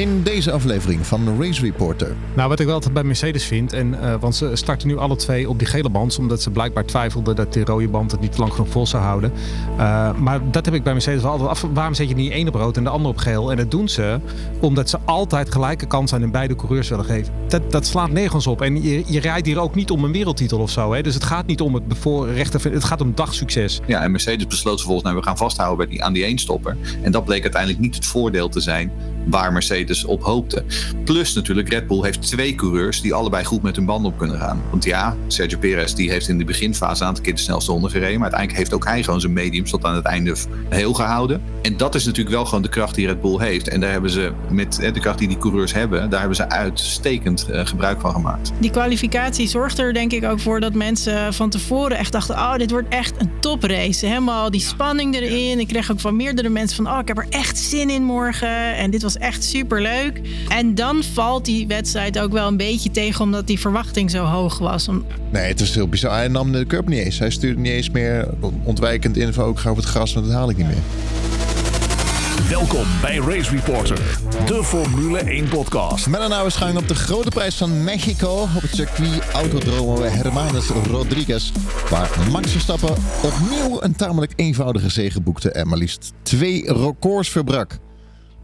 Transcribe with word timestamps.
in 0.00 0.22
deze 0.22 0.52
aflevering 0.52 1.06
van 1.06 1.40
Race 1.40 1.60
Reporter. 1.60 2.14
Nou, 2.34 2.48
wat 2.48 2.60
ik 2.60 2.66
wel 2.66 2.74
altijd 2.74 2.94
bij 2.94 3.04
Mercedes 3.04 3.44
vind, 3.44 3.72
en, 3.72 3.94
uh, 3.94 4.14
want 4.20 4.36
ze 4.36 4.50
starten 4.56 4.88
nu 4.88 4.96
alle 4.96 5.16
twee 5.16 5.48
op 5.48 5.58
die 5.58 5.66
gele 5.66 5.90
band, 5.90 6.18
omdat 6.18 6.42
ze 6.42 6.50
blijkbaar 6.50 6.84
twijfelden 6.84 7.36
dat 7.36 7.52
die 7.52 7.64
rode 7.64 7.88
band 7.88 8.10
het 8.10 8.20
niet 8.20 8.38
lang 8.38 8.52
genoeg 8.52 8.68
vol 8.68 8.86
zou 8.86 9.02
houden. 9.02 9.32
Uh, 9.78 10.18
maar 10.18 10.50
dat 10.50 10.64
heb 10.64 10.74
ik 10.74 10.82
bij 10.82 10.92
Mercedes 10.92 11.22
wel 11.22 11.30
altijd 11.30 11.50
af. 11.50 11.66
Waarom 11.74 11.94
zet 11.94 12.08
je 12.08 12.14
niet 12.14 12.32
één 12.32 12.48
op 12.48 12.54
rood 12.54 12.76
en 12.76 12.84
de 12.84 12.90
ander 12.90 13.10
op 13.10 13.18
geel? 13.18 13.50
En 13.50 13.56
dat 13.56 13.70
doen 13.70 13.88
ze 13.88 14.20
omdat 14.60 14.90
ze 14.90 14.98
altijd 15.04 15.52
gelijke 15.52 15.86
kans 15.86 16.12
aan 16.12 16.22
in 16.22 16.30
beide 16.30 16.56
coureurs 16.56 16.88
willen 16.88 17.04
geven. 17.04 17.32
Dat, 17.48 17.70
dat 17.70 17.86
slaat 17.86 18.10
nergens 18.10 18.46
op. 18.46 18.62
En 18.62 18.82
je, 18.82 19.02
je 19.06 19.20
rijdt 19.20 19.46
hier 19.46 19.58
ook 19.58 19.74
niet 19.74 19.90
om 19.90 20.04
een 20.04 20.12
wereldtitel 20.12 20.58
of 20.58 20.70
zo. 20.70 20.92
Hè? 20.92 21.02
Dus 21.02 21.14
het 21.14 21.24
gaat 21.24 21.46
niet 21.46 21.60
om 21.60 21.74
het 21.74 21.88
bevoorrechten, 21.88 22.72
het 22.72 22.84
gaat 22.84 23.00
om 23.00 23.14
dagsucces. 23.14 23.80
Ja, 23.86 24.02
en 24.02 24.10
Mercedes 24.10 24.46
besloot 24.46 24.76
vervolgens, 24.76 25.04
nou, 25.04 25.16
we 25.16 25.24
gaan 25.24 25.36
vasthouden 25.36 25.78
bij 25.78 25.86
die, 25.86 26.04
aan 26.04 26.12
die 26.12 26.24
eenstopper. 26.24 26.76
En 27.02 27.12
dat 27.12 27.24
bleek 27.24 27.42
uiteindelijk 27.42 27.82
niet 27.82 27.94
het 27.94 28.06
voordeel 28.06 28.48
te 28.48 28.60
zijn 28.60 28.92
waar 29.26 29.52
Mercedes 29.52 30.04
op 30.04 30.22
hoopte. 30.22 30.64
Plus 31.04 31.34
natuurlijk, 31.34 31.68
Red 31.68 31.86
Bull 31.86 32.02
heeft 32.02 32.22
twee 32.22 32.54
coureurs 32.54 33.00
die 33.00 33.14
allebei 33.14 33.44
goed 33.44 33.62
met 33.62 33.76
hun 33.76 33.84
banden 33.84 34.12
op 34.12 34.18
kunnen 34.18 34.38
gaan. 34.38 34.62
Want 34.70 34.84
ja, 34.84 35.16
Sergio 35.26 35.58
Perez 35.58 35.92
die 35.92 36.10
heeft 36.10 36.28
in 36.28 36.38
de 36.38 36.44
beginfase 36.44 37.02
een 37.02 37.08
aantal 37.08 37.24
keer 37.24 37.34
de 37.34 37.40
snelste 37.40 37.72
ronde 37.72 37.88
gereden. 37.88 38.14
Maar 38.14 38.30
uiteindelijk 38.30 38.58
heeft 38.58 38.74
ook 38.74 38.84
hij 38.84 39.02
gewoon 39.02 39.20
zijn 39.20 39.32
mediums 39.32 39.70
tot 39.70 39.84
aan 39.84 39.94
het 39.94 40.04
einde 40.04 40.36
heel 40.68 40.92
gehouden. 40.92 41.42
En 41.62 41.76
dat 41.76 41.94
is 41.94 42.04
natuurlijk 42.04 42.34
wel 42.34 42.44
gewoon 42.44 42.62
de 42.62 42.68
kracht 42.68 42.94
die 42.94 43.06
Red 43.06 43.20
Bull 43.20 43.38
heeft. 43.38 43.68
En 43.68 43.80
daar 43.80 43.90
hebben 43.90 44.10
ze 44.10 44.32
met 44.50 44.74
de 44.74 45.00
kracht 45.00 45.18
die 45.18 45.28
die 45.28 45.38
coureurs 45.38 45.72
hebben, 45.72 46.10
daar 46.10 46.18
hebben 46.18 46.36
ze 46.36 46.48
uitstekend 46.48 47.46
uh, 47.50 47.66
gebruik 47.66 48.00
van 48.00 48.12
gemaakt. 48.12 48.52
Die 48.58 48.70
kwalificatie 48.70 49.48
zorgt 49.48 49.78
er 49.78 49.92
denk 49.92 50.12
ik 50.12 50.24
ook 50.24 50.40
voor 50.40 50.60
dat 50.60 50.74
mensen 50.74 51.34
van 51.34 51.50
tevoren 51.50 51.96
echt 51.96 52.12
dachten: 52.12 52.34
oh, 52.34 52.56
dit 52.56 52.70
wordt 52.70 52.88
echt 52.88 53.14
een 53.20 53.30
toprace. 53.40 54.06
Helemaal 54.06 54.50
die 54.50 54.60
spanning 54.60 55.14
erin. 55.14 55.58
Ik 55.58 55.68
kreeg 55.68 55.90
ook 55.90 56.00
van 56.00 56.16
meerdere 56.16 56.48
mensen 56.48 56.84
van: 56.84 56.94
oh, 56.94 56.98
ik 56.98 57.08
heb 57.08 57.18
er 57.18 57.26
echt 57.30 57.58
zin 57.58 57.90
in 57.90 58.02
morgen. 58.04 58.76
En 58.76 58.90
dit 58.90 59.02
was 59.02 59.15
echt 59.16 59.44
super 59.44 59.82
leuk. 59.82 60.20
En 60.48 60.74
dan 60.74 61.02
valt 61.02 61.44
die 61.44 61.66
wedstrijd 61.66 62.18
ook 62.18 62.32
wel 62.32 62.46
een 62.46 62.56
beetje 62.56 62.90
tegen, 62.90 63.20
omdat 63.20 63.46
die 63.46 63.58
verwachting 63.58 64.10
zo 64.10 64.24
hoog 64.24 64.58
was. 64.58 64.88
Nee, 65.30 65.48
het 65.48 65.60
is 65.60 65.74
heel 65.74 65.88
bizar. 65.88 66.12
Hij 66.12 66.28
nam 66.28 66.52
de 66.52 66.66
curb 66.66 66.88
niet 66.88 67.04
eens. 67.04 67.18
Hij 67.18 67.30
stuurde 67.30 67.60
niet 67.60 67.72
eens 67.72 67.90
meer 67.90 68.28
ontwijkend 68.62 69.16
info. 69.16 69.44
Ook 69.44 69.58
ga 69.58 69.70
over 69.70 69.82
het 69.82 69.92
gras, 69.92 70.12
want 70.12 70.26
dat 70.26 70.34
haal 70.34 70.50
ik 70.50 70.56
niet 70.56 70.66
meer. 70.66 70.82
Welkom 72.48 72.84
bij 73.00 73.16
Race 73.16 73.50
Reporter, 73.50 74.18
de 74.46 74.64
Formule 74.64 75.18
1 75.18 75.48
podcast. 75.48 76.06
Met 76.06 76.20
een 76.20 76.50
schuin 76.50 76.76
op 76.76 76.88
de 76.88 76.94
grote 76.94 77.28
prijs 77.28 77.54
van 77.54 77.84
Mexico 77.84 78.48
op 78.56 78.62
het 78.62 78.74
circuit 78.74 79.32
Autodromo 79.32 80.02
Hermanos 80.02 80.68
Rodriguez. 80.68 81.52
Waar 81.90 82.10
Max 82.30 82.50
Verstappen 82.50 82.94
opnieuw 83.22 83.82
een 83.82 83.96
tamelijk 83.96 84.32
eenvoudige 84.36 84.88
zege 84.88 85.20
boekte 85.20 85.50
en 85.50 85.68
maar 85.68 85.78
liefst 85.78 86.12
twee 86.22 86.72
records 86.72 87.28
verbrak. 87.28 87.78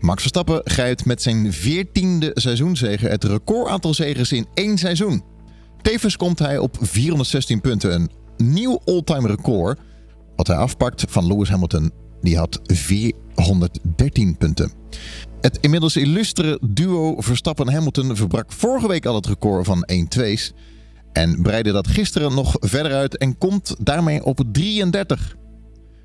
Max 0.03 0.21
Verstappen 0.21 0.61
grijpt 0.65 1.05
met 1.05 1.23
zijn 1.23 1.53
14e 1.53 2.33
seizoenzege 2.33 3.07
het 3.07 3.25
record 3.25 3.69
aantal 3.69 3.95
zegens 3.95 4.33
in 4.33 4.47
één 4.55 4.79
seizoen. 4.79 5.23
Tevens 5.83 6.17
komt 6.17 6.39
hij 6.39 6.59
op 6.59 6.77
416 6.81 7.61
punten, 7.61 7.95
een 7.95 8.11
nieuw 8.37 8.81
all-time 8.85 9.29
record. 9.29 9.79
Wat 10.37 10.47
hij 10.47 10.57
afpakt 10.57 11.05
van 11.09 11.27
Lewis 11.27 11.49
Hamilton, 11.49 11.91
die 12.21 12.37
had 12.37 12.61
413 12.63 14.37
punten. 14.37 14.73
Het 15.41 15.59
inmiddels 15.61 15.97
illustere 15.97 16.59
duo 16.63 17.21
Verstappen-Hamilton 17.21 18.17
verbrak 18.17 18.53
vorige 18.53 18.89
week 18.89 19.07
al 19.07 19.15
het 19.15 19.27
record 19.27 19.67
van 19.67 19.89
1-2's. 20.19 20.53
En 21.13 21.43
breidde 21.43 21.73
dat 21.73 21.89
gisteren 21.89 22.35
nog 22.35 22.57
verder 22.61 22.93
uit 22.93 23.17
en 23.17 23.39
komt 23.39 23.75
daarmee 23.79 24.25
op 24.25 24.41
33. 24.53 25.37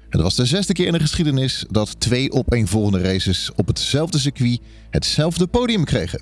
Het 0.09 0.21
was 0.21 0.35
de 0.35 0.45
zesde 0.45 0.73
keer 0.73 0.85
in 0.85 0.93
de 0.93 0.99
geschiedenis 0.99 1.65
dat 1.69 1.99
twee 1.99 2.31
opeenvolgende 2.31 3.01
races 3.01 3.51
op 3.55 3.67
hetzelfde 3.67 4.19
circuit 4.19 4.59
hetzelfde 4.89 5.47
podium 5.47 5.83
kregen. 5.83 6.21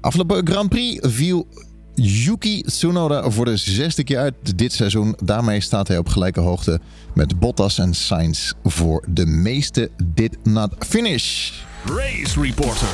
Afgelopen 0.00 0.46
Grand 0.46 0.68
Prix 0.68 0.98
viel 1.14 1.46
Yuki 1.94 2.62
Tsunoda 2.62 3.30
voor 3.30 3.44
de 3.44 3.56
zesde 3.56 4.04
keer 4.04 4.18
uit 4.18 4.58
dit 4.58 4.72
seizoen. 4.72 5.16
Daarmee 5.24 5.60
staat 5.60 5.88
hij 5.88 5.98
op 5.98 6.08
gelijke 6.08 6.40
hoogte 6.40 6.80
met 7.14 7.38
Bottas 7.38 7.78
en 7.78 7.94
Sainz 7.94 8.52
voor 8.62 9.04
de 9.08 9.26
meeste 9.26 9.90
did 10.14 10.44
not 10.44 10.74
finish. 10.78 11.52
Race 11.84 12.40
Reporter. 12.40 12.88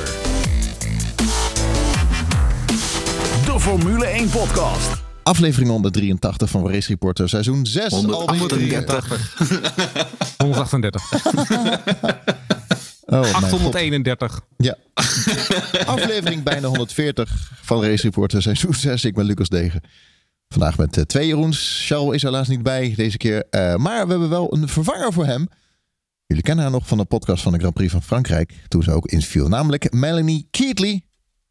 De 3.44 3.60
Formule 3.60 4.04
1 4.04 4.28
podcast. 4.28 5.03
Aflevering 5.24 5.70
183 5.70 6.50
van 6.50 6.68
Race 6.70 6.88
Reporter, 6.88 7.28
seizoen 7.28 7.66
6. 7.66 7.92
138. 7.92 9.34
138. 10.36 11.02
Oh, 13.06 13.34
831. 13.34 14.40
Ja. 14.56 14.76
Aflevering 15.86 16.42
bijna 16.42 16.68
140 16.68 17.50
van 17.62 17.82
Race 17.82 18.02
Reporter, 18.02 18.42
seizoen 18.42 18.74
6. 18.74 19.04
Ik 19.04 19.14
ben 19.14 19.24
Lucas 19.24 19.48
Degen. 19.48 19.80
Vandaag 20.48 20.78
met 20.78 20.96
uh, 20.96 21.04
twee 21.04 21.26
Jeroens. 21.26 21.84
Charles 21.86 22.14
is 22.14 22.22
helaas 22.22 22.48
niet 22.48 22.62
bij 22.62 22.92
deze 22.96 23.16
keer. 23.16 23.46
Uh, 23.50 23.74
maar 23.74 24.04
we 24.04 24.10
hebben 24.10 24.28
wel 24.28 24.54
een 24.54 24.68
vervanger 24.68 25.12
voor 25.12 25.26
hem. 25.26 25.48
Jullie 26.26 26.42
kennen 26.42 26.64
haar 26.64 26.72
nog 26.72 26.86
van 26.86 26.98
de 26.98 27.04
podcast 27.04 27.42
van 27.42 27.52
de 27.52 27.58
Grand 27.58 27.74
Prix 27.74 27.92
van 27.92 28.02
Frankrijk. 28.02 28.54
Toen 28.68 28.82
ze 28.82 28.90
ook 28.90 29.06
interview. 29.06 29.46
Namelijk 29.46 29.92
Melanie 29.92 30.48
Keatley. 30.50 31.04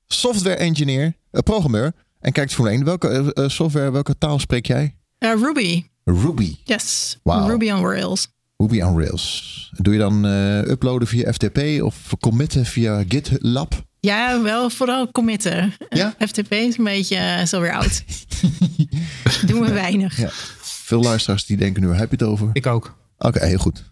Software 0.07 0.55
engineer, 0.55 1.05
uh, 1.05 1.41
programmeur. 1.41 1.93
En 2.23 2.31
kijkt 2.31 2.53
voor 2.53 2.67
één. 2.67 2.83
Welke 2.83 3.33
software, 3.47 3.91
welke 3.91 4.17
taal 4.17 4.39
spreek 4.39 4.65
jij? 4.65 4.95
Ruby. 5.17 5.83
Ruby. 6.03 6.55
Yes. 6.63 7.19
Wow. 7.23 7.49
Ruby 7.49 7.71
on 7.71 7.85
Rails. 7.85 8.27
Ruby 8.57 8.81
on 8.81 8.99
Rails. 8.99 9.71
Doe 9.77 9.93
je 9.93 9.99
dan 9.99 10.25
uh, 10.25 10.57
uploaden 10.57 11.07
via 11.07 11.33
FTP 11.33 11.81
of 11.81 12.13
committen 12.19 12.65
via 12.65 13.03
GitLab? 13.07 13.85
Ja, 13.99 14.41
wel 14.41 14.69
vooral 14.69 15.11
committen. 15.11 15.73
Ja? 15.89 16.15
FTP 16.19 16.51
is 16.51 16.77
een 16.77 16.83
beetje 16.83 17.15
uh, 17.15 17.45
zo 17.45 17.61
weer 17.61 17.73
oud. 17.73 18.03
Doen 19.47 19.61
we 19.61 19.71
weinig. 19.73 20.17
Ja. 20.17 20.29
Veel 20.61 21.01
luisteraars 21.01 21.45
die 21.45 21.57
denken 21.57 21.81
nu, 21.81 21.93
heb 21.93 22.09
je 22.09 22.15
het 22.15 22.23
over? 22.23 22.49
Ik 22.53 22.65
ook. 22.65 22.97
Oké, 23.17 23.27
okay, 23.27 23.47
heel 23.47 23.57
goed. 23.57 23.83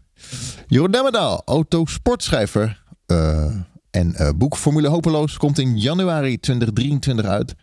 Jeroen 0.68 0.92
Demmerdaal, 0.92 1.42
autosportschrijver 1.46 2.84
uh, 3.08 3.56
en 3.90 4.36
boek 4.38 4.58
Formule 4.58 4.88
Hopeloos 4.88 5.38
komt 5.38 5.60
in 5.60 5.80
januari 5.80 6.40
2023 6.40 7.26
uit. 7.26 7.56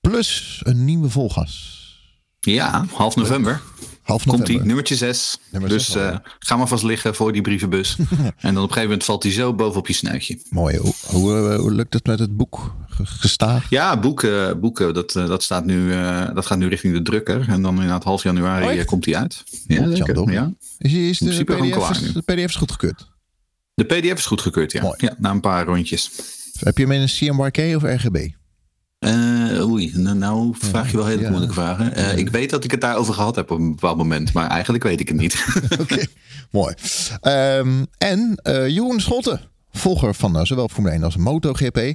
Plus 0.00 0.60
een 0.64 0.84
nieuwe 0.84 1.10
volgas. 1.10 1.78
Ja, 2.40 2.86
half 2.92 3.16
november. 3.16 3.60
Half 4.02 4.22
Komt 4.22 4.38
november. 4.38 4.54
hij, 4.54 4.66
nummertje 4.66 4.96
6. 4.96 5.38
Nummer 5.50 5.70
dus 5.70 5.84
zes 5.84 5.96
uh, 5.96 6.02
ja. 6.02 6.22
ga 6.38 6.56
maar 6.56 6.68
vast 6.68 6.82
liggen 6.82 7.14
voor 7.14 7.32
die 7.32 7.42
brievenbus. 7.42 7.96
en 7.98 8.04
dan 8.14 8.24
op 8.50 8.56
een 8.56 8.60
gegeven 8.60 8.82
moment 8.82 9.04
valt 9.04 9.22
hij 9.22 9.32
zo 9.32 9.54
bovenop 9.54 9.86
je 9.86 9.92
snuitje. 9.92 10.38
Mooi. 10.50 10.76
Hoe, 10.76 10.94
hoe, 11.06 11.56
hoe 11.60 11.72
lukt 11.72 11.94
het 11.94 12.06
met 12.06 12.18
het 12.18 12.36
boek? 12.36 12.74
Gestaag? 13.02 13.70
Ja, 13.70 13.98
boeken, 13.98 14.60
boeken 14.60 14.94
dat, 14.94 15.12
dat, 15.12 15.42
staat 15.42 15.64
nu, 15.64 15.88
uh, 15.88 16.34
dat 16.34 16.46
gaat 16.46 16.58
nu 16.58 16.68
richting 16.68 16.94
de 16.94 17.02
drukker. 17.02 17.48
En 17.48 17.62
dan 17.62 17.74
inderdaad 17.74 18.04
half 18.04 18.22
januari 18.22 18.80
oh, 18.80 18.86
komt 18.86 19.04
hij 19.04 19.16
uit. 19.16 19.44
Ja, 19.66 19.94
zeker. 19.94 20.32
Ja. 20.32 20.52
Is, 20.78 20.92
is 20.92 21.18
de, 21.18 21.44
PDF, 21.44 21.90
is, 21.90 22.12
de 22.12 22.22
PDF 22.22 22.48
is 22.48 22.56
goedgekeurd? 22.56 23.08
De 23.74 23.84
PDF 23.84 24.18
is 24.18 24.26
goedgekeurd, 24.26 24.72
ja. 24.72 24.82
Mooi. 24.82 24.94
ja. 24.96 25.14
Na 25.18 25.30
een 25.30 25.40
paar 25.40 25.66
rondjes. 25.66 26.10
Heb 26.58 26.78
je 26.78 26.82
hem 26.82 26.92
in 26.92 27.00
een 27.00 27.08
CMYK 27.08 27.76
of 27.76 27.82
RGB? 27.82 28.28
Uh, 29.06 29.68
oei, 29.70 29.92
nou, 29.94 30.16
nou 30.16 30.54
vraag 30.58 30.90
je 30.90 30.96
wel 30.96 31.06
hele 31.06 31.20
Ja. 31.22 31.28
moeilijke 31.28 31.54
vragen. 31.54 31.98
Uh, 31.98 32.16
ik 32.16 32.28
weet 32.30 32.50
dat 32.50 32.64
ik 32.64 32.70
het 32.70 32.80
daarover 32.80 33.14
gehad 33.14 33.36
heb 33.36 33.50
op 33.50 33.58
een 33.58 33.70
bepaald 33.70 33.96
moment, 33.96 34.32
maar 34.32 34.48
eigenlijk 34.48 34.84
weet 34.84 35.00
ik 35.00 35.08
het 35.08 35.16
niet. 35.16 35.44
Oké, 35.80 36.04
mooi. 36.50 36.74
Um, 37.22 37.86
en 37.98 38.40
uh, 38.48 38.68
Jeroen 38.68 39.00
Scholte, 39.00 39.40
volger 39.72 40.14
van 40.14 40.36
uh, 40.36 40.44
zowel 40.44 40.68
Formule 40.68 40.94
1 40.94 41.04
als 41.04 41.16
MotoGP. 41.16 41.94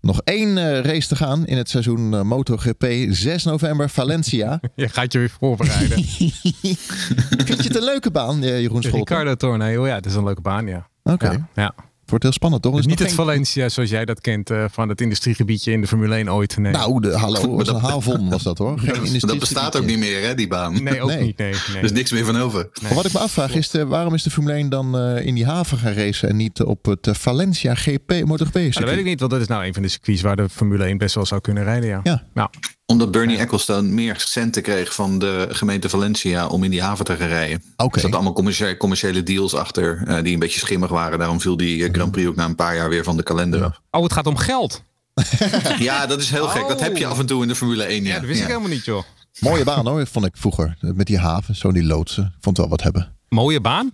Nog 0.00 0.20
één 0.24 0.48
uh, 0.56 0.80
race 0.80 1.08
te 1.08 1.16
gaan 1.16 1.46
in 1.46 1.56
het 1.56 1.68
seizoen 1.68 2.12
uh, 2.12 2.20
MotoGP. 2.22 2.86
6 3.08 3.44
november, 3.44 3.90
Valencia. 3.90 4.60
Je 4.74 4.88
gaat 4.88 5.12
je 5.12 5.18
weer 5.18 5.36
voorbereiden. 5.40 6.04
Vind 6.04 7.62
je 7.62 7.68
het 7.68 7.76
een 7.76 7.84
leuke 7.84 8.10
baan, 8.10 8.42
uh, 8.42 8.60
Jeroen 8.60 8.82
Scholte? 8.82 8.98
Ricardo 8.98 9.34
Torneo, 9.34 9.86
ja, 9.86 9.94
het 9.94 10.06
is 10.06 10.14
een 10.14 10.24
leuke 10.24 10.40
baan, 10.40 10.66
ja. 10.66 10.88
Oké. 11.02 11.14
Okay. 11.24 11.44
Ja, 11.54 11.62
ja. 11.62 11.74
Het 12.10 12.18
wordt 12.22 12.24
heel 12.24 12.32
spannend, 12.32 12.62
toch? 12.62 12.72
Dus 12.72 12.80
Is 12.80 12.86
niet 12.86 12.98
het 12.98 13.08
geen- 13.08 13.16
Valencia 13.16 13.68
zoals 13.68 13.90
jij 13.90 14.04
dat 14.04 14.20
kent 14.20 14.50
uh, 14.50 14.64
van 14.70 14.88
het 14.88 15.00
industriegebiedje 15.00 15.72
in 15.72 15.80
de 15.80 15.86
Formule 15.86 16.14
1 16.14 16.32
ooit. 16.32 16.56
Nee, 16.56 16.72
Nou, 16.72 17.00
de, 17.00 17.10
hallo, 17.18 17.56
was 17.56 17.68
een 17.68 17.74
havon 17.80 18.28
was 18.30 18.42
dat 18.42 18.58
hoor. 18.58 18.78
Geen 18.84 19.18
dat 19.18 19.38
bestaat 19.38 19.76
ook 19.76 19.84
niet 19.84 19.98
meer, 19.98 20.22
hè, 20.22 20.34
die 20.34 20.48
baan. 20.48 20.82
nee 20.82 21.00
ook 21.02 21.08
Nee. 21.08 21.22
niet. 21.22 21.38
Nee, 21.38 21.52
nee. 21.68 21.76
Er 21.78 21.84
is 21.84 21.92
niks 21.92 22.10
meer 22.12 22.24
van 22.24 22.36
over. 22.36 22.68
Maar 22.82 22.94
wat 22.94 23.04
ik 23.04 23.12
me 23.12 23.18
afvraag 23.18 23.54
is, 23.54 23.70
de, 23.70 23.86
waarom 23.86 24.14
is 24.14 24.22
de 24.22 24.30
Formule 24.30 24.54
1 24.54 24.68
dan 24.68 24.98
eh, 24.98 25.26
in 25.26 25.34
die 25.34 25.46
haven 25.46 25.78
gaan 25.78 25.92
racen 25.92 26.28
en 26.28 26.36
niet 26.36 26.62
op 26.62 26.84
het 26.84 27.06
eh, 27.06 27.14
Valencia 27.14 27.74
GP 27.74 28.22
MotoGP 28.24 28.54
Ja, 28.56 28.70
dat 28.80 28.84
weet 28.88 28.98
ik 28.98 29.04
niet, 29.04 29.20
want 29.20 29.32
dat 29.32 29.40
is 29.40 29.46
nou 29.46 29.64
een 29.66 29.74
van 29.74 29.82
de 29.82 29.88
circuits 29.88 30.20
waar 30.22 30.36
de 30.36 30.48
Formule 30.48 30.84
1 30.84 30.98
best 30.98 31.14
wel 31.14 31.26
zou 31.26 31.40
kunnen 31.40 31.64
rijden, 31.64 31.88
ja. 31.88 32.00
Ja. 32.02 32.26
Nou, 32.34 32.48
Omdat 32.90 33.10
Bernie 33.10 33.38
Ecclestone 33.38 33.88
meer 33.88 34.14
centen 34.18 34.62
kreeg 34.62 34.94
van 34.94 35.18
de 35.18 35.46
gemeente 35.50 35.88
Valencia 35.88 36.46
om 36.46 36.64
in 36.64 36.70
die 36.70 36.82
haven 36.82 37.04
te 37.04 37.16
gaan 37.16 37.28
rijden. 37.28 37.62
Oké. 37.76 37.94
Er 37.94 38.00
zaten 38.00 38.14
allemaal 38.16 38.32
commerciële, 38.32 38.76
commerciële 38.76 39.22
deals 39.22 39.54
achter 39.54 40.02
eh, 40.06 40.22
die 40.22 40.32
een 40.32 40.38
beetje 40.38 40.60
schimmig 40.60 40.90
waren. 40.90 41.18
Daarom 41.18 41.40
viel 41.40 41.56
die 41.56 41.84
eh, 41.84 41.92
Grand 41.92 42.10
Prix 42.12 42.28
ook 42.28 42.34
na 42.36 42.44
een 42.44 42.54
paar 42.54 42.76
jaar 42.76 42.88
weer 42.88 43.04
van 43.04 43.16
de 43.16 43.22
kalender 43.22 43.64
af. 43.64 43.80
oh, 43.90 44.02
het 44.02 44.12
gaat 44.12 44.26
om 44.26 44.36
geld. 44.36 44.82
Ja, 45.78 46.06
dat 46.06 46.20
is 46.20 46.30
heel 46.30 46.48
gek. 46.48 46.68
Dat 46.68 46.80
heb 46.80 46.96
je 46.96 47.06
af 47.06 47.18
en 47.18 47.26
toe 47.26 47.42
in 47.42 47.48
de 47.48 47.54
Formule 47.54 47.84
1. 47.84 48.02
Ja, 48.02 48.08
Ja, 48.08 48.14
dat 48.18 48.24
wist 48.24 48.38
Ja. 48.38 48.44
ik 48.44 48.50
helemaal 48.50 48.70
niet, 48.72 48.84
joh. 48.84 49.02
Mooie 49.40 49.64
baan 49.64 49.86
hoor, 49.86 50.06
vond 50.06 50.26
ik 50.26 50.36
vroeger. 50.36 50.76
Met 50.80 51.06
die 51.06 51.18
haven, 51.18 51.56
zo 51.56 51.72
die 51.72 51.84
loodsen. 51.84 52.24
Ik 52.24 52.30
vond 52.40 52.56
het 52.56 52.66
wel 52.66 52.68
wat 52.76 52.82
hebben. 52.82 53.16
Mooie 53.28 53.60
baan? 53.60 53.92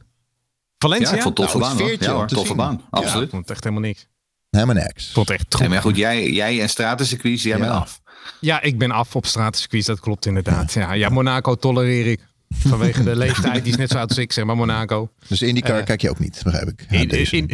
Valencia? 0.78 1.10
Ja, 1.10 1.16
ik 1.16 1.22
vond 1.22 1.38
het 1.38 1.46
toffe 1.50 1.58
Nou, 1.66 1.76
baan. 1.78 1.86
hoor. 1.88 1.96
Ja, 2.00 2.12
hoor, 2.12 2.26
toffe 2.26 2.46
zien. 2.46 2.56
baan. 2.56 2.74
Ja, 2.82 2.86
Absoluut. 2.90 3.24
ik 3.24 3.30
vond 3.30 3.42
het 3.42 3.50
echt 3.50 3.64
helemaal 3.64 3.84
niks. 3.88 4.06
Helemaal 4.50 4.74
niks. 4.74 5.12
Tot 5.12 5.30
echt 5.30 5.52
Nee, 5.52 5.60
goed. 5.62 5.68
maar 5.68 5.82
goed, 5.82 5.96
jij, 5.96 6.30
jij 6.30 6.60
en 6.60 6.68
stratencircuits, 6.68 7.42
jij 7.42 7.52
Ja. 7.58 7.58
bent 7.64 7.70
af. 7.72 8.00
Ja, 8.40 8.62
ik 8.62 8.78
ben 8.78 8.90
af 8.90 9.16
op 9.16 9.26
stratencircuits, 9.26 9.86
dat 9.86 10.00
klopt 10.00 10.26
inderdaad. 10.26 10.72
Ja, 10.72 10.92
ja, 10.92 11.08
Monaco 11.08 11.54
tolereer 11.54 12.06
ik. 12.06 12.20
Vanwege 12.48 13.02
de 13.04 13.16
leeftijd, 13.16 13.62
die 13.64 13.72
is 13.72 13.78
net 13.78 13.90
zo 13.90 13.98
oud 13.98 14.08
als 14.08 14.18
ik, 14.18 14.32
zeg 14.32 14.44
maar, 14.44 14.56
Monaco. 14.56 15.10
Dus 15.28 15.42
IndyCar 15.42 15.78
Eh. 15.78 15.84
kijk 15.84 16.00
je 16.00 16.10
ook 16.10 16.18
niet, 16.18 16.40
begrijp 16.44 16.68
ik. 16.68 16.86
In, 17.30 17.50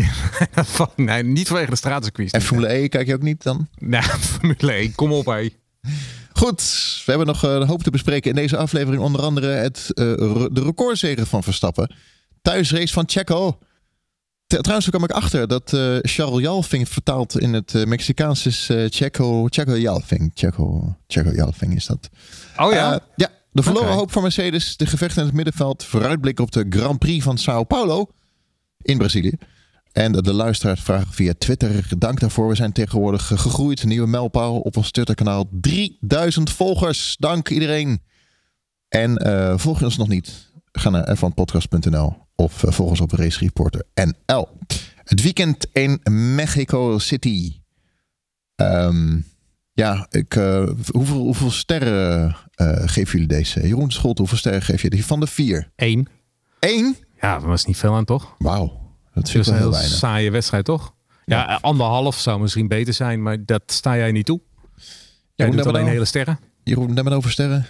nee, 0.96 1.22
niet 1.22 1.46
vanwege 1.48 1.70
de 1.70 1.76
stratencircuits. 1.76 2.32
en 2.32 2.42
Formule 2.42 2.72
E 2.72 2.88
kijk 2.88 3.06
je 3.06 3.14
ook 3.14 3.22
niet 3.22 3.42
dan? 3.42 3.68
Nee, 3.78 4.02
Formule 4.30 4.72
1, 4.72 4.94
kom 4.94 5.12
op 5.12 5.26
hé. 5.26 5.48
Goed, 6.32 6.60
we 7.04 7.10
hebben 7.10 7.26
nog 7.26 7.44
eh, 7.44 7.50
een 7.52 7.66
hoop 7.66 7.82
te 7.82 7.90
bespreken 7.90 8.30
in 8.30 8.36
deze 8.36 8.56
aflevering. 8.56 9.02
Onder 9.02 9.20
andere 9.22 9.46
het, 9.46 9.90
re- 9.94 10.48
de 10.52 10.62
recordzege 10.62 11.26
van 11.26 11.42
Verstappen. 11.42 11.94
Thuisrace 12.42 12.92
van 12.92 13.04
Checo. 13.06 13.58
Trouwens, 14.60 14.88
kwam 14.88 15.04
ik 15.04 15.10
achter 15.10 15.48
dat 15.48 15.72
eh, 15.72 15.96
Charles 16.00 16.42
Jalving 16.42 16.88
vertaald 16.88 17.38
in 17.38 17.52
het 17.52 17.74
eh, 17.74 17.84
Mexicaans 17.84 18.46
is 18.46 18.68
eh, 18.68 18.84
Checo, 18.88 19.46
Checo 19.50 19.78
Jalving. 19.78 20.30
Checo, 20.34 20.96
Checo 21.06 21.30
Jalving 21.30 21.74
is 21.74 21.86
dat. 21.86 22.08
Oh 22.56 22.72
ja? 22.72 22.92
Eh, 22.92 22.98
ja, 23.16 23.28
de 23.52 23.62
verloren 23.62 23.92
hoop 23.92 24.12
van 24.12 24.22
Mercedes. 24.22 24.76
De 24.76 24.86
gevechten 24.86 25.20
in 25.20 25.26
het 25.26 25.36
middenveld. 25.36 25.84
Vooruitblik 25.84 26.40
op 26.40 26.52
de 26.52 26.66
Grand 26.70 26.98
Prix 26.98 27.24
van 27.24 27.38
Sao 27.38 27.64
Paulo 27.64 28.08
in 28.82 28.98
Brazilië. 28.98 29.38
En 29.92 30.12
de, 30.12 30.32
luisteraars 30.32 30.80
vragen 30.80 31.12
via 31.12 31.32
Twitter. 31.38 31.88
Dank 31.98 32.20
daarvoor. 32.20 32.48
We 32.48 32.54
zijn 32.54 32.72
tegenwoordig 32.72 33.32
eh, 33.32 33.38
gegroeid. 33.38 33.82
Een 33.82 33.88
nieuwe 33.88 34.06
mijlpaal 34.06 34.60
op 34.60 34.76
ons 34.76 34.90
Twitterkanaal. 34.90 35.48
3000 35.50 36.50
volgers. 36.50 37.16
Dank 37.18 37.48
iedereen. 37.48 38.00
En 38.88 39.16
eh, 39.16 39.58
volg 39.58 39.78
je 39.78 39.84
ons 39.84 39.96
nog 39.96 40.08
niet? 40.08 40.50
Ga 40.72 40.90
naar 40.90 41.16
f1podcast.nl 41.16 42.16
of 42.42 42.64
eh, 42.64 42.72
volg 42.72 42.90
ons 42.90 43.00
op 43.00 43.12
Race 43.12 43.38
Reporter 43.38 43.82
NL. 43.94 44.48
Het 45.04 45.22
weekend 45.22 45.66
in 45.72 46.00
Mexico 46.34 46.98
City. 46.98 47.60
Ehm, 48.54 49.20
ja, 49.72 50.06
ik, 50.10 50.36
eh, 50.36 50.68
hoeveel, 50.90 51.18
hoeveel 51.18 51.50
sterren 51.50 52.36
eh, 52.54 52.82
geven 52.84 53.12
jullie 53.12 53.26
deze? 53.26 53.68
Jeroen 53.68 53.90
Scholt, 53.90 54.18
hoeveel 54.18 54.38
sterren 54.38 54.62
geef 54.62 54.82
je? 54.82 54.90
Die 54.90 55.06
Van 55.06 55.20
de 55.20 55.26
vier. 55.26 55.70
Eén. 55.76 56.08
Eén? 56.60 56.96
Ja, 57.20 57.34
dat 57.34 57.44
was 57.44 57.64
niet 57.64 57.76
veel 57.76 57.94
aan, 57.94 58.04
toch? 58.04 58.34
Wauw. 58.38 58.80
Dat 59.14 59.28
ik 59.28 59.46
een 59.46 59.54
heel 59.54 59.70
weinig. 59.70 59.92
saaie 59.92 60.30
wedstrijd, 60.30 60.64
toch? 60.64 60.94
Ja, 61.24 61.58
anderhalf 61.60 62.18
zou 62.18 62.40
misschien 62.40 62.68
beter 62.68 62.94
zijn, 62.94 63.22
maar 63.22 63.44
dat 63.44 63.62
sta 63.66 63.96
jij 63.96 64.12
niet 64.12 64.26
toe. 64.26 64.40
Jij 64.76 64.86
Jeroen, 65.34 65.56
doet 65.56 65.66
alleen 65.66 65.86
hele 65.86 66.04
sterren. 66.04 66.38
Jeroen, 66.62 66.94
neem 66.94 67.04
maar 67.04 67.12
over 67.12 67.30
sterren. 67.30 67.66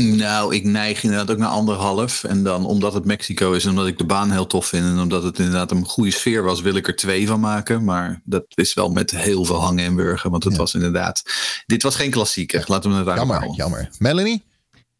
Nou, 0.00 0.54
ik 0.54 0.64
neig 0.64 1.02
inderdaad 1.02 1.30
ook 1.30 1.38
naar 1.38 1.48
anderhalf. 1.48 2.24
En 2.24 2.42
dan 2.42 2.66
omdat 2.66 2.92
het 2.94 3.04
Mexico 3.04 3.52
is 3.52 3.64
en 3.64 3.70
omdat 3.70 3.86
ik 3.86 3.98
de 3.98 4.04
baan 4.04 4.30
heel 4.30 4.46
tof 4.46 4.66
vind. 4.66 4.84
En 4.84 4.98
omdat 4.98 5.22
het 5.22 5.38
inderdaad 5.38 5.70
een 5.70 5.84
goede 5.84 6.10
sfeer 6.10 6.42
was, 6.42 6.60
wil 6.60 6.74
ik 6.74 6.86
er 6.88 6.96
twee 6.96 7.26
van 7.26 7.40
maken. 7.40 7.84
Maar 7.84 8.20
dat 8.24 8.44
is 8.54 8.74
wel 8.74 8.90
met 8.90 9.10
heel 9.10 9.44
veel 9.44 9.60
hangen 9.60 9.84
en 9.84 9.94
wurgen. 9.96 10.30
Want 10.30 10.44
het 10.44 10.52
Ja. 10.52 10.58
was 10.58 10.74
inderdaad. 10.74 11.22
Dit 11.66 11.82
was 11.82 11.96
geen 11.96 12.10
klassieker. 12.10 12.64
Laten 12.66 12.90
we 12.90 12.96
het 12.96 13.06
daarop 13.06 13.26
Jammer, 13.26 13.36
houden. 13.46 13.64
jammer. 13.64 13.90
Melanie? 13.98 14.44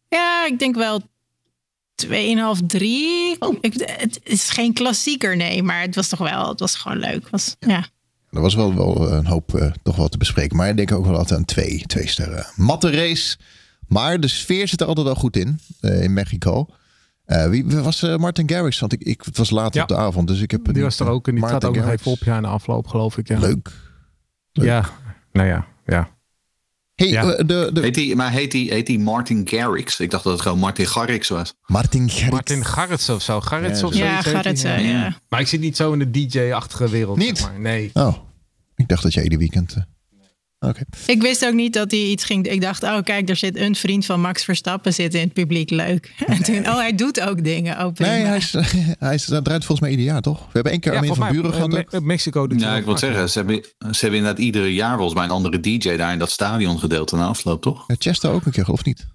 Ja, 0.09 0.45
ik 0.45 0.59
denk 0.59 0.75
wel 0.75 1.01
2,5, 1.95 2.59
3. 2.67 3.35
Oh. 3.39 3.57
Ik, 3.61 3.73
het 3.85 4.19
is 4.23 4.49
geen 4.49 4.73
klassieker, 4.73 5.35
nee, 5.35 5.63
maar 5.63 5.81
het 5.81 5.95
was 5.95 6.07
toch 6.07 6.19
wel, 6.19 6.49
het 6.49 6.59
was 6.59 6.75
gewoon 6.75 6.97
leuk. 6.97 7.29
Was, 7.29 7.55
ja. 7.59 7.85
Er 8.31 8.41
was 8.41 8.55
wel, 8.55 8.75
wel 8.75 9.11
een 9.11 9.25
hoop 9.25 9.55
eh, 9.55 9.71
toch 9.83 9.95
wel 9.95 10.07
te 10.07 10.17
bespreken. 10.17 10.57
Maar 10.57 10.69
ik 10.69 10.77
denk 10.77 10.91
ook 10.91 11.05
wel 11.05 11.17
altijd 11.17 11.39
aan 11.39 11.45
twee, 11.45 11.83
twee 11.87 12.07
sterren. 12.07 12.45
Matte 12.55 12.89
race. 12.91 13.37
Maar 13.89 14.19
de 14.19 14.27
sfeer 14.27 14.67
zit 14.67 14.81
er 14.81 14.87
altijd 14.87 15.05
wel 15.05 15.15
goed 15.15 15.37
in. 15.37 15.59
eh, 15.81 16.03
in 16.03 16.13
Mexico. 16.13 16.65
Eh, 17.25 17.49
wie 17.49 17.65
wie 17.65 17.77
was 17.77 18.03
eh, 18.03 18.15
Martin 18.17 18.49
Garrix? 18.49 18.79
Want 18.79 18.93
ik, 18.93 19.01
ik, 19.03 19.21
het 19.21 19.37
was 19.37 19.49
laat 19.49 19.73
Ja. 19.73 19.81
op 19.81 19.87
de 19.87 19.95
avond. 19.97 20.27
Dus 20.27 20.41
ik 20.41 20.51
heb 20.51 20.63
Die 20.63 20.73
niet, 20.73 20.83
was 20.83 20.99
er 20.99 21.07
ook 21.07 21.27
en 21.27 21.31
die 21.33 21.41
Martin 21.41 21.59
trad 21.59 21.69
ook 21.71 21.77
nog 21.77 21.85
Garrix. 21.87 22.05
even 22.07 22.19
op 22.19 22.23
ja, 22.27 22.35
in 22.35 22.41
de 22.41 22.47
afloop, 22.47 22.87
geloof 22.87 23.17
ik. 23.17 23.27
Ja, 23.27 23.39
Leuk. 23.39 23.71
ja. 24.51 24.89
nou 25.31 25.47
ja, 25.47 25.65
ja. 25.85 26.09
Hey, 26.95 27.07
Ja. 27.07 27.35
de, 27.35 27.69
de, 27.73 27.81
Heet 27.81 27.93
die, 27.93 28.15
maar 28.15 28.31
heet 28.31 28.51
die, 28.51 28.71
heet 28.73 28.85
die 28.85 28.99
Martin 28.99 29.47
Garrix? 29.47 29.99
Ik 29.99 30.11
dacht 30.11 30.23
dat 30.23 30.33
het 30.33 30.41
gewoon 30.41 30.59
Martin 30.59 30.85
Garrix 30.87 31.27
was. 31.29 31.53
Martin 31.65 32.09
Garrix. 32.09 32.31
Martin 32.31 32.65
Garrits 32.65 33.09
of 33.09 33.21
zo. 33.21 33.41
Garrits 33.41 33.79
Ja, 33.79 33.87
of 33.87 33.93
zo. 33.93 33.99
Ja, 34.03 34.21
Garretsen, 34.21 34.81
ja. 34.83 35.17
Maar 35.29 35.39
ik 35.39 35.47
zit 35.47 35.59
niet 35.59 35.75
zo 35.75 35.93
in 35.93 35.99
de 35.99 36.11
DJ-achtige 36.11 36.89
wereld. 36.89 37.17
Niet? 37.17 37.37
Zeg 37.37 37.51
maar. 37.51 37.59
Nee. 37.59 37.89
Oh, 37.93 38.15
ik 38.75 38.87
dacht 38.87 39.03
dat 39.03 39.13
jij 39.13 39.23
ieder 39.23 39.39
weekend... 39.39 39.75
Oké. 40.59 40.81
Ik 41.05 41.21
wist 41.21 41.45
ook 41.45 41.53
niet 41.53 41.73
dat 41.73 41.91
hij 41.91 41.99
iets 41.99 42.23
ging. 42.23 42.47
Ik 42.47 42.61
dacht, 42.61 42.83
oh 42.83 42.97
kijk, 43.03 43.27
daar 43.27 43.35
zit 43.35 43.55
een 43.57 43.75
vriend 43.75 44.05
van 44.05 44.21
Max 44.21 44.43
Verstappen 44.43 44.93
zitten 44.93 45.19
in 45.19 45.25
het 45.25 45.33
publiek. 45.33 45.69
Leuk. 45.69 46.13
En 46.27 46.43
toen, 46.43 46.67
oh, 46.67 46.75
hij 46.75 46.95
doet 46.95 47.21
ook 47.21 47.43
dingen. 47.43 47.85
Oh, 47.85 47.93
prima. 47.93 48.11
Nee, 48.11 48.23
hij, 48.23 48.37
is, 48.37 48.55
hij 48.99 49.13
is, 49.13 49.25
dat 49.25 49.43
draait 49.43 49.65
volgens 49.65 49.79
mij 49.79 49.89
ieder 49.89 50.05
jaar, 50.13 50.21
toch? 50.21 50.39
We 50.39 50.49
hebben 50.51 50.71
één 50.71 50.81
keer 50.81 50.91
Ja, 50.93 50.97
volgens 50.97 51.19
van 51.19 51.27
mij, 51.27 51.35
Buren 51.35 51.53
gehad. 51.53 51.73
eh, 51.73 51.79
ook. 51.79 51.91
Me- 51.91 52.01
Mexico 52.01 52.47
doet 52.47 52.61
Ja, 52.61 52.75
ik 52.75 52.85
wil 52.85 52.97
zeggen, 52.97 53.29
ze 53.29 53.37
hebben, 53.37 53.63
ze 53.79 53.99
hebben 53.99 54.19
inderdaad 54.19 54.43
iedere 54.43 54.73
jaar 54.73 54.93
volgens 54.95 55.15
mij 55.15 55.23
een 55.23 55.31
andere 55.31 55.59
DJ 55.59 55.95
daar 55.95 56.13
in 56.13 56.19
dat 56.19 56.31
stadion 56.31 56.79
gedeeld 56.79 57.11
na 57.11 57.25
afloop, 57.27 57.61
toch? 57.61 57.83
Ja, 57.87 57.95
Chester 57.97 58.31
ook 58.31 58.45
een 58.45 58.51
keer, 58.51 58.67
of 58.71 58.83
niet? 58.83 59.07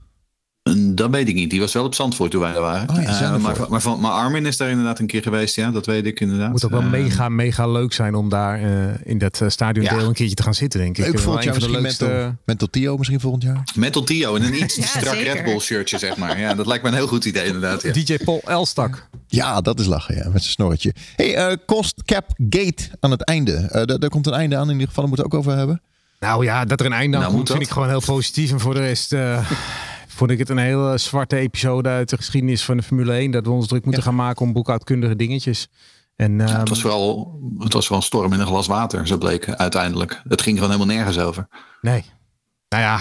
En 0.64 0.94
Dat 0.94 1.10
weet 1.10 1.28
ik 1.28 1.34
niet. 1.34 1.50
Die 1.50 1.60
was 1.60 1.72
wel 1.72 1.84
op 1.84 1.94
Zandvoort 1.94 2.30
toen 2.30 2.40
wij 2.40 2.54
er 2.54 2.60
waren. 2.60 2.88
Oh 2.90 3.02
ja, 3.02 3.20
Eh, 3.20 3.36
maar, 3.36 3.56
maar, 3.68 3.80
van- 3.80 4.00
maar 4.00 4.10
Armin 4.10 4.46
is 4.46 4.56
daar 4.56 4.68
inderdaad 4.70 4.98
een 4.98 5.06
keer 5.06 5.22
geweest, 5.22 5.54
ja. 5.54 5.70
Dat 5.70 5.86
weet 5.86 6.06
ik 6.06 6.20
inderdaad. 6.20 6.44
Het 6.52 6.52
moet 6.52 6.64
ook 6.64 6.70
wel 6.70 6.80
Eh, 6.80 7.02
mega, 7.02 7.28
mega 7.28 7.66
leuk 7.68 7.92
zijn 7.92 8.14
om 8.14 8.28
daar 8.28 8.62
eh, 8.62 8.94
in 9.04 9.18
dat 9.18 9.40
eh, 9.40 9.48
stadion 9.48 9.84
Ja. 9.84 9.92
een 9.92 10.12
keertje 10.12 10.34
te 10.34 10.42
gaan 10.42 10.54
zitten, 10.54 10.80
denk 10.80 10.98
ik. 10.98 11.04
Leuk 11.04 11.18
volgend 11.18 11.44
jaar 11.44 11.54
een 11.54 11.60
van 11.60 11.72
de 11.72 11.80
misschien 11.80 12.06
leukste- 12.06 12.18
Mental, 12.24 12.42
Mental 12.44 12.68
Tio 12.70 12.96
misschien 12.96 13.20
volgend 13.20 13.42
jaar. 13.42 13.62
Mental 13.74 14.04
Tio 14.04 14.34
en 14.36 14.42
een 14.42 14.62
iets 14.62 14.76
Ja, 14.80 14.82
strak 14.84 15.14
zeker. 15.14 15.32
Red 15.34 15.44
Bull 15.44 15.58
shirtje, 15.60 15.98
zeg 15.98 16.16
maar. 16.16 16.40
Ja, 16.40 16.54
dat 16.54 16.66
lijkt 16.66 16.82
me 16.82 16.88
een 16.88 16.94
heel 16.94 17.06
goed 17.06 17.24
idee 17.24 17.44
inderdaad. 17.46 17.82
Ja. 17.82 17.92
DJ 17.92 18.16
Paul 18.24 18.40
Elstak. 18.44 19.08
Ja, 19.26 19.60
dat 19.60 19.80
is 19.80 19.86
lachen, 19.86 20.14
ja, 20.14 20.22
met 20.28 20.40
zijn 20.40 20.52
snorretje. 20.52 20.94
hey, 21.16 21.34
eh, 21.36 21.56
Cost 21.66 22.02
Cap 22.04 22.24
Gate 22.50 22.88
aan 23.00 23.10
het 23.10 23.22
einde. 23.24 23.52
Eh, 23.54 23.84
daar, 23.98 24.08
komt 24.08 24.26
een 24.26 24.32
einde 24.32 24.56
aan, 24.56 24.66
in 24.66 24.72
ieder 24.72 24.88
geval, 24.88 25.02
daar 25.06 25.12
moeten 25.16 25.30
we 25.30 25.36
het 25.36 25.46
ook 25.46 25.52
over 25.52 25.58
hebben. 25.58 25.82
Nou 26.20 26.44
ja, 26.44 26.64
dat 26.64 26.80
er 26.80 26.86
een 26.86 26.92
einde 26.92 27.16
aan 27.16 27.22
Nou, 27.22 27.34
komt 27.34 27.46
vind 27.48 27.58
dat? 27.58 27.68
ik 27.68 27.74
gewoon 27.74 27.88
heel 27.88 28.00
positief. 28.14 28.50
En 28.50 28.60
voor 28.60 28.74
de 28.74 28.80
rest 28.80 29.12
eh, 29.12 29.50
vond 30.06 30.30
ik 30.30 30.38
het 30.38 30.48
een 30.48 30.58
hele 30.58 30.98
zwarte 30.98 31.36
episode 31.36 31.88
uit 31.88 32.08
de 32.08 32.16
geschiedenis 32.16 32.64
van 32.64 32.76
de 32.76 32.82
Formule 32.82 33.12
1. 33.12 33.30
Dat 33.30 33.44
we 33.46 33.50
ons 33.50 33.66
druk 33.66 33.84
moeten 33.84 34.02
Ja. 34.02 34.08
gaan 34.08 34.16
maken 34.18 34.46
om 34.46 34.52
boekhoudkundige 34.52 35.16
dingetjes. 35.16 35.68
En 36.16 36.38
Ja, 36.38 36.46
ehm, 36.46 36.58
het, 36.58 36.68
was 36.68 36.80
vooral, 36.80 37.40
het 37.58 37.72
was 37.72 37.82
vooral 37.86 38.00
een 38.00 38.06
storm 38.06 38.32
in 38.32 38.40
een 38.40 38.46
glas 38.46 38.66
water, 38.66 39.06
zo 39.06 39.18
bleek 39.18 39.48
uiteindelijk. 39.48 40.22
Het 40.28 40.42
ging 40.42 40.58
gewoon 40.58 40.72
helemaal 40.72 40.96
nergens 40.96 41.18
over. 41.18 41.48
nee. 41.80 42.04
Nou 42.68 42.82
ja. 42.86 43.00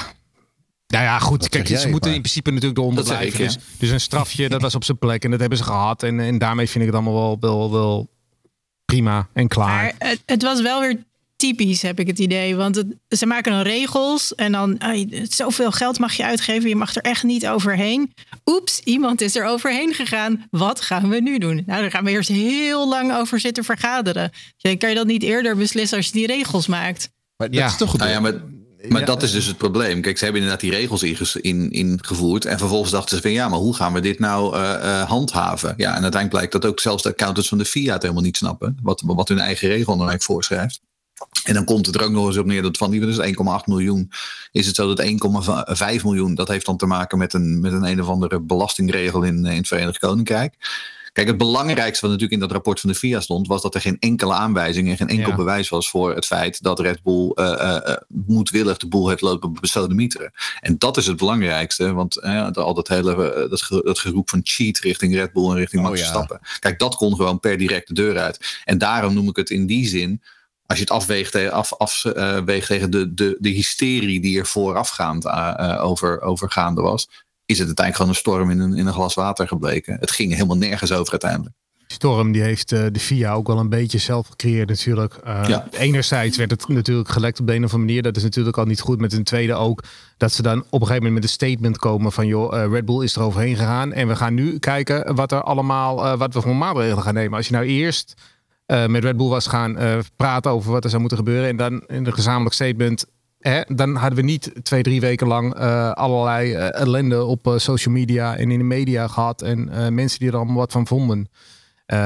Nou 0.88 1.04
ja, 1.06 1.20
goed. 1.20 1.40
Dat 1.40 1.50
Kijk, 1.50 1.68
ze 1.68 1.74
jij, 1.74 1.82
moeten 1.90 2.08
maar- 2.10 2.16
in 2.16 2.22
principe 2.22 2.52
natuurlijk 2.52 2.80
eronder 2.80 3.04
blijven. 3.04 3.28
ik, 3.28 3.38
ja. 3.38 3.44
dus, 3.44 3.58
dus 3.78 3.90
een 3.90 4.00
strafje, 4.00 4.50
dat 4.50 4.62
was 4.62 4.76
op 4.76 4.84
zijn 4.84 4.98
plek. 4.98 5.24
En 5.24 5.32
dat 5.32 5.40
hebben 5.40 5.58
ze 5.58 5.64
gehad. 5.64 6.04
En, 6.04 6.20
en 6.20 6.38
daarmee 6.38 6.70
vind 6.70 6.84
ik 6.86 6.92
het 6.92 7.00
allemaal 7.02 7.22
wel, 7.22 7.38
wel, 7.40 7.72
wel 7.72 8.10
prima 8.86 9.28
en 9.34 9.48
klaar. 9.48 9.68
Maar 9.84 9.94
het, 10.10 10.22
het 10.26 10.42
was 10.44 10.62
wel 10.62 10.80
weer 10.82 11.04
typisch, 11.44 11.82
heb 11.82 12.00
ik 12.00 12.08
het 12.08 12.20
idee. 12.20 12.56
Want 12.56 12.76
het, 12.76 12.88
ze 13.10 13.26
maken 13.26 13.52
dan 13.52 13.62
regels 13.62 14.36
en 14.36 14.52
dan 14.52 14.82
zoveel 15.30 15.72
geld 15.72 16.00
mag 16.00 16.14
je 16.14 16.24
uitgeven. 16.24 16.70
Je 16.70 16.76
mag 16.76 16.96
er 16.96 17.02
echt 17.02 17.24
niet 17.24 17.48
overheen. 17.48 18.14
Oeps, 18.46 18.80
iemand 18.80 19.22
is 19.22 19.36
er 19.36 19.46
overheen 19.46 19.94
gegaan. 19.94 20.48
Wat 20.50 20.82
gaan 20.82 21.10
we 21.10 21.20
nu 21.20 21.38
doen? 21.38 21.64
Nou, 21.66 21.82
daar 21.82 21.92
gaan 21.92 22.04
we 22.04 22.12
eerst 22.12 22.30
heel 22.30 22.88
lang 22.90 23.14
over 23.16 23.40
zitten 23.40 23.64
vergaderen. 23.64 24.32
Kan 24.78 24.90
je 24.90 24.96
dat 24.96 25.08
niet 25.08 25.24
eerder 25.24 25.56
beslissen 25.56 25.98
als 25.98 26.06
je 26.06 26.12
die 26.12 26.28
regels 26.28 26.68
maakt? 26.68 27.10
Maar 27.38 27.48
dat 27.50 27.58
Ja. 27.60 27.66
is 27.66 27.78
toch 27.78 27.90
goed. 27.90 28.00
Nou 28.00 28.12
ja, 28.12 28.20
maar, 28.20 28.34
maar 28.90 29.00
Ja, 29.00 29.06
dat 29.06 29.24
is 29.24 29.32
dus 29.32 29.46
het 29.46 29.58
probleem. 29.58 30.02
Kijk, 30.02 30.18
ze 30.18 30.24
hebben 30.24 30.42
inderdaad 30.42 30.66
die 30.70 30.78
regels 30.78 31.36
in, 31.36 31.72
ingevoerd. 31.72 32.46
En 32.46 32.58
vervolgens 32.58 32.92
dachten 32.92 33.16
ze 33.16 33.22
van 33.22 33.32
ja, 33.32 33.50
maar 33.50 33.60
hoe 33.60 33.76
gaan 33.76 33.94
we 33.94 34.00
dit 34.00 34.20
nou 34.20 34.56
eh, 34.56 34.74
eh, 34.74 35.10
handhaven? 35.10 35.74
Ja, 35.78 35.88
en 35.96 36.02
uiteindelijk 36.04 36.30
blijkt 36.30 36.52
dat 36.52 36.66
ook 36.66 36.80
zelfs 36.80 37.04
de 37.04 37.10
accountants 37.10 37.50
van 37.50 37.58
de 37.58 37.66
Fiat 37.66 38.02
helemaal 38.02 38.24
niet 38.24 38.38
snappen. 38.38 38.78
Wat, 38.82 39.02
wat 39.06 39.28
hun 39.28 39.40
eigen 39.40 39.68
regel 39.68 39.98
dan 39.98 40.08
eigenlijk 40.10 40.24
voorschrijft. 40.24 40.80
En 41.44 41.54
dan 41.54 41.66
komt 41.66 41.86
het 41.86 41.96
er 41.96 42.04
ook 42.04 42.12
nog 42.12 42.28
eens 42.28 42.38
op 42.38 42.46
neer 42.46 42.62
dat 42.62 42.78
van 42.78 42.92
die 42.92 43.00
dus 43.00 43.18
1,8 43.18 43.34
miljoen 43.66 44.12
is 44.52 44.66
het 44.66 44.76
zo 44.76 44.94
dat 44.94 45.06
1,5 45.98 46.04
miljoen 46.04 46.36
dat 46.36 46.48
heeft 46.48 46.66
dan 46.66 46.78
te 46.78 46.86
maken 46.86 47.18
met 47.18 47.34
een, 47.34 47.60
met 47.60 47.74
een 47.74 47.84
een 47.84 48.02
of 48.02 48.08
andere 48.08 48.40
belastingregel 48.40 49.24
in, 49.24 49.46
eh, 49.46 49.52
in 49.52 49.58
het 49.58 49.68
Verenigd 49.68 50.00
Koninkrijk. 50.00 50.56
Kijk, 51.14 51.28
het 51.28 51.38
belangrijkste 51.38 52.02
wat 52.02 52.12
natuurlijk 52.12 52.32
in 52.32 52.40
dat 52.40 52.52
rapport 52.52 52.80
van 52.80 52.90
de 52.90 52.96
FIA 52.96 53.20
stond, 53.20 53.48
was 53.48 53.62
dat 53.62 53.76
er 53.76 53.82
geen 53.82 53.98
enkele 54.00 54.34
aanwijzing 54.34 54.90
en 54.90 54.98
geen 54.98 55.08
enkel 55.08 55.30
Ja. 55.30 55.36
bewijs 55.36 55.70
was 55.70 55.90
voor 55.90 56.16
het 56.16 56.26
feit 56.26 56.64
dat 56.64 56.80
Red 56.80 57.04
Bull 57.04 57.30
eh, 57.30 57.76
eh, 57.76 57.98
moedwillig 58.08 58.78
de 58.78 58.88
boel 58.88 59.10
heeft 59.10 59.22
lopen 59.22 59.54
besodemieteren. 59.62 60.32
En 60.60 60.78
dat 60.78 60.98
is 60.98 61.08
het 61.08 61.18
belangrijkste, 61.18 61.94
want 61.94 62.22
al 62.56 62.74
dat 62.74 62.88
hele 62.88 63.16
dat, 63.50 63.84
dat 63.84 64.00
geroep 64.00 64.30
van 64.30 64.40
cheat 64.44 64.78
richting 64.78 65.14
Red 65.16 65.34
Bull 65.34 65.50
en 65.50 65.56
richting 65.56 65.82
Oh, 65.82 65.88
Max 65.88 66.00
ja. 66.00 66.06
Verstappen. 66.06 66.40
Kijk, 66.60 66.80
dat 66.80 66.96
kon 66.96 67.16
gewoon 67.16 67.40
per 67.40 67.58
direct 67.58 67.88
de 67.88 67.94
deur 67.94 68.18
uit. 68.18 68.62
En 68.64 68.78
daarom 68.78 69.14
noem 69.14 69.30
ik 69.30 69.36
het 69.36 69.50
in 69.50 69.66
die 69.66 69.88
zin 69.88 70.22
als 70.74 70.82
je 70.82 70.94
het 70.94 71.02
afweegt, 71.02 71.32
tegen- 71.32 71.52
af, 71.52 71.74
afweegt 71.74 72.68
tegen 72.68 72.92
de, 72.92 73.14
de, 73.14 73.38
de 73.40 73.50
hysterie 73.50 74.20
die 74.20 74.40
er 74.40 74.46
voorafgaand 74.46 75.26
uh, 75.26 75.54
uh, 75.60 75.84
over, 75.84 76.22
overgaande 76.22 76.82
was, 76.82 77.10
is 77.46 77.58
het 77.58 77.68
uiteindelijk 77.68 77.96
gewoon 77.96 78.12
een 78.12 78.18
storm 78.18 78.50
in 78.50 78.60
een, 78.60 78.78
in 78.78 78.88
een 78.88 78.94
glas 78.94 79.14
water 79.14 79.48
gebleken. 79.48 79.98
Het 80.00 80.12
ging 80.12 80.34
helemaal 80.34 80.58
nergens 80.58 80.92
over 80.92 81.12
uiteindelijk. 81.12 81.56
Storm 81.88 82.32
die 82.32 82.42
heeft 82.42 82.70
de 82.70 82.92
VIA 82.94 83.34
ook 83.34 83.48
wel 83.48 83.60
een 83.60 83.70
beetje 83.70 83.98
zelf 83.98 84.28
gecreëerd 84.28 84.70
natuurlijk. 84.70 85.20
Uh, 85.28 85.44
ja. 85.48 85.68
Enerzijds 85.72 86.38
werd 86.38 86.52
het 86.52 86.68
natuurlijk 86.68 87.10
gelekt 87.10 87.40
op 87.40 87.48
de 87.48 87.54
een 87.54 87.64
of 87.64 87.72
andere 87.72 87.88
manier. 87.88 88.02
Dat 88.02 88.18
is 88.18 88.24
natuurlijk 88.24 88.58
al 88.58 88.66
niet 88.66 88.80
goed. 88.80 89.00
Met 89.00 89.14
een 89.14 89.24
tweede 89.24 89.54
ook 89.54 89.84
dat 90.18 90.32
ze 90.32 90.42
dan 90.42 90.60
op 90.60 90.82
een 90.82 90.88
gegeven 90.88 90.96
moment 90.96 91.14
met 91.14 91.24
een 91.24 91.30
statement 91.30 91.78
komen 91.78 92.12
van 92.12 92.28
joh, 92.28 92.54
uh, 92.54 92.72
Red 92.72 92.86
Bull 92.86 93.04
is 93.04 93.16
er 93.16 93.22
overheen 93.22 93.56
gegaan. 93.56 93.94
En 93.94 94.08
we 94.08 94.16
gaan 94.16 94.34
nu 94.34 94.60
kijken 94.60 95.16
wat 95.16 95.32
er 95.32 95.42
allemaal, 95.42 96.06
uh, 96.06 96.18
wat 96.18 96.34
we 96.34 96.42
voor 96.42 96.56
maatregelen 96.56 97.04
gaan 97.04 97.14
nemen. 97.14 97.38
Als 97.38 97.48
je 97.48 97.54
nou 97.54 97.66
eerst 97.66 98.14
eh, 98.74 98.86
met 98.86 99.04
Red 99.04 99.18
Bull 99.18 99.28
was 99.28 99.48
gaan 99.48 99.78
eh, 99.78 100.00
praten 100.16 100.52
over 100.52 100.72
wat 100.72 100.84
er 100.84 100.90
zou 100.90 101.00
moeten 101.02 101.20
gebeuren. 101.20 101.50
En 101.50 101.58
dan 101.58 101.84
in 101.88 102.06
een 102.06 102.14
gezamenlijk 102.14 102.56
statement. 102.56 103.06
Hè, 103.40 103.62
dan 103.68 103.96
hadden 103.96 104.20
we 104.20 104.26
niet 104.26 104.52
twee, 104.64 104.84
drie 104.84 105.02
weken 105.02 105.28
lang 105.28 105.54
eh, 105.54 105.92
allerlei 105.92 106.54
ellende 106.54 107.24
op 107.24 107.54
social 107.56 107.94
media 107.94 108.36
en 108.38 108.52
in 108.52 108.58
de 108.58 108.64
media 108.64 109.08
gehad. 109.08 109.42
En 109.42 109.94
mensen 109.94 110.20
die 110.20 110.30
er 110.30 110.36
allemaal 110.36 110.56
wat 110.56 110.72
van 110.72 110.88
vonden. 110.88 111.30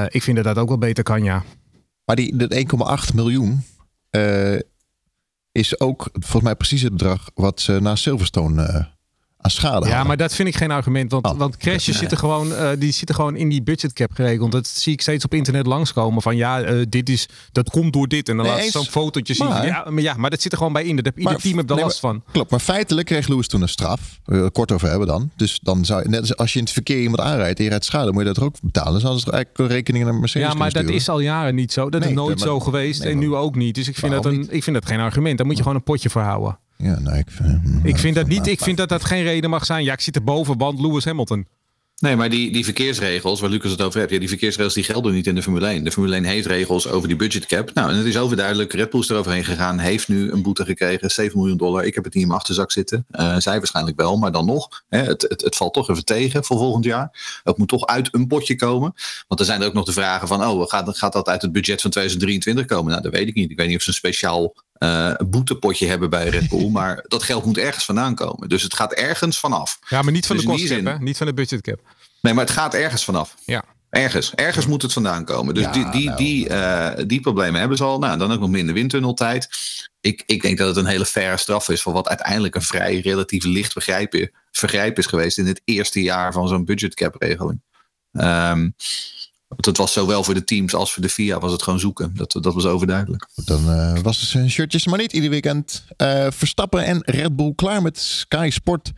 Ik 0.08 0.22
vind 0.22 0.36
dat 0.36 0.44
dat 0.44 0.58
ook 0.58 0.68
wel 0.68 0.78
beter 0.78 1.04
kan, 1.04 1.22
ja. 1.22 1.42
Maar 2.04 2.16
die, 2.16 2.36
dat 2.36 2.54
1,8 3.10 3.14
miljoen 3.14 3.64
is 5.52 5.80
ook 5.80 6.08
volgens 6.12 6.42
mij 6.42 6.54
precies 6.54 6.82
het 6.82 6.92
bedrag 6.92 7.30
wat 7.34 7.60
ze 7.60 7.78
naar 7.80 7.98
Silverstone 7.98 8.88
aan 9.40 9.50
schade 9.50 9.78
Ja, 9.84 9.86
hadden. 9.86 10.06
maar 10.06 10.16
dat 10.16 10.34
vind 10.34 10.48
ik 10.48 10.56
geen 10.56 10.70
argument. 10.70 11.10
Want, 11.10 11.26
Oh, 11.26 11.38
want 11.38 11.56
crashes 11.56 11.86
nee. 11.86 11.96
zitten, 11.96 12.18
gewoon, 12.18 12.54
eh, 12.54 12.68
die 12.78 12.92
zitten 12.92 13.14
gewoon 13.14 13.36
in 13.36 13.48
die 13.48 13.62
budgetcap 13.62 14.12
geregeld. 14.12 14.52
Dat 14.52 14.66
zie 14.66 14.92
ik 14.92 15.00
steeds 15.00 15.24
op 15.24 15.34
internet 15.34 15.66
langskomen. 15.66 16.22
Van 16.22 16.36
ja, 16.36 16.62
eh, 16.62 16.84
dit 16.88 17.08
is, 17.08 17.28
dat 17.52 17.70
komt 17.70 17.92
door 17.92 18.08
dit. 18.08 18.28
En 18.28 18.36
dan 18.36 18.44
Nee, 18.46 18.54
laat 18.54 18.64
ze 18.64 18.78
eens. 18.78 18.84
zo'n 18.86 19.02
fotootje 19.02 19.34
zien. 19.34 19.48
Maar- 19.48 19.66
ja, 19.66 19.86
maar 19.90 20.02
ja, 20.02 20.14
maar 20.16 20.30
dat 20.30 20.40
zit 20.42 20.52
er 20.52 20.58
gewoon 20.58 20.72
bij 20.72 20.84
in. 20.84 20.96
Dat 20.96 21.04
heb, 21.04 21.18
ieder 21.18 21.32
Maar- 21.32 21.42
team 21.42 21.58
er 21.58 21.64
nee, 21.64 21.84
last 21.84 21.98
van. 22.00 22.22
Klopt, 22.32 22.50
maar 22.50 22.60
feitelijk 22.60 23.06
kreeg 23.06 23.28
Lewis 23.28 23.46
toen 23.48 23.62
een 23.62 23.68
straf. 23.68 24.00
Eh, 24.24 24.46
kort 24.52 24.72
over 24.72 24.88
hebben 24.88 25.06
dan. 25.08 25.30
Dus 25.36 25.58
dan 25.62 25.84
zou 25.84 26.02
je, 26.02 26.08
net 26.08 26.20
als 26.20 26.36
als 26.36 26.52
je 26.52 26.58
in 26.58 26.64
het 26.64 26.72
verkeer 26.74 27.00
iemand 27.00 27.20
aanrijdt 27.20 27.58
en 27.58 27.64
je 27.64 27.70
rijdt 27.70 27.84
schade, 27.84 28.10
moet 28.12 28.20
je 28.20 28.26
dat 28.26 28.36
er 28.36 28.44
ook 28.44 28.54
betalen. 28.62 28.92
Dus 28.92 29.02
hadden 29.02 29.20
ze 29.20 29.30
eigenlijk 29.32 29.72
rekeningen 29.72 30.06
naar 30.06 30.16
Mercedes 30.16 30.48
Ja, 30.48 30.54
maar 30.54 30.72
dat 30.72 30.88
is 30.88 31.08
al 31.08 31.20
jaren 31.20 31.54
niet 31.54 31.72
zo. 31.72 31.90
Dat 31.90 32.04
is 32.04 32.12
nooit 32.12 32.38
maar- 32.38 32.48
zo 32.48 32.60
geweest. 32.60 33.02
en 33.02 33.18
nu 33.18 33.34
ook 33.34 33.54
niet. 33.54 33.74
Dus 33.74 33.88
ik 33.88 33.96
vind, 33.96 34.12
dat 34.12 34.24
een, 34.24 34.46
ik 34.50 34.62
vind 34.62 34.76
dat 34.76 34.86
geen 34.86 35.00
argument. 35.00 35.36
Daar 35.38 35.46
moet 35.46 35.56
je 35.56 35.62
gewoon 35.62 35.76
een 35.78 35.84
potje 35.84 36.10
voor 36.10 36.22
houden. 36.22 36.58
Ja, 36.82 36.98
nou, 36.98 37.18
ik 37.18 37.30
vind, 37.30 37.60
Ik 37.82 37.98
vind 37.98 38.14
dat 38.14 38.26
niet. 38.26 38.46
Ik 38.46 38.60
vind 38.60 38.76
dat 38.76 38.88
dat 38.88 39.04
geen 39.04 39.22
reden 39.22 39.50
mag 39.50 39.64
zijn. 39.64 39.84
Ja, 39.84 39.92
ik 39.92 40.00
zit 40.00 40.16
erboven, 40.16 40.58
want 40.58 40.80
Lewis 40.80 41.04
Hamilton. 41.04 41.46
Nee, 41.98 42.16
maar 42.16 42.30
die, 42.30 42.52
die 42.52 42.64
verkeersregels, 42.64 43.40
waar 43.40 43.50
Lucas 43.50 43.70
het 43.70 43.82
over 43.82 43.98
heeft, 43.98 44.12
ja, 44.12 44.18
die 44.18 44.28
verkeersregels 44.28 44.74
die 44.74 44.84
gelden 44.84 45.12
niet 45.12 45.26
in 45.26 45.34
de 45.34 45.42
Formule 45.42 45.66
1. 45.66 45.84
De 45.84 45.92
Formule 45.92 46.14
1 46.14 46.24
heeft 46.24 46.46
regels 46.46 46.88
over 46.88 47.08
die 47.08 47.16
budgetcap. 47.16 47.74
Nou, 47.74 47.90
en 47.90 47.96
het 47.96 48.06
is 48.06 48.18
overduidelijk. 48.18 48.72
Red 48.72 48.90
Bull 48.90 49.00
is 49.00 49.08
eroverheen 49.08 49.44
gegaan, 49.44 49.78
heeft 49.78 50.08
nu 50.08 50.32
een 50.32 50.42
boete 50.42 50.64
gekregen, 50.64 51.10
7 51.10 51.38
miljoen 51.38 51.56
dollar. 51.56 51.84
Ik 51.84 51.94
heb 51.94 52.04
het 52.04 52.12
niet 52.12 52.22
in 52.22 52.28
mijn 52.28 52.40
achterzak 52.40 52.70
zitten. 52.70 53.06
Eh, 53.10 53.36
zij 53.36 53.58
waarschijnlijk 53.58 53.96
wel, 53.96 54.16
maar 54.16 54.32
dan 54.32 54.46
nog. 54.46 54.84
Hè, 54.88 54.98
het, 54.98 55.22
het, 55.22 55.40
het 55.40 55.56
valt 55.56 55.74
toch 55.74 55.90
even 55.90 56.04
tegen 56.04 56.44
voor 56.44 56.58
volgend 56.58 56.84
jaar. 56.84 57.40
Het 57.44 57.58
moet 57.58 57.68
toch 57.68 57.86
uit 57.86 58.08
een 58.14 58.26
potje 58.26 58.56
komen. 58.56 58.94
Want 59.28 59.40
er 59.40 59.46
zijn 59.46 59.60
er 59.60 59.66
ook 59.66 59.74
nog 59.74 59.84
de 59.84 59.92
vragen 59.92 60.28
van, 60.28 60.44
oh, 60.44 60.68
gaat, 60.68 60.98
gaat 60.98 61.12
dat 61.12 61.28
uit 61.28 61.42
het 61.42 61.52
budget 61.52 61.80
van 61.80 61.90
2023 61.90 62.66
komen? 62.66 62.90
Nou, 62.90 63.02
dat 63.02 63.12
weet 63.12 63.28
ik 63.28 63.34
niet. 63.34 63.50
Ik 63.50 63.56
weet 63.56 63.68
niet 63.68 63.76
of 63.76 63.82
ze 63.82 63.88
een 63.88 63.94
speciaal 63.94 64.54
eh, 64.78 65.14
boetepotje 65.26 65.86
hebben 65.86 66.10
bij 66.10 66.28
Red 66.28 66.48
Bull. 66.48 66.70
maar 66.78 67.04
dat 67.08 67.22
geld 67.22 67.44
moet 67.44 67.58
ergens 67.58 67.84
vandaan 67.84 68.14
komen. 68.14 68.48
Dus 68.48 68.62
het 68.62 68.74
gaat 68.74 68.92
ergens 68.92 69.38
vanaf. 69.38 69.78
Ja, 69.88 70.02
maar 70.02 70.12
niet 70.12 70.26
van 70.26 70.36
Dus 70.36 70.44
de 70.44 70.74
hè? 70.82 70.98
Niet 70.98 71.16
van 71.16 71.26
de 71.26 71.34
budgetcap. 71.34 71.80
Nee, 72.20 72.34
maar 72.34 72.44
het 72.44 72.52
gaat 72.52 72.74
ergens 72.74 73.04
vanaf. 73.04 73.34
Ja. 73.44 73.64
Ergens. 73.90 74.34
Ergens 74.34 74.66
moet 74.66 74.82
het 74.82 74.92
vandaan 74.92 75.24
komen. 75.24 75.54
Dus 75.54 75.64
Ja, 75.64 75.72
die, 75.72 75.90
die, 75.90 76.04
nou. 76.04 76.16
die, 76.16 76.48
eh, 76.48 77.04
die 77.06 77.20
problemen 77.20 77.60
hebben 77.60 77.78
ze 77.78 77.84
al. 77.84 77.98
Nou, 77.98 78.18
dan 78.18 78.32
ook 78.32 78.40
nog 78.40 78.50
minder 78.50 78.74
windtunneltijd. 78.74 79.48
Ik, 80.00 80.22
ik 80.26 80.42
denk 80.42 80.58
dat 80.58 80.68
het 80.68 80.76
een 80.76 80.86
hele 80.86 81.06
faire 81.06 81.36
straf 81.36 81.68
is 81.68 81.82
voor 81.82 81.92
wat 81.92 82.08
uiteindelijk 82.08 82.54
een 82.54 82.62
vrij 82.62 83.00
relatief 83.00 83.44
licht 83.44 83.74
begrijp, 83.74 84.30
vergrijp 84.50 84.98
is 84.98 85.06
geweest 85.06 85.38
in 85.38 85.46
het 85.46 85.60
eerste 85.64 86.02
jaar 86.02 86.32
van 86.32 86.48
zo'n 86.48 86.64
budgetcap 86.64 87.14
regeling. 87.18 87.62
Want 89.48 89.64
het 89.64 89.76
was 89.76 89.92
zowel 89.92 90.24
voor 90.24 90.34
de 90.34 90.44
teams 90.44 90.74
als 90.74 90.92
voor 90.92 91.02
de 91.02 91.08
FIA 91.08 91.38
was 91.38 91.52
het 91.52 91.62
gewoon 91.62 91.80
zoeken. 91.80 92.12
Dat, 92.14 92.32
dat 92.32 92.54
was 92.54 92.66
overduidelijk. 92.66 93.28
Dan 93.34 93.70
eh, 93.70 93.98
was 94.02 94.20
het 94.20 94.28
zijn 94.28 94.50
shirtjes 94.50 94.86
maar 94.86 94.98
niet 94.98 95.12
ieder 95.12 95.30
weekend. 95.30 95.84
Eh, 95.96 96.26
Verstappen 96.30 96.84
en 96.84 97.02
Red 97.04 97.36
Bull 97.36 97.52
klaar 97.54 97.82
met 97.82 97.98
Sky 97.98 98.48
Sport. 98.52 98.92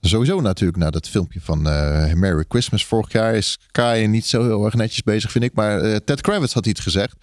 Sowieso 0.00 0.40
natuurlijk 0.40 0.78
na 0.78 0.90
dat 0.90 1.08
filmpje 1.08 1.40
van 1.40 1.68
eh, 1.68 2.12
Merry 2.12 2.44
Christmas 2.48 2.84
vorig 2.84 3.12
jaar 3.12 3.34
is 3.34 3.58
Sky 3.68 4.06
niet 4.08 4.26
zo 4.26 4.42
heel 4.42 4.64
erg 4.64 4.74
netjes 4.74 5.02
bezig, 5.02 5.30
vind 5.30 5.44
ik. 5.44 5.54
Maar 5.54 6.04
Ted 6.04 6.20
Kravitz 6.20 6.54
had 6.54 6.66
iets 6.66 6.80
gezegd 6.80 7.16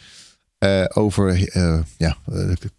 eh, 0.59 0.83
over, 0.93 1.47
eh, 1.47 1.79
ja, 1.97 2.15
eh, 2.31 2.33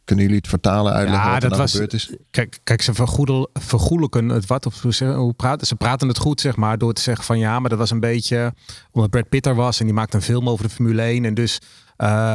kunnen 0.04 0.24
jullie 0.24 0.36
het 0.40 0.48
vertalen, 0.48 0.92
uitleggen 0.92 1.26
Ja, 1.28 1.34
wat 1.34 1.42
er 1.42 1.48
dat 1.48 1.50
nou 1.50 1.62
was- 1.62 1.70
gebeurd 1.72 1.92
is? 1.92 2.14
Kijk, 2.30 2.58
kijk 2.64 2.82
ze 2.82 2.94
vergoedel, 2.94 3.50
vergoelijken 3.52 4.28
het 4.28 4.46
wat. 4.46 4.66
Of 4.66 4.82
hoe, 4.82 4.92
zeggen- 4.92 5.16
hoe 5.18 5.32
praten 5.32 5.66
ze? 5.66 5.74
praten 5.74 6.08
het 6.08 6.18
goed, 6.18 6.40
zeg 6.40 6.56
maar. 6.56 6.78
Door 6.78 6.92
te 6.92 7.02
zeggen 7.02 7.24
van 7.24 7.38
ja, 7.38 7.58
maar 7.58 7.70
dat 7.70 7.78
was 7.78 7.90
een 7.90 8.00
beetje. 8.00 8.54
Omdat 8.92 9.10
Brad 9.10 9.28
Pitt 9.28 9.46
er 9.46 9.54
was 9.54 9.78
en 9.80 9.84
die 9.84 9.94
maakte 9.94 10.16
een 10.16 10.22
film 10.22 10.48
over 10.48 10.64
de 10.64 10.70
Formule 10.70 11.02
1. 11.02 11.24
En 11.24 11.34
dus 11.34 11.58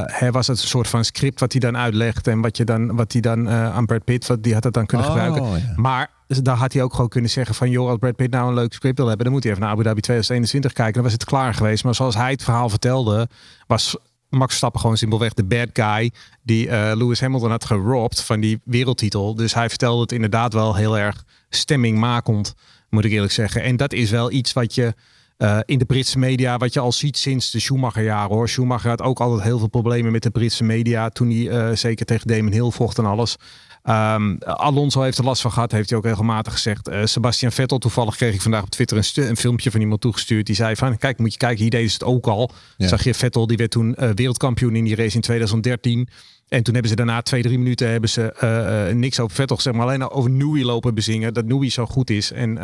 hij 0.06 0.32
was 0.32 0.48
het 0.48 0.62
een 0.62 0.68
soort 0.68 0.88
van 0.88 1.06
script 1.06 1.40
wat 1.40 1.52
hij 1.52 1.62
dan 1.62 1.78
uitlegt. 1.78 2.28
En 2.28 2.42
wat, 2.42 2.58
je 2.58 2.64
dan, 2.66 2.96
wat 2.96 3.12
hij 3.12 3.22
dan 3.22 3.50
aan 3.50 3.86
Brad 3.86 4.04
Pitt, 4.04 4.28
wat, 4.28 4.44
die 4.44 4.54
had 4.54 4.64
het 4.64 4.74
dan 4.74 4.86
kunnen 4.86 5.08
Oh, 5.08 5.14
gebruiken. 5.14 5.44
ja. 5.60 5.74
Maar 5.76 6.10
daar 6.28 6.56
had 6.58 6.74
hij 6.74 6.82
ook 6.84 6.94
gewoon 6.94 7.10
kunnen 7.10 7.30
zeggen 7.30 7.56
van 7.56 7.70
joh, 7.70 7.90
als 7.90 7.98
Brad 7.98 8.16
Pitt 8.16 8.32
nou 8.34 8.48
een 8.48 8.54
leuk 8.54 8.74
script 8.74 8.98
wil 8.98 9.08
hebben, 9.08 9.26
dan 9.26 9.34
moet 9.34 9.44
hij 9.44 9.52
even 9.52 9.64
naar 9.64 9.74
Abu 9.74 9.84
Dhabi 9.84 10.02
2021 10.02 10.74
kijken. 10.74 10.94
Dan 10.94 11.04
was 11.04 11.12
het 11.12 11.26
klaar 11.26 11.54
geweest. 11.54 11.84
Maar 11.84 11.96
zoals 11.96 12.16
hij 12.16 12.32
het 12.32 12.44
verhaal 12.44 12.70
vertelde, 12.70 13.28
was 13.68 13.98
Max 14.36 14.48
Verstappen 14.48 14.82
gewoon 14.82 14.98
simpelweg 14.98 15.34
de 15.34 15.44
bad 15.44 15.70
guy 15.74 16.12
die 16.44 16.70
eh, 16.70 16.96
Lewis 16.96 17.20
Hamilton 17.20 17.50
had 17.50 17.66
geropt 17.66 18.22
van 18.22 18.40
die 18.40 18.62
wereldtitel. 18.64 19.36
Dus 19.36 19.54
hij 19.54 19.70
vertelde 19.70 20.02
het 20.02 20.12
inderdaad 20.12 20.54
wel 20.54 20.76
heel 20.76 20.98
erg 20.98 21.24
stemmingmakend, 21.50 22.54
moet 22.90 23.06
ik 23.06 23.12
eerlijk 23.12 23.34
zeggen. 23.34 23.64
En 23.64 23.78
dat 23.78 23.94
is 23.94 24.10
wel 24.10 24.32
iets 24.32 24.54
wat 24.54 24.76
je 24.76 24.94
eh, 25.38 25.60
in 25.66 25.78
de 25.78 25.86
Britse 25.86 26.20
media, 26.20 26.58
wat 26.58 26.74
je 26.74 26.80
al 26.80 26.92
ziet 26.92 27.18
sinds 27.18 27.52
de 27.52 27.60
Schumacher-jaren 27.60 28.36
hoor. 28.36 28.50
Schumacher 28.50 28.90
had 28.90 29.02
ook 29.02 29.20
altijd 29.20 29.44
heel 29.44 29.60
veel 29.60 29.68
problemen 29.68 30.12
met 30.12 30.24
de 30.24 30.30
Britse 30.30 30.64
media 30.64 31.10
toen 31.10 31.30
hij 31.30 31.50
eh, 31.50 31.76
zeker 31.76 32.06
tegen 32.06 32.28
Damon 32.28 32.52
Hill 32.52 32.70
vocht 32.70 32.98
en 32.98 33.06
alles. 33.06 33.36
Ehm, 33.84 34.36
Alonso 34.40 35.02
heeft 35.02 35.18
er 35.18 35.24
last 35.24 35.42
van 35.42 35.52
gehad, 35.52 35.72
heeft 35.72 35.90
hij 35.90 35.98
ook 35.98 36.06
regelmatig 36.06 36.54
gezegd. 36.54 36.88
Eh, 36.88 37.06
Sebastian 37.06 37.52
Vettel, 37.52 37.78
toevallig 37.78 38.16
kreeg 38.16 38.34
ik 38.34 38.42
vandaag 38.42 38.64
op 38.64 38.70
Twitter 38.70 38.98
een, 38.98 39.30
een 39.30 39.38
filmpje 39.38 39.72
van 39.72 39.80
iemand 39.80 40.02
toegestuurd. 40.02 40.46
Die 40.46 40.56
zei 40.56 40.76
van, 40.76 40.98
kijk, 40.98 41.18
moet 41.18 41.32
je 41.32 41.38
kijken, 41.38 41.62
hier 41.62 41.70
deden 41.70 41.90
ze 41.90 41.94
het 41.94 42.04
ook 42.04 42.28
al. 42.28 42.52
Ja. 42.78 42.88
Zag 42.88 43.04
je 43.04 43.14
Vettel, 43.14 43.48
die 43.48 43.58
werd 43.58 43.72
toen 43.72 43.96
wereldkampioen 44.16 44.76
in 44.76 44.84
die 44.84 44.96
race 44.96 45.16
in 45.16 45.22
2013. 45.22 46.10
En 46.48 46.64
toen 46.64 46.74
hebben 46.74 46.92
ze 46.92 46.98
daarna 46.98 47.22
twee, 47.22 47.42
drie 47.42 47.58
minuten 47.58 47.90
hebben 47.90 48.10
ze 48.10 48.92
niks 48.94 49.20
over 49.20 49.36
Vettel 49.36 49.56
gezegd, 49.56 49.76
maar 49.76 49.86
alleen 49.86 50.10
over 50.10 50.30
Newey 50.30 50.64
lopen 50.64 50.96
bezingen. 50.96 51.34
Dat 51.34 51.46
Newey 51.46 51.70
zo 51.70 51.86
goed 51.86 52.10
is. 52.10 52.32
En 52.32 52.58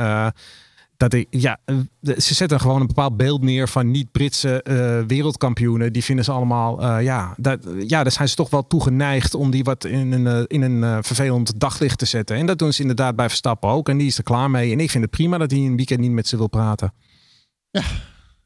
dat 1.02 1.14
ik, 1.14 1.28
ja, 1.30 1.58
eh, 1.66 1.76
ze 2.18 2.34
zetten 2.34 2.60
gewoon 2.60 2.82
een 2.82 2.88
bepaald 2.88 3.18
beeld 3.18 3.42
neer 3.42 3.68
van 3.68 3.92
niet-Britse 3.92 4.64
eh, 4.64 5.08
wereldkampioenen. 5.08 5.94
Die 5.94 6.04
vinden 6.04 6.26
ze 6.26 6.32
allemaal, 6.32 6.82
eh, 6.82 7.04
ja, 7.04 7.34
dat, 7.38 7.60
ja, 7.88 8.04
daar 8.04 8.12
zijn 8.12 8.30
ze 8.30 8.36
toch 8.36 8.50
wel 8.50 8.68
toe 8.68 8.84
geneigd 8.84 9.34
om 9.34 9.52
die 9.52 9.64
wat 9.64 9.86
in 9.86 10.12
een, 10.12 10.48
in 10.48 10.62
een 10.62 11.04
vervelend 11.04 11.60
daglicht 11.60 11.98
te 11.98 12.06
zetten. 12.06 12.36
En 12.36 12.46
dat 12.46 12.60
doen 12.60 12.74
ze 12.74 12.82
inderdaad 12.82 13.16
bij 13.16 13.28
Verstappen 13.28 13.70
ook. 13.70 13.90
En 13.90 13.98
die 13.98 14.08
is 14.08 14.18
er 14.18 14.24
klaar 14.24 14.52
mee. 14.52 14.72
En 14.72 14.80
ik 14.80 14.90
vind 14.90 15.04
het 15.04 15.14
prima 15.14 15.38
dat 15.38 15.52
hij 15.52 15.60
een 15.60 15.76
weekend 15.76 16.00
niet 16.00 16.12
met 16.12 16.28
ze 16.28 16.38
wil 16.38 16.48
praten. 16.48 16.94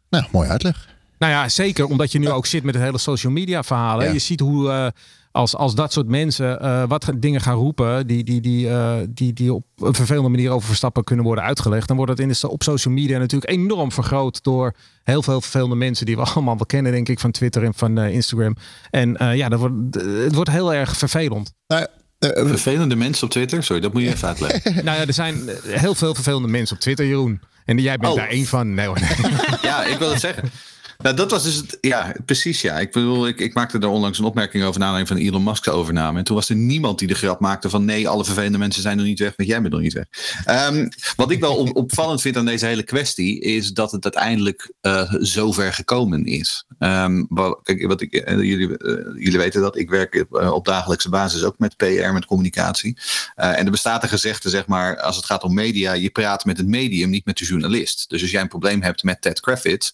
Nou, 0.09 0.25
mooi 0.31 0.49
uitleg. 0.49 0.87
Nou 1.19 1.31
ja, 1.31 1.49
zeker 1.49 1.85
omdat 1.85 2.11
je 2.11 2.19
nu 2.19 2.29
ook 2.29 2.45
zit 2.45 2.63
met 2.63 2.73
het 2.73 2.83
hele 2.83 2.97
social 2.97 3.31
media 3.31 3.63
verhalen. 3.63 4.05
Ja. 4.05 4.11
Je 4.11 4.19
ziet 4.19 4.39
hoe 4.39 4.93
als, 5.35 5.55
als 5.55 5.75
dat 5.75 5.93
soort 5.93 6.07
mensen 6.07 6.59
eh, 6.59 6.83
wat 6.87 7.03
ge- 7.05 7.19
dingen 7.19 7.41
gaan 7.41 7.55
roepen 7.55 8.07
die, 8.07 8.23
die, 8.23 8.41
die, 8.41 8.69
eh, 8.69 8.93
die, 9.09 9.33
die 9.33 9.53
op 9.53 9.63
een 9.77 9.93
vervelende 9.93 10.29
manier 10.29 10.49
over 10.51 10.67
Verstappen 10.67 11.03
kunnen 11.03 11.25
worden 11.25 11.43
uitgelegd. 11.43 11.87
Dan 11.87 11.97
wordt 11.97 12.11
het 12.11 12.21
in 12.21 12.27
de, 12.27 12.49
op 12.49 12.63
social 12.63 12.93
media 12.93 13.17
natuurlijk 13.17 13.51
enorm 13.51 13.91
vergroot 13.91 14.43
door 14.43 14.73
heel 15.03 15.21
veel 15.23 15.41
vervelende 15.41 15.75
mensen 15.75 16.05
die 16.05 16.15
we 16.15 16.21
allemaal 16.33 16.55
wel 16.55 16.65
kennen, 16.65 16.91
denk 16.91 17.09
ik, 17.09 17.19
van 17.19 17.31
Twitter 17.31 17.63
en 17.63 17.73
van 17.73 17.97
eh, 17.97 18.13
Instagram. 18.13 18.55
En 18.89 19.17
eh, 19.17 19.35
ja, 19.35 19.49
dat 19.49 19.59
wordt, 19.59 19.95
het 20.23 20.35
wordt 20.35 20.49
heel 20.49 20.73
erg 20.73 20.97
vervelend. 20.97 21.53
Nou, 21.67 21.85
Vervelende 22.19 22.95
mensen 22.95 23.23
op 23.25 23.29
Twitter? 23.31 23.63
Sorry, 23.63 23.81
dat 23.81 23.93
moet 23.93 24.01
je 24.01 24.07
even 24.07 24.27
uitleggen. 24.27 24.73
nou 24.85 24.97
ja, 24.99 25.05
er 25.07 25.13
zijn 25.13 25.49
heel 25.67 25.95
veel 25.95 26.13
vervelende 26.13 26.47
mensen 26.47 26.75
op 26.75 26.81
Twitter, 26.81 27.05
Jeroen. 27.05 27.39
En 27.65 27.77
jij 27.77 27.97
bent 27.97 28.11
Oh. 28.13 28.17
daar 28.19 28.27
één 28.29 28.45
van. 28.45 28.73
Nee 28.73 28.87
hoor. 28.87 28.99
Ja, 29.61 29.83
ik 29.83 29.97
wil 29.97 30.09
het 30.09 30.19
zeggen. 30.19 30.49
Nou, 30.97 31.15
dat 31.15 31.31
was 31.31 31.43
dus 31.43 31.55
het. 31.55 31.77
Ja, 31.81 32.15
precies. 32.25 32.61
Ja, 32.61 32.79
ik 32.79 32.91
bedoel, 32.91 33.27
ik, 33.27 33.39
ik 33.39 33.53
maakte 33.53 33.77
daar 33.79 33.89
onlangs 33.89 34.19
een 34.19 34.25
opmerking 34.25 34.63
over 34.63 34.79
naar 34.79 34.89
aanleiding 34.89 35.17
van 35.17 35.27
Elon 35.27 35.43
Musk's 35.43 35.67
overname. 35.67 36.17
En 36.17 36.23
toen 36.23 36.35
was 36.35 36.49
er 36.49 36.55
niemand 36.55 36.99
die 36.99 37.07
de 37.07 37.13
grap 37.13 37.39
maakte 37.39 37.69
van 37.69 37.85
nee, 37.85 38.07
alle 38.07 38.25
vervelende 38.25 38.57
mensen 38.57 38.81
zijn 38.81 38.97
nog 38.97 39.05
niet 39.05 39.19
weg, 39.19 39.33
maar 39.37 39.47
jij 39.47 39.61
bent 39.61 39.73
nog 39.73 39.81
niet 39.81 39.93
weg. 39.93 40.05
Ehm, 40.45 40.87
wat 41.15 41.31
ik 41.31 41.39
wel 41.39 41.55
op- 41.55 41.75
opvallend 41.85 42.21
vind 42.21 42.37
aan 42.37 42.45
deze 42.45 42.65
hele 42.65 42.83
kwestie 42.83 43.39
is 43.41 43.71
dat 43.71 43.91
het 43.91 44.03
uiteindelijk 44.03 44.73
eh 44.81 45.13
zo 45.21 45.51
ver 45.51 45.73
gekomen 45.73 46.25
is. 46.25 46.65
Ehm, 46.79 47.23
wat, 47.29 47.59
kijk, 47.63 47.87
wat 47.87 48.01
ik, 48.01 48.13
eh, 48.13 48.35
jullie, 48.41 48.77
eh, 48.77 49.23
jullie 49.23 49.37
weten 49.37 49.61
dat 49.61 49.77
ik 49.77 49.89
werk 49.89 50.13
eh, 50.15 50.51
op 50.51 50.65
dagelijkse 50.65 51.09
basis 51.09 51.43
ook 51.43 51.59
met 51.59 51.77
PR, 51.77 52.11
met 52.13 52.25
communicatie. 52.25 52.97
Eh, 53.35 53.59
en 53.59 53.65
er 53.65 53.71
bestaat 53.71 54.03
een 54.03 54.09
gezegde, 54.09 54.49
zeg 54.49 54.67
maar, 54.67 54.99
als 55.01 55.15
het 55.15 55.25
gaat 55.25 55.43
om 55.43 55.53
media, 55.53 55.93
je 55.93 56.09
praat 56.09 56.45
met 56.45 56.57
het 56.57 56.67
medium, 56.67 57.09
niet 57.09 57.25
met 57.25 57.37
de 57.37 57.45
journalist. 57.45 58.09
Dus 58.09 58.21
als 58.21 58.31
jij 58.31 58.41
een 58.41 58.47
probleem 58.47 58.81
hebt 58.81 59.03
met 59.03 59.21
Ted 59.21 59.39
Kravitz, 59.39 59.91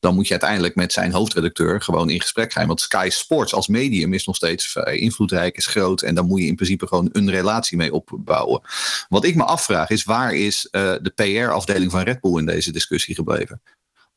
dan 0.00 0.14
moet 0.14 0.26
je 0.26 0.30
uiteindelijk 0.30 0.74
met 0.74 0.92
zijn 0.92 1.12
hoofdredacteur 1.12 1.80
gewoon 1.80 2.10
in 2.10 2.20
gesprek 2.20 2.52
gaan. 2.52 2.66
Want 2.66 2.80
Sky 2.80 3.08
Sports 3.10 3.54
als 3.54 3.68
medium 3.68 4.12
is 4.12 4.26
nog 4.26 4.36
steeds 4.36 4.66
vrij 4.66 4.98
invloedrijk, 4.98 5.56
is 5.56 5.66
groot. 5.66 6.02
En 6.02 6.14
dan 6.14 6.26
moet 6.26 6.40
je 6.40 6.46
in 6.46 6.54
principe 6.54 6.86
gewoon 6.86 7.08
een 7.12 7.30
relatie 7.30 7.76
mee 7.76 7.92
opbouwen. 7.92 8.60
Wat 9.08 9.24
ik 9.24 9.34
me 9.34 9.44
afvraag 9.44 9.90
is, 9.90 10.04
waar 10.04 10.34
is 10.34 10.68
eh, 10.70 10.94
de 11.02 11.12
PR-afdeling 11.14 11.90
van 11.90 12.02
Red 12.02 12.20
Bull 12.20 12.38
in 12.38 12.46
deze 12.46 12.72
discussie 12.72 13.14
gebleven? 13.14 13.60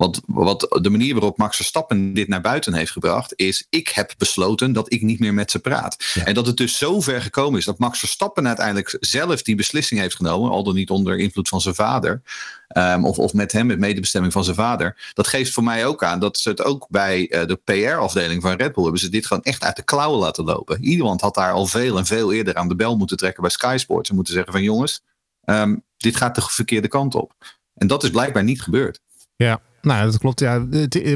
Want 0.01 0.21
wat 0.25 0.79
de 0.81 0.89
manier 0.89 1.13
waarop 1.13 1.37
Max 1.37 1.55
Verstappen 1.55 2.13
dit 2.13 2.27
naar 2.27 2.41
buiten 2.41 2.73
heeft 2.73 2.91
gebracht, 2.91 3.33
is: 3.35 3.65
ik 3.69 3.87
heb 3.87 4.13
besloten 4.17 4.73
dat 4.73 4.93
ik 4.93 5.01
niet 5.01 5.19
meer 5.19 5.33
met 5.33 5.51
ze 5.51 5.59
praat. 5.59 5.97
En 6.23 6.33
dat 6.33 6.45
het 6.45 6.57
dus 6.57 6.77
zo 6.77 7.01
ver 7.01 7.21
gekomen 7.21 7.59
is 7.59 7.65
dat 7.65 7.77
Max 7.77 7.99
Verstappen 7.99 8.47
uiteindelijk 8.47 8.97
zelf 8.99 9.41
die 9.41 9.55
beslissing 9.55 9.99
heeft 9.99 10.15
genomen, 10.15 10.51
al 10.51 10.63
dan 10.63 10.75
niet 10.75 10.89
onder 10.89 11.19
invloed 11.19 11.49
van 11.49 11.61
zijn 11.61 11.75
vader. 11.75 12.21
Ehm, 12.67 13.03
of, 13.05 13.19
of 13.19 13.33
met 13.33 13.51
hem, 13.51 13.65
met 13.65 13.79
medebestemming 13.79 14.33
van 14.33 14.43
zijn 14.43 14.55
vader. 14.55 15.11
Dat 15.13 15.27
geeft 15.27 15.51
voor 15.51 15.63
mij 15.63 15.85
ook 15.85 16.03
aan 16.03 16.19
dat 16.19 16.37
ze 16.37 16.49
het 16.49 16.63
ook 16.63 16.87
bij 16.89 17.29
eh, 17.29 17.47
de 17.47 17.55
PR-afdeling 17.55 18.41
van 18.41 18.55
Red 18.55 18.73
Bull 18.73 18.83
hebben 18.83 19.01
ze 19.01 19.09
dit 19.09 19.25
gewoon 19.25 19.43
echt 19.43 19.63
uit 19.63 19.75
de 19.75 19.83
klauwen 19.83 20.19
laten 20.19 20.43
lopen. 20.43 20.83
Iemand 20.83 21.21
had 21.21 21.35
daar 21.35 21.51
al 21.51 21.65
veel 21.65 21.97
en 21.97 22.05
veel 22.05 22.33
eerder 22.33 22.55
aan 22.55 22.67
de 22.67 22.75
bel 22.75 22.97
moeten 22.97 23.17
trekken 23.17 23.41
bij 23.41 23.51
Sky 23.51 23.75
Sports 23.79 24.09
en 24.09 24.15
moeten 24.15 24.33
zeggen 24.33 24.51
van 24.51 24.63
jongens, 24.63 25.01
ehm, 25.43 25.75
dit 25.97 26.15
gaat 26.15 26.35
de 26.35 26.41
verkeerde 26.41 26.87
kant 26.87 27.15
op. 27.15 27.33
En 27.73 27.87
dat 27.87 28.03
is 28.03 28.09
blijkbaar 28.09 28.43
niet 28.43 28.61
gebeurd. 28.61 28.99
Ja, 29.35 29.61
nou, 29.81 30.05
dat 30.05 30.17
klopt. 30.17 30.39
Ja. 30.39 30.65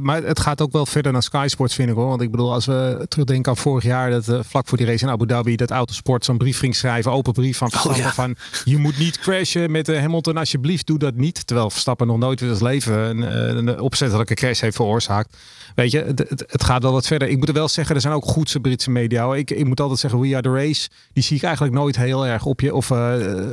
maar 0.01 0.23
het 0.23 0.39
gaat 0.39 0.61
ook 0.61 0.71
wel 0.71 0.85
verder 0.85 1.11
naar 1.11 1.23
Sky 1.23 1.45
Sports, 1.49 1.75
vind 1.75 1.89
ik 1.89 1.95
hoor. 1.95 2.07
Want 2.07 2.21
ik 2.21 2.31
bedoel, 2.31 2.53
als 2.53 2.65
we 2.65 3.05
terugdenken 3.07 3.51
aan 3.51 3.57
vorig 3.57 3.83
jaar, 3.83 4.11
dat 4.11 4.27
uh, 4.27 4.39
vlak 4.43 4.67
voor 4.67 4.77
die 4.77 4.87
race 4.87 5.05
in 5.05 5.11
Abu 5.11 5.25
Dhabi, 5.25 5.55
dat 5.55 5.71
Autosport 5.71 6.25
zo'n 6.25 6.37
brief 6.37 6.59
ging 6.59 6.75
schrijven, 6.75 7.11
open 7.11 7.33
brief 7.33 7.57
van 7.57 7.69
Verstappen 7.69 8.03
oh, 8.03 8.11
van 8.11 8.35
je 8.63 8.77
moet 8.77 8.97
niet 8.97 9.19
crashen 9.19 9.71
met 9.71 9.89
uh, 9.89 9.99
Hamilton, 9.99 10.37
alsjeblieft 10.37 10.87
doe 10.87 10.97
dat 10.97 11.15
niet. 11.15 11.47
Terwijl 11.47 11.69
Verstappen 11.69 12.07
nog 12.07 12.17
nooit 12.17 12.41
in 12.41 12.55
zijn 12.55 12.71
leven 12.71 12.97
een, 12.97 13.23
eh, 13.23 13.55
een, 13.55 13.79
opzettelijke 13.79 14.33
crash 14.33 14.61
heeft 14.61 14.75
veroorzaakt. 14.75 15.37
Weet 15.75 15.91
je, 15.91 16.03
het, 16.03 16.19
het, 16.29 16.43
het, 16.47 16.63
gaat 16.63 16.83
wel 16.83 16.91
wat 16.91 17.07
verder. 17.07 17.27
Ik 17.27 17.37
moet 17.37 17.47
er 17.47 17.53
wel 17.53 17.67
zeggen, 17.67 17.95
er 17.95 18.01
zijn 18.01 18.13
ook 18.13 18.25
goedse 18.25 18.59
Britse 18.59 18.91
media. 18.91 19.35
Ik, 19.35 19.51
ik 19.51 19.65
moet 19.65 19.79
altijd 19.79 19.99
zeggen, 19.99 20.19
We 20.19 20.33
Are 20.33 20.41
The 20.41 20.53
Race, 20.53 20.89
die 21.13 21.23
zie 21.23 21.37
ik 21.37 21.43
eigenlijk 21.43 21.73
nooit 21.73 21.95
heel 21.95 22.25
erg 22.25 22.45
op 22.45 22.61
je. 22.61 22.73
Of, 22.73 22.91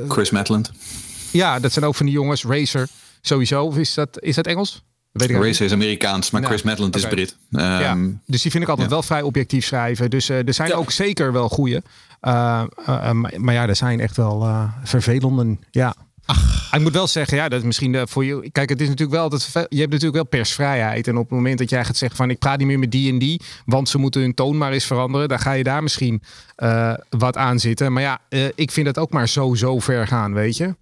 Chris 0.09 0.31
Matland. 0.31 0.71
Ja, 1.33 1.61
dat 1.61 1.73
zijn 1.73 1.85
ook 1.85 1.95
van 1.95 2.07
die 2.07 2.15
jongens. 2.15 2.45
Racer, 2.45 2.89
sowieso. 3.21 3.65
Of 3.65 3.77
is 3.77 3.95
dat, 3.95 4.21
is 4.21 4.35
dat 4.35 4.47
Engels? 4.47 4.83
Weet 5.13 5.31
ik 5.31 5.37
Race 5.37 5.65
is 5.65 5.73
Amerikaans, 5.73 6.31
maar 6.31 6.43
Chris 6.43 6.63
Madland 6.63 6.97
is 6.97 7.09
Brit. 7.09 7.37
ja, 7.49 7.81
ehm, 7.81 8.11
dus 8.27 8.43
die 8.43 8.51
vind 8.51 8.63
ik 8.63 8.71
altijd 8.71 8.91
wel 8.91 9.03
vrij 9.03 9.23
objectief 9.23 9.65
schrijven. 9.65 10.11
Dus 10.11 10.31
uh, 10.31 10.47
er 10.47 10.55
zijn 10.55 10.75
ook 10.75 10.91
zeker 10.91 11.33
wel 11.33 11.49
goede. 11.49 11.83
Uh, 12.23 12.63
uh, 12.89 13.11
maar 13.37 13.55
ja, 13.55 13.69
er 13.69 13.77
zijn 13.77 14.01
echt 14.01 14.17
wel 14.17 14.69
vervelenden. 14.85 15.61
Ja. 15.71 15.95
Ach. 16.25 16.73
Ik 16.73 16.81
moet 16.81 16.93
wel 16.93 17.07
zeggen, 17.07 17.37
ja, 17.37 17.49
dat 17.49 17.59
is 17.59 17.65
misschien 17.65 18.09
voor 18.09 18.25
je. 18.25 18.51
Kijk, 18.53 18.69
het 18.69 18.81
is 18.81 18.89
natuurlijk 18.89 19.19
wel 19.19 19.29
dat 19.29 19.49
je 19.53 19.79
hebt 19.79 19.91
natuurlijk 19.91 20.15
wel 20.15 20.25
persvrijheid. 20.25 21.09
En 21.09 21.17
op 21.17 21.23
het 21.23 21.37
moment 21.37 21.59
dat 21.59 21.71
jij 21.71 21.85
gaat 21.85 21.97
zeggen 21.97 22.17
van 22.17 22.31
ik 22.31 22.39
praat 22.39 22.59
niet 22.59 22.67
meer 22.67 22.79
met 22.79 22.91
die 22.91 23.13
en 23.13 23.19
die, 23.19 23.41
want 23.65 23.89
ze 23.89 23.99
moeten 23.99 24.21
hun 24.21 24.35
toon 24.35 24.59
maar 24.59 24.73
eens 24.73 24.85
veranderen, 24.85 25.29
dan 25.29 25.39
ga 25.39 25.53
je 25.53 25.65
daar 25.65 25.83
misschien 25.83 26.23
wat 27.09 27.37
aan 27.37 27.59
zitten. 27.59 27.93
Maar 27.93 28.03
ja, 28.03 28.21
ik 28.55 28.71
vind 28.71 28.87
het 28.87 28.99
ook 28.99 29.11
maar 29.11 29.29
zo, 29.29 29.55
zo 29.55 29.79
ver 29.79 30.07
gaan, 30.07 30.35
weet 30.35 30.57
je. 30.57 30.75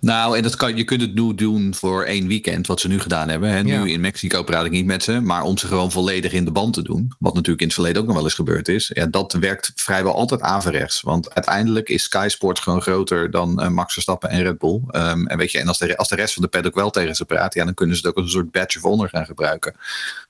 Nou, 0.00 0.36
en 0.36 0.42
dat 0.42 0.56
kan, 0.56 0.76
je 0.76 0.84
kunt 0.84 1.00
het 1.00 1.14
nu 1.14 1.34
doen 1.34 1.74
voor 1.74 2.04
één 2.04 2.26
weekend, 2.26 2.66
wat 2.66 2.80
ze 2.80 2.88
nu 2.88 3.00
gedaan 3.00 3.28
hebben. 3.28 3.50
Hè. 3.50 3.62
Nu 3.62 3.90
in 3.90 4.00
Mexico 4.00 4.42
praat 4.42 4.64
ik 4.64 4.70
niet 4.70 4.86
met 4.86 5.02
ze, 5.02 5.20
maar 5.20 5.42
om 5.42 5.58
ze 5.58 5.66
gewoon 5.66 5.90
volledig 5.90 6.32
in 6.32 6.44
de 6.44 6.50
band 6.50 6.74
te 6.74 6.82
doen, 6.82 7.12
wat 7.18 7.34
natuurlijk 7.34 7.60
in 7.60 7.66
het 7.66 7.74
verleden 7.74 8.00
ook 8.00 8.06
nog 8.06 8.16
wel 8.16 8.24
eens 8.24 8.34
gebeurd 8.34 8.68
is, 8.68 8.90
ja, 8.94 9.06
dat 9.06 9.32
werkt 9.32 9.72
vrijwel 9.74 10.14
altijd 10.14 10.40
averechts. 10.40 11.00
Want 11.00 11.34
uiteindelijk 11.34 11.88
is 11.88 12.02
Sky 12.02 12.26
Sports 12.30 12.60
gewoon 12.60 12.82
groter 12.82 13.30
dan 13.30 13.62
uh, 13.62 13.68
Max 13.68 13.92
Verstappen 13.92 14.30
en 14.30 14.42
Red 14.42 14.58
Bull. 14.58 14.80
Um, 14.92 15.26
en 15.26 15.38
weet 15.38 15.52
je, 15.52 15.58
en 15.58 15.68
als 15.68 15.78
de, 15.78 15.96
als 15.96 16.08
de 16.08 16.16
rest 16.16 16.34
van 16.34 16.42
de 16.42 16.48
paddock 16.48 16.74
wel 16.74 16.90
tegen 16.90 17.14
ze 17.14 17.24
praat, 17.24 17.54
ja, 17.54 17.64
dan 17.64 17.74
kunnen 17.74 17.96
ze 17.96 18.02
het 18.06 18.10
ook 18.10 18.16
als 18.16 18.26
een 18.26 18.40
soort 18.40 18.50
badge 18.50 18.78
of 18.78 18.84
honor 18.84 19.08
gaan 19.08 19.26
gebruiken. 19.26 19.74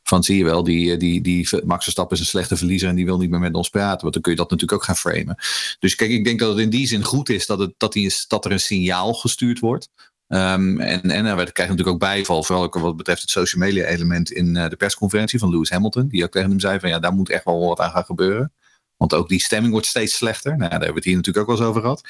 Van 0.03 0.25
zie 0.25 0.37
je 0.37 0.45
wel, 0.45 0.65
die, 0.65 0.97
die, 0.97 1.21
die 1.21 1.49
Max 1.65 1.83
Verstappen 1.83 2.17
is 2.17 2.23
een 2.23 2.29
slechte 2.29 2.57
verliezer 2.57 2.89
en 2.89 2.95
die 2.95 3.05
wil 3.05 3.19
niet 3.19 3.31
meer 3.31 3.41
met 3.41 3.55
ons 3.55 3.71
praten. 3.71 4.01
Want 4.01 4.13
dan 4.13 4.23
kun 4.23 4.33
je 4.33 4.39
dat 4.39 4.51
natuurlijk 4.51 4.81
ook 4.81 4.87
gaan 4.87 4.97
framen. 4.97 5.37
Dus 5.79 5.95
kijk, 5.95 6.11
ik 6.11 6.25
denk 6.25 6.39
dat 6.39 6.49
het 6.49 6.59
in 6.59 6.71
die 6.71 6.87
zin 6.87 7.05
goed 7.05 7.29
is 7.29 7.47
dat, 7.47 7.59
het, 7.59 7.73
dat, 7.77 7.93
die, 7.93 8.15
dat 8.29 8.45
er 8.45 8.53
een 8.53 8.61
signaal 8.61 9.13
gestuurd 9.13 9.60
wordt. 9.61 9.89
Um, 10.29 10.81
en, 10.81 11.03
en 11.03 11.27
er 11.27 11.35
krijgt 11.35 11.57
natuurlijk 11.57 11.89
ook 11.89 11.99
bijval, 11.99 12.43
vooral 12.43 12.65
ook 12.65 12.75
wat 12.75 12.97
betreft 12.97 13.21
het 13.21 13.31
social 13.31 13.63
media 13.63 13.85
element 13.85 14.31
in 14.31 14.55
uh, 14.57 14.69
de 14.69 14.77
persconferentie 14.77 15.39
van 15.39 15.51
Lewis 15.51 15.71
Hamilton. 15.71 16.09
Die 16.09 16.25
ook 16.25 16.31
tegen 16.31 16.51
hem 16.51 16.61
zei 16.61 16.81
van 16.81 16.89
ja, 16.89 16.99
daar 16.99 17.13
moet 17.13 17.31
echt 17.31 17.45
wel 17.45 17.67
wat 17.67 17.81
aan 17.81 17.91
gaan 17.91 18.05
gebeuren. 18.05 18.53
Want 18.97 19.15
ook 19.15 19.29
die 19.29 19.41
stemming 19.41 19.73
wordt 19.73 19.87
steeds 19.87 20.17
slechter. 20.17 20.51
Nou, 20.51 20.61
daar 20.61 20.71
hebben 20.71 20.89
we 20.89 20.95
het 20.95 21.05
hier 21.05 21.17
natuurlijk 21.17 21.49
ook 21.49 21.57
wel 21.57 21.67
eens 21.67 21.77
over 21.77 21.81
gehad. 21.81 22.03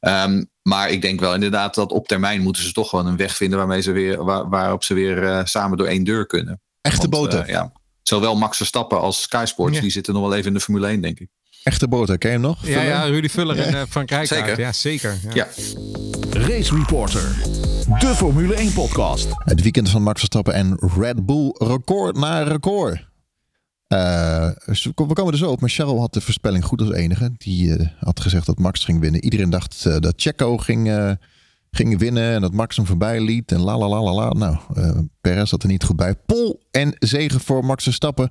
Um, 0.00 0.50
maar 0.62 0.90
ik 0.90 1.02
denk 1.02 1.20
wel 1.20 1.34
inderdaad 1.34 1.74
dat 1.74 1.92
op 1.92 2.08
termijn 2.08 2.42
moeten 2.42 2.62
ze 2.62 2.72
toch 2.72 2.88
gewoon 2.88 3.06
een 3.06 3.16
weg 3.16 3.36
vinden 3.36 3.58
waarmee 3.58 3.80
ze 3.80 3.92
weer, 3.92 4.24
waar, 4.24 4.48
waarop 4.48 4.84
ze 4.84 4.94
weer 4.94 5.22
uh, 5.22 5.44
samen 5.44 5.78
door 5.78 5.86
één 5.86 6.04
deur 6.04 6.26
kunnen. 6.26 6.60
Echte 6.80 7.08
boten. 7.08 7.42
Uh, 7.42 7.48
ja, 7.48 7.72
zowel 8.02 8.36
Max 8.36 8.56
Verstappen 8.56 9.00
als 9.00 9.22
Sky 9.22 9.44
Sports, 9.46 9.80
die 9.80 9.90
zitten 9.90 10.14
nog 10.14 10.22
wel 10.22 10.34
even 10.34 10.46
in 10.46 10.54
de 10.54 10.60
Formule 10.60 10.86
1, 10.86 11.00
denk 11.00 11.20
ik. 11.20 11.28
Echte 11.64 11.88
boten, 11.88 12.18
ken 12.18 12.30
je 12.30 12.36
hem 12.36 12.46
nog? 12.46 12.66
Ja, 12.66 12.82
ja 12.82 13.04
Rudy 13.04 13.28
Vuller 13.28 13.58
en 13.58 13.74
uh, 13.74 13.82
Frank 13.88 14.10
Rijkaard. 14.10 14.28
Zeker. 14.28 14.60
Ja, 14.60 14.72
zeker. 14.72 15.18
Ja. 15.22 15.34
ja. 15.34 15.46
Race 16.30 16.76
Reporter, 16.76 17.22
de 17.98 18.12
Formule 18.16 18.54
1 18.54 18.72
podcast. 18.72 19.28
Het 19.38 19.62
weekend 19.62 19.90
van 19.90 20.02
Max 20.02 20.18
Verstappen 20.18 20.54
en 20.54 20.78
Red 20.98 21.26
Bull 21.26 21.54
record 21.58 22.16
na 22.16 22.42
record. 22.42 23.08
Uh, 23.88 24.50
we 24.66 24.92
komen 24.94 25.32
er 25.32 25.38
zo 25.38 25.50
op, 25.50 25.60
maar 25.60 25.70
Cheryl 25.70 26.00
had 26.00 26.12
de 26.12 26.20
voorspelling 26.20 26.64
goed 26.64 26.80
als 26.80 26.92
enige. 26.92 27.32
Die 27.36 27.66
uh, 27.66 27.86
had 27.98 28.20
gezegd 28.20 28.46
dat 28.46 28.58
Max 28.58 28.84
ging 28.84 29.00
winnen. 29.00 29.24
Iedereen 29.24 29.50
dacht 29.50 29.84
uh, 29.86 29.98
dat 29.98 30.14
Checo 30.16 30.56
ging, 30.56 31.16
ging 31.70 31.98
winnen 31.98 32.34
en 32.34 32.40
dat 32.40 32.52
Max 32.52 32.76
hem 32.76 32.86
voorbij 32.86 33.20
liet. 33.20 33.52
En 33.52 33.60
la 33.60 33.78
la 33.78 33.88
la 33.88 34.02
la 34.02 34.12
la. 34.12 34.32
Nou, 34.32 34.58
Perez 35.20 35.48
zat 35.48 35.62
er 35.62 35.68
niet 35.68 35.84
goed 35.84 35.96
bij. 35.96 36.14
Pol 36.14 36.60
en 36.70 36.94
zegen 36.98 37.40
voor 37.40 37.64
Max 37.64 37.82
Verstappen. 37.82 38.30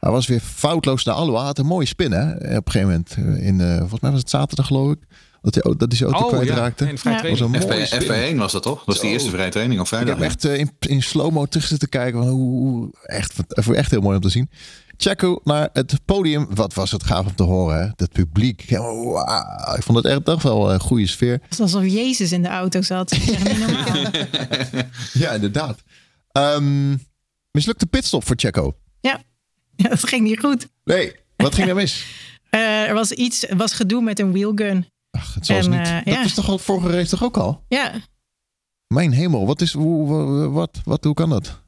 Hij 0.00 0.10
was 0.10 0.26
weer 0.26 0.40
foutloos 0.40 1.04
naar 1.04 1.14
Aloha. 1.14 1.44
Had 1.44 1.58
een 1.58 1.66
mooie 1.66 1.86
spin 1.86 2.12
hè. 2.12 2.32
Op 2.32 2.66
een 2.66 2.72
gegeven 2.72 2.88
moment. 2.88 3.40
In, 3.42 3.78
volgens 3.78 4.00
mij 4.00 4.10
was 4.10 4.20
het 4.20 4.30
zaterdag 4.30 4.66
geloof 4.66 4.92
ik. 4.92 4.98
Dat 5.42 5.54
hij, 5.54 5.62
dat 5.62 5.88
hij 5.88 5.96
zijn 5.96 6.10
auto 6.10 6.26
oh, 6.26 6.32
kwijtraakte. 6.32 6.84
Ja, 6.84 6.94
training. 6.94 7.64
Was 7.64 7.92
een 7.92 8.34
F1 8.34 8.36
was 8.36 8.52
dat 8.52 8.62
toch? 8.62 8.76
Dat 8.76 8.86
was 8.86 9.00
die 9.00 9.10
eerste 9.10 9.30
vrije 9.30 9.50
training 9.50 9.80
op 9.80 9.86
vrijdag. 9.86 10.14
Ik 10.14 10.22
heb 10.22 10.30
echt 10.30 10.44
in, 10.44 10.70
in 10.78 11.02
slow-mo 11.02 11.46
terug 11.46 11.66
zitten 11.66 11.88
kijken. 11.88 12.20
Hoe, 12.20 12.90
echt, 13.02 13.34
echt 13.72 13.90
heel 13.90 14.00
mooi 14.00 14.16
om 14.16 14.22
te 14.22 14.28
zien. 14.28 14.50
Checo 14.96 15.40
naar 15.44 15.68
het 15.72 16.00
podium. 16.04 16.46
Wat 16.50 16.74
was 16.74 16.90
het 16.90 17.04
gaaf 17.04 17.26
om 17.26 17.34
te 17.34 17.42
horen. 17.42 17.80
Hè? 17.80 17.88
Het 17.96 18.12
publiek. 18.12 18.64
wow. 18.68 19.76
Ik 19.76 19.82
vond 19.82 19.98
het 19.98 20.06
echt 20.06 20.24
toch 20.24 20.42
wel 20.42 20.72
een 20.72 20.80
goede 20.80 21.06
sfeer. 21.06 21.32
Het 21.32 21.58
was 21.58 21.74
alsof 21.74 21.92
Jezus 21.92 22.32
in 22.32 22.42
de 22.42 22.48
auto 22.48 22.82
zat. 22.82 23.16
ja, 25.12 25.30
inderdaad. 25.30 25.82
Um, 26.32 27.00
mislukte 27.50 27.86
pitstop 27.86 28.26
voor 28.26 28.36
Checo. 28.38 28.74
Ja. 29.00 29.20
Ja, 29.82 29.88
dat 29.98 30.08
ging 30.08 30.22
niet 30.22 30.40
goed. 30.40 30.68
Nee, 30.84 31.12
wat 31.36 31.54
ging 31.54 31.68
er 31.68 31.74
mis? 31.74 32.06
Uh, 32.50 32.82
er 32.88 32.94
was 32.94 33.12
iets, 33.12 33.46
was 33.56 33.72
gedoe 33.72 34.02
met 34.02 34.18
een 34.18 34.32
wheelgun. 34.32 34.86
Ach, 35.10 35.34
het 35.34 35.48
niet. 35.48 35.78
Uh, 35.88 35.94
dat 35.94 36.14
ja. 36.14 36.24
is 36.24 36.34
toch 36.34 36.48
al 36.48 36.58
vorige 36.58 36.90
race 36.90 37.10
toch 37.10 37.24
ook 37.24 37.36
al? 37.36 37.64
Ja. 37.68 37.92
Mijn 38.86 39.12
hemel, 39.12 39.46
wat 39.46 39.60
is, 39.60 39.72
hoe, 39.72 40.48
wat, 40.48 40.80
wat, 40.84 41.04
hoe 41.04 41.14
kan 41.14 41.30
dat? 41.30 41.60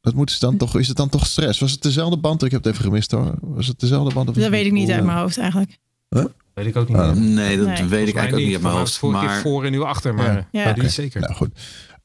Dat 0.00 0.14
moet 0.14 0.40
dan 0.40 0.56
toch, 0.56 0.78
is 0.78 0.88
het 0.88 0.96
dan 0.96 1.08
toch 1.08 1.26
stress? 1.26 1.60
Was 1.60 1.70
het 1.70 1.82
dezelfde 1.82 2.16
band? 2.16 2.42
Ik 2.42 2.50
heb 2.50 2.64
het 2.64 2.72
even 2.72 2.84
gemist 2.84 3.10
hoor. 3.10 3.34
Was 3.40 3.66
het 3.66 3.80
dezelfde 3.80 4.14
band? 4.14 4.28
Of 4.28 4.34
dat 4.34 4.50
weet 4.50 4.66
ik 4.66 4.72
niet 4.72 4.90
uit 4.90 5.04
mijn 5.04 5.18
hoofd 5.18 5.38
eigenlijk. 5.38 5.78
Huh? 6.08 6.24
Weet 6.54 6.66
ik 6.66 6.76
ook 6.76 6.88
niet. 6.88 6.96
Uh, 6.96 7.12
nee, 7.12 7.56
dat 7.56 7.66
nee. 7.66 7.84
weet 7.84 8.08
ik 8.08 8.14
eigenlijk 8.14 8.32
ook 8.32 8.38
niet 8.38 8.52
uit 8.52 8.62
mijn 8.62 8.74
hoofd. 8.74 8.96
Voor 8.96 9.12
maar... 9.12 9.40
voor 9.40 9.64
en 9.64 9.70
nu 9.70 9.80
achter, 9.80 10.14
maar 10.14 10.48
ja. 10.50 10.64
ja. 10.64 10.70
Okay. 10.70 10.88
zeker. 10.88 11.20
Nou 11.20 11.34
goed. 11.34 11.58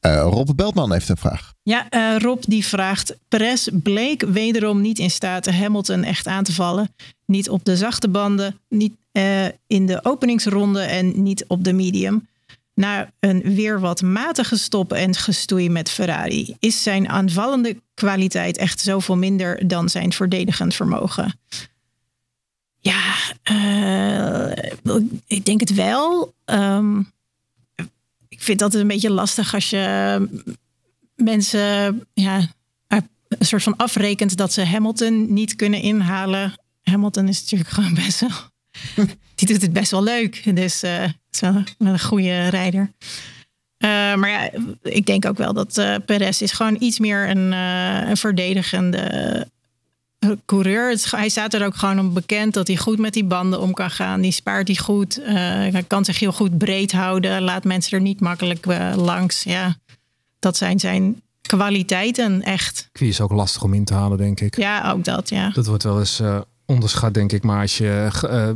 Uh, 0.06 0.26
Rob 0.30 0.50
Beltman 0.56 0.92
heeft 0.92 1.08
een 1.08 1.16
vraag. 1.16 1.52
Ja, 1.62 1.86
uh, 1.90 2.18
Rob 2.18 2.42
die 2.46 2.66
vraagt: 2.66 3.16
Perez 3.28 3.68
bleek 3.72 4.22
wederom 4.22 4.80
niet 4.80 4.98
in 4.98 5.10
staat 5.10 5.46
Hamilton 5.46 6.02
echt 6.02 6.26
aan 6.26 6.44
te 6.44 6.52
vallen. 6.52 6.94
Niet 7.26 7.48
op 7.50 7.64
de 7.64 7.76
zachte 7.76 8.08
banden, 8.08 8.58
niet 8.68 8.92
uh, 9.12 9.44
in 9.66 9.86
de 9.86 10.04
openingsronde 10.04 10.80
en 10.80 11.22
niet 11.22 11.44
op 11.46 11.64
de 11.64 11.72
medium. 11.72 12.28
Na 12.74 13.10
een 13.20 13.54
weer 13.54 13.80
wat 13.80 14.02
matige 14.02 14.58
stop 14.58 14.92
en 14.92 15.14
gestoei 15.14 15.70
met 15.70 15.90
Ferrari 15.90 16.56
is 16.58 16.82
zijn 16.82 17.08
aanvallende 17.08 17.76
kwaliteit 17.94 18.56
echt 18.56 18.80
zoveel 18.80 19.16
minder 19.16 19.68
dan 19.68 19.88
zijn 19.88 20.12
verdedigend 20.12 20.74
vermogen. 20.74 21.38
Ja, 22.80 23.14
ik 25.26 25.44
denk 25.44 25.60
het 25.60 25.74
wel. 25.74 26.34
Um, 26.44 27.12
ik 28.34 28.42
vind 28.42 28.58
dat 28.58 28.74
een 28.74 28.86
beetje 28.86 29.10
lastig 29.10 29.54
als 29.54 29.70
je 29.70 30.28
mensen 31.14 32.06
ja, 32.14 32.48
een 33.38 33.46
soort 33.46 33.62
van 33.62 33.76
afrekent 33.76 34.36
dat 34.36 34.52
ze 34.52 34.64
Hamilton 34.64 35.32
niet 35.32 35.56
kunnen 35.56 35.80
inhalen. 35.80 36.54
Hamilton 36.82 37.28
is 37.28 37.40
natuurlijk 37.40 37.70
gewoon 37.70 37.94
best 38.04 38.20
wel. 38.20 38.30
die 39.34 39.48
doet 39.48 39.62
het 39.62 39.72
best 39.72 39.90
wel 39.90 40.02
leuk. 40.02 40.56
Dus 40.56 40.84
uh, 40.84 41.04
is 41.04 41.40
wel, 41.40 41.62
een 41.78 42.00
goede 42.00 42.48
rijder. 42.48 42.92
Uh, 43.78 44.14
maar 44.14 44.28
ja, 44.28 44.50
ik 44.82 45.06
denk 45.06 45.26
ook 45.26 45.36
wel 45.36 45.52
dat 45.52 45.78
uh, 45.78 45.96
Perez 46.06 46.40
is 46.40 46.52
gewoon 46.52 46.76
iets 46.78 46.98
meer 46.98 47.28
een, 47.28 47.52
een 47.52 48.16
verdedigende 48.16 49.48
coureur. 50.44 50.98
hij 51.10 51.28
staat 51.28 51.54
er 51.54 51.64
ook 51.66 51.76
gewoon 51.76 51.98
om 51.98 52.12
bekend 52.12 52.54
dat 52.54 52.66
hij 52.66 52.76
goed 52.76 52.98
met 52.98 53.12
die 53.12 53.24
banden 53.24 53.60
om 53.60 53.72
kan 53.72 53.90
gaan. 53.90 54.20
Die 54.20 54.32
spaart 54.32 54.66
hij 54.66 54.76
goed. 54.76 55.20
hij 55.24 55.84
kan 55.86 56.04
zich 56.04 56.18
heel 56.18 56.32
goed 56.32 56.58
breed 56.58 56.92
houden. 56.92 57.42
Laat 57.42 57.64
mensen 57.64 57.96
er 57.96 58.02
niet 58.02 58.20
makkelijk 58.20 58.66
langs. 58.96 59.42
Ja, 59.42 59.76
dat 60.38 60.56
zijn 60.56 60.80
zijn 60.80 61.22
kwaliteiten 61.42 62.42
echt. 62.42 62.88
Qui 62.92 63.08
is 63.08 63.20
ook 63.20 63.32
lastig 63.32 63.62
om 63.62 63.74
in 63.74 63.84
te 63.84 63.94
halen, 63.94 64.18
denk 64.18 64.40
ik. 64.40 64.56
Ja, 64.56 64.90
ook 64.90 65.04
dat, 65.04 65.28
ja. 65.28 65.50
Dat 65.50 65.66
wordt 65.66 65.82
wel 65.82 65.98
eens 65.98 66.20
onderschat, 66.66 67.14
denk 67.14 67.32
ik. 67.32 67.42
Maar 67.42 67.60
als 67.60 67.78
je 67.78 68.08
uh, 68.24 68.48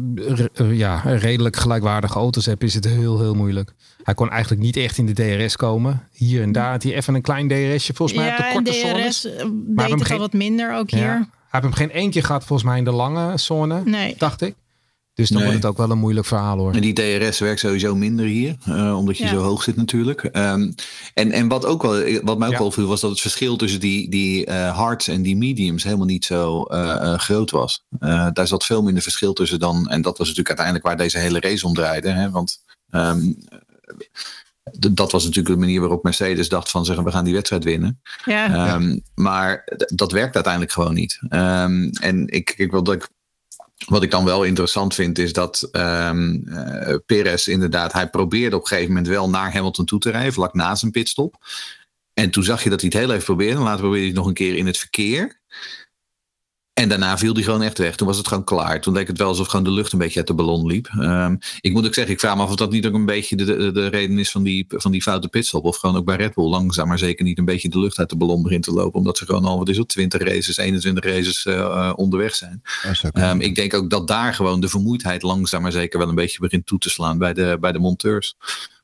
re, 0.54 0.76
ja, 0.76 1.00
redelijk 1.00 1.56
gelijkwaardige 1.56 2.18
auto's 2.18 2.46
hebt, 2.46 2.62
is 2.62 2.74
het 2.74 2.84
heel, 2.84 3.20
heel 3.20 3.34
moeilijk. 3.34 3.72
Hij 4.02 4.14
kon 4.14 4.30
eigenlijk 4.30 4.62
niet 4.62 4.76
echt 4.76 4.98
in 4.98 5.06
de 5.06 5.12
DRS 5.12 5.56
komen. 5.56 6.02
Hier 6.12 6.42
en 6.42 6.52
daar 6.52 6.70
had 6.70 6.82
hij 6.82 6.94
even 6.94 7.14
een 7.14 7.22
klein 7.22 7.48
DRSje, 7.48 7.94
volgens 7.94 8.18
mij 8.18 8.26
ja, 8.26 8.36
op 8.36 8.44
de 8.44 8.50
korte 8.52 8.70
DRS 8.70 8.80
zones. 8.80 9.28
Maar 9.74 9.88
deed 9.88 10.10
al 10.10 10.18
wat 10.18 10.32
minder 10.32 10.74
ook 10.74 10.90
hier. 10.90 11.00
Ja, 11.00 11.16
hij 11.16 11.28
heeft 11.50 11.64
hem 11.64 11.72
geen 11.90 12.10
keer 12.10 12.24
gehad, 12.24 12.44
volgens 12.44 12.68
mij, 12.68 12.78
in 12.78 12.84
de 12.84 12.90
lange 12.90 13.38
zone, 13.38 13.82
Nee. 13.84 14.14
dacht 14.18 14.40
ik. 14.40 14.54
Dus 15.14 15.28
dan 15.28 15.36
Nee. 15.38 15.46
wordt 15.46 15.62
het 15.62 15.72
ook 15.72 15.78
wel 15.78 15.90
een 15.90 15.98
moeilijk 15.98 16.26
verhaal, 16.26 16.58
hoor. 16.58 16.72
En 16.74 16.80
die 16.80 16.92
DRS 16.92 17.38
werkt 17.38 17.60
sowieso 17.60 17.94
minder 17.94 18.26
hier, 18.26 18.56
eh, 18.64 18.96
omdat 18.98 19.18
je 19.18 19.24
Ja. 19.24 19.30
zo 19.30 19.36
hoog 19.40 19.62
zit 19.62 19.76
natuurlijk. 19.76 20.22
Ehm, 20.24 20.72
en, 21.14 21.30
en 21.32 21.48
wat, 21.48 21.64
ook 21.66 21.82
wel, 21.82 22.20
wat 22.22 22.38
mij 22.38 22.46
ook 22.46 22.52
Ja. 22.54 22.58
wel 22.58 22.70
viel, 22.70 22.86
was 22.86 23.00
dat 23.00 23.10
het 23.10 23.20
verschil 23.20 23.56
tussen 23.56 23.80
die, 23.80 24.10
die 24.10 24.44
eh, 24.46 24.76
hards 24.76 25.08
en 25.08 25.22
die 25.22 25.36
mediums 25.36 25.82
helemaal 25.84 26.06
niet 26.06 26.24
zo 26.24 26.62
eh, 26.62 27.14
groot 27.18 27.50
was. 27.50 27.84
Eh, 27.98 28.28
daar 28.32 28.46
zat 28.46 28.64
veel 28.64 28.82
minder 28.82 29.02
verschil 29.02 29.32
tussen 29.32 29.58
dan. 29.58 29.88
En 29.88 30.02
dat 30.02 30.18
was 30.18 30.28
natuurlijk 30.28 30.58
uiteindelijk 30.58 30.86
waar 30.86 30.96
deze 30.96 31.18
hele 31.18 31.40
race 31.40 31.66
om 31.66 31.74
draaide. 31.74 32.08
Hè, 32.08 32.30
want 32.30 32.58
ehm, 32.90 33.32
dat 34.92 35.12
was 35.12 35.24
natuurlijk 35.24 35.54
de 35.54 35.60
manier 35.60 35.80
waarop 35.80 36.02
Mercedes 36.02 36.48
dacht 36.48 36.70
van 36.70 36.84
zeggen 36.84 37.04
we 37.04 37.10
gaan 37.10 37.24
die 37.24 37.34
wedstrijd 37.34 37.64
winnen. 37.64 38.00
Ja. 38.24 38.66
Ehm, 38.66 38.98
Maar 39.14 39.62
dat 39.94 40.12
werkt 40.12 40.34
uiteindelijk 40.34 40.72
gewoon 40.72 40.94
niet. 40.94 41.18
Ehm, 41.28 41.88
en 42.00 42.26
ik, 42.26 42.54
ik 42.56 42.70
wil 42.70 42.82
dat 42.82 42.94
ik. 42.94 43.08
Wat 43.86 44.02
ik 44.02 44.10
dan 44.10 44.24
wel 44.24 44.44
interessant 44.44 44.94
vind, 44.94 45.18
is 45.18 45.32
dat 45.32 45.68
ehm 45.72 46.48
eh, 46.48 46.96
Perez 47.06 47.46
inderdaad, 47.46 47.92
hij 47.92 48.08
probeerde 48.08 48.56
op 48.56 48.62
een 48.62 48.68
gegeven 48.68 48.88
moment 48.88 49.08
wel 49.08 49.30
naar 49.30 49.52
Hamilton 49.52 49.84
toe 49.84 49.98
te 49.98 50.10
rijden, 50.10 50.32
vlak 50.32 50.54
na 50.54 50.74
zijn 50.74 50.90
pitstop. 50.90 51.36
En 52.14 52.30
toen 52.30 52.44
zag 52.44 52.62
je 52.62 52.70
dat 52.70 52.80
hij 52.80 52.90
het 52.92 52.98
heel 53.00 53.12
even 53.12 53.24
probeerde. 53.24 53.56
En 53.56 53.62
later 53.62 53.78
probeerde 53.78 53.98
hij 53.98 54.08
het 54.08 54.16
nog 54.16 54.26
een 54.26 54.34
keer 54.34 54.56
in 54.56 54.66
het 54.66 54.78
verkeer. 54.78 55.40
En 56.78 56.88
daarna 56.88 57.18
viel 57.18 57.34
hij 57.34 57.42
gewoon 57.42 57.62
echt 57.62 57.78
weg. 57.78 57.96
Toen 57.96 58.06
was 58.06 58.16
het 58.16 58.28
gewoon 58.28 58.44
klaar. 58.44 58.80
Toen 58.80 58.94
leek 58.94 59.06
het 59.06 59.18
wel 59.18 59.28
alsof 59.28 59.46
gewoon 59.46 59.64
de 59.64 59.70
lucht 59.70 59.92
een 59.92 59.98
beetje 59.98 60.18
uit 60.18 60.26
de 60.26 60.34
ballon 60.34 60.66
liep. 60.66 60.88
Ehm, 61.00 61.36
ik 61.60 61.72
moet 61.72 61.86
ook 61.86 61.94
zeggen, 61.94 62.14
ik 62.14 62.20
vraag 62.20 62.36
me 62.36 62.42
af 62.42 62.48
of 62.48 62.56
dat 62.56 62.70
niet 62.70 62.86
ook 62.86 62.94
een 62.94 63.06
beetje 63.06 63.36
de, 63.36 63.44
de, 63.44 63.72
de 63.72 63.86
reden 63.86 64.18
is 64.18 64.30
van 64.30 64.42
die, 64.42 64.64
van 64.68 64.90
die 64.92 65.02
foute 65.02 65.28
pitstop. 65.28 65.64
Of 65.64 65.76
gewoon 65.76 65.96
ook 65.96 66.04
bij 66.04 66.16
Red 66.16 66.34
Bull 66.34 66.48
langzaam 66.48 66.88
maar 66.88 66.98
zeker 66.98 67.24
niet 67.24 67.38
een 67.38 67.44
beetje 67.44 67.68
de 67.68 67.78
lucht 67.78 67.98
uit 67.98 68.10
de 68.10 68.16
ballon 68.16 68.42
begint 68.42 68.62
te 68.62 68.72
lopen. 68.72 68.98
Omdat 68.98 69.18
ze 69.18 69.24
gewoon 69.24 69.44
al, 69.44 69.58
wat 69.58 69.68
is 69.68 69.76
het, 69.76 69.88
20 69.88 70.22
races, 70.22 70.56
21 70.56 71.04
races 71.04 71.46
eh, 71.46 71.58
eh, 71.58 71.92
onderweg 71.96 72.34
zijn. 72.34 72.62
Ehm, 73.12 73.40
ik 73.40 73.54
denk 73.54 73.74
ook 73.74 73.90
dat 73.90 74.08
daar 74.08 74.34
gewoon 74.34 74.60
de 74.60 74.68
vermoeidheid 74.68 75.22
langzaam 75.22 75.62
maar 75.62 75.72
zeker 75.72 75.98
wel 75.98 76.08
een 76.08 76.14
beetje 76.14 76.40
begint 76.40 76.66
toe 76.66 76.78
te 76.78 76.90
slaan 76.90 77.18
bij 77.18 77.32
de, 77.32 77.56
bij 77.60 77.72
de 77.72 77.78
monteurs. 77.78 78.36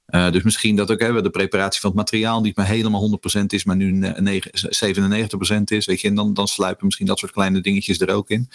Eh, 0.06 0.30
dus 0.30 0.42
misschien 0.42 0.76
dat 0.76 0.90
ook 0.90 1.00
hè, 1.00 1.22
de 1.22 1.30
preparatie 1.30 1.80
van 1.80 1.90
het 1.90 1.98
materiaal 1.98 2.40
niet 2.40 2.56
meer 2.56 2.66
helemaal 2.66 3.00
100% 3.00 3.44
is, 3.46 3.64
maar 3.64 3.76
nu 3.76 3.90
ne- 3.92 4.20
negen- 4.20 4.50
97% 4.52 5.70
is. 5.70 5.86
Weet 5.86 6.00
je, 6.00 6.08
en 6.08 6.14
dan, 6.14 6.34
dan 6.34 6.48
sluipen 6.48 6.84
misschien 6.84 7.06
dat 7.06 7.18
soort 7.18 7.32
kleine 7.32 7.60
dingetjes 7.60 8.00
er 8.00 8.10
ook 8.10 8.30
in. 8.30 8.48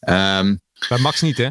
Ehm, 0.00 0.56
Bij 0.88 0.98
Max 0.98 1.20
niet, 1.20 1.36
hè? 1.36 1.48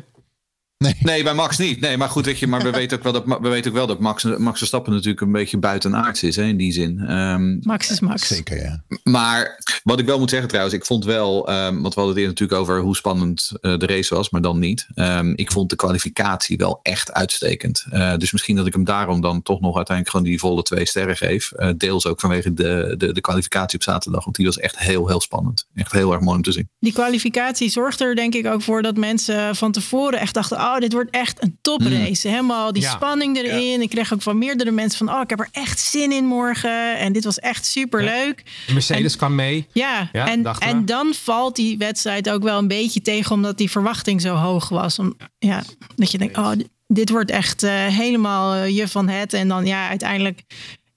Nee, 0.99 1.23
bij 1.23 1.33
Max 1.33 1.57
niet. 1.57 1.79
Nee, 1.79 1.97
maar 1.97 2.09
goed, 2.09 2.25
weet 2.25 2.39
je, 2.39 2.47
maar 2.47 2.61
we 2.61 2.69
weten 2.81 2.97
ook 2.97 3.03
wel 3.03 3.13
dat, 3.13 3.23
we 3.41 3.49
weten 3.49 3.71
ook 3.71 3.77
wel 3.77 3.87
dat 3.87 3.99
Max, 3.99 4.23
Max 4.23 4.57
Verstappen 4.57 4.93
natuurlijk 4.93 5.21
een 5.21 5.31
beetje 5.31 5.57
buitenaards 5.57 6.23
is 6.23 6.35
hè, 6.35 6.43
in 6.43 6.57
die 6.57 6.71
zin. 6.71 6.99
Ehm, 6.99 7.57
Max 7.59 7.91
is 7.91 7.99
Max. 7.99 8.27
Zeker, 8.27 8.61
ja. 8.61 8.83
maar 9.03 9.59
wat 9.83 9.99
ik 9.99 10.05
wel 10.05 10.19
moet 10.19 10.29
zeggen 10.29 10.47
trouwens, 10.47 10.75
ik 10.75 10.85
vond 10.85 11.05
wel, 11.05 11.47
ehm, 11.47 11.81
want 11.81 11.93
we 11.93 11.99
hadden 11.99 12.07
het 12.07 12.17
eerder 12.17 12.27
natuurlijk 12.27 12.59
over 12.59 12.79
hoe 12.79 12.95
spannend 12.95 13.51
eh, 13.61 13.77
de 13.77 13.85
race 13.85 14.15
was, 14.15 14.29
maar 14.29 14.41
dan 14.41 14.59
niet. 14.59 14.87
Ehm, 14.93 15.33
ik 15.35 15.51
vond 15.51 15.69
de 15.69 15.75
kwalificatie 15.75 16.57
wel 16.57 16.79
echt 16.81 17.11
uitstekend. 17.11 17.85
Eh, 17.89 18.17
dus 18.17 18.31
misschien 18.31 18.55
dat 18.55 18.67
ik 18.67 18.73
hem 18.73 18.83
daarom 18.83 19.21
dan 19.21 19.41
toch 19.41 19.61
nog 19.61 19.75
uiteindelijk 19.75 20.15
gewoon 20.15 20.31
die 20.31 20.39
volle 20.39 20.63
twee 20.63 20.85
sterren 20.85 21.17
geef. 21.17 21.51
Eh, 21.51 21.69
deels 21.77 22.05
ook 22.05 22.19
vanwege 22.19 22.53
de, 22.53 22.95
de, 22.97 23.13
de 23.13 23.21
kwalificatie 23.21 23.79
op 23.79 23.83
zaterdag, 23.83 24.23
want 24.23 24.35
die 24.35 24.45
was 24.45 24.59
echt 24.59 24.79
heel, 24.79 25.07
heel 25.07 25.21
spannend. 25.21 25.67
Echt 25.75 25.91
heel 25.91 26.11
erg 26.11 26.21
mooi 26.21 26.35
om 26.35 26.43
te 26.43 26.51
zien. 26.51 26.69
Die 26.79 26.93
kwalificatie 26.93 27.69
zorgt 27.69 28.01
er 28.01 28.15
denk 28.15 28.33
ik 28.33 28.47
ook 28.47 28.61
voor 28.61 28.81
dat 28.81 28.97
mensen 28.97 29.55
van 29.55 29.71
tevoren 29.71 30.19
echt 30.19 30.33
dachten: 30.33 30.57
oh, 30.73 30.79
dit 30.79 30.93
wordt 30.93 31.09
echt 31.11 31.43
een 31.43 31.57
toprace. 31.61 32.27
Helemaal 32.27 32.73
die 32.73 32.81
Ja. 32.81 32.91
spanning 32.91 33.37
erin. 33.37 33.81
Ik 33.81 33.89
kreeg 33.89 34.13
ook 34.13 34.21
van 34.21 34.37
meerdere 34.37 34.71
mensen 34.71 35.05
van: 35.07 35.15
oh, 35.15 35.21
ik 35.21 35.29
heb 35.29 35.39
er 35.39 35.49
echt 35.51 35.79
zin 35.79 36.11
in 36.11 36.25
morgen. 36.25 36.97
En 36.97 37.13
dit 37.13 37.23
was 37.23 37.39
echt 37.39 37.65
super 37.65 38.03
leuk. 38.03 38.43
Mercedes 38.73 39.15
kwam 39.15 39.35
mee. 39.35 39.67
Ja, 39.73 40.09
Ja, 40.11 40.27
en, 40.27 40.43
en 40.59 40.85
dan 40.85 41.13
valt 41.13 41.55
die 41.55 41.77
wedstrijd 41.77 42.29
ook 42.29 42.43
wel 42.43 42.57
een 42.57 42.67
beetje 42.67 43.01
tegen, 43.01 43.31
omdat 43.31 43.57
die 43.57 43.71
verwachting 43.71 44.21
zo 44.21 44.35
hoog 44.35 44.69
was. 44.69 44.99
Om, 44.99 45.17
ja, 45.39 45.63
dat 45.95 46.11
je 46.11 46.17
denkt: 46.17 46.37
oh, 46.37 46.51
dit- 46.87 47.09
wordt 47.09 47.31
echt 47.31 47.63
eh, 47.63 47.71
helemaal 47.85 48.53
eh, 48.53 48.75
je 48.77 48.87
van 48.87 49.07
het. 49.09 49.33
En 49.33 49.47
dan 49.47 49.65
ja, 49.65 49.89
uiteindelijk 49.89 50.41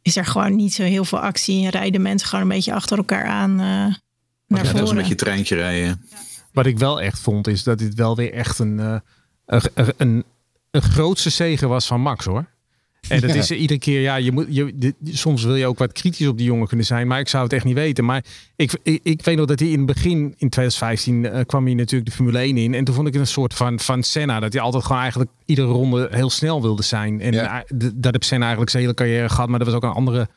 is 0.03 0.17
er 0.17 0.27
gewoon 0.27 0.57
niet 0.57 0.75
zo 0.75 0.83
heel 0.83 1.05
veel 1.05 1.21
actie. 1.21 1.65
En 1.65 1.71
rijden 1.71 2.03
mensen 2.03 2.29
gewoon 2.29 2.45
een 2.45 2.51
beetje 2.57 2.73
achter 2.75 2.97
elkaar 2.99 3.25
aan. 3.27 3.51
eh, 3.51 3.57
naar 3.57 3.95
Ja, 4.49 4.57
dat 4.63 4.67
voren. 4.71 4.89
een 4.89 4.97
beetje 4.97 5.15
treintje 5.15 5.57
rijden. 5.57 6.07
Wat 6.53 6.67
ik 6.67 6.79
wel 6.79 7.01
echt 7.01 7.21
vond, 7.21 7.47
is 7.47 7.63
dat 7.63 7.79
dit 7.79 7.95
wel 7.95 8.17
weer 8.17 8.33
echt 8.33 8.59
een, 8.59 8.81
eh, 8.81 8.97
een, 9.47 9.63
een, 9.97 10.25
een 10.71 10.83
grootste 10.83 11.31
zegen 11.31 11.69
was 11.69 11.87
van 11.87 12.01
Max 12.01 12.25
hoor. 12.25 12.45
En 13.09 13.21
dat 13.21 13.31
Ja. 13.31 13.37
is 13.37 13.51
iedere 13.51 13.79
keer, 13.79 14.01
ja, 14.01 14.17
je 14.17 14.33
moet, 14.33 14.47
je, 14.49 14.95
soms 15.05 15.45
wil 15.45 15.55
je 15.55 15.67
ook 15.67 15.79
wat 15.79 15.93
kritisch 15.93 16.27
op 16.27 16.37
die 16.39 16.47
jongen 16.47 16.67
kunnen 16.69 16.87
zijn, 16.87 17.07
maar 17.07 17.19
ik 17.21 17.29
zou 17.29 17.43
het 17.45 17.53
echt 17.53 17.65
niet 17.65 17.75
weten. 17.75 18.05
Maar 18.05 18.25
ik, 18.57 18.79
ik, 18.83 19.01
ik 19.03 19.25
weet 19.25 19.37
nog 19.37 19.47
dat 19.47 19.59
hij 19.61 19.69
in 19.69 19.77
het 19.77 19.87
begin, 19.87 20.21
in 20.37 20.49
2015, 20.49 21.27
eh, 21.27 21.45
kwam 21.47 21.65
hij 21.65 21.75
natuurlijk 21.75 22.11
de 22.11 22.17
Formule 22.17 22.39
1 22.39 22.57
in. 22.57 22.75
En 22.75 22.85
toen 22.85 22.95
vond 22.95 23.07
ik 23.07 23.13
het 23.13 23.23
een 23.23 23.29
soort 23.29 23.55
van, 23.55 23.81
van 23.81 24.03
Senna, 24.03 24.41
dat 24.41 24.53
hij 24.53 24.63
altijd 24.63 24.85
gewoon 24.85 25.01
eigenlijk 25.01 25.31
iedere 25.45 25.67
ronde 25.69 26.09
heel 26.11 26.31
snel 26.31 26.63
wilde 26.63 26.83
zijn. 26.83 27.21
En 27.21 27.33
Ja. 27.33 27.65
eh, 27.65 27.79
dat 27.95 28.13
heb 28.13 28.23
Senna 28.25 28.43
eigenlijk 28.43 28.71
zijn 28.71 28.83
hele 28.83 28.95
carrière 28.95 29.29
gehad, 29.29 29.49
maar 29.49 29.59
dat 29.59 29.69
was 29.69 29.77
ook 29.77 29.83
een 29.83 29.91
andere 29.91 30.29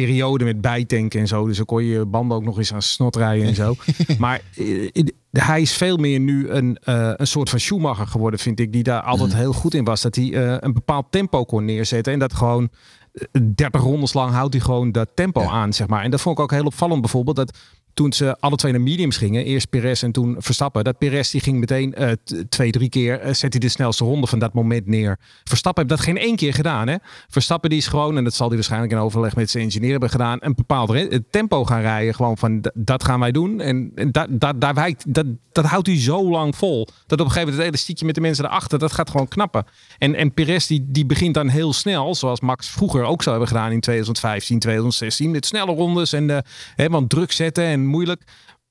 periode 0.00 0.44
met 0.44 0.60
bijtanken 0.60 1.20
en 1.20 1.26
zo. 1.26 1.46
Dus 1.46 1.56
dan 1.56 1.66
kon 1.66 1.84
je 1.84 1.90
je 1.98 2.06
banden 2.06 2.36
ook 2.36 2.44
nog 2.44 2.58
eens 2.58 2.72
aan 2.72 2.82
snot 2.82 3.16
rijden 3.16 3.46
en 3.46 3.54
zo. 3.54 3.74
maar 4.18 4.40
eh, 4.56 4.88
hij 5.32 5.60
is 5.60 5.72
veel 5.72 5.96
meer 5.96 6.20
nu 6.20 6.48
een, 6.48 6.78
eh, 6.82 7.10
een 7.16 7.26
soort 7.26 7.50
van 7.50 7.60
Schumacher 7.60 8.06
geworden, 8.06 8.40
vind 8.40 8.60
ik. 8.60 8.72
Die 8.72 8.82
daar 8.82 9.02
altijd 9.02 9.34
heel 9.34 9.52
goed 9.52 9.74
in 9.74 9.84
was. 9.84 10.02
Dat 10.02 10.14
hij 10.14 10.32
eh, 10.32 10.56
een 10.60 10.72
bepaald 10.72 11.06
tempo 11.10 11.44
kon 11.44 11.64
neerzetten. 11.64 12.12
En 12.12 12.18
dat 12.18 12.34
gewoon 12.34 12.68
eh, 13.12 13.42
30 13.54 13.82
rondes 13.82 14.12
lang 14.12 14.32
houdt 14.32 14.54
hij 14.54 14.62
gewoon 14.62 14.92
dat 14.92 15.08
tempo 15.14 15.40
Ja. 15.40 15.48
aan, 15.48 15.72
zeg 15.72 15.86
maar. 15.86 16.02
En 16.02 16.10
dat 16.10 16.20
vond 16.20 16.38
ik 16.38 16.44
ook 16.44 16.50
heel 16.50 16.64
opvallend 16.64 17.00
bijvoorbeeld. 17.00 17.36
Dat 17.36 17.58
toen 17.94 18.12
ze 18.12 18.36
alle 18.40 18.56
twee 18.56 18.72
naar 18.72 18.80
mediums 18.80 19.16
gingen, 19.16 19.44
eerst 19.44 19.70
Perez 19.70 20.02
en 20.02 20.12
toen 20.12 20.36
Verstappen, 20.38 20.84
dat 20.84 20.98
Perez 20.98 21.30
die 21.30 21.40
ging 21.40 21.58
meteen 21.58 21.94
eh, 21.94 22.10
twee, 22.48 22.70
drie 22.70 22.88
keer, 22.88 23.20
eh, 23.20 23.34
zet 23.34 23.52
hij 23.52 23.60
de 23.60 23.68
snelste 23.68 24.04
ronde 24.04 24.26
van 24.26 24.38
dat 24.38 24.52
moment 24.52 24.86
neer. 24.86 25.18
Verstappen 25.44 25.86
heeft 25.86 25.96
dat 25.96 26.06
geen 26.06 26.18
één 26.18 26.36
keer 26.36 26.54
gedaan. 26.54 26.88
Hè? 26.88 26.96
Verstappen 27.28 27.70
die 27.70 27.78
is 27.78 27.86
gewoon, 27.86 28.16
en 28.16 28.24
dat 28.24 28.34
zal 28.34 28.46
hij 28.46 28.56
waarschijnlijk 28.56 28.92
in 28.92 28.98
overleg 28.98 29.36
met 29.36 29.50
zijn 29.50 29.64
engineer 29.64 29.90
hebben 29.90 30.10
gedaan, 30.10 30.38
een 30.40 30.54
bepaald 30.54 30.92
tempo 31.30 31.64
gaan 31.64 31.80
rijden. 31.80 32.14
Gewoon 32.14 32.38
van 32.38 32.64
dat 32.74 33.04
gaan 33.04 33.20
wij 33.20 33.32
doen. 33.32 33.60
En, 33.60 33.92
en 33.94 34.12
dat, 34.12 34.60
daar 34.60 34.74
wijkt, 34.74 35.14
dat, 35.14 35.26
dat 35.52 35.64
houdt 35.64 35.86
hij 35.86 36.00
zo 36.00 36.30
lang 36.30 36.56
vol. 36.56 36.84
Dat 37.06 37.20
op 37.20 37.26
een 37.26 37.32
gegeven 37.32 37.40
moment 37.40 37.56
het 37.56 37.66
elastiekje 37.66 38.06
met 38.06 38.14
de 38.14 38.20
mensen 38.20 38.44
erachter, 38.44 38.78
dat 38.78 38.92
gaat 38.92 39.10
gewoon 39.10 39.28
knappen. 39.28 39.64
En, 39.98 40.14
en 40.14 40.32
Perez 40.32 40.66
die, 40.66 40.86
die 40.88 41.06
begint 41.06 41.34
dan 41.34 41.48
heel 41.48 41.72
snel, 41.72 42.14
zoals 42.14 42.40
Max 42.40 42.68
vroeger 42.68 43.04
ook 43.04 43.22
zou 43.22 43.36
hebben 43.36 43.56
gedaan 43.56 43.72
in 43.72 43.80
2015, 43.80 44.58
2016. 44.58 45.30
Met 45.30 45.46
snelle 45.46 45.74
rondes 45.74 46.12
en 46.12 46.26
de, 46.26 46.42
hè, 46.74 46.88
want 46.88 47.10
druk 47.10 47.32
zetten 47.32 47.64
en 47.64 47.83
moeilijk. 47.86 48.22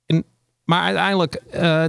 En, 0.05 0.25
maar 0.63 0.81
uiteindelijk, 0.81 1.33
eh, 1.33 1.85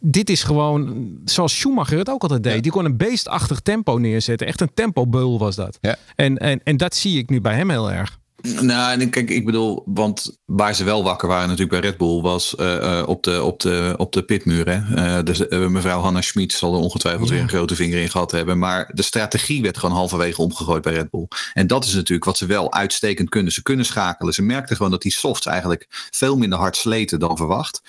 dit 0.00 0.30
is 0.30 0.42
gewoon 0.42 1.12
zoals 1.24 1.58
Schumacher 1.58 1.98
het 1.98 2.10
ook 2.10 2.22
altijd 2.22 2.42
deed. 2.42 2.54
Ja. 2.54 2.60
Die 2.60 2.72
kon 2.72 2.84
een 2.84 2.96
beestachtig 2.96 3.60
tempo 3.60 3.98
neerzetten. 3.98 4.46
Echt 4.46 4.60
een 4.60 4.74
tempobeul 4.74 5.38
was 5.38 5.56
dat. 5.56 5.78
Ja. 5.80 5.96
En, 6.14 6.38
en, 6.38 6.60
en 6.62 6.76
dat 6.76 6.94
zie 6.94 7.18
ik 7.18 7.30
nu 7.30 7.40
bij 7.40 7.54
hem 7.54 7.70
heel 7.70 7.92
erg. 7.92 8.19
Nou, 8.42 9.00
en 9.00 9.10
kijk, 9.10 9.30
ik 9.30 9.44
bedoel, 9.44 9.82
want 9.86 10.38
waar 10.44 10.74
ze 10.74 10.84
wel 10.84 11.02
wakker 11.02 11.28
waren 11.28 11.48
natuurlijk 11.48 11.80
bij 11.80 11.90
Red 11.90 11.98
Bull 11.98 12.20
was 12.20 12.54
eh, 12.54 12.98
eh, 12.98 13.08
op, 13.08 13.22
de, 13.22 13.42
op, 13.42 13.60
de, 13.60 13.94
op 13.96 14.12
de 14.12 14.22
pitmuur. 14.22 14.68
Hè. 14.68 14.94
Eh, 14.96 15.24
dus, 15.24 15.38
mevrouw 15.48 16.00
Hanna 16.00 16.20
Schmid 16.20 16.52
zal 16.52 16.74
er 16.74 16.80
ongetwijfeld 16.80 17.28
weer 17.28 17.40
een 17.40 17.48
grote 17.48 17.74
vinger 17.74 18.00
in 18.00 18.10
gehad 18.10 18.30
hebben. 18.30 18.58
Maar 18.58 18.90
de 18.92 19.02
strategie 19.02 19.62
werd 19.62 19.78
gewoon 19.78 19.96
halverwege 19.96 20.42
omgegooid 20.42 20.82
bij 20.82 20.92
Red 20.92 21.10
Bull. 21.10 21.28
En 21.52 21.66
dat 21.66 21.84
is 21.84 21.94
natuurlijk 21.94 22.24
wat 22.24 22.38
ze 22.38 22.46
wel 22.46 22.72
uitstekend 22.72 23.28
kunnen. 23.28 23.52
Ze 23.52 23.62
kunnen 23.62 23.84
schakelen. 23.84 24.34
Ze 24.34 24.42
merkten 24.42 24.76
gewoon 24.76 24.90
dat 24.90 25.02
die 25.02 25.12
softs 25.12 25.46
eigenlijk 25.46 25.86
veel 26.10 26.36
minder 26.36 26.58
hard 26.58 26.76
sleten 26.76 27.18
dan 27.18 27.36
verwacht. 27.36 27.80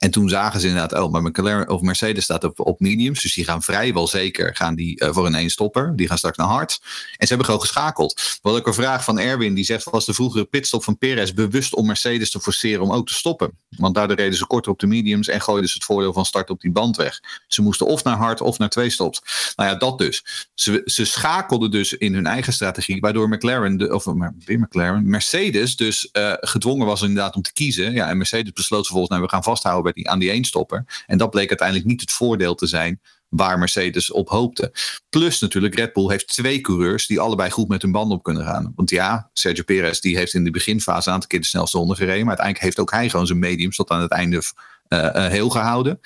En 0.00 0.10
toen 0.10 0.28
zagen 0.28 0.60
ze 0.60 0.66
inderdaad, 0.66 1.02
oh, 1.02 1.12
maar 1.12 1.22
McLaren 1.22 1.68
of 1.68 1.80
Mercedes 1.80 2.24
staat 2.24 2.44
op, 2.44 2.60
op 2.60 2.80
mediums. 2.80 3.22
Dus 3.22 3.34
die 3.34 3.44
gaan 3.44 3.62
vrijwel 3.62 4.06
zeker 4.06 4.56
gaan 4.56 4.74
die, 4.74 4.98
eh, 4.98 5.12
voor 5.12 5.26
een 5.26 5.34
eenstopper. 5.34 5.96
Die 5.96 6.08
gaan 6.08 6.18
straks 6.18 6.36
naar 6.36 6.46
hard. 6.46 6.80
En 6.82 7.26
ze 7.26 7.28
hebben 7.28 7.44
gewoon 7.44 7.60
geschakeld. 7.60 8.38
Wat 8.42 8.56
ik 8.56 8.66
een 8.66 8.74
vraag 8.74 9.04
van 9.04 9.18
Erwin, 9.18 9.54
die 9.54 9.64
zegt, 9.64 9.84
was 9.84 10.04
de 10.04 10.14
vroegere 10.14 10.44
pitstop 10.44 10.84
van 10.84 10.98
Perez 10.98 11.32
bewust 11.32 11.74
om 11.74 11.86
Mercedes 11.86 12.30
te 12.30 12.40
forceren 12.40 12.82
om 12.82 12.92
ook 12.92 13.06
te 13.06 13.14
stoppen? 13.14 13.58
Want 13.68 13.94
daardoor 13.94 14.16
reden 14.16 14.38
ze 14.38 14.46
korter 14.46 14.72
op 14.72 14.78
de 14.78 14.86
mediums 14.86 15.28
en 15.28 15.40
gooiden 15.40 15.68
ze 15.68 15.74
het 15.74 15.84
voordeel 15.84 16.12
van 16.12 16.24
start 16.24 16.50
op 16.50 16.60
die 16.60 16.72
band 16.72 16.96
weg. 16.96 17.20
Ze 17.46 17.62
moesten 17.62 17.86
of 17.86 18.04
naar 18.04 18.16
hard 18.16 18.40
of 18.40 18.58
naar 18.58 18.68
twee 18.68 18.90
stops. 18.90 19.52
Nou 19.56 19.70
ja, 19.70 19.74
dat 19.74 19.98
dus. 19.98 20.48
Ze, 20.54 20.82
ze 20.84 21.04
schakelden 21.04 21.70
dus 21.70 21.92
in 21.92 22.14
hun 22.14 22.26
eigen 22.26 22.52
strategie, 22.52 23.00
waardoor 23.00 23.28
McLaren, 23.28 23.76
de, 23.76 23.94
of 23.94 24.04
weer 24.44 24.58
McLaren, 24.58 25.10
Mercedes 25.10 25.76
dus 25.76 26.10
eh, 26.10 26.32
gedwongen 26.40 26.86
was 26.86 27.02
inderdaad 27.02 27.36
om 27.36 27.42
te 27.42 27.52
kiezen. 27.52 27.92
Ja, 27.92 28.08
en 28.08 28.16
Mercedes 28.16 28.52
besloot 28.52 28.82
vervolgens, 28.82 29.10
nou 29.10 29.22
we 29.22 29.30
gaan 29.30 29.42
vasthouden 29.42 29.89
die, 29.94 30.08
aan 30.08 30.18
die 30.18 30.30
eenstopper. 30.30 31.04
En 31.06 31.18
dat 31.18 31.30
bleek 31.30 31.48
uiteindelijk 31.48 31.88
niet 31.88 32.00
het 32.00 32.12
voordeel 32.12 32.54
te 32.54 32.66
zijn 32.66 33.00
waar 33.28 33.58
Mercedes 33.58 34.10
op 34.10 34.28
hoopte. 34.28 34.72
Plus 35.08 35.40
natuurlijk, 35.40 35.74
Red 35.74 35.92
Bull 35.92 36.08
heeft 36.08 36.28
twee 36.28 36.60
coureurs 36.60 37.06
die 37.06 37.20
allebei 37.20 37.50
goed 37.50 37.68
met 37.68 37.82
hun 37.82 37.92
banden 37.92 38.16
op 38.16 38.22
kunnen 38.22 38.44
gaan. 38.44 38.72
Want 38.76 38.90
ja, 38.90 39.30
Sergio 39.32 39.62
Perez 39.64 40.00
die 40.00 40.16
heeft 40.16 40.34
in 40.34 40.44
de 40.44 40.50
beginfase 40.50 41.08
een 41.08 41.14
aantal 41.14 41.28
keer 41.28 41.40
de 41.40 41.46
snelste 41.46 41.78
ronde 41.78 41.94
gereden. 41.94 42.26
Maar 42.26 42.36
uiteindelijk 42.38 42.64
heeft 42.64 42.78
ook 42.78 42.90
hij 42.90 43.08
gewoon 43.08 43.26
zijn 43.26 43.38
mediums 43.38 43.76
tot 43.76 43.90
aan 43.90 44.00
het 44.00 44.10
einde 44.10 44.42
eh, 44.88 45.24
eh, 45.24 45.30
heel 45.30 45.50
gehouden. 45.50 46.00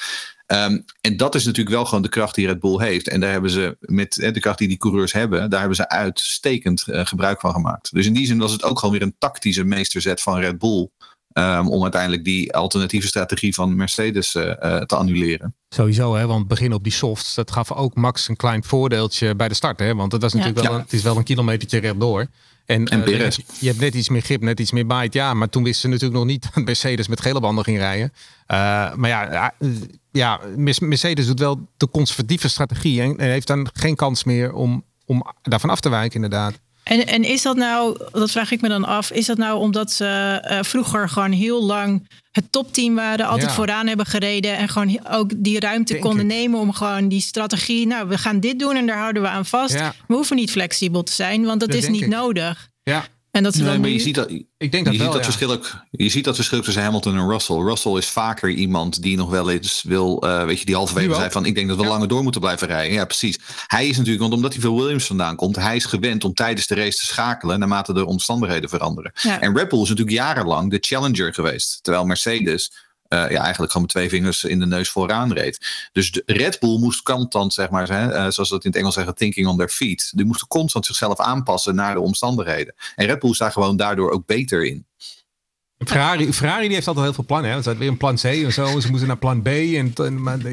Ehm, 0.47 0.81
en 1.01 1.17
dat 1.17 1.35
is 1.35 1.45
natuurlijk 1.45 1.75
wel 1.75 1.85
gewoon 1.85 2.03
de 2.03 2.09
kracht 2.09 2.35
die 2.35 2.47
Red 2.47 2.61
Bull 2.61 2.79
heeft. 2.79 3.09
En 3.09 3.21
daar 3.21 3.31
hebben 3.31 3.51
ze 3.51 3.77
met 3.81 4.13
de 4.13 4.41
kracht 4.41 4.59
die 4.59 4.69
die 4.69 4.77
coureurs 4.77 5.13
hebben, 5.13 5.51
daar 5.51 5.59
hebben 5.59 5.77
ze 5.77 5.89
uitstekend 5.89 6.85
uh, 6.87 7.07
gebruik 7.07 7.41
van 7.41 7.53
gemaakt. 7.53 7.95
Dus 7.95 8.07
in 8.07 8.13
die 8.13 8.27
zin 8.27 8.39
was 8.39 8.53
het 8.53 8.63
ook 8.63 8.79
gewoon 8.79 8.95
weer 8.95 9.07
een 9.07 9.17
tactische 9.19 9.65
meesterzet 9.65 10.21
van 10.21 10.39
Red 10.39 10.59
Bull. 10.59 10.89
Um, 11.39 11.69
om 11.69 11.83
uiteindelijk 11.83 12.25
die 12.25 12.55
alternatieve 12.55 13.07
strategie 13.07 13.55
van 13.55 13.77
Mercedes 13.77 14.35
uh, 14.35 14.45
uh, 14.45 14.77
te 14.77 14.97
annuleren. 14.97 15.55
Sowieso, 15.69 16.15
hè, 16.15 16.27
want 16.27 16.49
begin 16.49 16.73
op 16.73 16.83
die 16.83 16.93
softs, 16.93 17.35
dat 17.35 17.51
gaf 17.51 17.73
ook 17.73 17.95
Max 17.95 18.29
een 18.29 18.37
klein 18.37 18.65
voordeeltje 18.65 19.35
bij 19.35 19.49
de 19.49 19.55
start. 19.55 19.79
Hè, 19.79 19.95
want 19.95 20.13
het, 20.13 20.23
was 20.23 20.33
natuurlijk 20.33 20.61
ja. 20.61 20.69
wel, 20.69 20.75
een, 20.75 20.85
het 20.85 20.93
is 20.93 21.03
wel 21.03 21.17
een 21.17 21.25
kilometertje 21.25 21.79
rechtdoor. 21.79 22.27
En, 22.67 22.87
en 22.87 23.11
uh, 23.11 23.31
je 23.59 23.67
hebt 23.67 23.81
net 23.81 23.95
iets 23.95 24.09
meer 24.09 24.21
grip, 24.21 24.41
net 24.41 24.61
iets 24.61 24.73
meer 24.73 24.87
bite. 24.87 25.19
Ja, 25.19 25.35
maar 25.35 25.49
toen 25.49 25.63
wisten 25.63 25.81
ze 25.81 25.89
natuurlijk 25.89 26.19
nog 26.19 26.25
niet 26.25 26.47
dat 26.55 26.65
Mercedes 26.65 27.09
met 27.09 27.21
gele 27.21 27.41
banden 27.41 27.65
ging 27.65 27.79
rijden. 27.79 28.13
Uh, 28.15 28.95
maar 28.95 29.09
ja, 29.09 29.55
ja, 30.13 30.41
Mercedes 30.79 31.27
doet 31.27 31.41
wel 31.41 31.69
de 31.77 31.89
conservatieve 31.91 32.49
strategie 32.49 33.01
en 33.01 33.21
heeft 33.21 33.47
dan 33.47 33.69
geen 33.73 33.97
kans 33.97 34.25
meer 34.25 34.53
om, 34.53 34.85
om 35.05 35.27
daarvan 35.43 35.71
af 35.71 35.81
te 35.81 35.89
wijken, 35.89 36.15
inderdaad. 36.15 36.61
En, 36.85 37.07
en 37.07 37.25
is 37.25 37.43
dat 37.43 37.57
nou, 37.57 37.99
dat 38.13 38.31
vraag 38.31 38.51
ik 38.51 38.61
me 38.61 38.69
dan 38.69 38.85
af, 38.85 39.11
is 39.11 39.27
dat 39.27 39.37
nou 39.37 39.59
omdat 39.59 39.93
ze 39.93 40.43
uh, 40.51 40.59
vroeger 40.63 41.09
gewoon 41.09 41.33
heel 41.33 41.65
lang 41.65 42.09
het 42.31 42.53
topteam 42.53 42.95
waren, 42.95 43.27
altijd 43.27 43.49
ja. 43.49 43.55
vooraan 43.55 43.87
hebben 43.87 44.07
gereden 44.07 44.57
en 44.57 44.69
gewoon 44.69 45.01
ook 45.11 45.31
die 45.37 45.61
ruimte 45.61 45.93
Denk 45.93 46.05
konden 46.05 46.31
ik. 46.31 46.37
nemen 46.37 46.61
om 46.61 46.73
gewoon 46.73 47.09
die 47.09 47.21
strategie, 47.21 47.87
nou 47.87 48.09
we 48.09 48.19
gaan 48.19 48.41
dit 48.41 48.59
doen 48.59 48.77
en 48.77 48.87
daar 48.87 48.99
houden 48.99 49.23
we 49.23 49.29
aan 49.29 49.47
vast. 49.47 49.75
Ja. 49.75 49.95
We 50.07 50.15
hoeven 50.15 50.37
niet 50.37 50.51
flexibel 50.51 51.03
te 51.03 51.13
zijn, 51.13 51.45
want 51.45 51.61
dat, 51.61 51.71
Dat 51.71 51.79
is 51.79 51.89
niet 51.89 52.03
ik. 52.03 52.09
nodig. 52.09 52.69
Ja, 52.83 53.05
En 53.35 53.43
dat 53.43 53.53
ze 53.55 53.59
Nee, 53.63 53.71
dan 53.71 53.81
maar 53.81 53.89
nu- 53.89 53.95
je 53.97 54.01
ziet 54.03 54.15
dat, 54.15 54.31
ik 54.31 54.73
denk 54.73 54.73
dat 54.73 54.73
je 54.73 54.83
wel. 54.83 54.93
ziet 54.93 55.01
dat 55.07 55.15
ja. 55.15 55.23
verschil 55.23 55.53
ook. 55.53 55.77
Je 55.91 56.09
ziet 56.09 56.25
dat 56.25 56.35
verschil 56.35 56.63
tussen 56.63 56.83
Hamilton 56.83 57.17
en 57.19 57.29
Russell. 57.29 57.57
Russell 57.57 57.93
is 57.93 58.07
vaker 58.07 58.51
iemand 58.51 59.03
die 59.03 59.17
nog 59.17 59.31
wel 59.31 59.51
eens 59.51 59.83
wil, 59.87 60.23
eh, 60.23 60.45
weet 60.45 60.59
je, 60.59 60.65
die 60.65 60.75
halverwege 60.75 61.15
zei 61.15 61.31
van 61.31 61.45
ik 61.47 61.55
denk 61.55 61.69
dat 61.69 61.77
we 61.77 61.83
Ja. 61.83 61.89
langer 61.89 62.09
door 62.09 62.23
moeten 62.23 62.41
blijven 62.41 62.67
rijden. 62.67 62.93
Ja, 62.95 63.05
precies. 63.05 63.39
Hij 63.67 63.87
is 63.89 63.97
natuurlijk, 63.97 64.23
want 64.23 64.35
omdat 64.35 64.53
hij 64.53 64.63
van 64.63 64.75
Williams 64.77 65.05
vandaan 65.07 65.37
komt, 65.37 65.57
hij 65.57 65.77
is 65.77 65.85
gewend 65.85 66.25
om 66.25 66.35
tijdens 66.35 66.67
de 66.67 66.75
race 66.75 66.99
te 66.99 67.07
schakelen 67.07 67.59
naarmate 67.59 67.93
de 67.93 68.07
omstandigheden 68.07 68.69
veranderen. 68.69 69.13
Ja. 69.23 69.41
En 69.41 69.57
Red 69.57 69.69
Bull 69.69 69.83
is 69.83 69.89
natuurlijk 69.89 70.17
jarenlang 70.17 70.71
de 70.71 70.79
challenger 70.81 71.35
geweest. 71.35 71.79
Terwijl 71.83 72.05
Mercedes 72.05 72.73
ja, 73.17 73.43
eigenlijk 73.43 73.73
gewoon 73.73 73.83
met 73.83 73.91
twee 73.91 74.09
vingers 74.09 74.45
in 74.45 74.59
de 74.59 74.67
neus 74.67 74.91
vooraan 74.91 75.33
reed. 75.33 75.89
Dus 75.93 76.11
de 76.13 76.23
Red 76.27 76.61
Bull 76.61 76.79
moest 76.79 77.03
constant, 77.03 77.53
zeg 77.53 77.71
maar, 77.71 77.89
hè, 77.89 78.13
eh, 78.13 78.31
zoals 78.31 78.49
dat 78.49 78.65
in 78.65 78.71
het 78.71 78.79
Engels 78.79 78.95
zeggen, 78.95 79.15
thinking 79.15 79.47
on 79.47 79.57
their 79.57 79.69
feet. 79.69 80.13
Die 80.15 80.25
moesten 80.25 80.49
constant 80.49 80.87
zichzelf 80.87 81.21
aanpassen 81.21 81.75
naar 81.75 81.95
de 81.95 82.01
omstandigheden. 82.01 82.75
En 82.95 83.07
Red 83.07 83.19
Bull 83.19 83.31
is 83.31 83.39
daar 83.39 83.53
gewoon 83.53 83.77
daardoor 83.77 84.11
ook 84.11 84.27
beter 84.27 84.65
in. 84.65 84.87
Ferrari, 85.79 86.33
Ferrari 86.33 86.67
die 86.67 86.75
heeft 86.75 86.87
altijd 86.87 87.05
heel 87.05 87.15
veel 87.15 87.25
plannen. 87.25 87.51
Hè. 87.51 87.57
Ze 87.57 87.63
hadden 87.63 87.83
weer 87.83 87.91
een 87.91 87.97
plan 87.97 88.17
C 88.17 88.25
en 88.25 88.53
zo. 88.53 88.81
Ze 88.81 88.91
moeten 88.91 89.07
naar 89.07 89.17
plan 89.17 89.43
B. 89.43 89.47
En, 89.47 89.93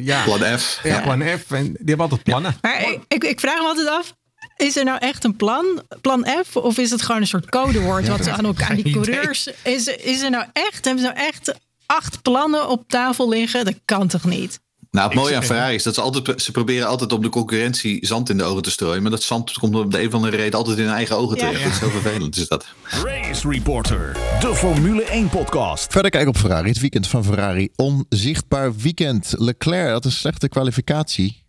ja, 0.04 0.24
Plan 0.24 0.60
F. 0.60 0.80
ja, 0.84 1.02
plan 1.02 1.22
F. 1.22 1.52
En 1.52 1.64
die 1.64 1.78
hebben 1.78 2.00
altijd 2.00 2.24
plannen. 2.24 2.58
Maar 2.62 2.98
ik, 3.08 3.24
ik, 3.24 3.40
vraag 3.40 3.60
me 3.60 3.68
altijd 3.68 3.88
af. 3.88 4.14
Is 4.58 4.78
er 4.78 4.84
nou 4.84 4.98
echt 5.00 5.24
een 5.24 5.36
plan, 5.36 5.82
plan 6.02 6.28
F, 6.48 6.56
of 6.56 6.78
is 6.78 6.92
het 6.92 7.02
gewoon 7.02 7.22
een 7.22 7.28
soort 7.28 7.50
codewoord 7.50 8.08
wat 8.08 8.24
ze 8.24 8.32
aan 8.32 8.46
elkaar, 8.46 8.70
aan 8.70 8.76
die 8.76 8.94
coureurs, 8.94 9.50
is, 9.64 9.88
is 9.88 10.22
er 10.22 10.30
nou 10.30 10.46
echt, 10.54 10.86
hebben 10.86 11.04
ze 11.04 11.10
nou 11.10 11.28
echt 11.28 11.54
acht 11.92 12.22
plannen 12.22 12.70
op 12.70 12.84
tafel 12.88 13.30
liggen? 13.30 13.66
Dat 13.66 13.80
kan 13.86 14.08
toch 14.08 14.26
niet? 14.26 14.60
Nou, 14.92 15.08
het 15.08 15.16
mooie 15.16 15.36
aan 15.36 15.44
Ferrari 15.44 15.76
is 15.76 15.84
dat 15.84 15.96
ze 15.96 16.02
altijd, 16.02 16.42
ze 16.42 16.52
proberen 16.52 16.88
altijd 16.88 17.12
op 17.12 17.24
de 17.24 17.30
concurrentie 17.30 18.06
zand 18.06 18.30
in 18.30 18.38
de 18.38 18.44
ogen 18.44 18.62
te 18.62 18.72
strooien. 18.72 19.02
Maar 19.02 19.12
dat 19.12 19.24
zand 19.24 19.52
komt 19.54 19.76
op 19.76 19.92
de 19.92 20.02
een 20.02 20.08
of 20.08 20.14
andere 20.14 20.36
reden 20.38 20.58
altijd 20.60 20.78
in 20.78 20.84
hun 20.84 20.94
eigen 20.94 21.18
ogen 21.18 21.38
Ja. 21.38 21.44
terecht. 21.46 21.64
Dat 21.64 21.72
is 21.74 21.80
heel 21.80 21.90
vervelend, 21.90 22.38
is 22.38 22.48
dat. 22.48 22.66
Race 23.04 23.50
Reporter, 23.50 24.18
de 24.40 24.56
Formule 24.56 25.04
1 25.04 25.30
podcast. 25.30 25.92
Verder 25.92 26.12
kijken 26.12 26.30
op 26.30 26.38
Ferrari. 26.38 26.70
Het 26.70 26.80
weekend 26.80 27.08
van 27.08 27.24
Ferrari. 27.24 27.70
Onzichtbaar 27.76 28.76
weekend. 28.76 29.34
Leclerc 29.38 29.92
had 29.92 30.06
een 30.06 30.12
slechte 30.12 30.50
kwalificatie. 30.50 31.41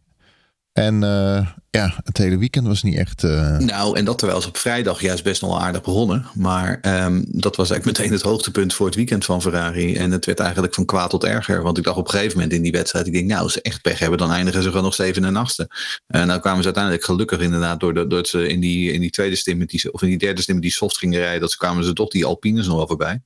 En 0.73 1.03
eh, 1.03 1.47
ja, 1.71 2.01
het 2.05 2.19
hele 2.19 2.39
weekend 2.39 2.67
was 2.67 2.83
niet 2.83 2.97
echt... 2.97 3.25
eh, 3.25 3.59
Nou, 3.59 3.99
en 3.99 4.05
dat 4.05 4.19
terwijl 4.19 4.41
ze 4.41 4.49
op 4.49 4.57
vrijdag 4.57 5.01
juist 5.01 5.25
best 5.25 5.41
wel 5.41 5.61
aardig 5.61 5.83
begonnen. 5.83 6.27
Maar 6.35 6.79
ehm, 6.81 7.23
dat 7.27 7.57
was 7.57 7.71
eigenlijk 7.71 7.99
meteen 7.99 8.17
het 8.17 8.27
hoogtepunt 8.27 8.75
voor 8.75 8.87
het 8.87 8.95
weekend 8.95 9.25
van 9.25 9.43
Ferrari. 9.43 9.97
En 9.97 10.11
het 10.11 10.27
werd 10.27 10.41
eigenlijk 10.41 10.75
van 10.75 10.85
kwaad 10.85 11.11
tot 11.11 11.25
erger. 11.25 11.63
Want 11.63 11.79
ik 11.79 11.85
dacht 11.85 11.97
op 11.97 12.05
een 12.05 12.11
gegeven 12.11 12.35
moment 12.35 12.53
in 12.53 12.63
die 12.63 12.73
wedstrijd, 12.73 13.07
ik 13.07 13.13
denk, 13.13 13.29
nou, 13.29 13.43
als 13.43 13.53
ze 13.53 13.63
echt 13.63 13.83
pech 13.83 13.99
hebben, 13.99 14.19
dan 14.19 14.31
eindigen 14.31 14.63
ze 14.63 14.69
gewoon 14.69 14.85
nog 14.85 14.95
zeven 14.95 15.25
en 15.25 15.37
achtste. 15.37 15.71
En 16.07 16.27
nou 16.27 16.41
kwamen 16.41 16.59
ze 16.59 16.65
uiteindelijk 16.65 17.05
gelukkig 17.05 17.41
inderdaad, 17.41 17.81
doordat 17.81 18.11
door 18.11 18.27
ze 18.27 18.49
in 18.49 18.61
die, 18.61 18.93
in 18.93 19.01
die 19.01 19.11
tweede 19.11 19.37
stim, 19.37 19.67
die, 19.67 19.93
of 19.93 20.03
in 20.03 20.09
die 20.09 20.19
derde 20.19 20.43
stim 20.43 20.61
die 20.61 20.73
soft 20.73 20.99
gingen 20.99 21.21
rijden, 21.21 21.41
dat 21.41 21.51
ze 21.51 21.57
kwamen 21.57 21.85
ze 21.85 21.93
toch 21.93 22.11
die 22.11 22.25
Alpines 22.25 22.67
nog 22.67 22.77
wel 22.77 22.87
voorbij. 22.87 23.23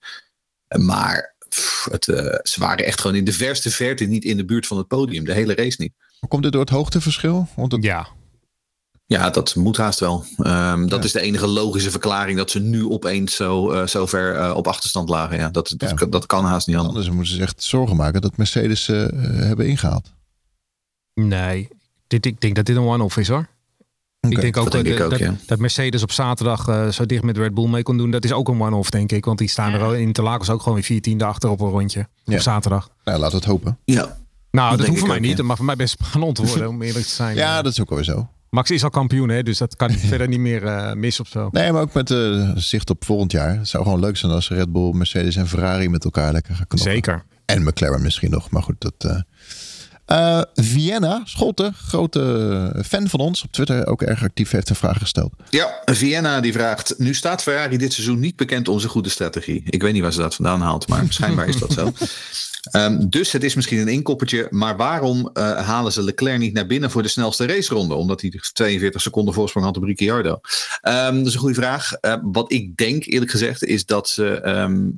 Maar 0.78 1.34
het, 1.90 2.08
eh, 2.08 2.38
ze 2.42 2.60
waren 2.60 2.84
echt 2.84 3.00
gewoon 3.00 3.16
in 3.16 3.24
de 3.24 3.32
verste 3.32 3.70
verte 3.70 4.04
niet 4.04 4.24
in 4.24 4.36
de 4.36 4.44
buurt 4.44 4.66
van 4.66 4.76
het 4.76 4.86
podium. 4.86 5.24
De 5.24 5.32
hele 5.32 5.54
race 5.54 5.76
niet. 5.80 5.92
Komt 6.28 6.42
dit 6.42 6.52
door 6.52 6.60
het 6.60 6.70
hoogteverschil? 6.70 7.48
Want 7.56 7.72
het, 7.72 7.82
Ja, 7.82 8.06
Ja, 9.08 9.30
dat 9.30 9.54
moet 9.54 9.76
haast 9.76 10.00
wel. 10.00 10.24
Ehm, 10.36 10.86
dat 10.86 10.98
Ja. 10.98 11.04
is 11.04 11.12
de 11.12 11.20
enige 11.20 11.46
logische 11.46 11.90
verklaring 11.90 12.36
dat 12.38 12.50
ze 12.50 12.60
nu 12.60 12.88
opeens 12.88 13.36
zo, 13.36 13.70
eh, 13.70 13.86
zo 13.86 14.06
ver 14.06 14.34
eh, 14.36 14.54
op 14.56 14.66
achterstand 14.66 15.08
lagen. 15.08 15.36
Ja, 15.38 15.48
dat, 15.50 15.74
dat, 15.76 15.98
Ja. 16.00 16.06
dat 16.06 16.26
kan 16.26 16.44
haast 16.44 16.66
niet 16.66 16.76
anders. 16.76 16.94
anders 16.94 17.14
moeten 17.14 17.32
ze 17.32 17.38
zich 17.40 17.48
echt 17.48 17.62
zorgen 17.62 17.96
maken 17.96 18.20
dat 18.20 18.36
Mercedes 18.36 18.88
eh, 18.88 19.06
hebben 19.22 19.66
ingehaald. 19.68 20.12
nee. 21.14 21.68
Dit, 22.06 22.26
ik 22.26 22.40
denk 22.40 22.54
dat 22.56 22.64
dit 22.66 22.76
een 22.76 22.82
one-off 22.82 23.16
is 23.16 23.28
hoor. 23.28 23.46
Ik 24.20 24.40
denk 24.40 24.56
ook, 24.56 24.64
dat 24.64 24.72
denk 24.72 24.84
dat, 24.86 24.94
ik 24.96 25.02
ook, 25.04 25.10
dat, 25.10 25.18
ja. 25.18 25.34
dat 25.46 25.58
Mercedes 25.58 26.02
op 26.02 26.12
zaterdag 26.12 26.68
eh, 26.68 26.88
zo 26.88 27.06
dicht 27.06 27.22
met 27.22 27.36
Red 27.36 27.54
Bull 27.54 27.68
mee 27.68 27.82
kon 27.82 27.96
doen. 27.96 28.10
Dat 28.10 28.24
is 28.24 28.32
ook 28.32 28.48
een 28.48 28.60
one-off, 28.62 28.90
denk 28.90 29.12
ik. 29.12 29.24
Want 29.24 29.38
die 29.38 29.48
staan 29.48 29.72
er 29.72 29.82
al 29.82 29.94
in 29.94 30.00
Interlagos 30.00 30.50
ook 30.50 30.58
gewoon 30.58 30.74
weer 30.74 30.84
14 30.86 31.22
achter 31.22 31.50
op 31.50 31.60
een 31.60 31.68
rondje. 31.70 32.08
Ja. 32.24 32.34
Op 32.34 32.40
zaterdag. 32.40 32.90
Nou, 33.04 33.18
laten 33.18 33.30
we 33.38 33.44
het 33.44 33.52
hopen. 33.52 33.78
Ja, 33.84 34.16
Nou, 34.56 34.68
dat, 34.68 34.78
denk 34.78 34.88
hoeft 34.88 34.92
ik 34.92 34.98
voor 34.98 35.08
mij 35.08 35.16
ook, 35.16 35.22
niet. 35.22 35.30
ja. 35.30 35.36
Dat 35.36 35.46
mag 35.46 35.56
voor 35.56 35.66
mij 35.66 35.76
best 35.76 35.96
spannend 36.00 36.38
worden, 36.38 36.68
om 36.68 36.82
eerlijk 36.82 37.04
te 37.04 37.10
zijn. 37.10 37.36
Ja, 37.36 37.62
dat 37.62 37.72
is 37.72 37.80
ook 37.80 37.90
alweer 37.90 38.04
zo. 38.04 38.28
Max 38.50 38.70
is 38.70 38.84
al 38.84 38.90
kampioen, 38.90 39.28
hè, 39.28 39.42
dus 39.42 39.58
dat 39.58 39.76
kan 39.76 39.90
verder 40.10 40.28
niet 40.28 40.40
meer 40.40 40.64
eh, 40.64 40.92
mis 40.92 41.20
of 41.20 41.28
zo. 41.28 41.48
Nee, 41.52 41.72
maar 41.72 41.82
ook 41.82 41.92
met 41.92 42.10
eh, 42.10 42.50
zicht 42.54 42.90
op 42.90 43.04
volgend 43.04 43.32
jaar. 43.32 43.58
Het 43.58 43.68
zou 43.68 43.84
gewoon 43.84 44.00
leuk 44.00 44.16
zijn 44.16 44.32
als 44.32 44.48
Red 44.48 44.72
Bull, 44.72 44.92
Mercedes 44.92 45.36
en 45.36 45.48
Ferrari 45.48 45.88
met 45.88 46.04
elkaar 46.04 46.32
lekker 46.32 46.54
gaan 46.54 46.66
knokken. 46.66 46.92
Zeker. 46.92 47.24
En 47.44 47.62
McLaren 47.62 48.02
misschien 48.02 48.30
nog, 48.30 48.50
maar 48.50 48.62
goed. 48.62 48.74
Dat, 48.78 48.94
eh 48.98 49.20
eh, 50.06 50.40
Vienna, 50.54 51.22
Scholte, 51.24 51.72
grote 51.86 52.82
fan 52.86 53.08
van 53.08 53.20
ons 53.20 53.42
op 53.42 53.52
Twitter, 53.52 53.86
ook 53.86 54.02
erg 54.02 54.22
actief, 54.22 54.50
heeft 54.50 54.68
een 54.68 54.76
vraag 54.76 54.98
gesteld. 54.98 55.32
ja, 55.50 55.82
Vienna 55.84 56.40
die 56.40 56.52
vraagt, 56.52 56.94
nu 56.98 57.14
staat 57.14 57.42
Ferrari 57.42 57.76
dit 57.76 57.92
seizoen 57.92 58.18
niet 58.18 58.36
bekend 58.36 58.68
om 58.68 58.78
zijn 58.78 58.90
goede 58.90 59.08
strategie. 59.08 59.62
Ik 59.66 59.82
weet 59.82 59.92
niet 59.92 60.02
waar 60.02 60.12
ze 60.12 60.18
dat 60.18 60.34
vandaan 60.34 60.60
haalt, 60.60 60.88
maar 60.88 61.04
schijnbaar 61.08 61.48
is 61.48 61.58
dat 61.58 61.72
zo. 61.72 61.92
Ehm, 62.70 63.08
dus 63.08 63.32
het 63.32 63.44
is 63.44 63.54
misschien 63.54 63.78
een 63.78 63.88
inkoppertje, 63.88 64.46
maar 64.50 64.76
waarom 64.76 65.30
eh, 65.32 65.66
halen 65.66 65.92
ze 65.92 66.02
Leclerc 66.02 66.38
niet 66.38 66.52
naar 66.52 66.66
binnen 66.66 66.90
voor 66.90 67.02
de 67.02 67.08
snelste 67.08 67.46
raceronde? 67.46 67.94
Omdat 67.94 68.20
hij 68.20 68.40
42 68.52 69.00
seconden 69.00 69.34
voorsprong 69.34 69.66
had 69.66 69.76
op 69.76 69.82
Ricciardo. 69.82 70.40
Ehm, 70.80 71.16
dat 71.16 71.26
is 71.26 71.34
een 71.34 71.40
goede 71.40 71.54
vraag. 71.54 71.92
Eh, 71.92 72.16
wat 72.22 72.52
ik 72.52 72.76
denk, 72.76 73.04
eerlijk 73.04 73.30
gezegd, 73.30 73.64
is 73.64 73.86
dat 73.86 74.08
ze, 74.08 74.40
ehm, 74.40 74.88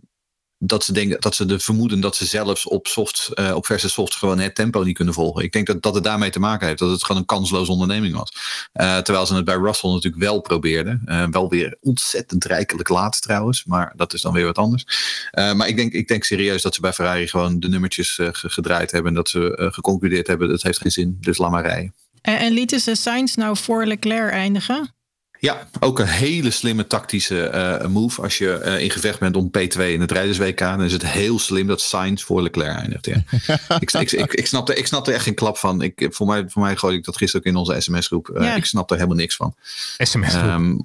dat 0.58 0.84
ze 0.84 0.92
denken 0.92 1.20
dat 1.20 1.34
ze 1.34 1.46
de 1.46 1.58
vermoeden 1.58 2.00
dat 2.00 2.16
ze 2.16 2.26
zelfs 2.26 2.66
op 2.66 2.86
soft, 2.86 3.28
eh, 3.34 3.54
op 3.54 3.66
verse 3.66 3.88
soft 3.88 4.14
gewoon 4.14 4.38
het 4.38 4.54
tempo 4.54 4.82
niet 4.82 4.96
kunnen 4.96 5.14
volgen. 5.14 5.44
Ik 5.44 5.52
denk 5.52 5.66
dat, 5.66 5.82
dat 5.82 5.94
het 5.94 6.04
daarmee 6.04 6.30
te 6.30 6.38
maken 6.40 6.66
heeft, 6.66 6.78
dat 6.78 6.90
het 6.90 7.04
gewoon 7.04 7.20
een 7.20 7.26
kansloze 7.26 7.72
onderneming 7.72 8.14
was. 8.14 8.32
Eh, 8.72 8.98
terwijl 8.98 9.26
ze 9.26 9.34
het 9.34 9.44
bij 9.44 9.56
Russell 9.56 9.90
natuurlijk 9.90 10.22
wel 10.22 10.40
probeerden. 10.40 11.02
Eh, 11.04 11.26
wel 11.30 11.48
weer 11.48 11.76
ontzettend 11.80 12.44
rijkelijk 12.44 12.88
laat 12.88 13.22
trouwens, 13.22 13.64
maar 13.64 13.92
dat 13.96 14.12
is 14.12 14.20
dan 14.20 14.32
weer 14.32 14.44
wat 14.44 14.58
anders. 14.58 14.84
Maar 15.32 15.68
ik 15.68 15.76
denk, 15.76 15.92
ik 15.92 16.08
denk 16.08 16.24
serieus 16.24 16.62
dat 16.62 16.74
ze 16.74 16.80
bij 16.80 16.92
Ferrari 16.92 17.28
gewoon 17.28 17.60
de 17.60 17.68
nummertjes 17.68 18.10
ge- 18.14 18.48
gedraaid 18.48 18.90
hebben. 18.90 19.10
En 19.10 19.16
dat 19.16 19.28
ze 19.28 19.68
geconcludeerd 19.72 20.26
hebben, 20.26 20.48
dat 20.48 20.62
heeft 20.62 20.80
geen 20.80 20.90
zin, 20.90 21.16
dus 21.20 21.38
laat 21.38 21.50
maar 21.50 21.66
rijden. 21.66 21.94
En, 22.22 22.38
en 22.38 22.52
lieten 22.52 22.80
ze 22.80 22.94
Sainz 22.94 23.34
nou 23.34 23.56
voor 23.56 23.86
Leclerc 23.86 24.32
eindigen? 24.32 24.94
Ja, 25.40 25.68
ook 25.80 25.98
een 25.98 26.06
hele 26.06 26.50
slimme 26.50 26.86
tactische 26.86 27.42
eh, 27.46 27.86
move. 27.86 28.22
Als 28.22 28.38
je 28.38 28.52
eh, 28.52 28.82
in 28.82 28.90
gevecht 28.90 29.18
bent 29.18 29.36
om 29.36 29.50
P2 29.58 29.80
in 29.80 30.00
het 30.00 30.12
rijders-WK, 30.12 30.58
dan 30.58 30.82
is 30.82 30.92
het 30.92 31.06
heel 31.06 31.38
slim 31.38 31.66
dat 31.66 31.80
Sainz 31.80 32.22
voor 32.22 32.42
Leclerc 32.42 32.76
eindigt. 32.76 33.06
Ja. 33.06 33.22
ik, 33.80 33.92
ik, 33.92 34.12
ik, 34.12 34.34
ik, 34.34 34.46
snap 34.46 34.68
er, 34.68 34.76
ik 34.76 34.86
snap 34.86 35.06
er 35.06 35.14
echt 35.14 35.22
geen 35.22 35.34
klap 35.34 35.58
van. 35.58 35.82
Ik, 35.82 36.06
voor, 36.10 36.26
mij, 36.26 36.44
voor 36.48 36.62
mij 36.62 36.76
gooi 36.76 36.96
ik 36.96 37.04
dat 37.04 37.16
gisteren 37.16 37.46
ook 37.46 37.52
in 37.52 37.58
onze 37.58 37.80
sms-groep. 37.80 38.28
Eh, 38.28 38.44
Ja. 38.44 38.54
Ik 38.54 38.64
snap 38.64 38.90
er 38.90 38.96
helemaal 38.96 39.18
niks 39.18 39.36
van. 39.36 39.54
SMS. 39.98 40.32
-groep. 40.32 40.42
Ehm, 40.42 40.76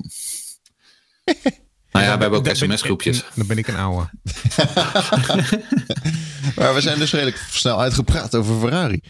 nou 1.92 2.06
ja, 2.06 2.16
we 2.16 2.22
hebben 2.22 2.39
ook 2.39 2.50
sms-groepjes. 2.52 3.24
Dan 3.34 3.48
ben 3.48 3.58
ik 3.58 3.68
een 3.68 3.76
ouwe. 3.76 4.10
Maar 6.56 6.74
we 6.74 6.82
zijn 6.82 7.00
dus 7.00 7.12
redelijk 7.12 7.46
snel 7.50 7.82
uitgepraat 7.82 8.36
over 8.36 8.60
Ferrari. 8.60 9.02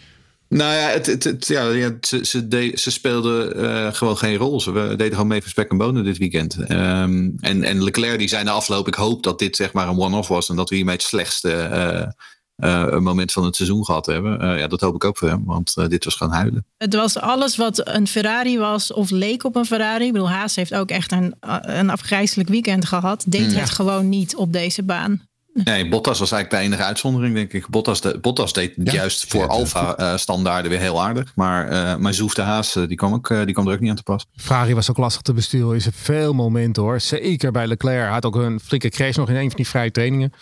Nou 0.49 0.73
ja, 0.73 0.87
het, 0.87 1.05
het, 1.05 1.23
het- 1.23 1.47
ja, 1.47 1.91
ze, 2.01 2.25
ze, 2.25 2.47
de- 2.47 2.71
ze 2.75 2.91
speelden 2.91 3.55
eh, 3.69 3.93
gewoon 3.93 4.17
geen 4.17 4.35
rol. 4.35 4.61
Ze 4.61 4.71
deden 4.71 5.11
gewoon 5.11 5.27
mee 5.27 5.41
voor 5.41 5.49
spek 5.49 5.69
en 5.71 5.77
bonen 5.77 6.03
dit 6.03 6.17
weekend. 6.17 6.55
Ehm, 6.67 7.29
en, 7.39 7.63
en 7.63 7.83
Leclerc 7.83 8.17
die 8.19 8.27
zei 8.27 8.43
na 8.43 8.51
afloop, 8.51 8.87
ik 8.87 8.93
hoop 8.95 9.23
dat 9.23 9.39
dit 9.39 9.55
zeg 9.55 9.73
maar 9.73 9.87
een 9.87 9.99
one-off 9.99 10.27
was. 10.27 10.49
En 10.49 10.55
dat 10.55 10.69
we 10.69 10.75
hiermee 10.75 10.95
het 10.95 11.03
slechtste 11.03 11.51
eh, 11.53 12.07
eh, 12.55 12.99
moment 12.99 13.31
van 13.31 13.45
het 13.45 13.55
seizoen 13.55 13.85
gehad 13.85 14.05
hebben. 14.05 14.57
Ja, 14.57 14.67
dat 14.67 14.81
hoop 14.81 14.95
ik 14.95 15.03
ook 15.03 15.17
voor 15.17 15.29
hem, 15.29 15.43
want 15.45 15.73
dit 15.89 16.03
was 16.05 16.15
gewoon 16.15 16.33
huilen. 16.33 16.65
Het 16.77 16.93
was 16.93 17.17
alles 17.19 17.55
wat 17.55 17.87
een 17.87 18.07
Ferrari 18.07 18.57
was 18.57 18.93
of 18.93 19.09
leek 19.09 19.43
op 19.43 19.55
een 19.55 19.65
Ferrari. 19.65 20.05
Ik 20.05 20.11
bedoel, 20.11 20.29
Haas 20.29 20.55
heeft 20.55 20.73
ook 20.73 20.89
echt 20.89 21.11
een, 21.11 21.35
een 21.61 21.89
afgrijzelijk 21.89 22.49
weekend 22.49 22.85
gehad. 22.85 23.23
Deed 23.27 23.47
Mm. 23.51 23.55
het 23.55 23.69
gewoon 23.69 24.09
niet 24.09 24.35
op 24.35 24.53
deze 24.53 24.83
baan. 24.83 25.27
Nee, 25.53 25.89
Bottas 25.89 26.19
was 26.19 26.31
eigenlijk 26.31 26.63
de 26.63 26.69
enige 26.69 26.87
uitzondering, 26.87 27.35
denk 27.35 27.53
ik. 27.53 27.67
Bottas, 27.67 28.01
de, 28.01 28.17
Bottas 28.21 28.53
deed 28.53 28.73
Ja, 28.83 28.93
juist 28.93 29.25
voor 29.27 29.47
Alfa-standaarden 29.47 30.71
weer 30.71 30.79
heel 30.79 31.03
aardig. 31.03 31.31
Maar, 31.35 31.67
eh 31.67 31.95
maar 31.95 32.13
Zoef 32.13 32.33
de 32.33 32.41
Haas, 32.41 32.75
eh, 32.75 32.87
die, 32.87 32.97
kwam 32.97 33.13
ook, 33.13 33.29
eh, 33.29 33.43
die 33.45 33.53
kwam 33.53 33.67
er 33.67 33.73
ook 33.73 33.79
niet 33.79 33.89
aan 33.89 33.95
te 33.95 34.03
pas. 34.03 34.25
Ferrari 34.35 34.75
was 34.75 34.89
ook 34.89 34.97
lastig 34.97 35.21
te 35.21 35.33
besturen. 35.33 35.75
Is 35.75 35.85
er 35.85 35.93
veel 35.95 36.33
momenten 36.33 36.83
hoor. 36.83 36.99
Zeker 36.99 37.51
bij 37.51 37.67
Leclerc. 37.67 38.09
Had 38.09 38.25
ook 38.25 38.35
een 38.35 38.59
flinke 38.59 38.89
crash 38.89 39.15
nog 39.15 39.29
in 39.29 39.35
een 39.35 39.47
van 39.47 39.55
die 39.55 39.67
vrije 39.67 39.91
trainingen. 39.91 40.33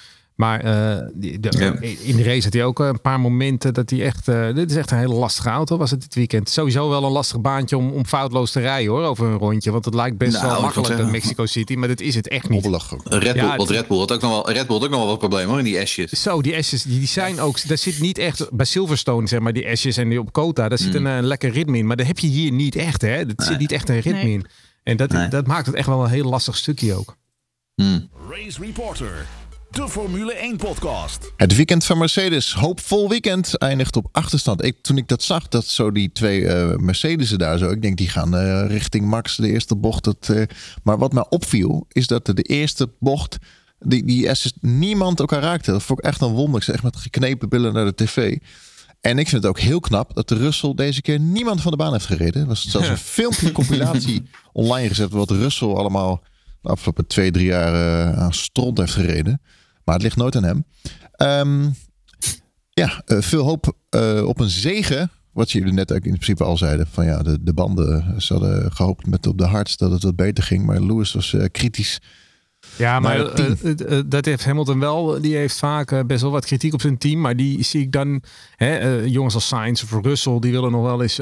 Maar 0.42 0.60
eh, 0.60 1.08
die- 1.14 1.40
de, 1.40 1.50
Ja. 1.58 1.74
in 2.04 2.16
de 2.16 2.24
race 2.24 2.44
had 2.44 2.54
hij 2.54 2.64
ook 2.66 2.80
een 2.80 3.02
paar 3.02 3.20
momenten 3.20 3.74
dat 3.74 3.90
hij 3.90 4.02
echt... 4.06 4.28
eh, 4.28 4.54
dit 4.56 4.72
is 4.72 4.78
echt 4.78 4.92
een 4.92 4.98
hele 4.98 5.14
lastige 5.14 5.50
auto 5.50 5.78
was 5.78 5.92
het 5.92 6.02
dit 6.02 6.16
weekend. 6.16 6.50
Sowieso 6.50 6.90
wel 6.90 7.04
een 7.04 7.12
lastig 7.12 7.42
baantje 7.42 7.78
om, 7.78 7.92
om 7.92 8.06
foutloos 8.06 8.52
te 8.52 8.60
rijden 8.60 8.92
hoor. 8.92 9.04
Over 9.04 9.26
een 9.28 9.38
rondje. 9.38 9.72
Want 9.72 9.86
het 9.86 9.94
lijkt 9.94 10.18
best 10.18 10.34
Nou, 10.34 10.46
wel 10.52 10.62
makkelijk 10.62 11.00
in 11.00 11.12
Mexico 11.12 11.46
City. 11.46 11.74
Maar 11.76 11.88
dat 11.88 12.00
is 12.00 12.16
het 12.16 12.28
echt 12.28 12.50
niet. 12.50 12.66
Red 12.66 12.82
Bull, 13.04 13.36
Ja, 13.36 13.48
want 13.58 13.70
het- 13.70 13.70
Red 13.78 13.88
Bull 13.88 13.98
had 13.98 14.12
ook 14.12 14.22
nog 14.22 14.32
wel, 14.32 14.52
Red 14.52 14.68
Bull 14.68 14.76
had 14.76 14.86
ook 14.86 14.92
nog 14.92 15.00
wel 15.00 15.08
wat 15.10 15.20
problemen 15.20 15.50
hoor, 15.50 15.58
in 15.58 15.64
die 15.66 15.86
S's. 15.86 16.22
Zo, 16.22 16.42
die 16.42 16.62
S's, 16.62 16.84
die, 16.84 17.00
die 17.00 17.08
zijn 17.08 17.40
ook... 17.40 17.68
Daar 17.68 17.78
zit 17.78 18.00
niet 18.00 18.18
echt... 18.18 18.48
Bij 18.52 18.66
Silverstone, 18.66 19.28
zeg 19.28 19.40
maar, 19.40 19.54
die 19.54 19.76
S's 19.76 19.98
en 19.98 20.10
die 20.10 20.20
op 20.20 20.32
Kota... 20.34 20.70
Daar 20.70 20.78
zit 20.78 20.96
een 20.96 21.08
eh, 21.08 21.18
lekker 21.22 21.52
ritme 21.52 21.78
in. 21.78 21.88
Maar 21.88 21.98
dat 21.98 22.08
heb 22.08 22.20
je 22.20 22.28
hier 22.28 22.52
niet 22.52 22.76
echt, 22.76 23.02
hè. 23.02 23.08
Er 23.08 23.34
zit 23.36 23.60
niet 23.60 23.72
echt 23.72 23.90
een 23.90 24.00
ritme 24.00 24.24
Nee. 24.24 24.32
in. 24.34 24.46
En 24.84 24.98
dat, 24.98 25.12
Nee. 25.12 25.28
dat 25.28 25.48
maakt 25.48 25.66
het 25.66 25.76
echt 25.76 25.88
wel 25.88 26.04
een 26.04 26.10
heel 26.10 26.30
lastig 26.30 26.58
stukje 26.58 26.94
ook. 26.94 27.16
Hmm. 27.76 28.10
Race 28.30 28.62
Reporter, 28.62 29.26
de 29.72 29.90
Formule 29.90 30.34
1 30.34 30.58
podcast. 30.58 31.32
Het 31.38 31.56
weekend 31.56 31.86
van 31.86 31.98
Mercedes, 31.98 32.54
hoopvol 32.54 33.10
weekend, 33.10 33.58
eindigt 33.58 33.96
op 33.96 34.08
achterstand. 34.12 34.64
Ik, 34.64 34.78
toen 34.82 34.98
ik 34.98 35.08
dat 35.08 35.24
zag, 35.24 35.48
dat 35.48 35.66
zo 35.66 35.92
die 35.92 36.12
twee 36.12 36.48
eh 36.48 36.76
Mercedes'en 36.78 37.38
daar 37.38 37.58
zo, 37.58 37.70
ik 37.70 37.82
denk 37.82 37.98
die 37.98 38.10
gaan 38.10 38.36
eh, 38.36 38.66
richting 38.68 39.06
Max, 39.06 39.36
de 39.36 39.48
eerste 39.48 39.76
bocht. 39.76 40.04
Dat, 40.04 40.30
eh, 40.30 40.44
maar 40.84 40.98
wat 40.98 41.14
mij 41.14 41.26
opviel, 41.30 41.86
is 41.88 42.08
dat 42.08 42.26
de 42.26 42.42
eerste 42.42 42.90
bocht, 43.00 43.38
die, 43.80 44.06
die 44.06 44.36
S's 44.36 44.54
niemand 44.62 45.20
elkaar 45.20 45.42
raakte. 45.42 45.72
Dat 45.72 45.84
vond 45.84 46.00
ik 46.00 46.06
echt 46.06 46.22
een 46.22 46.32
wonder. 46.32 46.60
Ik 46.60 46.64
zeg 46.64 46.76
echt 46.76 46.84
met 46.84 46.96
geknepen 46.96 47.50
billen 47.50 47.74
naar 47.74 47.86
de 47.86 47.96
tv. 47.96 48.38
En 49.02 49.20
ik 49.20 49.28
vind 49.28 49.44
het 49.44 49.52
ook 49.52 49.60
heel 49.60 49.80
knap 49.80 50.16
dat 50.16 50.28
de 50.28 50.36
Russell 50.36 50.74
deze 50.74 51.02
keer 51.02 51.20
niemand 51.20 51.62
van 51.62 51.72
de 51.72 51.78
baan 51.78 51.92
heeft 51.92 52.06
gereden. 52.06 52.42
Er 52.42 52.48
was 52.48 52.62
zelfs 52.62 52.88
een 52.88 52.98
filmpje, 53.18 53.48
een 53.48 53.54
compilatie 53.54 54.24
online 54.54 54.88
gezet 54.88 55.12
wat 55.12 55.32
Russell 55.32 55.74
allemaal 55.74 56.24
de 56.62 56.70
afgelopen 56.70 57.08
twee, 57.08 57.32
drie 57.32 57.46
jaar 57.46 57.74
eh, 57.74 58.20
aan 58.20 58.34
stront 58.34 58.78
heeft 58.78 58.94
gereden. 58.94 59.42
Maar 59.92 60.00
het 60.00 60.10
ligt 60.10 60.22
nooit 60.22 60.36
aan 60.36 60.44
hem. 60.44 60.66
Ehm, 61.12 61.70
ja, 62.70 63.02
eh, 63.06 63.22
veel 63.22 63.44
hoop 63.44 63.76
eh, 63.90 64.24
op 64.26 64.40
een 64.40 64.50
zegen. 64.50 65.12
Wat 65.34 65.52
jullie 65.52 65.74
net 65.74 65.92
ook 65.92 66.04
in 66.04 66.12
principe 66.12 66.44
al 66.44 66.58
zeiden. 66.58 66.88
Van 66.92 67.06
ja, 67.06 67.24
de, 67.24 67.38
de 67.42 67.54
banden. 67.54 68.22
Ze 68.22 68.34
hadden 68.34 68.72
gehoopt 68.72 69.06
met 69.06 69.28
op 69.28 69.38
de 69.38 69.46
harts 69.46 69.78
dat 69.78 69.92
het 69.92 70.04
wat 70.04 70.16
beter 70.16 70.44
ging. 70.44 70.66
Maar 70.66 70.82
Lewis 70.82 71.14
was 71.14 71.34
eh, 71.34 71.46
kritisch. 71.52 72.00
Ja, 72.76 73.00
maar 73.00 73.18
dat 74.06 74.26
heeft 74.26 74.46
Hamilton 74.46 74.80
wel. 74.80 75.22
Die 75.22 75.36
heeft 75.36 75.58
vaak 75.58 76.08
best 76.08 76.22
wel 76.22 76.32
wat 76.32 76.46
kritiek 76.46 76.74
op 76.74 76.82
zijn 76.82 76.98
team. 76.98 77.22
Maar 77.22 77.36
die 77.36 77.64
zie 77.64 77.82
ik 77.82 77.92
dan, 77.92 78.22
hè, 78.56 78.92
jongens 78.92 79.34
als 79.34 79.48
Sainz 79.48 79.84
of 79.84 79.92
Russell, 80.02 80.40
die 80.40 80.52
willen 80.52 80.72
nog 80.72 80.84
wel 80.84 81.02
eens 81.02 81.20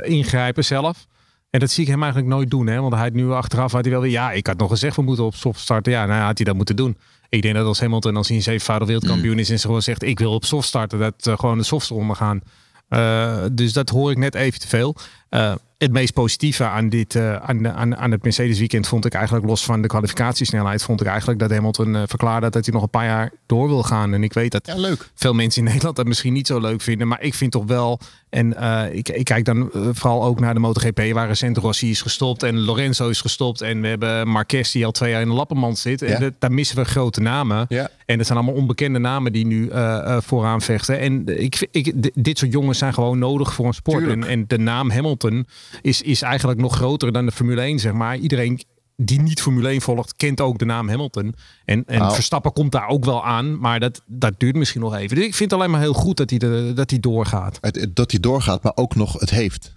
ingrijpen 0.00 0.64
zelf. 0.64 1.06
En 1.50 1.60
dat 1.60 1.70
zie 1.70 1.84
ik 1.84 1.90
hem 1.90 2.02
eigenlijk 2.02 2.32
nooit 2.32 2.50
doen. 2.50 2.66
Hè? 2.66 2.80
Want 2.80 2.94
hij 2.94 3.02
had 3.02 3.12
nu 3.12 3.30
achteraf 3.30 3.72
had 3.72 3.82
hij 3.84 3.92
wel 3.92 4.02
weer, 4.02 4.10
ja, 4.10 4.32
ik 4.32 4.46
had 4.46 4.58
nog 4.58 4.70
gezegd 4.70 4.96
we 4.96 5.02
moeten 5.02 5.24
op 5.24 5.34
soft 5.34 5.60
starten. 5.60 5.92
Ja, 5.92 6.06
nou 6.06 6.22
had 6.22 6.36
hij 6.36 6.46
dat 6.46 6.56
moeten 6.56 6.76
doen. 6.76 6.96
Ik 7.32 7.42
denk 7.42 7.54
dat 7.54 7.66
als 7.66 7.80
Hamilton, 7.80 8.16
als 8.16 8.28
hij 8.28 8.36
een 8.36 8.42
zevenvoudig 8.42 8.88
wereldkampioen 8.88 9.38
is 9.38 9.50
en 9.50 9.58
ze 9.58 9.66
gewoon 9.66 9.82
zegt, 9.82 10.02
ik 10.02 10.18
wil 10.18 10.32
op 10.32 10.44
soft 10.44 10.68
starten, 10.68 10.98
dat 10.98 11.26
eh, 11.26 11.38
gewoon 11.38 11.58
de 11.58 11.64
softs 11.64 11.90
eronder 11.90 12.16
gaan. 12.16 12.40
Eh, 12.88 13.44
dus 13.52 13.72
dat 13.72 13.88
hoor 13.88 14.10
ik 14.10 14.16
net 14.16 14.34
even 14.34 14.60
te 14.60 14.68
veel. 14.68 14.96
Eh, 15.28 15.54
het 15.82 15.92
meest 15.92 16.12
positieve 16.12 16.64
aan, 16.64 16.88
dit, 16.88 17.14
eh, 17.14 17.34
aan, 17.36 17.68
aan, 17.68 17.96
aan 17.96 18.10
het 18.10 18.22
Mercedes 18.22 18.58
weekend 18.58 18.88
vond 18.88 19.04
ik 19.04 19.14
eigenlijk, 19.14 19.46
los 19.46 19.64
van 19.64 19.82
de 19.82 19.88
kwalificatiesnelheid, 19.88 20.82
vond 20.82 21.00
ik 21.00 21.06
eigenlijk 21.06 21.38
dat 21.38 21.50
Hamilton 21.50 21.96
eh, 21.96 22.02
verklaarde 22.06 22.50
dat 22.50 22.64
hij 22.64 22.74
nog 22.74 22.82
een 22.82 22.90
paar 22.90 23.04
jaar 23.04 23.30
door 23.46 23.68
wil 23.68 23.82
gaan. 23.82 24.14
En 24.14 24.22
ik 24.22 24.32
weet 24.32 24.50
dat 24.52 24.66
Ja, 24.66 24.76
leuk. 24.76 25.10
veel 25.14 25.32
mensen 25.34 25.60
in 25.62 25.66
Nederland 25.70 25.96
dat 25.96 26.06
misschien 26.06 26.32
niet 26.32 26.46
zo 26.46 26.60
leuk 26.60 26.80
vinden. 26.80 27.08
Maar 27.08 27.22
ik 27.22 27.34
vind 27.34 27.52
toch 27.52 27.64
wel. 27.66 28.00
En 28.30 28.56
eh, 28.56 28.94
ik, 28.94 29.08
ik 29.08 29.24
kijk 29.24 29.44
dan 29.44 29.70
vooral 29.72 30.24
ook 30.24 30.40
naar 30.40 30.54
de 30.54 30.60
MotoGP, 30.60 31.12
waar 31.12 31.26
recent 31.28 31.56
Rossi 31.56 31.90
is 31.90 32.02
gestopt 32.02 32.42
en 32.42 32.58
Lorenzo 32.60 33.08
is 33.08 33.20
gestopt. 33.20 33.60
En 33.60 33.80
we 33.80 33.88
hebben 33.88 34.28
Marquez 34.28 34.72
die 34.72 34.84
al 34.86 34.92
twee 34.92 35.10
jaar 35.10 35.20
in 35.20 35.28
de 35.28 35.34
lappenmand 35.34 35.78
zit. 35.78 36.02
En 36.02 36.20
dat- 36.20 36.32
daar 36.38 36.52
missen 36.52 36.76
we 36.76 36.84
grote 36.84 37.20
namen. 37.20 37.66
Ja. 37.68 37.90
En 38.06 38.16
dat 38.16 38.26
zijn 38.26 38.38
allemaal 38.38 38.56
onbekende 38.56 38.98
namen 38.98 39.32
die 39.32 39.46
nu 39.46 39.70
vooraan 40.18 40.60
vechten. 40.60 40.98
En 40.98 41.40
ik, 41.42 41.68
ik, 41.70 41.92
dit 42.24 42.38
soort 42.38 42.52
jongens 42.52 42.78
zijn 42.78 42.94
gewoon 42.94 43.18
nodig 43.18 43.52
voor 43.54 43.66
een 43.66 43.72
sport. 43.74 44.06
En, 44.06 44.24
en 44.24 44.44
de 44.46 44.58
naam 44.58 44.90
Hamilton 44.90 45.46
is, 45.80 46.02
is 46.02 46.22
eigenlijk 46.22 46.60
nog 46.60 46.74
groter 46.76 47.12
dan 47.12 47.26
de 47.26 47.32
Formule 47.32 47.60
1, 47.60 47.78
zeg 47.78 47.92
maar. 47.92 48.16
Iedereen 48.16 48.60
die 48.96 49.20
niet 49.20 49.42
Formule 49.42 49.68
1 49.68 49.80
volgt, 49.80 50.16
kent 50.16 50.40
ook 50.40 50.58
de 50.58 50.64
naam 50.64 50.88
Hamilton. 50.88 51.34
En, 51.64 51.84
en 51.86 51.98
Nou. 51.98 52.14
Verstappen 52.14 52.52
komt 52.52 52.72
daar 52.72 52.88
ook 52.88 53.04
wel 53.04 53.24
aan, 53.24 53.58
maar 53.58 53.80
dat, 53.80 54.02
dat 54.06 54.34
duurt 54.36 54.56
misschien 54.56 54.80
nog 54.80 54.94
even. 54.94 55.16
Dus 55.16 55.24
ik 55.26 55.34
vind 55.34 55.50
het 55.50 55.58
alleen 55.60 55.72
maar 55.72 55.80
heel 55.80 55.92
goed 55.92 56.16
dat 56.16 56.30
hij, 56.30 56.38
de, 56.38 56.72
dat 56.74 56.90
hij 56.90 57.00
doorgaat. 57.00 57.58
Het- 57.60 57.90
dat 57.94 58.10
hij 58.10 58.20
doorgaat, 58.20 58.62
maar 58.62 58.72
ook 58.74 58.94
nog 58.94 59.12
het 59.20 59.30
heeft. 59.30 59.72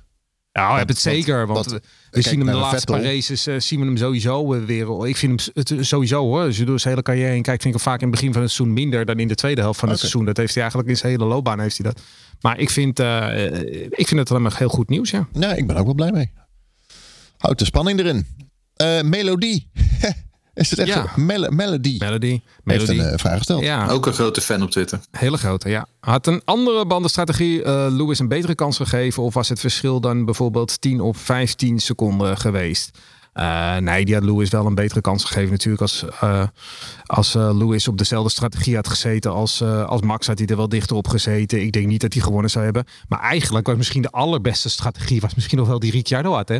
Ja, 0.60 0.72
ik 0.72 0.78
heb 0.78 0.88
het 0.88 0.98
zeker. 0.98 1.48
Want 1.48 1.72
we, 2.12 2.22
zien 2.22 2.40
hem 2.40 2.48
de 2.48 2.54
laatste 2.54 2.78
Vettel. 2.78 2.96
paar 2.96 3.04
races 3.04 3.48
eh, 3.48 3.60
zien 3.60 3.80
we 3.80 3.86
hem 3.86 3.98
sowieso 3.98 4.54
eh, 4.54 4.64
weer. 4.64 5.08
Ik 5.08 5.18
vind 5.18 5.52
hem 5.54 5.64
het, 5.64 5.86
sowieso 5.86 6.24
hoor. 6.24 6.42
Als 6.42 6.58
je 6.58 6.66
door 6.66 6.80
zijn 6.80 6.94
hele 6.94 7.06
carrière 7.06 7.32
heen 7.32 7.42
kijkt, 7.42 7.62
vind 7.62 7.76
ik 7.76 7.82
hem 7.82 7.92
vaak 7.92 8.02
in 8.02 8.08
het 8.08 8.16
begin 8.16 8.34
van 8.34 8.42
het 8.42 8.52
seizoen 8.52 8.76
minder 8.76 9.06
dan 9.06 9.20
in 9.20 9.28
de 9.28 9.36
tweede 9.36 9.62
helft 9.62 9.80
van 9.80 9.90
het 9.90 10.00
seizoen. 10.00 10.26
Dat 10.26 10.38
heeft 10.38 10.54
hij 10.54 10.62
eigenlijk 10.62 10.92
in 10.92 10.98
zijn 10.98 11.12
hele 11.12 11.26
loopbaan 11.26 11.60
heeft 11.60 11.78
hij 11.78 11.92
dat. 11.92 12.02
Maar 12.42 12.60
ik 12.60 12.70
vind, 12.70 13.00
eh, 13.00 13.46
eh, 13.46 13.88
ik 13.90 14.08
vind 14.08 14.20
het 14.20 14.30
alleen 14.30 14.42
maar 14.42 14.58
heel 14.58 14.70
goed 14.70 14.90
nieuws. 14.90 15.10
Ja. 15.10 15.28
Ja, 15.34 15.54
ik 15.54 15.68
ben 15.68 15.76
ook 15.76 15.86
wel 15.86 15.94
blij 15.94 16.12
mee. 16.12 16.32
Houdt 17.38 17.60
de 17.60 17.66
spanning 17.66 18.00
erin. 18.00 18.28
Eh, 18.76 19.02
melodie. 19.02 19.70
Is 20.56 20.70
het 20.70 20.80
echt 20.80 20.88
Ja. 20.88 21.02
zo? 21.16 21.22
Mel- 21.22 21.52
melody. 21.52 21.96
Melody. 22.00 22.28
Heeft 22.30 22.42
Melody. 22.64 22.92
een 23.00 23.06
eh, 23.12 23.18
vraag 23.18 23.38
gesteld. 23.38 23.62
ja. 23.64 23.88
Ook 23.88 24.06
een 24.06 24.14
grote 24.14 24.42
fan 24.42 24.62
op 24.62 24.72
Twitter. 24.72 25.00
Hele 25.12 25.38
grote, 25.38 25.70
ja. 25.70 25.88
Had 26.00 26.28
een 26.28 26.42
andere 26.46 26.86
bandenstrategie 26.86 27.64
eh 27.64 27.86
Lewis 27.90 28.20
een 28.20 28.28
betere 28.28 28.56
kans 28.56 28.78
gegeven? 28.78 29.24
Of 29.24 29.34
was 29.34 29.50
het 29.50 29.60
verschil 29.60 30.00
dan 30.02 30.26
bijvoorbeeld 30.26 30.82
10 30.82 31.02
of 31.02 31.18
15 31.18 31.80
seconden 31.80 32.38
geweest? 32.38 32.98
Eh, 33.34 33.78
nee, 33.78 34.06
die 34.06 34.14
had 34.14 34.24
Lewis 34.24 34.50
wel 34.50 34.66
een 34.66 34.76
betere 34.76 35.02
kans 35.02 35.24
gegeven 35.24 35.52
natuurlijk. 35.52 35.82
Als, 35.82 36.06
eh, 36.22 36.44
als 37.06 37.34
Lewis 37.34 37.88
op 37.88 37.98
dezelfde 37.98 38.30
strategie 38.32 38.76
had 38.76 38.88
gezeten 38.88 39.32
als, 39.32 39.62
eh, 39.62 39.86
als 39.86 40.02
Max, 40.02 40.28
had 40.28 40.38
hij 40.38 40.48
er 40.48 40.58
wel 40.58 40.70
dichter 40.70 40.96
op 40.96 41.08
gezeten. 41.08 41.62
Ik 41.62 41.72
denk 41.72 41.88
niet 41.88 42.02
dat 42.02 42.14
hij 42.14 42.22
gewonnen 42.22 42.52
zou 42.52 42.64
hebben. 42.66 42.86
Maar 43.08 43.20
eigenlijk 43.20 43.68
was 43.68 43.76
misschien 43.76 44.02
de 44.02 44.10
allerbeste 44.12 44.70
strategie... 44.70 45.22
was 45.22 45.36
misschien 45.36 45.58
nog 45.58 45.68
wel 45.68 45.80
die 45.80 45.92
Ricciardo 45.92 46.34
had, 46.34 46.50
hè? 46.50 46.58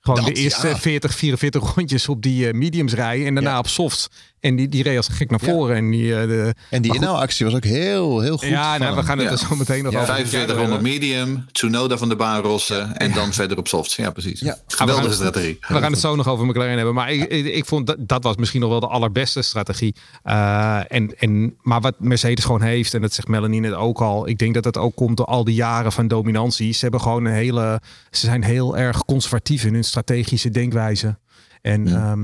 Gewoon 0.00 0.24
Dat, 0.24 0.34
de 0.34 0.40
eerste 0.40 0.68
ja. 0.68 0.78
40, 0.78 1.14
44 1.14 1.74
rondjes 1.74 2.08
op 2.08 2.22
die 2.22 2.48
eh, 2.48 2.54
mediums 2.54 2.92
rijden. 2.92 3.26
En 3.26 3.34
daarna 3.34 3.50
Ja. 3.50 3.58
op 3.58 3.66
softs. 3.68 4.08
En 4.40 4.56
die, 4.56 4.68
die 4.68 4.82
reed 4.82 4.96
als 4.96 5.08
gek 5.08 5.30
naar 5.30 5.40
Ja. 5.44 5.52
voren. 5.52 5.76
En 5.76 5.90
die, 5.90 6.14
eh, 6.16 6.26
de, 6.28 6.54
En 6.70 6.82
die 6.82 6.94
inhaalactie 6.94 7.46
was 7.46 7.54
ook 7.54 7.64
heel, 7.64 8.20
heel 8.20 8.36
goed. 8.38 8.48
ja, 8.48 8.78
nou, 8.78 8.96
we 8.96 9.02
gaan 9.02 9.18
het 9.18 9.26
Ja. 9.26 9.32
er 9.32 9.38
zo 9.38 9.54
meteen 9.56 9.82
nog 9.84 9.92
Ja, 9.92 10.00
over 10.00 10.14
4500 10.14 10.80
medium, 10.82 11.44
Tsunoda 11.52 11.96
van 11.98 12.08
de 12.08 12.16
baan 12.16 12.42
rossen 12.42 12.96
en 12.96 13.12
dan 13.12 13.32
verder 13.32 13.58
op 13.58 13.68
softs. 13.68 13.96
Ja, 13.96 14.10
precies. 14.10 14.40
Ja. 14.40 14.58
Geweldige 14.66 15.08
we 15.08 15.14
strategie. 15.14 15.56
We 15.68 15.74
gaan 15.78 15.90
het 15.92 16.00
zo 16.00 16.16
nog 16.16 16.28
over 16.28 16.46
McLaren 16.46 16.76
hebben. 16.76 16.94
Maar 16.94 17.12
ik, 17.12 17.24
ik, 17.30 17.46
ik 17.46 17.64
vond 17.64 17.86
dat, 17.86 17.96
dat 17.98 18.22
was 18.22 18.36
misschien 18.36 18.60
nog 18.60 18.70
wel 18.70 18.80
de 18.80 18.86
allerbeste 18.86 19.42
strategie. 19.42 19.94
Eh, 20.22 20.80
en, 20.88 21.18
en, 21.18 21.54
maar 21.62 21.80
wat 21.80 21.94
Mercedes 21.98 22.44
gewoon 22.44 22.62
heeft, 22.62 22.94
en 22.94 23.00
dat 23.00 23.12
zegt 23.12 23.28
Melanie 23.28 23.60
net 23.60 23.72
ook 23.74 24.00
al. 24.00 24.28
Ik 24.28 24.38
denk 24.38 24.54
dat 24.54 24.62
dat 24.62 24.76
ook 24.78 24.94
komt 24.96 25.16
door 25.16 25.26
al 25.26 25.44
die 25.44 25.54
jaren 25.54 25.92
van 25.92 26.08
dominantie. 26.08 26.72
Ze 26.72 26.80
hebben 26.80 27.00
gewoon 27.00 27.24
een 27.24 27.32
hele. 27.32 27.80
Ze 28.10 28.26
zijn 28.26 28.44
heel 28.44 28.76
erg 28.76 29.04
conservatief 29.04 29.64
in 29.64 29.74
hun 29.74 29.84
strategische 29.84 30.50
denkwijze. 30.50 31.18
En 31.62 31.86
ja. 31.86 32.16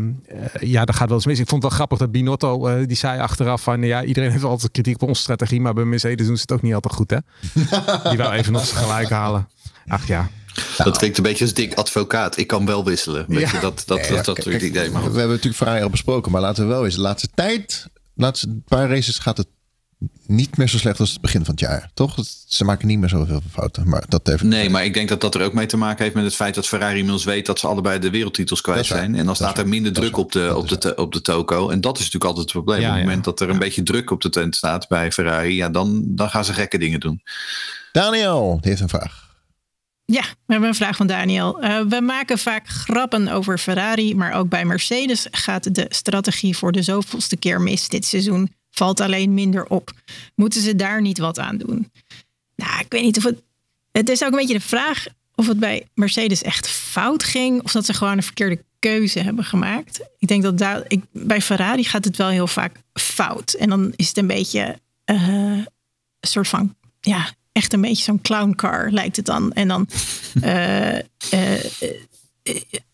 ja, 0.61 0.85
dat 0.85 0.95
gaat 0.95 1.07
wel 1.09 1.17
eens 1.17 1.27
mis. 1.27 1.39
Ik 1.39 1.49
vond 1.49 1.63
het 1.63 1.71
wel 1.71 1.79
grappig 1.81 1.99
dat 1.99 2.11
Binotto, 2.13 2.67
eh, 2.67 2.87
die 2.87 2.97
zei 2.97 3.21
achteraf 3.21 3.63
van... 3.63 3.83
ja, 3.83 4.05
iedereen 4.05 4.31
heeft 4.31 4.45
altijd 4.45 4.73
kritiek 4.73 5.03
op 5.03 5.09
onze 5.09 5.21
strategie... 5.23 5.61
maar 5.61 5.75
bij 5.75 5.85
Mercedes 5.85 6.27
doen 6.27 6.37
ze 6.37 6.43
het 6.43 6.53
ook 6.53 6.63
niet 6.63 6.75
altijd 6.75 6.95
goed, 6.95 7.11
hè? 7.11 7.19
die 8.11 8.19
wel 8.19 8.33
even 8.33 8.53
nog 8.53 8.61
eens 8.61 8.73
gelijk 8.73 9.09
halen. 9.09 9.49
Ach 9.87 10.07
ja. 10.07 10.29
Dat 10.77 10.97
klinkt 10.99 11.17
een 11.17 11.23
beetje 11.23 11.45
als 11.45 11.55
dik 11.55 11.75
advocaat. 11.75 12.37
Ik 12.37 12.47
kan 12.47 12.67
wel 12.67 12.85
wisselen. 12.85 13.25
Weet 13.29 13.41
Ja. 13.41 13.51
je, 13.53 13.59
dat, 13.61 13.83
dat, 13.87 14.07
Ja, 14.07 14.15
dat, 14.15 14.25
dat, 14.25 14.43
kijk, 14.43 14.63
idee. 14.63 14.91
Maar 14.91 15.03
we 15.03 15.09
hebben 15.09 15.29
natuurlijk 15.29 15.57
Ferrari 15.57 15.83
al 15.83 15.91
besproken, 15.91 16.33
maar 16.33 16.41
laten 16.41 16.63
we 16.67 16.73
wel 16.73 16.85
eens. 16.85 16.95
De 16.95 17.01
laatste 17.01 17.29
tijd, 17.35 17.87
de 17.93 18.23
laatste 18.23 18.59
paar 18.65 18.89
races 18.89 19.19
gaat 19.19 19.37
het 19.37 19.47
niet 20.27 20.57
meer 20.57 20.69
zo 20.69 20.79
slecht 20.79 21.01
als 21.01 21.13
het 21.13 21.21
begin 21.21 21.45
van 21.45 21.51
het 21.51 21.61
jaar. 21.61 21.91
Toch? 21.95 22.17
Ze 22.47 22.65
maken 22.65 22.87
niet 22.87 22.99
meer 22.99 23.09
zoveel 23.09 23.41
fouten. 23.51 23.89
Maar 23.89 24.05
dat 24.09 24.29
even. 24.29 24.49
Nee, 24.49 24.71
maar 24.71 24.85
ik 24.85 24.95
denk 24.95 25.09
dat 25.09 25.21
dat 25.21 25.35
er 25.35 25.43
ook 25.43 25.53
mee 25.53 25.67
te 25.67 25.77
maken 25.77 26.03
heeft 26.03 26.15
met 26.15 26.25
het 26.25 26.35
feit 26.35 26.55
dat 26.55 26.67
Ferrari 26.67 26.97
inmiddels 26.97 27.25
weet 27.25 27.47
dat 27.47 27.59
ze 27.59 27.67
allebei 27.67 27.99
de 27.99 28.11
wereldtitels 28.11 28.61
kwijt 28.61 28.87
zijn. 28.87 29.11
En 29.11 29.17
dan 29.17 29.27
Dat 29.27 29.37
staat 29.37 29.59
er 29.59 29.69
minder 29.69 29.93
druk 29.93 30.17
op 30.17 30.33
de, 30.33 30.57
op, 30.57 30.69
de, 30.69 30.95
op 30.95 31.13
de 31.13 31.21
toko. 31.21 31.71
En 31.71 31.81
dat 31.81 31.99
is 31.99 32.05
natuurlijk 32.05 32.25
altijd 32.25 32.45
het 32.45 32.65
probleem. 32.65 32.81
Ja, 32.81 32.87
op 32.87 32.93
het 32.93 33.03
ja. 33.03 33.07
moment 33.09 33.25
dat 33.25 33.41
er 33.41 33.51
een 33.51 33.59
beetje 33.59 33.83
druk 33.83 34.11
op 34.11 34.21
de 34.21 34.31
tent 34.31 34.57
staat 34.57 34.89
bij 34.89 35.13
Ferrari, 35.13 35.55
ja, 35.55 35.69
dan, 35.69 36.03
dan 36.07 36.31
gaan 36.31 36.45
ze 36.45 36.53
gekke 36.53 36.79
dingen 36.79 37.01
doen. 37.01 37.23
Daniel, 37.93 38.59
die 38.61 38.71
heeft 38.71 38.83
een 38.83 38.89
vraag. 38.89 39.25
Ja, 40.05 40.23
we 40.23 40.53
hebben 40.53 40.69
een 40.69 40.75
vraag 40.75 40.97
van 40.97 41.07
Daniel. 41.07 41.61
Eh, 41.61 41.81
we 41.89 42.01
maken 42.01 42.39
vaak 42.39 42.69
grappen 42.69 43.29
over 43.29 43.59
Ferrari, 43.59 44.15
maar 44.15 44.33
ook 44.33 44.49
bij 44.49 44.65
Mercedes 44.65 45.27
gaat 45.31 45.75
de 45.75 45.87
strategie 45.89 46.57
voor 46.57 46.73
de 46.73 46.83
zoveelste 46.83 47.37
keer 47.37 47.61
mis 47.61 47.89
dit 47.89 48.05
seizoen. 48.05 48.55
Valt 48.79 49.01
alleen 49.01 49.35
minder 49.35 49.67
op. 49.67 49.93
Moeten 50.35 50.61
ze 50.61 50.77
daar 50.77 51.01
niet 51.01 51.19
wat 51.19 51.39
aan 51.39 51.57
doen? 51.57 51.91
Nou, 52.57 52.81
ik 52.81 52.87
weet 52.89 53.03
niet 53.03 53.17
of 53.17 53.23
het. 53.23 53.43
Het 53.93 54.09
is 54.09 54.23
ook 54.23 54.31
een 54.31 54.39
beetje 54.39 54.55
de 54.55 54.61
vraag 54.61 55.07
of 55.35 55.47
het 55.47 55.59
bij 55.59 55.87
Mercedes 55.95 56.43
echt 56.43 56.69
fout 56.69 57.25
ging. 57.25 57.63
Of 57.63 57.73
dat 57.73 57.85
ze 57.85 57.95
gewoon 57.95 58.17
een 58.17 58.23
verkeerde 58.23 58.65
keuze 58.79 59.19
hebben 59.21 59.45
gemaakt. 59.45 60.01
Ik 60.19 60.29
denk 60.29 60.43
dat 60.43 60.59
daar, 60.59 60.85
ik, 60.89 61.05
bij 61.13 61.43
Ferrari 61.43 61.85
gaat 61.85 62.05
het 62.05 62.17
wel 62.17 62.29
heel 62.29 62.47
vaak 62.47 62.77
fout. 62.93 63.53
En 63.53 63.69
dan 63.69 63.93
is 63.97 64.09
het 64.09 64.17
een 64.17 64.27
beetje 64.27 64.81
uh, 65.11 65.51
een 65.51 65.67
soort 66.21 66.49
van, 66.49 66.75
ja, 67.01 67.31
echt 67.53 67.73
een 67.73 67.81
beetje 67.81 68.03
zo'n 68.03 68.21
clowncar 68.21 68.91
lijkt 68.91 69.17
het 69.17 69.27
dan. 69.27 69.53
En 69.53 69.69
dan 69.69 69.89
uh, 70.43 70.95
uh, 71.35 71.65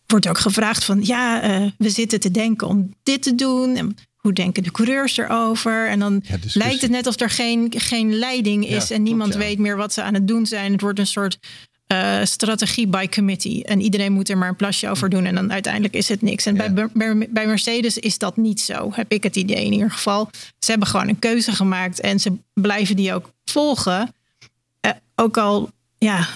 wordt 0.07 0.27
ook 0.27 0.39
gevraagd 0.39 0.83
van, 0.83 1.05
ja, 1.05 1.41
we 1.77 1.89
zitten 1.89 2.19
te 2.19 2.31
denken 2.31 2.67
om 2.67 2.93
dit 3.03 3.23
te 3.23 3.35
doen. 3.35 3.75
En 3.75 3.97
hoe 4.23 4.33
denken 4.33 4.63
de 4.63 4.71
coureurs 4.71 5.17
erover? 5.17 5.87
En 5.89 5.99
dan 5.99 6.23
lijkt 6.53 6.81
het 6.81 6.91
net 6.91 7.07
of 7.07 7.19
er 7.19 7.29
geen, 7.29 7.73
geen 7.77 8.13
leiding 8.13 8.67
is 8.67 8.91
en 8.91 9.03
niemand 9.03 9.35
weet 9.35 9.59
meer 9.59 9.77
wat 9.77 9.93
ze 9.93 10.01
aan 10.01 10.13
het 10.13 10.27
doen 10.27 10.45
zijn. 10.45 10.71
Het 10.71 10.81
wordt 10.81 10.99
een 10.99 11.07
soort 11.07 11.37
uh, 11.87 12.19
strategie 12.23 12.87
by 12.87 13.07
committee. 13.09 13.63
En 13.63 13.81
iedereen 13.81 14.13
moet 14.13 14.29
er 14.29 14.37
maar 14.37 14.49
een 14.49 14.55
plasje 14.55 14.89
over 14.89 15.09
doen. 15.09 15.25
En 15.25 15.35
dan 15.35 15.51
uiteindelijk 15.51 15.93
is 15.93 16.09
het 16.09 16.21
niks. 16.21 16.45
En 16.45 16.55
bij, 16.93 17.27
bij 17.29 17.47
Mercedes 17.47 17.97
is 17.97 18.17
dat 18.17 18.37
niet 18.37 18.61
zo, 18.61 18.89
heb 18.93 19.11
ik 19.11 19.23
het 19.23 19.35
idee 19.35 19.65
in 19.65 19.73
ieder 19.73 19.91
geval. 19.91 20.29
Ze 20.59 20.69
hebben 20.69 20.87
gewoon 20.87 21.07
een 21.07 21.19
keuze 21.19 21.51
gemaakt 21.51 21.99
en 21.99 22.19
ze 22.19 22.37
blijven 22.53 22.95
die 22.95 23.13
ook 23.13 23.31
volgen. 23.45 24.13
Uh, 24.85 24.91
ook 25.15 25.37
al 25.37 25.69
ja, 25.97 26.27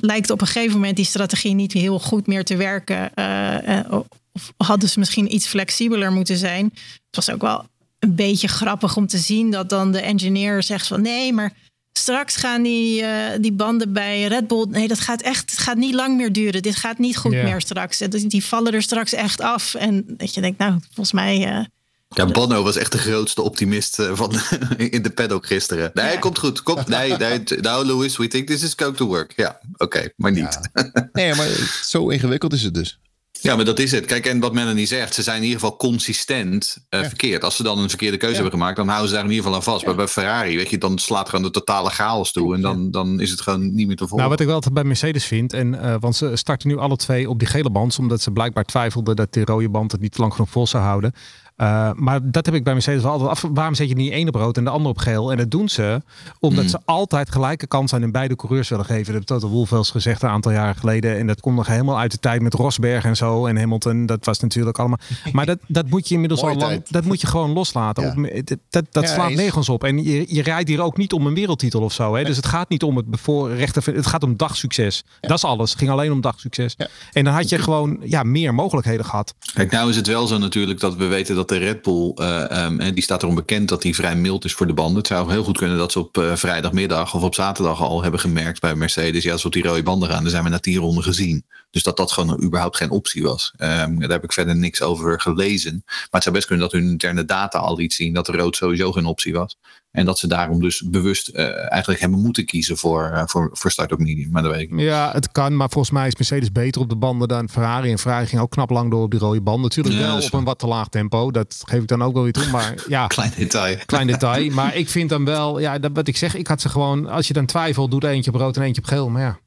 lijkt 0.00 0.30
op 0.30 0.40
een 0.40 0.46
gegeven 0.46 0.74
moment 0.74 0.96
die 0.96 1.04
strategie 1.04 1.54
niet 1.54 1.72
heel 1.72 1.98
goed 1.98 2.26
meer 2.26 2.44
te 2.44 2.56
werken. 2.56 3.10
Uh, 3.14 4.00
of 4.32 4.52
hadden 4.56 4.88
ze 4.88 4.98
misschien 4.98 5.34
iets 5.34 5.46
flexibeler 5.46 6.12
moeten 6.12 6.36
zijn. 6.36 6.64
Het 7.06 7.16
was 7.16 7.30
ook 7.30 7.40
wel 7.40 7.66
een 7.98 8.14
beetje 8.14 8.48
grappig 8.48 8.96
om 8.96 9.06
te 9.06 9.18
zien 9.18 9.50
dat 9.50 9.68
dan 9.68 9.92
de 9.92 10.00
engineer 10.00 10.62
zegt 10.62 10.86
van 10.86 11.02
nee, 11.02 11.32
maar 11.32 11.52
straks 11.92 12.36
gaan 12.36 12.62
die, 12.62 13.02
uh, 13.02 13.08
die 13.40 13.52
banden 13.52 13.92
bij 13.92 14.24
Red 14.26 14.46
Bull. 14.46 14.66
Nee, 14.68 14.88
dat 14.88 15.00
gaat 15.00 15.22
echt. 15.22 15.50
Het 15.50 15.60
gaat 15.60 15.76
niet 15.76 15.94
lang 15.94 16.16
meer 16.16 16.32
duren. 16.32 16.62
Dit 16.62 16.76
gaat 16.76 16.98
niet 16.98 17.16
goed 17.16 17.32
meer 17.32 17.60
straks. 17.60 17.98
Die 17.98 18.44
vallen 18.44 18.72
er 18.72 18.82
straks 18.82 19.12
echt 19.12 19.40
af. 19.40 19.74
En 19.74 20.04
dat 20.06 20.34
je 20.34 20.40
denkt, 20.40 20.58
nou, 20.58 20.78
volgens 20.80 21.12
mij. 21.12 21.58
Uh, 21.58 21.64
ja, 22.08 22.26
Bono 22.26 22.62
was 22.62 22.76
echt 22.76 22.92
de 22.92 22.98
grootste 22.98 23.42
optimist 23.42 23.98
eh, 23.98 24.10
van, 24.14 24.32
in 24.76 25.02
de 25.02 25.10
paddock 25.10 25.46
gisteren. 25.46 25.90
Nee, 25.94 26.18
komt 26.18 26.38
goed. 26.38 26.62
Komt, 26.62 26.86
nee, 26.86 27.16
nee, 27.16 27.42
nou, 27.60 27.86
Louis, 27.86 28.16
we 28.16 28.28
think 28.28 28.46
this 28.46 28.62
is 28.62 28.72
going 28.76 28.96
to 28.96 29.06
work. 29.06 29.32
Ja, 29.36 29.60
oké, 29.76 30.12
maar 30.16 30.32
niet. 30.32 30.58
Ja. 30.72 31.08
Nee, 31.12 31.34
maar 31.34 31.80
zo 31.84 32.08
ingewikkeld 32.08 32.52
is 32.52 32.62
het 32.62 32.74
dus. 32.74 32.98
Ja, 33.42 33.56
maar 33.56 33.64
dat 33.64 33.78
is 33.78 33.92
het. 33.92 34.04
Kijk, 34.04 34.26
en 34.26 34.40
wat 34.40 34.52
Melanie 34.52 34.86
zegt, 34.86 35.14
ze 35.14 35.22
zijn 35.22 35.36
in 35.36 35.42
ieder 35.42 35.60
geval 35.60 35.76
consistent 35.76 36.76
uh, 36.90 37.00
verkeerd. 37.00 37.44
Als 37.44 37.56
ze 37.56 37.62
dan 37.62 37.78
een 37.78 37.88
verkeerde 37.88 38.16
keuze 38.16 38.34
hebben 38.34 38.52
gemaakt, 38.52 38.76
dan 38.76 38.88
houden 38.88 39.08
ze 39.08 39.14
daar 39.14 39.24
in 39.24 39.30
ieder 39.30 39.44
geval 39.44 39.58
aan 39.58 39.64
vast. 39.64 39.86
Maar 39.86 39.94
bij 39.94 40.08
Ferrari, 40.08 40.56
weet 40.56 40.70
je, 40.70 40.78
dan 40.78 40.98
slaat 40.98 41.28
gewoon 41.28 41.44
de 41.44 41.50
totale 41.50 41.90
chaos 41.90 42.32
toe. 42.32 42.54
En 42.54 42.60
dan, 42.60 42.90
dan 42.90 43.20
is 43.20 43.30
het 43.30 43.40
gewoon 43.40 43.74
niet 43.74 43.86
meer 43.86 43.96
te 43.96 44.08
volgen. 44.08 44.16
Nou, 44.16 44.28
wat 44.30 44.40
ik 44.40 44.46
wel 44.46 44.54
altijd 44.54 44.74
bij 44.74 44.84
Mercedes 44.84 45.24
vind, 45.24 45.52
en, 45.52 45.74
uh, 45.74 45.94
want 46.00 46.16
ze 46.16 46.36
starten 46.36 46.68
nu 46.68 46.76
alle 46.76 46.96
twee 46.96 47.28
op 47.28 47.38
die 47.38 47.48
gele 47.48 47.70
band, 47.70 47.98
omdat 47.98 48.20
ze 48.20 48.30
blijkbaar 48.30 48.64
twijfelden 48.64 49.16
dat 49.16 49.32
die 49.32 49.44
rode 49.44 49.68
band 49.68 49.92
het 49.92 50.00
niet 50.00 50.18
lang 50.18 50.32
genoeg 50.32 50.50
vol 50.50 50.66
zou 50.66 50.84
houden. 50.84 51.12
Uh, 51.56 51.90
maar 51.94 52.30
dat 52.30 52.46
heb 52.46 52.54
ik 52.54 52.64
bij 52.64 52.72
Mercedes 52.72 53.02
wel 53.02 53.12
altijd 53.12 53.30
af. 53.30 53.44
Waarom 53.52 53.74
zet 53.74 53.88
je 53.88 53.94
niet 53.94 54.12
ene 54.12 54.30
brood 54.30 54.56
en 54.56 54.64
de 54.64 54.70
andere 54.70 54.88
op 54.88 54.98
geel? 54.98 55.30
En 55.30 55.36
dat 55.36 55.50
doen 55.50 55.68
ze 55.68 56.02
omdat 56.40 56.64
mm. 56.64 56.70
ze 56.70 56.78
altijd 56.84 57.30
gelijke 57.30 57.66
kans 57.66 57.94
aan 57.94 58.00
hun 58.00 58.12
beide 58.12 58.36
coureurs 58.36 58.68
willen 58.68 58.84
geven. 58.84 59.04
Dat 59.04 59.14
heeft 59.14 59.26
Toto 59.26 59.48
Wolff 59.48 59.90
gezegd 59.90 60.22
een 60.22 60.28
aantal 60.28 60.52
jaren 60.52 60.76
geleden. 60.76 61.18
En 61.18 61.26
dat 61.26 61.40
komt 61.40 61.56
nog 61.56 61.66
helemaal 61.66 61.98
uit 61.98 62.10
de 62.10 62.18
tijd 62.18 62.42
met 62.42 62.54
Rosberg 62.54 63.04
en 63.04 63.16
zo. 63.16 63.46
En 63.46 63.56
Hamilton, 63.56 64.06
dat 64.06 64.24
was 64.24 64.40
natuurlijk 64.40 64.78
allemaal. 64.78 64.98
Maar 65.32 65.46
dat, 65.46 65.58
dat 65.66 65.88
moet 65.88 66.08
je 66.08 66.14
inmiddels 66.14 66.42
al 66.42 66.54
lang. 66.54 66.82
Dat 66.88 67.04
moet 67.04 67.20
je 67.20 67.26
gewoon 67.26 67.52
loslaten. 67.52 68.02
Ja. 68.02 68.38
Op, 68.38 68.56
dat 68.70 68.84
dat 68.90 69.02
ja, 69.02 69.14
slaat 69.14 69.34
nergens 69.34 69.68
op. 69.68 69.84
En 69.84 70.04
je, 70.04 70.24
je 70.34 70.42
rijdt 70.42 70.68
hier 70.68 70.82
ook 70.82 70.96
niet 70.96 71.12
om 71.12 71.26
een 71.26 71.34
wereldtitel 71.34 71.80
of 71.82 71.92
zo. 71.92 72.14
Hè? 72.14 72.24
Dus 72.24 72.36
het 72.36 72.46
gaat 72.46 72.68
niet 72.68 72.82
om 72.82 72.96
het 72.96 73.06
bevoorrechte. 73.06 73.80
Het 73.92 74.06
gaat 74.06 74.22
om 74.22 74.36
dagsucces. 74.36 75.04
Ja. 75.20 75.28
Dat 75.28 75.36
is 75.36 75.44
alles. 75.44 75.70
Het 75.70 75.78
ging 75.78 75.90
alleen 75.90 76.12
om 76.12 76.20
dagsucces. 76.20 76.76
En 77.12 77.24
dan 77.24 77.34
had 77.34 77.48
je 77.48 77.58
gewoon 77.58 77.98
ja, 78.02 78.22
meer 78.22 78.54
mogelijkheden 78.54 79.04
gehad. 79.04 79.34
Kijk, 79.54 79.70
nou 79.70 79.90
is 79.90 79.96
het 79.96 80.06
wel 80.06 80.26
zo 80.26 80.38
natuurlijk 80.38 80.80
dat 80.80 80.96
we 80.96 81.06
weten 81.06 81.34
dat 81.34 81.41
de 81.48 81.56
Red 81.56 81.82
Bull, 81.82 82.12
uh, 82.14 82.64
um, 82.64 82.94
die 82.94 83.02
staat 83.02 83.22
erom 83.22 83.34
bekend 83.34 83.68
dat 83.68 83.82
hij 83.82 83.94
vrij 83.94 84.16
mild 84.16 84.44
is 84.44 84.52
voor 84.52 84.66
de 84.66 84.72
banden. 84.72 84.96
Het 84.96 85.06
zou 85.06 85.30
heel 85.30 85.44
goed 85.44 85.58
kunnen 85.58 85.78
dat 85.78 85.92
ze 85.92 85.98
op 85.98 86.16
uh, 86.16 86.34
vrijdagmiddag 86.34 87.14
of 87.14 87.22
op 87.22 87.34
zaterdag 87.34 87.80
al 87.80 88.02
hebben 88.02 88.20
gemerkt 88.20 88.60
bij 88.60 88.74
Mercedes. 88.74 89.22
Ja, 89.22 89.32
als 89.32 89.40
we 89.40 89.46
op 89.46 89.52
die 89.54 89.62
rode 89.62 89.82
banden 89.82 90.08
gaan, 90.08 90.22
dan 90.22 90.30
zijn 90.30 90.44
we 90.44 90.50
na 90.50 90.58
tien 90.58 90.78
ronden 90.78 91.04
gezien. 91.04 91.44
Dus 91.70 91.82
dat 91.82 91.96
dat 91.96 92.12
gewoon 92.12 92.42
überhaupt 92.42 92.76
geen 92.76 92.90
optie 92.90 93.22
was. 93.22 93.52
Um, 93.58 94.00
daar 94.00 94.10
heb 94.10 94.24
ik 94.24 94.32
verder 94.32 94.56
niks 94.56 94.82
over 94.82 95.20
gelezen. 95.20 95.82
Maar 95.84 96.08
het 96.10 96.22
zou 96.22 96.34
best 96.34 96.46
kunnen 96.46 96.64
dat 96.64 96.80
hun 96.80 96.90
interne 96.90 97.24
data 97.24 97.58
al 97.58 97.80
iets 97.80 97.96
zien 97.96 98.14
dat 98.14 98.26
de 98.26 98.32
rood 98.32 98.56
sowieso 98.56 98.92
geen 98.92 99.06
optie 99.06 99.32
was. 99.32 99.56
En 99.92 100.04
dat 100.04 100.18
ze 100.18 100.26
daarom 100.26 100.60
dus 100.60 100.80
bewust 100.80 101.28
uh, 101.28 101.72
eigenlijk 101.72 102.00
hebben 102.00 102.20
moeten 102.20 102.44
kiezen 102.44 102.76
voor, 102.76 103.10
uh, 103.14 103.22
voor, 103.26 103.50
voor 103.52 103.70
start 103.70 103.92
op 103.92 103.98
medium. 103.98 104.30
Maar 104.30 104.42
dat 104.42 104.52
weet 104.52 104.60
ik 104.60 104.70
niet. 104.70 104.84
Ja, 104.84 105.10
het 105.12 105.32
kan. 105.32 105.56
Maar 105.56 105.68
volgens 105.70 105.94
mij 105.94 106.06
is 106.06 106.16
Mercedes 106.16 106.52
beter 106.52 106.80
op 106.80 106.88
de 106.88 106.96
banden 106.96 107.28
dan 107.28 107.48
Ferrari. 107.48 107.90
En 107.90 107.98
Ferrari 107.98 108.26
ging 108.26 108.40
ook 108.40 108.50
knap 108.50 108.70
lang 108.70 108.90
door 108.90 109.02
op 109.02 109.10
die 109.10 109.20
rode 109.20 109.40
band. 109.40 109.62
Natuurlijk 109.62 109.94
ja, 109.94 110.00
wel 110.00 110.22
op 110.22 110.32
een 110.32 110.44
wat 110.44 110.58
te 110.58 110.66
laag 110.66 110.88
tempo. 110.88 111.30
Dat 111.30 111.62
geef 111.64 111.82
ik 111.82 111.88
dan 111.88 112.02
ook 112.02 112.14
wel 112.14 112.22
weer 112.22 112.32
toe. 112.32 112.50
Maar 112.50 112.74
ja, 112.88 113.06
klein 113.06 113.32
detail. 113.36 113.76
Klein 113.86 114.06
detail. 114.06 114.50
Maar 114.50 114.76
ik 114.76 114.88
vind 114.88 115.08
dan 115.08 115.24
wel, 115.24 115.58
ja, 115.58 115.78
dat, 115.78 115.90
wat 115.94 116.08
ik 116.08 116.16
zeg, 116.16 116.34
ik 116.34 116.46
had 116.46 116.60
ze 116.60 116.68
gewoon, 116.68 117.06
als 117.06 117.26
je 117.26 117.32
dan 117.32 117.46
twijfelt, 117.46 117.90
doet 117.90 118.04
eentje 118.04 118.32
op 118.32 118.40
rood 118.40 118.56
en 118.56 118.62
eentje 118.62 118.82
op 118.82 118.88
geel. 118.88 119.08
Maar 119.08 119.22
ja, 119.22 119.38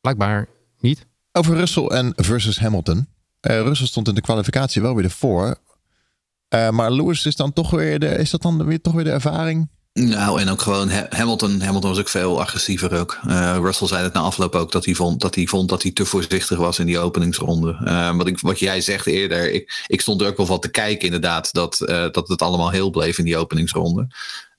blijkbaar 0.00 0.48
niet. 0.80 1.06
Over 1.32 1.56
Russell 1.56 1.86
en 1.86 2.12
versus 2.16 2.58
Hamilton. 2.58 2.96
Uh, 2.96 3.60
Russell 3.60 3.86
stond 3.86 4.08
in 4.08 4.14
de 4.14 4.20
kwalificatie 4.20 4.82
wel 4.82 4.94
weer 4.94 5.04
ervoor. 5.04 5.56
Uh, 6.54 6.70
maar 6.70 6.90
Lewis 6.90 7.26
is 7.26 7.36
dan 7.36 7.52
toch 7.52 7.70
weer 7.70 7.98
de, 7.98 8.06
is 8.06 8.30
dat 8.30 8.42
dan 8.42 8.64
weer 8.64 8.80
toch 8.80 8.94
weer 8.94 9.04
de 9.04 9.10
ervaring? 9.10 9.68
Nou, 9.92 10.40
en 10.40 10.48
ook 10.48 10.62
gewoon 10.62 10.90
Hamilton. 11.08 11.60
Hamilton 11.60 11.90
was 11.90 11.98
ook 11.98 12.08
veel 12.08 12.40
agressiever 12.40 12.98
ook. 12.98 13.18
Uh, 13.26 13.56
Russell 13.60 13.86
zei 13.86 14.02
het 14.02 14.12
na 14.12 14.20
afloop 14.20 14.54
ook 14.54 14.72
dat 14.72 14.84
hij 14.84 14.94
vond 14.94 15.20
dat 15.20 15.34
hij, 15.34 15.46
vond 15.46 15.68
dat 15.68 15.82
hij 15.82 15.92
te 15.92 16.04
voorzichtig 16.04 16.58
was 16.58 16.78
in 16.78 16.86
die 16.86 16.98
openingsronde. 16.98 17.80
Uh, 17.84 18.16
wat, 18.16 18.26
ik, 18.26 18.40
wat 18.40 18.58
jij 18.58 18.80
zegt 18.80 19.06
eerder, 19.06 19.52
ik, 19.52 19.84
ik 19.86 20.00
stond 20.00 20.20
er 20.20 20.26
ook 20.26 20.36
wel 20.36 20.46
van 20.46 20.60
te 20.60 20.70
kijken 20.70 21.04
inderdaad 21.04 21.52
dat, 21.52 21.80
uh, 21.80 22.06
dat 22.10 22.28
het 22.28 22.42
allemaal 22.42 22.70
heel 22.70 22.90
bleef 22.90 23.18
in 23.18 23.24
die 23.24 23.36
openingsronde. 23.36 24.06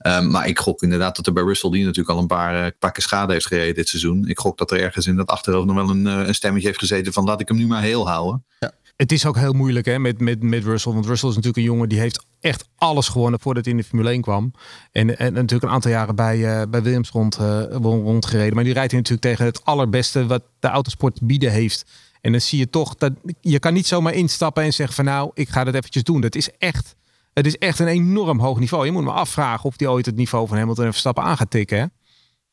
Um, 0.06 0.30
maar 0.30 0.48
ik 0.48 0.58
gok 0.58 0.82
inderdaad 0.82 1.16
dat 1.16 1.26
er 1.26 1.32
bij 1.32 1.42
Russell, 1.42 1.70
die 1.70 1.84
natuurlijk 1.84 2.14
al 2.14 2.18
een 2.18 2.26
paar, 2.26 2.72
paar 2.72 2.92
keer 2.92 3.02
schade 3.02 3.32
heeft 3.32 3.46
gereden 3.46 3.74
dit 3.74 3.88
seizoen. 3.88 4.28
Ik 4.28 4.38
gok 4.38 4.58
dat 4.58 4.70
er 4.70 4.80
ergens 4.80 5.06
in 5.06 5.16
dat 5.16 5.28
achterhoofd 5.28 5.66
nog 5.66 5.76
wel 5.76 5.90
een, 5.90 6.04
een 6.04 6.34
stemmetje 6.34 6.66
heeft 6.66 6.78
gezeten 6.78 7.12
van 7.12 7.24
laat 7.24 7.40
ik 7.40 7.48
hem 7.48 7.56
nu 7.56 7.66
maar 7.66 7.82
heel 7.82 8.08
houden. 8.08 8.44
Ja. 8.58 8.72
Het 9.02 9.12
is 9.12 9.26
ook 9.26 9.36
heel 9.36 9.52
moeilijk 9.52 9.86
hè, 9.86 9.98
met, 9.98 10.20
met, 10.20 10.42
met 10.42 10.64
Russell. 10.64 10.92
Want 10.92 11.06
Russell 11.06 11.28
is 11.28 11.34
natuurlijk 11.34 11.66
een 11.66 11.72
jongen 11.72 11.88
die 11.88 11.98
heeft 11.98 12.24
echt 12.40 12.68
alles 12.76 13.08
gewonnen 13.08 13.40
voordat 13.40 13.64
hij 13.64 13.74
in 13.74 13.80
de 13.80 13.86
Formule 13.86 14.10
1 14.10 14.20
kwam. 14.20 14.52
En, 14.92 15.18
en 15.18 15.32
natuurlijk 15.32 15.62
een 15.62 15.70
aantal 15.70 15.90
jaren 15.90 16.14
bij, 16.14 16.38
uh, 16.38 16.62
bij 16.70 16.82
Williams 16.82 17.10
rond, 17.10 17.38
uh, 17.40 17.62
rondgereden. 17.80 18.54
Maar 18.54 18.64
die 18.64 18.72
rijdt 18.72 18.90
hij 18.90 19.00
natuurlijk 19.00 19.28
tegen 19.28 19.44
het 19.44 19.64
allerbeste 19.64 20.26
wat 20.26 20.42
de 20.58 20.68
autosport 20.68 21.20
bieden 21.22 21.50
heeft. 21.50 21.84
En 22.20 22.32
dan 22.32 22.40
zie 22.40 22.58
je 22.58 22.70
toch 22.70 22.94
dat 22.94 23.12
je 23.40 23.58
kan 23.58 23.74
niet 23.74 23.86
zomaar 23.86 24.14
instappen 24.14 24.62
en 24.62 24.72
zeggen 24.72 24.94
van 24.94 25.04
nou, 25.04 25.30
ik 25.34 25.48
ga 25.48 25.64
dat 25.64 25.74
eventjes 25.74 26.02
doen. 26.02 26.20
Dat 26.20 26.34
is 26.34 26.50
echt, 26.58 26.96
het 27.32 27.46
is 27.46 27.58
echt 27.58 27.78
een 27.78 27.86
enorm 27.86 28.40
hoog 28.40 28.58
niveau. 28.58 28.84
Je 28.84 28.92
moet 28.92 29.04
me 29.04 29.10
afvragen 29.10 29.64
of 29.64 29.74
hij 29.76 29.88
ooit 29.88 30.06
het 30.06 30.16
niveau 30.16 30.48
van 30.48 30.58
Hamilton 30.58 30.84
en 30.84 30.90
Verstappen 30.90 31.24
aan 31.24 31.36
gaat 31.36 31.50
tikken. 31.50 31.78
Hè? 31.78 31.84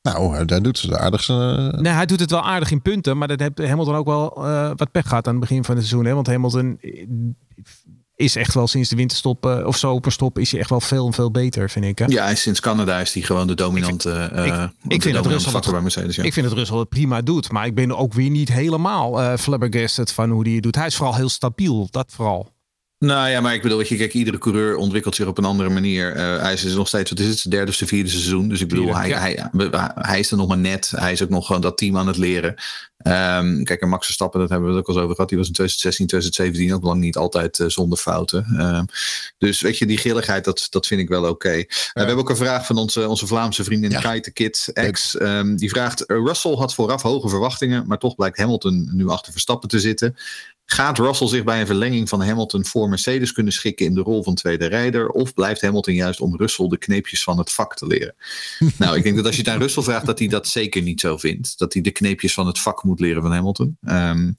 Nou, 0.01 0.45
daar 0.45 0.61
doet 0.61 0.77
ze 0.77 0.87
de 0.87 0.97
aardigste. 0.97 1.33
Nee, 1.77 1.93
hij 1.93 2.05
doet 2.05 2.19
het 2.19 2.31
wel 2.31 2.41
aardig 2.41 2.71
in 2.71 2.81
punten, 2.81 3.17
maar 3.17 3.27
dat 3.27 3.39
heeft 3.39 3.69
Hamilton 3.69 3.95
ook 3.95 4.05
wel 4.05 4.45
uh, 4.45 4.71
wat 4.75 4.91
pech 4.91 5.07
gehad 5.07 5.27
aan 5.27 5.33
het 5.33 5.41
begin 5.41 5.63
van 5.63 5.75
het 5.75 5.85
seizoen. 5.85 6.07
Hè? 6.07 6.13
Want 6.13 6.27
Hamilton 6.27 6.79
is 8.15 8.35
echt 8.35 8.53
wel 8.53 8.67
sinds 8.67 8.89
de 8.89 8.95
winterstop 8.95 9.45
uh, 9.45 9.65
of 9.65 9.77
zomerstop 9.77 10.39
is 10.39 10.51
hij 10.51 10.59
echt 10.59 10.69
wel 10.69 10.81
veel 10.81 11.05
en 11.05 11.13
veel 11.13 11.31
beter, 11.31 11.69
vind 11.69 11.85
ik. 11.85 11.99
Hè? 11.99 12.05
Ja, 12.05 12.35
sinds 12.35 12.59
Canada 12.59 12.99
is 12.99 13.13
hij 13.13 13.23
gewoon 13.23 13.47
de 13.47 13.55
dominante. 13.55 14.29
Ik, 14.33 14.37
uh, 14.37 14.63
ik, 14.63 14.91
ik 14.91 15.01
vind 15.01 15.15
dat 15.15 15.25
Russell 15.25 15.71
bij 15.71 15.81
Mercedes. 15.81 16.15
Ja. 16.15 16.23
Ik 16.23 16.33
vind 16.33 16.47
dat 16.47 16.57
Russell 16.57 16.77
het 16.77 16.89
prima 16.89 17.21
doet, 17.21 17.51
maar 17.51 17.65
ik 17.65 17.75
ben 17.75 17.97
ook 17.97 18.13
weer 18.13 18.29
niet 18.29 18.51
helemaal 18.51 19.21
uh, 19.21 19.35
flabbergasted 19.37 20.11
van 20.11 20.29
hoe 20.29 20.43
hij 20.43 20.53
het 20.53 20.63
doet. 20.63 20.75
Hij 20.75 20.85
is 20.85 20.95
vooral 20.95 21.15
heel 21.15 21.29
stabiel, 21.29 21.87
dat 21.91 22.11
vooral. 22.11 22.51
Nou 22.99 23.29
ja, 23.29 23.41
maar 23.41 23.53
ik 23.53 23.61
bedoel, 23.61 23.77
weet 23.77 23.87
je, 23.87 23.97
kijk, 23.97 24.13
iedere 24.13 24.37
coureur 24.37 24.75
ontwikkelt 24.75 25.15
zich 25.15 25.27
op 25.27 25.37
een 25.37 25.45
andere 25.45 25.69
manier. 25.69 26.15
Uh, 26.15 26.41
hij 26.41 26.53
is 26.53 26.61
dus 26.61 26.73
nog 26.73 26.87
steeds, 26.87 27.09
wat 27.09 27.19
is 27.19 27.43
het, 27.43 27.51
derde 27.51 27.71
of 27.71 27.77
de 27.77 27.87
vierde 27.87 28.09
seizoen. 28.09 28.49
Dus 28.49 28.61
ik 28.61 28.67
bedoel, 28.67 28.95
hij, 28.95 29.07
ja. 29.07 29.19
hij, 29.19 29.49
hij, 29.95 30.19
is 30.19 30.31
er 30.31 30.37
nog 30.37 30.47
maar 30.47 30.57
net. 30.57 30.91
Hij 30.95 31.11
is 31.11 31.23
ook 31.23 31.29
nog 31.29 31.45
gewoon 31.45 31.61
dat 31.61 31.77
team 31.77 31.97
aan 31.97 32.07
het 32.07 32.17
leren. 32.17 32.55
Um, 33.03 33.63
kijk, 33.63 33.81
en 33.81 33.89
Max 33.89 34.05
Verstappen, 34.05 34.39
dat 34.39 34.49
hebben 34.49 34.69
we 34.69 34.75
het 34.75 34.87
ook 34.87 34.95
al 34.95 35.01
over 35.01 35.15
gehad. 35.15 35.29
Die 35.29 35.37
was 35.37 35.47
in 35.47 35.53
2016, 35.53 36.07
2017 36.07 36.73
ook 36.75 36.83
lang 36.83 37.01
niet 37.01 37.17
altijd 37.17 37.59
uh, 37.59 37.67
zonder 37.67 37.97
fouten. 37.97 38.45
Um, 38.59 38.85
dus 39.37 39.61
weet 39.61 39.77
je, 39.77 39.85
die 39.85 39.97
grilligheid, 39.97 40.43
dat, 40.43 40.67
dat 40.69 40.87
vind 40.87 41.01
ik 41.01 41.09
wel 41.09 41.21
oké. 41.21 41.29
Okay. 41.31 41.57
Uh, 41.57 41.65
ja. 41.67 41.91
We 41.93 41.99
hebben 41.99 42.17
ook 42.17 42.29
een 42.29 42.35
vraag 42.35 42.65
van 42.65 42.77
onze, 42.77 43.07
onze 43.07 43.27
Vlaamse 43.27 43.63
vriendin 43.63 43.91
ja. 43.91 43.99
Kaite 43.99 44.31
Kit 44.31 44.71
X. 44.91 45.19
Um, 45.21 45.55
die 45.55 45.69
vraagt, 45.69 46.03
Russell 46.07 46.55
had 46.55 46.73
vooraf 46.73 47.01
hoge 47.01 47.29
verwachtingen, 47.29 47.87
maar 47.87 47.97
toch 47.97 48.15
blijkt 48.15 48.37
Hamilton 48.37 48.89
nu 48.91 49.07
achter 49.07 49.31
Verstappen 49.31 49.69
te 49.69 49.79
zitten. 49.79 50.15
Gaat 50.71 50.97
Russell 50.97 51.27
zich 51.27 51.43
bij 51.43 51.59
een 51.59 51.65
verlenging 51.65 52.09
van 52.09 52.21
Hamilton 52.21 52.65
voor 52.65 52.89
Mercedes 52.89 53.31
kunnen 53.31 53.53
schikken 53.53 53.85
in 53.85 53.93
de 53.93 54.01
rol 54.01 54.23
van 54.23 54.35
tweede 54.35 54.65
rijder? 54.65 55.09
Of 55.09 55.33
blijft 55.33 55.61
Hamilton 55.61 55.93
juist 55.93 56.19
om 56.19 56.35
Russell 56.35 56.67
de 56.67 56.77
kneepjes 56.77 57.23
van 57.23 57.37
het 57.37 57.51
vak 57.51 57.75
te 57.75 57.87
leren? 57.87 58.15
nou, 58.77 58.97
ik 58.97 59.03
denk 59.03 59.15
dat 59.15 59.25
als 59.25 59.35
je 59.35 59.41
het 59.41 59.51
aan 59.51 59.59
Russell 59.59 59.83
vraagt, 59.83 60.05
dat 60.05 60.19
hij 60.19 60.27
dat 60.27 60.47
zeker 60.47 60.81
niet 60.81 60.99
zo 60.99 61.17
vindt. 61.17 61.57
Dat 61.57 61.73
hij 61.73 61.81
de 61.81 61.91
kneepjes 61.91 62.33
van 62.33 62.47
het 62.47 62.59
vak 62.59 62.83
moet 62.83 62.99
leren 62.99 63.21
van 63.21 63.31
Hamilton. 63.31 63.77
Um, 63.81 64.37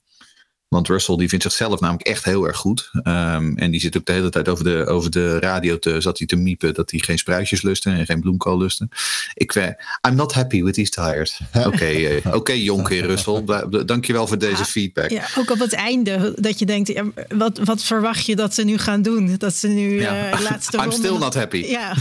Want 0.71 0.89
Russell 0.89 1.17
die 1.17 1.29
vindt 1.29 1.45
zichzelf 1.45 1.81
namelijk 1.81 2.07
echt 2.07 2.25
heel 2.25 2.47
erg 2.47 2.57
goed. 2.57 2.91
Um, 2.93 3.57
en 3.57 3.71
die 3.71 3.81
zit 3.81 3.97
ook 3.97 4.05
de 4.05 4.13
hele 4.13 4.31
tijd 4.31 4.49
over 4.49 4.65
de, 4.65 4.87
over 4.87 5.11
de 5.11 5.39
radio 5.39 5.79
te, 5.79 6.01
zat 6.01 6.19
hij 6.19 6.27
te 6.27 6.37
miepen 6.37 6.75
dat 6.75 6.91
hij 6.91 7.01
geen 7.01 7.19
spruitjes 7.19 7.63
lustte 7.63 7.91
en 7.91 8.07
geen 8.07 8.21
bloemkool 8.21 8.59
lustte. 8.59 8.89
Ik 9.35 9.55
uh, 9.55 9.65
I'm 10.09 10.15
not 10.15 10.33
happy 10.33 10.63
with 10.63 10.75
these 10.75 10.91
tires. 10.91 11.41
Oké, 11.55 11.67
okay, 11.67 12.17
uh, 12.17 12.27
oké 12.27 12.37
okay, 12.37 12.61
jonker 12.61 13.07
Russell. 13.07 13.45
Dankjewel 13.87 14.27
voor 14.27 14.39
deze 14.39 14.57
ja, 14.57 14.65
feedback. 14.65 15.11
Ja, 15.11 15.25
ook 15.39 15.51
op 15.51 15.59
het 15.59 15.73
einde 15.73 16.33
dat 16.37 16.59
je 16.59 16.67
denkt, 16.67 16.89
ja, 16.89 17.05
wat, 17.29 17.59
wat 17.59 17.83
verwacht 17.83 18.27
je 18.27 18.37
dat 18.37 18.55
ze 18.55 18.63
nu 18.63 18.79
gaan 18.79 19.03
doen? 19.03 19.35
Dat 19.39 19.55
ze 19.55 19.69
nu 19.69 20.01
ja. 20.01 20.33
uh, 20.33 20.41
laatste 20.41 20.77
I'm 20.77 20.83
ronde... 20.83 20.97
still 20.97 21.19
not 21.19 21.35
happy. 21.35 21.65
Ja, 21.67 21.95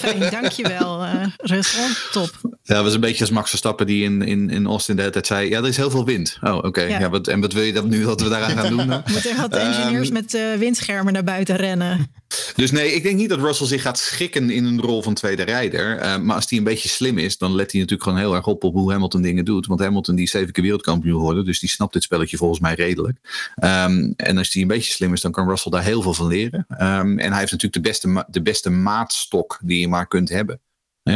fijn, 0.00 0.30
dankjewel 0.30 1.04
uh, 1.04 1.26
Russell. 1.36 1.88
Top. 2.10 2.30
Ja, 2.42 2.74
dat 2.74 2.84
was 2.84 2.94
een 2.94 3.00
beetje 3.00 3.20
als 3.20 3.30
Max 3.30 3.48
Verstappen 3.48 3.86
die 3.86 4.04
in, 4.04 4.22
in, 4.22 4.50
in 4.50 4.66
Austin 4.66 4.94
de 4.94 5.00
hele 5.00 5.12
tijd 5.12 5.26
zei, 5.26 5.48
ja, 5.48 5.58
er 5.58 5.66
is 5.66 5.76
heel 5.76 5.90
veel 5.90 6.04
wind. 6.04 6.38
Oh, 6.42 6.54
oké. 6.54 6.66
Okay. 6.66 6.88
Ja. 6.88 6.98
ja. 6.98 7.10
wat, 7.10 7.28
en 7.28 7.40
wat 7.40 7.52
wil 7.52 7.62
je 7.62 7.72
dat 7.72 7.84
nu 7.84 8.06
dat 8.08 8.20
we 8.20 8.28
daaraan 8.28 8.56
gaan 8.56 8.76
doen? 8.76 8.86
Nou? 8.86 9.02
Moeten 9.12 9.36
wat 9.36 9.52
engineers 9.56 10.08
um, 10.08 10.12
met 10.12 10.34
uh, 10.34 10.54
windschermen 10.54 11.12
naar 11.12 11.24
buiten 11.24 11.56
rennen. 11.56 12.10
Dus 12.54 12.70
nee, 12.70 12.92
ik 12.92 13.02
denk 13.02 13.16
niet 13.16 13.28
dat 13.28 13.38
Russell 13.38 13.66
zich 13.66 13.82
gaat 13.82 13.98
schikken 13.98 14.50
in 14.50 14.64
een 14.64 14.80
rol 14.80 15.02
van 15.02 15.14
tweede 15.14 15.42
rijder. 15.42 16.02
Uh, 16.02 16.16
maar 16.16 16.36
als 16.36 16.46
hij 16.48 16.58
een 16.58 16.64
beetje 16.64 16.88
slim 16.88 17.18
is, 17.18 17.38
dan 17.38 17.54
let 17.54 17.72
hij 17.72 17.80
natuurlijk 17.80 18.08
gewoon 18.08 18.18
heel 18.24 18.34
erg 18.34 18.46
op 18.46 18.64
op 18.64 18.74
hoe 18.74 18.92
Hamilton 18.92 19.22
dingen 19.22 19.44
doet. 19.44 19.66
Want 19.66 19.80
Hamilton 19.80 20.14
die 20.14 20.24
is 20.24 20.30
zeven 20.30 20.52
keer 20.52 20.62
wereldkampioen 20.62 21.16
geworden, 21.18 21.44
dus 21.44 21.60
die 21.60 21.68
snapt 21.68 21.92
dit 21.92 22.02
spelletje 22.02 22.36
volgens 22.36 22.60
mij 22.60 22.74
redelijk. 22.74 23.18
Um, 23.64 24.14
en 24.16 24.38
als 24.38 24.52
hij 24.52 24.62
een 24.62 24.68
beetje 24.68 24.92
slim 24.92 25.12
is, 25.12 25.20
dan 25.20 25.32
kan 25.32 25.48
Russell 25.48 25.72
daar 25.72 25.82
heel 25.82 26.02
veel 26.02 26.14
van 26.14 26.26
leren. 26.26 26.66
Um, 26.68 27.18
en 27.18 27.30
hij 27.30 27.38
heeft 27.38 27.52
natuurlijk 27.52 27.72
de 27.72 27.80
beste, 27.80 28.26
de 28.28 28.42
beste 28.42 28.70
maatstok 28.70 29.58
die 29.62 29.80
je 29.80 29.88
maar 29.88 30.06
kunt 30.06 30.28
hebben. 30.28 30.60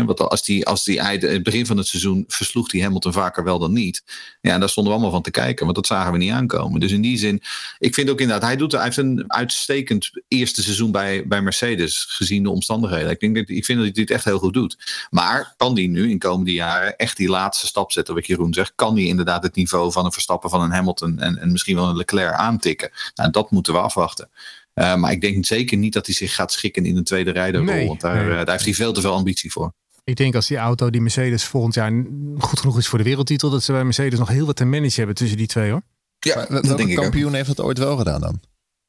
Want 0.01 0.20
als 0.20 0.45
die, 0.45 0.66
als 0.66 0.84
die 0.84 0.97
in 0.97 1.28
het 1.28 1.43
begin 1.43 1.66
van 1.66 1.76
het 1.76 1.86
seizoen 1.86 2.24
versloeg 2.28 2.68
die 2.68 2.82
Hamilton 2.82 3.12
vaker 3.12 3.45
wel 3.45 3.59
dan 3.59 3.72
niet. 3.72 4.05
Ja, 4.40 4.53
en 4.53 4.61
daar 4.61 4.68
stonden 4.68 4.93
we 4.93 4.99
allemaal 4.99 5.14
van 5.14 5.24
te 5.24 5.30
kijken, 5.30 5.64
want 5.64 5.76
dat 5.76 5.86
zagen 5.86 6.12
we 6.12 6.18
niet 6.18 6.32
aankomen. 6.32 6.80
Dus 6.80 6.93
in 6.93 7.03
die 7.03 7.18
zin, 7.18 7.43
ik 7.78 7.95
vind 7.95 8.11
ook 8.11 8.20
inderdaad, 8.20 8.49
hij, 8.49 8.57
doet, 8.57 8.72
hij 8.72 8.82
heeft 8.82 8.97
een 8.97 9.24
uitstekend 9.26 10.11
eerste 10.28 10.62
seizoen 10.62 10.90
bij, 10.90 11.26
bij 11.26 11.43
Mercedes, 11.43 12.05
gezien 12.09 12.43
de 12.43 12.51
omstandigheden. 12.51 13.11
Ik, 13.11 13.20
denk 13.20 13.34
dat, 13.34 13.49
ik 13.49 13.64
vind 13.64 13.78
dat 13.78 13.86
hij 13.86 13.97
dit 13.97 14.11
echt 14.11 14.24
heel 14.24 14.38
goed 14.38 14.55
doet. 14.55 15.07
Maar 15.11 15.55
kan 15.57 15.74
die 15.74 15.88
nu 15.88 16.11
in 16.11 16.18
komende 16.18 16.53
jaren 16.53 16.97
echt 16.97 17.16
die 17.16 17.28
laatste 17.28 17.66
stap 17.66 17.93
zetten, 17.93 18.14
wat 18.14 18.26
Jeroen 18.26 18.55
zegt? 18.55 18.72
Kan 18.74 18.95
die 18.95 19.07
inderdaad 19.07 19.43
het 19.43 19.55
niveau 19.55 19.93
van 19.93 20.05
een 20.05 20.12
Verstappen, 20.12 20.51
van 20.51 20.62
een 20.62 20.72
Hamilton 20.72 21.18
en, 21.18 21.38
en 21.38 21.53
misschien 21.53 21.76
wel 21.76 21.88
een 21.88 21.97
Leclerc 21.97 22.34
aantikken? 22.34 22.90
Nou, 23.14 23.30
dat 23.30 23.51
moeten 23.51 23.72
we 23.72 23.78
afwachten. 23.78 24.30
Uh, 24.74 24.95
maar 24.95 25.12
ik 25.12 25.20
denk 25.20 25.47
zeker 25.47 25.76
niet 25.76 25.93
dat 25.93 26.07
hij 26.07 26.14
zich 26.14 26.34
gaat 26.34 26.53
schikken 26.53 26.84
in 26.84 26.97
een 26.97 27.05
tweede 27.05 27.30
rijderrol. 27.30 27.74
Nee, 27.74 27.86
want 27.86 28.01
daar, 28.01 28.16
nee. 28.16 28.28
uh, 28.28 28.36
daar 28.36 28.51
heeft 28.51 28.64
hij 28.64 28.74
veel 28.74 28.93
te 28.93 29.01
veel 29.01 29.12
ambitie 29.12 29.53
voor. 29.53 29.74
Ik 30.05 30.16
denk 30.16 30.34
als 30.34 30.46
die 30.46 30.57
auto, 30.57 30.90
die 30.90 31.00
Mercedes 31.00 31.44
volgend 31.44 31.74
jaar 31.74 32.05
goed 32.38 32.61
genoeg 32.61 32.78
is 32.78 32.86
voor 32.86 32.98
de 32.98 33.05
wereldtitel, 33.05 33.50
dat 33.50 33.62
ze 33.62 33.72
bij 33.72 33.84
Mercedes 33.84 34.18
nog 34.18 34.28
heel 34.28 34.46
wat 34.46 34.57
te 34.57 34.64
managen 34.64 34.96
hebben 34.96 35.14
tussen 35.14 35.36
die 35.36 35.46
twee 35.46 35.70
hoor. 35.70 35.82
Ja, 36.18 36.46
dat 36.46 36.76
denk 36.76 36.90
ik 36.90 36.96
kampioen 36.96 37.28
ook. 37.28 37.34
heeft 37.34 37.46
dat 37.46 37.61
ooit 37.61 37.78
wel 37.78 37.96
gedaan 37.96 38.20
dan? 38.20 38.40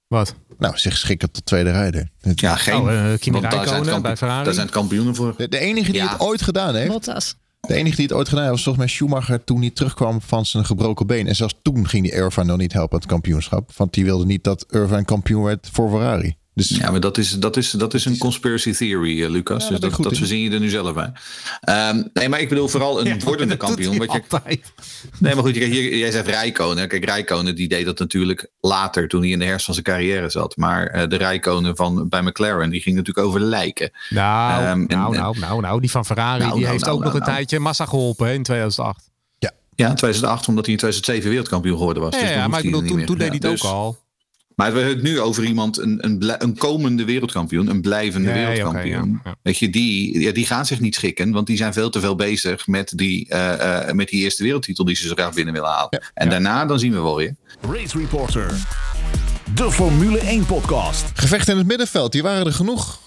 Wat? 0.08 0.36
Nou, 0.58 0.78
zich 0.78 0.98
schikken 0.98 1.32
tot 1.32 1.46
tweede 1.46 1.72
rijder. 1.72 2.10
Ja, 2.36 2.56
geen. 2.56 2.76
Oh, 2.76 2.92
uh, 2.92 3.14
Kimi 3.20 3.40
Räikkönen 3.40 4.02
bij 4.02 4.18
Ferrari. 4.18 4.44
Daar 4.44 4.54
zijn 4.54 4.66
het 4.66 4.76
kampioenen 4.76 5.16
voor. 5.16 5.34
De, 5.38 5.50
de 5.50 5.58
enige 5.58 5.92
die 5.92 6.02
ja. 6.02 6.12
het 6.12 6.20
ooit 6.20 6.42
gedaan 6.42 6.76
heeft. 6.76 6.92
Bottas. 6.92 7.36
De 7.60 7.74
enige 7.74 7.96
die 7.96 8.06
het 8.06 8.14
ooit 8.14 8.30
gedaan 8.30 8.44
heeft 8.44 8.56
was 8.56 8.64
volgens 8.64 8.86
mij 8.86 8.94
Schumacher 8.94 9.44
toen 9.44 9.60
hij 9.60 9.70
terugkwam 9.70 10.22
van 10.22 10.46
zijn 10.46 10.66
gebroken 10.66 11.08
been. 11.08 11.28
En 11.28 11.36
zelfs 11.36 11.56
toen 11.62 11.88
ging 11.88 12.04
die 12.04 12.14
Irvine 12.14 12.46
nog 12.46 12.58
niet 12.58 12.74
helpen 12.74 12.94
aan 12.94 13.00
het 13.00 13.10
kampioenschap. 13.10 13.72
Want 13.76 13.94
die 13.94 14.04
wilde 14.04 14.26
niet 14.26 14.44
dat 14.44 14.66
Irvine 14.70 15.06
kampioen 15.06 15.44
werd 15.44 15.70
voor 15.72 15.90
Ferrari. 15.90 16.36
Dus, 16.56 16.70
ja, 16.70 16.92
maar 16.92 17.00
dat 17.00 17.18
is, 17.18 17.32
dat 17.32 17.58
is, 17.58 17.72
dat 17.72 17.94
is 17.94 18.06
een 18.06 18.18
conspiracy 18.18 18.72
theory, 18.72 19.22
uh, 19.22 19.30
Lucas. 19.30 19.64
Ja, 19.64 19.70
dus 19.70 19.80
dat, 19.80 20.04
dat, 20.04 20.18
verzin 20.18 20.40
je 20.40 20.52
er 20.52 20.60
nu 20.60 20.70
zelf 20.70 20.94
bij. 20.94 21.12
Um, 21.90 22.10
nee, 22.14 22.30
maar 22.30 22.40
ik 22.40 22.50
bedoel 22.50 22.68
vooral 22.68 23.00
een 23.00 23.06
ja, 23.20 23.26
wordende 23.26 23.58
kampioen. 23.58 23.98
Wat 23.98 24.12
je, 24.12 24.60
nee, 25.20 25.34
maar 25.34 25.44
goed, 25.44 25.56
hier, 25.56 25.98
jij 25.98 26.12
zegt 26.12 26.28
Rijkonen. 26.28 26.88
Kijk, 26.88 27.06
Rijkonen 27.06 27.56
die 27.56 27.68
deed 27.68 27.86
dat 27.86 28.00
natuurlijk 28.00 28.50
later 28.60 29.08
toen 29.08 29.22
hij 29.22 29.30
in 29.30 29.40
de 29.40 29.46
herfst 29.46 29.66
van 29.66 29.74
zijn 29.74 29.86
carrière 29.86 30.30
zat. 30.30 30.58
Maar 30.58 30.96
uh, 30.96 31.08
de 31.08 31.16
Rijkonen 31.16 31.76
van 31.76 32.10
bij 32.10 32.22
McLaren, 32.22 32.70
die 32.70 32.82
ging 32.82 32.96
natuurlijk 32.96 33.28
over 33.28 33.40
lijken. 33.40 33.92
Nou, 34.10 34.64
um, 34.64 34.88
en, 34.88 34.98
nou, 34.98 35.16
nou, 35.16 35.40
nou, 35.40 35.62
nou, 35.62 35.80
die 35.80 35.92
van 35.92 36.06
Ferrari, 36.06 36.40
nou, 36.40 36.52
die 36.52 36.60
nou, 36.60 36.72
heeft 36.72 36.86
nou, 36.86 36.98
ook 36.98 37.04
nog 37.04 37.14
een 37.14 37.22
tijdje 37.22 37.60
massa 37.60 37.86
geholpen 37.86 38.28
hè, 38.28 38.34
in 38.34 38.44
2008. 38.44 39.12
Ja. 39.40 39.52
ja, 39.76 39.94
2008, 39.94 40.48
omdat 40.48 40.66
hij 40.66 40.74
in 40.74 40.80
2007 40.80 41.30
wereldkampioen 41.30 41.78
geworden 41.78 42.04
was. 42.04 42.16
Ja, 42.16 42.22
dus 42.22 42.30
ja 42.30 42.48
maar 42.48 42.64
ik 42.64 42.72
bedoel, 42.72 42.88
toen, 42.88 43.06
toen 43.06 43.18
deed 43.18 43.28
hij 43.28 43.38
het 43.42 43.42
dus, 43.42 43.64
ook 43.64 43.72
al. 43.72 44.03
Maar 44.56 44.74
we 44.74 44.78
hebben 44.80 44.96
het 44.96 45.04
nu 45.06 45.20
over 45.20 45.44
iemand, 45.44 45.78
een, 45.78 46.06
een, 46.06 46.44
een 46.44 46.58
komende 46.58 47.06
wereldkampioen, 47.06 47.68
een 47.70 47.82
blijvende 47.82 48.32
Nee, 48.32 48.46
wereldkampioen. 48.46 49.22
ja. 49.24 49.36
Weet 49.42 49.58
je, 49.58 49.70
die, 49.70 50.20
ja, 50.20 50.32
die 50.32 50.46
gaan 50.46 50.66
zich 50.66 50.80
niet 50.80 50.96
schikken, 50.96 51.32
want 51.32 51.48
die 51.48 51.58
zijn 51.58 51.74
veel 51.74 51.90
te 51.90 52.00
veel 52.00 52.16
bezig 52.16 52.68
met 52.68 52.92
die, 52.96 53.30
eh, 53.30 53.88
eh, 53.90 53.94
met 53.96 54.08
die 54.08 54.24
eerste 54.24 54.44
wereldtitel 54.44 54.86
die 54.86 54.96
ze 54.96 55.08
zo 55.08 55.14
graag 55.14 55.34
binnen 55.34 55.54
willen 55.54 55.70
halen. 55.70 56.04
En 56.14 56.30
daarna, 56.30 56.66
dan 56.66 56.80
zien 56.80 56.92
we 56.94 57.00
wel 57.02 57.16
weer. 57.16 57.36
Race 57.72 57.98
Reporter. 57.98 58.68
De 59.56 59.72
Formule 59.72 60.20
1 60.20 60.46
podcast. 60.46 61.06
Gevechten 61.14 61.52
in 61.54 61.58
het 61.60 61.68
middenveld, 61.68 62.12
die 62.12 62.22
waren 62.24 62.46
er 62.46 62.54
genoeg. 62.54 63.00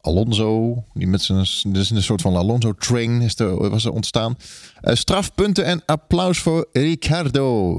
Alonso, 0.00 0.84
die 0.94 1.06
met 1.06 1.22
zijn 1.22 1.46
dus 1.66 1.90
een 1.90 2.02
soort 2.02 2.20
van 2.20 2.36
Alonso-train 2.36 3.20
is 3.20 3.38
er, 3.38 3.70
was 3.70 3.84
er 3.84 3.92
ontstaan. 3.92 4.36
Eh, 4.80 4.94
strafpunten 4.94 5.64
en 5.64 5.82
applaus 5.86 6.38
voor 6.38 6.68
Ricardo. 6.72 7.74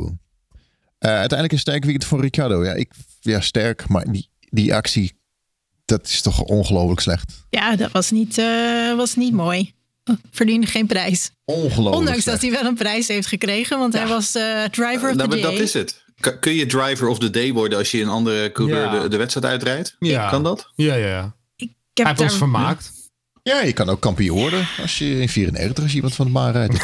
Eh, 0.99 1.09
uiteindelijk 1.09 1.51
een 1.51 1.59
sterk 1.59 1.83
weekend 1.83 2.05
voor 2.05 2.21
Ricardo. 2.21 2.65
Ja, 2.65 2.73
ik, 2.73 2.91
ja 3.23 3.41
sterk, 3.41 3.87
maar 3.87 4.11
die, 4.11 4.29
die 4.49 4.73
actie, 4.75 5.17
dat 5.85 6.07
is 6.07 6.21
toch 6.21 6.41
ongelooflijk 6.41 6.99
slecht. 6.99 7.45
Ja, 7.49 7.75
dat 7.75 7.91
was 7.91 8.11
niet, 8.11 8.37
uh, 8.37 8.95
was 8.95 9.15
niet 9.15 9.33
mooi. 9.33 9.73
Verdiende 10.31 10.67
geen 10.67 10.87
prijs. 10.87 11.29
Ongelooflijk 11.45 11.95
Ondanks 11.95 12.23
slecht. 12.23 12.41
dat 12.41 12.49
hij 12.51 12.59
wel 12.61 12.69
een 12.69 12.75
prijs 12.77 13.07
heeft 13.07 13.27
gekregen, 13.27 13.79
want 13.79 13.93
hij 13.93 14.07
was 14.07 14.35
uh, 14.35 14.63
driver 14.63 15.09
of 15.09 15.15
Nou, 15.15 15.29
the 15.29 15.35
maar 15.35 15.37
day. 15.45 15.51
dat 15.51 15.59
is 15.59 15.73
het. 15.73 16.01
Kun 16.39 16.53
je 16.53 16.65
driver 16.65 17.07
of 17.07 17.19
the 17.19 17.29
day 17.29 17.53
worden 17.53 17.77
als 17.77 17.91
je 17.91 18.01
een 18.01 18.07
andere 18.09 18.51
coureur 18.51 18.93
Ja. 18.93 18.99
de, 19.01 19.07
de 19.07 19.17
wedstrijd 19.17 19.45
uitrijdt? 19.45 19.95
Ja. 19.99 20.29
Kan 20.29 20.43
dat? 20.43 20.71
Ja, 20.75 20.95
ja, 20.95 21.07
ja. 21.07 21.35
Ik 21.55 21.69
Hij 21.69 21.75
heb 21.93 22.05
heeft 22.07 22.19
ons 22.19 22.29
daar, 22.29 22.37
vermaakt. 22.37 22.91
Ja, 23.43 23.61
je 23.61 23.73
kan 23.73 23.89
ook 23.89 23.99
kampioen 24.01 24.37
worden 24.39 24.67
als 24.81 24.97
je 24.97 25.19
in 25.21 25.29
94 25.29 25.83
als 25.83 25.93
iemand 25.93 26.15
van 26.15 26.25
de 26.25 26.31
baan 26.31 26.51
rijdt. 26.51 26.83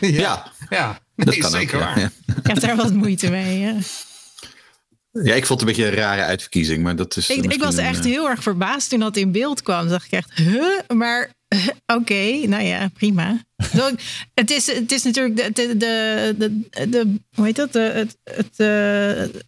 Ja, 0.00 0.52
Ja, 0.68 1.00
dat 1.16 1.26
Nee, 1.26 1.38
kan 1.38 1.50
zeker 1.50 1.76
ook. 1.76 1.82
waar. 1.84 1.98
Ik 2.36 2.46
heb 2.46 2.60
daar 2.60 2.76
wat 2.76 2.92
moeite 2.92 3.30
mee. 3.30 3.76
Ja. 5.12 5.34
Ik 5.34 5.46
vond 5.46 5.60
het 5.60 5.68
een 5.68 5.74
beetje 5.76 5.90
een 5.90 5.96
rare 5.96 6.22
uitverkiezing, 6.22 6.82
maar 6.82 6.96
dat 6.96 7.16
is. 7.16 7.28
Ik, 7.30 7.60
was 7.62 7.76
echt 7.76 7.98
eh, 8.04 8.10
heel 8.10 8.28
erg 8.30 8.42
verbaasd 8.42 8.90
toen 8.90 9.00
dat 9.00 9.16
in 9.16 9.32
beeld 9.32 9.62
kwam. 9.62 9.88
dacht 9.88 10.04
ik 10.06 10.12
echt, 10.12 10.32
huh? 10.34 10.78
Maar 10.96 11.30
oké, 11.86 12.46
nou 12.46 12.62
ja, 12.62 12.88
prima. 12.94 13.44
Zo, 13.76 13.90
het, 14.34 14.50
is, 14.50 14.66
het 14.66 14.92
is 14.92 15.02
natuurlijk 15.02 15.36
de, 15.36 15.50
de, 15.52 15.76
de, 15.76 16.34
de, 16.38 16.88
de- 16.88 17.14
hoe 17.34 17.44
heet 17.44 17.56
dat? 17.56 17.72
De, 17.72 17.80
het 17.80 18.16
het 18.24 18.60
eh, 18.60 19.40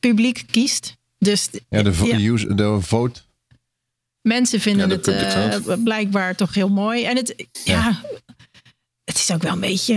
publiek 0.00 0.44
kiest. 0.50 0.96
Dus 1.18 1.48
Ja, 1.68 1.82
de, 1.82 1.92
vo- 1.94 2.06
ja, 2.06 2.18
Use, 2.32 2.54
de 2.54 2.80
vote. 2.80 3.20
mensen 4.20 4.60
vinden 4.60 4.88
Ja, 4.88 4.94
het 4.94 5.66
eh, 5.68 5.82
blijkbaar 5.84 6.34
toch 6.34 6.54
heel 6.54 6.68
mooi. 6.68 7.04
En 7.04 7.16
het, 7.16 7.46
ja. 7.64 8.02
het 9.04 9.16
is 9.18 9.30
ook 9.30 9.42
wel 9.42 9.52
een 9.52 9.60
beetje... 9.60 9.94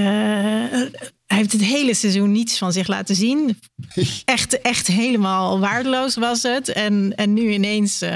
hij 1.25 1.37
heeft 1.37 1.51
het 1.51 1.61
hele 1.63 1.93
seizoen 1.93 2.31
niets 2.31 2.57
van 2.57 2.71
zich 2.71 2.87
laten 2.87 3.15
zien. 3.15 3.59
Echt, 4.25 4.61
echt 4.61 4.87
helemaal 4.87 5.59
waardeloos 5.59 6.15
was 6.15 6.41
het. 6.43 6.69
En, 6.69 7.13
en 7.15 7.33
nu 7.33 7.49
ineens, 7.53 8.01
eh, 8.01 8.09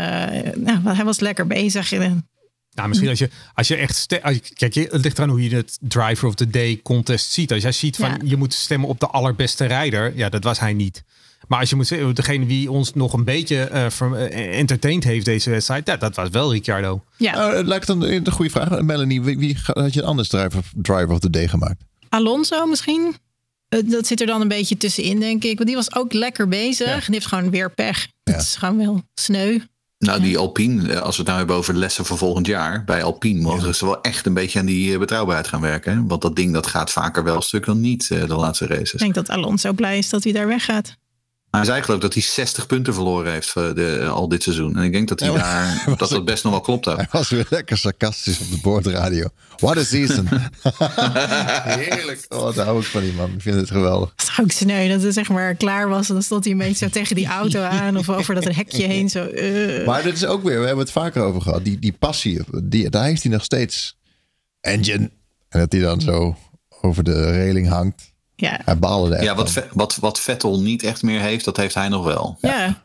nou, 0.56 0.80
hij 0.96 1.04
was 1.06 1.20
lekker 1.20 1.48
bezig. 1.48 1.92
Nou, 1.92 2.88
misschien 2.88 3.10
als 3.10 3.20
je, 3.20 3.30
als 3.54 3.68
je 3.68 3.76
echt... 3.76 4.08
Als 4.22 4.36
je, 4.36 4.42
kijk, 4.54 4.74
je- 4.74 4.88
het 4.92 5.04
ligt 5.04 5.18
eraan 5.18 5.30
hoe 5.30 5.50
je 5.50 5.56
het 5.56 5.78
Driver 5.82 6.28
of 6.28 6.36
the 6.36 6.50
Day 6.50 6.80
contest 6.84 7.32
ziet. 7.32 7.52
Als 7.52 7.62
jij 7.62 7.72
ziet 7.72 7.96
van 7.96 8.10
Ja. 8.10 8.18
je 8.24 8.38
moet 8.38 8.54
stemmen 8.54 8.90
op 8.90 9.00
de 9.00 9.08
allerbeste 9.08 9.66
rijder. 9.66 10.18
Ja, 10.18 10.30
dat 10.30 10.44
was 10.44 10.60
hij 10.60 10.74
niet. 10.74 11.04
Maar 11.48 11.60
als 11.60 11.70
je 11.70 11.76
moet 11.76 11.88
zeggen, 11.88 12.16
degene 12.16 12.46
die 12.46 12.72
ons 12.72 12.94
nog 12.94 13.14
een 13.14 13.24
beetje 13.24 13.58
eh, 13.64 13.90
ver- 13.90 14.16
eh, 14.16 14.58
entertained 14.60 15.04
heeft 15.04 15.26
deze 15.26 15.50
wedstrijd. 15.50 15.88
Ja, 15.88 15.98
dat 15.98 16.16
was 16.16 16.30
wel 16.30 16.52
Ricciardo. 16.54 17.04
ja, 17.18 17.56
het 17.56 17.66
lijkt 17.66 17.88
dan 17.88 18.02
een 18.04 18.32
goede 18.32 18.52
vraag. 18.52 18.82
Melanie, 18.82 19.22
wie, 19.22 19.58
had 19.64 19.94
je 19.94 20.02
een 20.02 20.08
anders 20.08 20.28
driver, 20.28 20.64
driver 20.76 21.10
of 21.12 21.20
the 21.20 21.30
day 21.30 21.48
gemaakt? 21.48 21.84
Alonso 22.10 22.66
misschien. 22.66 23.16
Eh, 23.70 23.80
Dat 23.86 24.08
zit 24.08 24.22
er 24.22 24.28
dan 24.28 24.42
een 24.42 24.48
beetje 24.48 24.78
tussenin, 24.78 25.20
denk 25.20 25.44
ik. 25.44 25.56
Want 25.56 25.68
die 25.68 25.76
was 25.78 25.96
ook 25.96 26.14
lekker 26.14 26.48
bezig. 26.48 26.88
Ja. 26.88 26.94
En 26.94 27.02
die 27.06 27.14
heeft 27.14 27.26
gewoon 27.26 27.50
weer 27.50 27.72
pech. 27.74 28.08
Ja. 28.24 28.34
Dat 28.34 28.42
is 28.42 28.56
gewoon 28.56 28.78
wel 28.78 29.02
sneu. 29.14 29.60
Nou, 30.00 30.22
die 30.22 30.38
Alpine, 30.38 30.94
eh, 30.94 31.02
als 31.02 31.12
we 31.16 31.18
het 31.18 31.26
nou 31.26 31.38
hebben 31.38 31.56
over 31.56 31.74
de 31.74 31.80
lessen 31.80 32.06
voor 32.06 32.18
volgend 32.18 32.48
jaar. 32.48 32.84
Bij 32.84 33.04
Alpine 33.04 33.42
mogen 33.42 33.76
ze 33.76 33.86
wel 33.86 34.02
echt 34.02 34.26
een 34.26 34.34
beetje 34.34 34.60
aan 34.60 34.66
die 34.66 34.94
eh, 34.94 35.00
betrouwbaarheid 35.00 35.48
gaan 35.48 35.62
werken. 35.62 35.94
Hè? 35.94 36.06
Want 36.08 36.22
dat 36.22 36.36
ding 36.36 36.54
dat 36.54 36.68
gaat 36.68 36.92
vaker 36.92 37.24
wel 37.24 37.36
een 37.36 37.42
stuk 37.42 37.66
dan 37.66 37.80
niet 37.80 38.10
eh, 38.12 38.28
de 38.28 38.36
laatste 38.36 38.68
races. 38.68 38.92
Ik 38.94 39.00
denk 39.00 39.14
dat 39.14 39.30
Alonso 39.30 39.74
blij 39.74 39.98
is 39.98 40.10
dat 40.10 40.24
hij 40.24 40.34
daar 40.34 40.48
weggaat. 40.48 40.96
Hij 41.52 41.66
zei 41.66 41.82
geloof 41.82 41.96
ik 41.96 42.02
dat 42.02 42.14
hij 42.14 42.24
60 42.24 42.68
punten 42.68 42.94
verloren 42.94 43.32
heeft 43.32 43.56
eh, 43.56 43.74
de, 43.74 44.08
al 44.08 44.28
dit 44.28 44.44
seizoen. 44.44 44.78
En 44.78 44.84
ik 44.84 44.92
denk 44.92 45.08
dat 45.08 45.20
hij 45.20 45.32
daar, 45.32 45.84
was 45.86 45.98
dat 45.98 46.10
dat 46.10 46.26
best 46.26 46.44
nog 46.44 46.52
wel 46.52 46.62
klopt 46.62 46.88
ook. 46.88 46.98
Hij 46.98 47.08
was 47.12 47.30
weer 47.30 47.46
lekker 47.50 47.78
sarcastisch 47.78 48.40
op 48.40 48.50
de 48.50 48.60
boordradio. 48.62 49.28
What 49.58 49.78
a 49.78 49.84
season. 49.84 50.28
Heerlijk. 51.80 52.26
Oh, 52.28 52.56
daar 52.56 52.66
hou 52.66 52.80
ik 52.80 52.86
van 52.86 53.02
die 53.02 53.14
man. 53.14 53.34
Ik 53.34 53.42
vind 53.42 53.56
het 53.56 53.72
geweldig. 53.72 54.14
Is 54.18 54.40
ook 54.42 54.52
sneu 54.52 54.88
dat 54.90 55.02
het 55.02 55.14
zeg 55.14 55.30
maar 55.30 55.56
klaar 55.56 55.90
was. 55.90 56.08
En 56.08 56.14
dan 56.14 56.24
stond 56.24 56.44
hij 56.44 56.54
een 56.54 56.60
beetje 56.60 56.86
zo 56.86 56.90
tegen 56.90 57.16
die 57.16 57.28
auto 57.28 57.62
aan. 57.62 57.98
Of 57.98 58.10
over 58.10 58.36
dat 58.36 58.44
hekje 58.44 58.88
heen. 58.88 59.10
Zo, 59.10 59.26
eh. 59.26 59.86
Maar 59.86 60.04
dit 60.04 60.14
is 60.14 60.26
ook 60.26 60.44
weer, 60.44 60.60
we 60.60 60.66
hebben 60.66 60.84
het 60.86 60.94
vaker 60.94 61.24
over 61.24 61.42
gehad. 61.42 61.64
Die, 61.64 61.80
die 61.80 61.94
passie, 62.00 62.42
die, 62.64 62.90
daar 62.90 63.06
heeft 63.06 63.24
hij 63.24 63.32
nog 63.32 63.44
steeds. 63.44 63.98
Engine. 64.62 65.12
En 65.50 65.60
dat 65.60 65.72
hij 65.72 65.82
dan 65.82 66.02
zo 66.02 66.38
over 66.82 67.04
de 67.04 67.32
reling 67.32 67.68
hangt. 67.68 68.09
Ja, 68.40 68.60
Hij 68.66 68.78
baalde 68.78 69.10
er 69.10 69.16
echt 69.16 69.24
Ja, 69.24 69.36
wat, 69.36 69.52
van. 69.52 69.64
Wat, 69.74 69.96
wat 69.96 70.20
Vettel 70.20 70.62
niet 70.62 70.84
echt 70.84 71.04
meer 71.04 71.20
heeft, 71.22 71.46
dat 71.46 71.58
heeft 71.58 71.76
hij 71.76 71.88
nog 71.90 72.06
wel. 72.06 72.38
ja. 72.42 72.82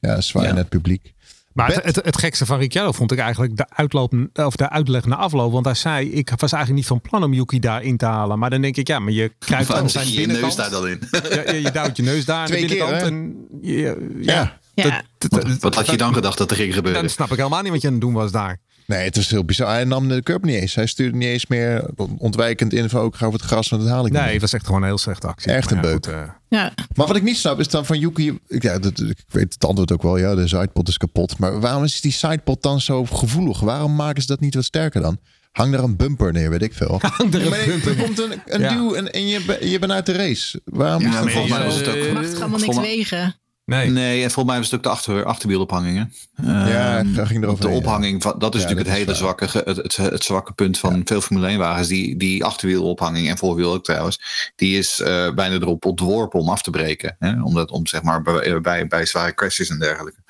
Ja, 0.00 0.20
zwaar 0.20 0.44
Ja. 0.44 0.48
in 0.50 0.56
het 0.56 0.68
publiek. 0.68 1.12
Maar 1.52 1.72
het, 1.74 1.84
het, 1.84 1.96
het 2.04 2.18
gekste 2.18 2.46
van 2.46 2.58
Ricciardo 2.58 2.92
vond 2.92 3.12
ik 3.12 3.18
eigenlijk 3.18 3.56
de, 3.56 3.66
uitloop, 3.68 4.12
of 4.34 4.56
de 4.56 4.68
uitleg 4.70 5.04
na 5.04 5.16
afloop. 5.16 5.52
Want 5.52 5.64
hij 5.64 5.74
zei, 5.74 6.10
ik 6.12 6.30
was 6.36 6.52
eigenlijk 6.52 6.72
niet 6.82 6.86
van 6.86 7.00
plan 7.00 7.24
om 7.24 7.32
Yuki 7.32 7.58
daarin 7.58 7.96
te 7.96 8.04
halen. 8.04 8.38
Maar 8.38 8.50
dan 8.50 8.60
denk 8.60 8.76
ik, 8.76 8.88
ja, 8.88 8.98
maar 8.98 9.12
je 9.12 9.32
kruipt 9.38 9.72
aan 9.74 9.90
zijn 9.90 10.12
je 10.12 10.20
je 10.20 10.26
neus 10.26 10.54
daar 10.56 10.70
dan 10.70 10.88
in? 10.88 11.02
Ja, 11.10 11.52
je, 11.52 11.62
je 11.62 11.70
duwt 11.70 11.96
je 11.96 12.02
neus 12.02 12.24
daar 12.24 12.36
aan 12.36 12.46
de 12.46 12.52
Twee 12.52 12.66
keer, 12.66 12.76
binnenkant. 12.78 13.00
hè? 13.02 13.08
en 13.08 13.46
je, 13.62 14.16
ja, 14.20 14.32
Ja. 14.74 14.84
Ja. 14.84 15.02
dat- 15.18 15.30
dat- 15.30 15.42
Wat, 15.48 15.58
wat 15.58 15.74
had 15.74 15.86
je 15.86 15.96
dan 15.96 16.14
gedacht 16.14 16.38
dat 16.38 16.50
er 16.50 16.56
ging 16.56 16.74
gebeuren? 16.74 17.00
Dan 17.00 17.10
snap 17.10 17.30
ik 17.30 17.36
helemaal 17.36 17.62
niet 17.62 17.72
wat 17.72 17.80
je 17.80 17.86
aan 17.86 17.92
het 17.92 18.02
doen 18.02 18.12
was 18.12 18.32
daar. 18.32 18.58
Nee, 18.88 19.04
het 19.04 19.16
is 19.16 19.30
heel 19.30 19.44
bizar. 19.44 19.68
Hij 19.68 19.84
nam 19.84 20.08
de 20.08 20.22
curb 20.22 20.44
niet 20.44 20.54
eens. 20.54 20.74
Hij 20.74 20.86
stuurde 20.86 21.16
niet 21.16 21.28
eens 21.28 21.46
meer 21.46 21.84
ontwijkend 22.18 22.72
info. 22.72 23.06
Ik 23.06 23.14
ga 23.14 23.26
over 23.26 23.38
het 23.38 23.48
gras, 23.48 23.68
want 23.68 23.82
dat 23.82 23.90
haal 23.90 24.06
ik 24.06 24.12
Nee, 24.12 24.22
niet. 24.22 24.32
het 24.32 24.40
was 24.40 24.52
echt 24.52 24.66
gewoon 24.66 24.80
een 24.80 24.86
heel 24.88 24.98
slechte 24.98 25.26
actie. 25.26 25.52
Echt 25.52 25.70
een 25.70 25.76
ja, 25.76 25.82
beuk. 25.82 25.92
goed, 25.92 26.06
eh, 26.06 26.22
ja. 26.48 26.72
Maar 26.94 27.06
wat 27.06 27.16
ik 27.16 27.22
niet 27.22 27.36
snap 27.36 27.58
is 27.60 27.68
dan 27.68 27.86
van 27.86 27.98
Yuki. 27.98 28.38
ik- 28.48 28.62
Ja, 28.62 28.78
dat, 28.78 29.00
ik 29.00 29.24
weet 29.28 29.52
het 29.54 29.64
antwoord 29.64 29.92
ook 29.92 30.02
wel. 30.02 30.16
Ja, 30.16 30.34
de 30.34 30.48
sidepot 30.48 30.88
is 30.88 30.96
kapot. 30.96 31.38
Maar 31.38 31.60
waarom 31.60 31.84
is 31.84 32.00
die 32.00 32.12
sidepot 32.12 32.62
dan 32.62 32.80
zo 32.80 33.04
gevoelig? 33.04 33.60
Waarom 33.60 33.94
maken 33.96 34.20
ze 34.22 34.28
dat 34.28 34.40
niet 34.40 34.54
wat 34.54 34.64
sterker 34.64 35.00
dan? 35.00 35.18
Hang 35.52 35.74
er 35.74 35.82
een 35.82 35.96
bumper 35.96 36.32
neer, 36.32 36.50
weet 36.50 36.62
ik 36.62 36.74
veel. 36.74 36.98
Hang 37.16 37.34
er 37.34 37.42
een 37.42 37.48
Maar 37.50 37.58
nee, 37.58 37.66
bumper 37.66 37.90
er 37.90 37.96
neer. 37.96 38.04
komt 38.04 38.18
een, 38.18 38.40
een 38.46 38.60
Ja. 38.60 38.74
duw 38.74 38.94
en, 38.94 39.12
en 39.12 39.26
je, 39.26 39.58
je 39.60 39.78
bent 39.78 39.92
uit 39.92 40.06
de 40.06 40.12
race. 40.12 40.60
Waarom 40.64 41.02
Ja, 41.02 41.08
is 41.08 41.14
dat 41.14 41.24
maar 41.24 41.32
volgens 41.32 41.58
mij 41.58 41.66
het 41.66 41.88
ook- 42.06 42.12
Mag 42.12 42.24
toch 42.24 42.40
allemaal 42.40 42.58
niks 42.58 42.64
Voor 42.74 42.80
mij- 42.82 42.96
wegen? 42.96 43.36
Nee. 43.68 43.90
Nee, 43.90 44.22
en 44.22 44.30
volgens 44.30 44.44
mij 44.46 44.56
was 44.56 44.66
het 44.66 44.74
ook 44.74 44.82
de 44.82 44.88
achter, 44.88 45.24
achterwielophangingen. 45.24 46.12
Ja, 46.42 46.98
Ehm, 46.98 47.12
daar 47.14 47.26
ging 47.26 47.42
erover 47.42 47.64
De 47.64 47.70
ophanging, 47.70 48.22
van, 48.22 48.34
dat 48.38 48.54
is 48.54 48.62
Ja, 48.62 48.68
natuurlijk 48.68 48.86
dat 48.96 48.98
het 48.98 49.08
is 49.08 49.14
hele 49.16 49.26
waar. 49.26 49.48
zwakke, 49.48 49.70
het, 49.70 49.96
het, 49.96 50.10
het 50.12 50.24
zwakke 50.24 50.52
punt 50.52 50.78
van 50.78 51.00
veel 51.04 51.20
Formule 51.20 51.46
1 51.46 51.58
wagens. 51.58 51.88
Die, 51.88 52.16
die 52.16 52.44
achterwielophanging 52.44 53.28
en 53.28 53.38
voorwiel 53.38 53.72
ook 53.72 53.84
trouwens. 53.84 54.20
Die 54.56 54.78
is 54.78 55.00
eh, 55.00 55.34
bijna 55.34 55.54
erop 55.54 55.84
ontworpen 55.84 56.40
om 56.40 56.48
af 56.48 56.62
te 56.62 56.70
breken. 56.70 57.16
Hè? 57.18 57.42
Omdat, 57.42 57.70
om 57.70 57.86
zeg 57.86 58.02
maar 58.02 58.22
bij, 58.22 58.60
bij, 58.60 58.86
bij 58.86 59.06
zware 59.06 59.34
crashes 59.34 59.68
en 59.68 59.78
dergelijke. 59.78 60.20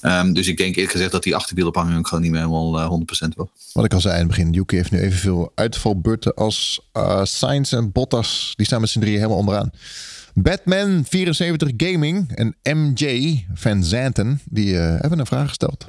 Ehm, 0.00 0.32
dus 0.32 0.48
ik 0.48 0.56
denk 0.56 0.74
eerlijk 0.74 0.92
gezegd 0.92 1.12
dat 1.12 1.22
die 1.22 1.36
achterwielophanging 1.36 1.98
ook 1.98 2.06
gewoon 2.08 2.22
niet 2.22 2.32
meer 2.32 2.40
helemaal 2.40 2.78
eh, 2.80 3.24
100% 3.26 3.28
was. 3.36 3.48
Wat 3.72 3.84
ik 3.84 3.92
al 3.94 4.00
zei 4.00 4.14
in 4.14 4.20
het 4.20 4.28
begin. 4.28 4.52
Yuki 4.52 4.76
heeft 4.76 4.90
nu 4.90 5.00
evenveel 5.00 5.52
uitvalbeurten 5.54 6.34
als 6.34 6.88
eh 6.92 7.20
Sainz 7.24 7.72
en 7.72 7.92
Bottas. 7.92 8.52
Die 8.56 8.66
staan 8.66 8.80
met 8.80 8.90
z'n 8.90 9.00
drieën 9.00 9.16
helemaal 9.16 9.38
onderaan. 9.38 9.70
Batman 10.34 11.04
74 11.08 11.70
Gaming 11.76 12.32
en 12.34 12.56
MJ 12.62 13.44
Van 13.54 13.84
Zanten. 13.84 14.40
Die 14.44 14.78
eh, 14.78 15.00
hebben 15.00 15.18
een 15.18 15.26
vraag 15.26 15.48
gesteld. 15.48 15.86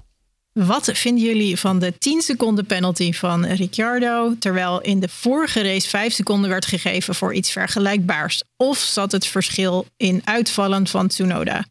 Wat 0.53 0.89
vinden 0.93 1.23
jullie 1.23 1.59
van 1.59 1.79
de 1.79 1.97
10 1.97 2.21
seconden 2.21 2.65
penalty 2.65 3.13
van 3.13 3.45
Ricciardo, 3.45 4.35
terwijl 4.39 4.81
in 4.81 4.99
de 4.99 5.09
vorige 5.09 5.61
race 5.61 5.89
5 5.89 6.13
seconden 6.13 6.49
werd 6.49 6.65
gegeven 6.65 7.15
voor 7.15 7.33
iets 7.33 7.51
vergelijkbaars? 7.51 8.43
Of 8.57 8.77
zat 8.77 9.11
het 9.11 9.25
verschil 9.25 9.85
in 9.97 10.21
uitvallen 10.23 10.87
van 10.87 11.07
Tsunoda? 11.07 11.65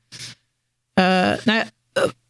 Eh, 0.92 1.32
nou, 1.44 1.64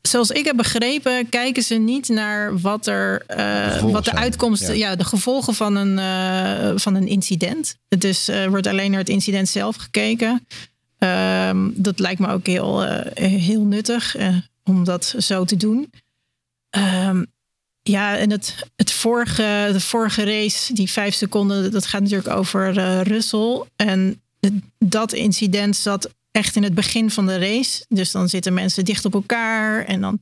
zoals 0.03 0.31
ik 0.31 0.45
heb 0.45 0.57
begrepen, 0.57 1.29
kijken 1.29 1.63
ze 1.63 1.75
niet 1.75 2.09
naar 2.09 2.59
wat, 2.61 2.87
er, 2.87 3.23
eh, 3.27 3.81
wat 3.81 4.05
de 4.05 4.11
zijn, 4.11 4.23
uitkomsten, 4.23 4.79
ja. 4.79 4.91
ja. 4.91 4.97
de 4.97 5.05
gevolgen 5.05 5.55
van 5.55 5.77
een, 5.77 5.99
eh, 5.99 6.73
van 6.75 6.95
een 6.95 7.07
incident. 7.07 7.77
Dus 7.89 8.29
er 8.29 8.51
wordt 8.51 8.67
alleen 8.67 8.91
naar 8.91 9.01
het 9.01 9.09
incident 9.09 9.49
zelf 9.49 9.77
gekeken. 9.77 10.47
Ehm, 10.99 11.71
dat 11.75 11.99
lijkt 11.99 12.21
me 12.21 12.29
ook 12.29 12.47
heel, 12.47 12.83
heel 13.15 13.65
nuttig 13.65 14.17
om 14.65 14.85
dat 14.85 15.15
zo 15.19 15.45
te 15.45 15.57
doen. 15.57 15.93
Ehm, 16.71 17.25
ja, 17.83 18.17
en 18.17 18.31
het, 18.31 18.67
het 18.77 18.93
vorige, 18.93 19.69
de 19.73 19.81
vorige 19.81 20.25
race, 20.25 20.75
die 20.75 20.91
vijf 20.91 21.15
seconden, 21.15 21.71
dat 21.71 21.87
gaat 21.87 22.01
natuurlijk 22.01 22.37
over 22.37 22.73
Russell. 23.03 23.63
En 23.77 24.23
dat 24.79 25.13
incident 25.13 25.77
zat 25.77 26.11
echt 26.33 26.57
in 26.57 26.63
het 26.63 26.75
begin 26.75 27.11
van 27.11 27.27
de 27.27 27.39
race. 27.39 27.85
Dus 27.89 28.11
dan 28.11 28.29
zitten 28.29 28.55
mensen 28.55 28.85
dicht 28.85 29.05
op 29.05 29.15
elkaar 29.15 29.85
en 29.85 30.01
dan 30.01 30.19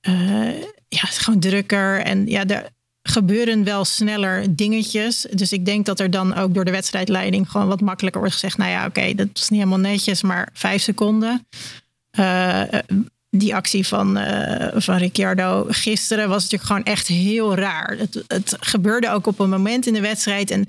eh, 0.00 0.60
ja, 0.88 1.00
het 1.00 1.10
is 1.10 1.18
gewoon 1.18 1.40
drukker. 1.40 2.00
En 2.00 2.26
ja, 2.26 2.46
er 2.46 2.68
gebeuren 3.02 3.64
wel 3.64 3.84
sneller 3.84 4.56
dingetjes. 4.56 5.26
Dus 5.30 5.52
ik 5.52 5.64
denk 5.64 5.86
dat 5.86 6.00
er 6.00 6.10
dan 6.10 6.34
ook 6.34 6.54
door 6.54 6.64
de 6.64 6.70
wedstrijdleiding 6.70 7.50
gewoon 7.50 7.68
wat 7.68 7.80
makkelijker 7.80 8.20
wordt 8.20 8.34
gezegd. 8.34 8.56
Nou 8.56 8.70
ja, 8.70 8.86
oké, 8.86 9.14
dat 9.14 9.28
is 9.32 9.48
niet 9.48 9.60
helemaal 9.60 9.90
netjes, 9.90 10.22
maar 10.22 10.48
vijf 10.52 10.82
seconden. 10.82 11.46
Eh, 12.10 12.72
eh, 12.72 12.80
die 13.30 13.54
actie 13.54 13.86
van, 13.86 14.18
van 14.74 14.96
Ricciardo 14.96 15.66
gisteren 15.68 16.28
was 16.28 16.42
natuurlijk 16.42 16.70
gewoon 16.70 16.84
echt 16.84 17.06
heel 17.06 17.54
raar. 17.54 17.96
Het 18.26 18.56
gebeurde 18.60 19.10
ook 19.10 19.26
op 19.26 19.38
een 19.38 19.50
moment 19.50 19.86
in 19.86 19.92
de 19.92 20.00
wedstrijd. 20.00 20.50
En 20.50 20.66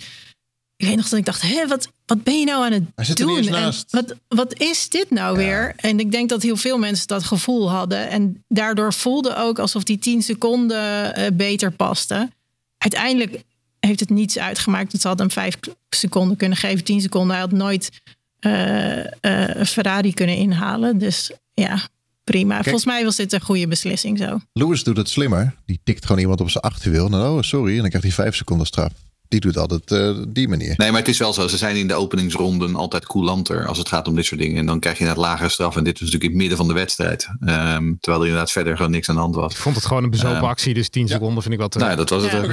ik 0.77 0.87
weet 0.87 0.95
nog 0.95 1.09
dat 1.09 1.19
ik 1.19 1.25
dacht, 1.25 1.41
hé, 1.41 1.67
wat, 1.67 1.91
wat 2.05 2.23
ben 2.23 2.39
je 2.39 2.45
nou 2.45 2.65
aan 2.65 2.71
Hij 2.71 2.81
het 2.95 3.19
er 3.19 3.25
niet 3.25 3.35
doen? 3.35 3.37
eens 3.37 3.47
En 3.47 3.51
naast. 3.51 3.91
wat, 3.91 4.15
wat 4.27 4.59
is 4.59 4.89
dit 4.89 5.09
nou 5.09 5.37
weer? 5.37 5.73
En 5.75 5.99
ik 5.99 6.11
denk 6.11 6.29
dat 6.29 6.41
heel 6.41 6.55
veel 6.55 6.77
mensen 6.77 7.07
dat 7.07 7.23
gevoel 7.23 7.69
hadden. 7.69 8.09
En 8.09 8.43
daardoor 8.47 8.93
voelde 8.93 9.35
ook 9.35 9.59
alsof 9.59 9.83
die 9.83 9.97
10 9.97 10.21
seconden 10.21 11.15
eh, 11.15 11.31
beter 11.33 11.71
paste. 11.71 12.29
Uiteindelijk 12.77 13.43
heeft 13.79 13.99
het 13.99 14.09
niets 14.09 14.39
uitgemaakt. 14.39 14.91
Het 14.91 15.03
had 15.03 15.19
hem 15.19 15.31
5 15.31 15.57
seconden 15.89 16.37
kunnen 16.37 16.57
geven, 16.57 16.83
10 16.83 17.01
seconden. 17.01 17.31
Hij 17.31 17.39
had 17.39 17.51
nooit 17.51 18.01
eh, 18.39 19.59
eh, 19.59 19.65
Ferrari 19.65 20.13
kunnen 20.13 20.35
inhalen. 20.35 20.97
Dus 20.97 21.31
ja, 21.53 21.87
prima. 22.23 22.63
Volgens 22.63 22.85
mij 22.85 23.03
was 23.03 23.15
dit 23.15 23.33
een 23.33 23.41
goede 23.41 23.67
beslissing 23.67 24.17
zo. 24.17 24.39
Lewis 24.53 24.83
doet 24.83 24.97
het 24.97 25.09
slimmer. 25.09 25.55
Die 25.65 25.79
tikt 25.83 26.05
gewoon 26.05 26.21
iemand 26.21 26.41
op 26.41 26.49
zijn 26.49 26.63
achterwiel. 26.63 27.09
Dan, 27.09 27.21
oh, 27.21 27.41
sorry. 27.41 27.75
En 27.75 27.81
dan 27.81 27.89
krijgt 27.89 28.07
hij 28.07 28.15
vijf 28.15 28.35
seconden 28.35 28.67
straf. 28.67 28.91
Die 29.27 29.39
doet 29.39 29.57
altijd 29.57 29.91
eh, 29.91 30.23
die 30.27 30.47
manier. 30.47 30.73
Nee, 30.77 30.91
maar 30.91 30.99
het 30.99 31.09
is 31.09 31.17
wel 31.17 31.33
zo. 31.33 31.47
Ze 31.47 31.57
zijn 31.57 31.75
in 31.75 31.87
de 31.87 31.93
openingsronden 31.93 32.75
altijd 32.75 33.05
coulanter 33.05 33.65
als 33.67 33.77
het 33.77 33.87
gaat 33.87 34.07
om 34.07 34.15
dit 34.15 34.25
soort 34.25 34.39
dingen. 34.41 34.57
En 34.57 34.65
dan 34.65 34.79
krijg 34.79 34.97
je 34.97 35.03
net 35.05 35.17
lagere 35.17 35.49
straf. 35.49 35.75
En 35.75 35.83
dit 35.83 35.99
was 35.99 36.11
natuurlijk 36.11 36.23
in 36.23 36.29
het 36.29 36.39
midden 36.39 36.57
van 36.57 36.67
de 36.67 36.73
wedstrijd. 36.73 37.27
Ehm, 37.39 37.93
terwijl 37.99 38.21
er 38.23 38.27
inderdaad 38.29 38.51
verder 38.51 38.75
gewoon 38.75 38.91
niks 38.91 39.09
aan 39.09 39.15
de 39.15 39.21
hand 39.21 39.35
was. 39.35 39.51
Ik 39.53 39.57
vond 39.57 39.75
het 39.75 39.85
gewoon 39.85 40.03
een 40.03 40.09
bezopen 40.09 40.35
Ehm, 40.37 40.45
actie. 40.45 40.73
Dus 40.73 40.89
10 40.89 41.07
seconden 41.07 41.41
vind 41.41 41.53
ik 41.53 41.59
wat 41.59 41.71
te... 41.71 41.77
Nou 41.77 41.89
ja, 41.89 41.95
dat 41.97 42.09
was 42.09 42.23
het 42.23 42.31
Ja. 42.31 42.37
ook. 42.37 42.47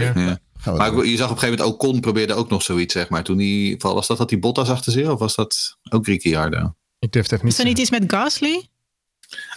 We 0.64 0.70
Maar 0.76 0.92
ik- 0.92 1.04
je 1.04 1.16
zag 1.16 1.30
op 1.30 1.34
een 1.34 1.38
gegeven 1.40 1.58
moment 1.64 1.82
Ocon 1.82 2.00
probeerde 2.00 2.34
ook 2.34 2.50
nog 2.50 2.62
zoiets, 2.62 2.92
zeg 2.92 3.08
maar. 3.08 3.24
Toen 3.24 3.38
hij, 3.38 3.74
was 3.78 4.06
dat 4.06 4.18
dat 4.18 4.28
die 4.28 4.38
Bottas 4.38 4.68
achter 4.68 4.92
zich 4.92 5.08
of 5.08 5.18
was 5.18 5.34
dat 5.34 5.76
ook 5.90 6.06
Ricciardo? 6.06 6.74
Ik 6.98 7.12
durf 7.12 7.24
het 7.24 7.32
even 7.32 7.44
niet 7.44 7.54
Is 7.54 7.60
er 7.60 7.66
niet 7.66 7.78
iets 7.78 7.90
met 7.90 8.04
Gasly? 8.06 8.68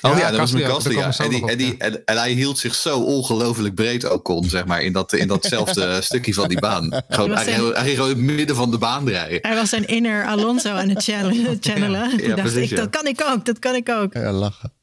Oh 0.01 0.11
ja, 0.11 0.17
Ja, 0.17 0.29
dat 0.29 0.39
was 0.39 0.55
ook, 0.55 0.61
Gasly, 0.61 0.95
daar 0.95 1.15
ja. 1.17 1.23
En, 1.23 1.29
die, 1.29 1.47
en, 1.47 1.57
die, 1.57 1.75
en, 1.77 2.05
en 2.05 2.17
hij 2.17 2.31
hield 2.31 2.57
zich 2.57 2.75
zo 2.75 2.99
ongelooflijk 2.99 3.75
breed, 3.75 4.09
Ocon, 4.09 4.43
zeg 4.43 4.65
maar, 4.65 4.81
in, 4.81 4.93
dat, 4.93 5.13
in 5.13 5.27
datzelfde 5.27 5.97
stukje 6.01 6.33
van 6.33 6.47
die 6.47 6.59
baan. 6.59 7.01
Gewoon, 7.09 7.31
hij, 7.31 7.43
ging 7.43 7.95
gewoon 7.95 8.09
in 8.09 8.15
het 8.15 8.35
midden 8.35 8.55
van 8.55 8.71
de 8.71 8.77
baan 8.77 9.09
rijden. 9.09 9.39
Hij 9.41 9.55
was 9.55 9.69
zijn 9.69 9.87
inner 9.87 10.25
Alonso 10.25 10.69
aan 10.69 10.89
het 10.89 11.03
channelen. 11.07 11.57
channelen. 11.59 12.17
Die 12.17 12.27
dacht 12.27 12.41
precies, 12.41 12.61
ik, 12.61 12.69
ja. 12.69 12.75
dat 12.75 12.89
kan 12.89 13.07
ik 13.07 13.23
ook, 13.29 13.45
dat 13.45 13.59
kan 13.59 13.75
ik 13.75 13.89
ook. 13.89 14.13
Ja, 14.13 14.31
lachen. 14.31 14.73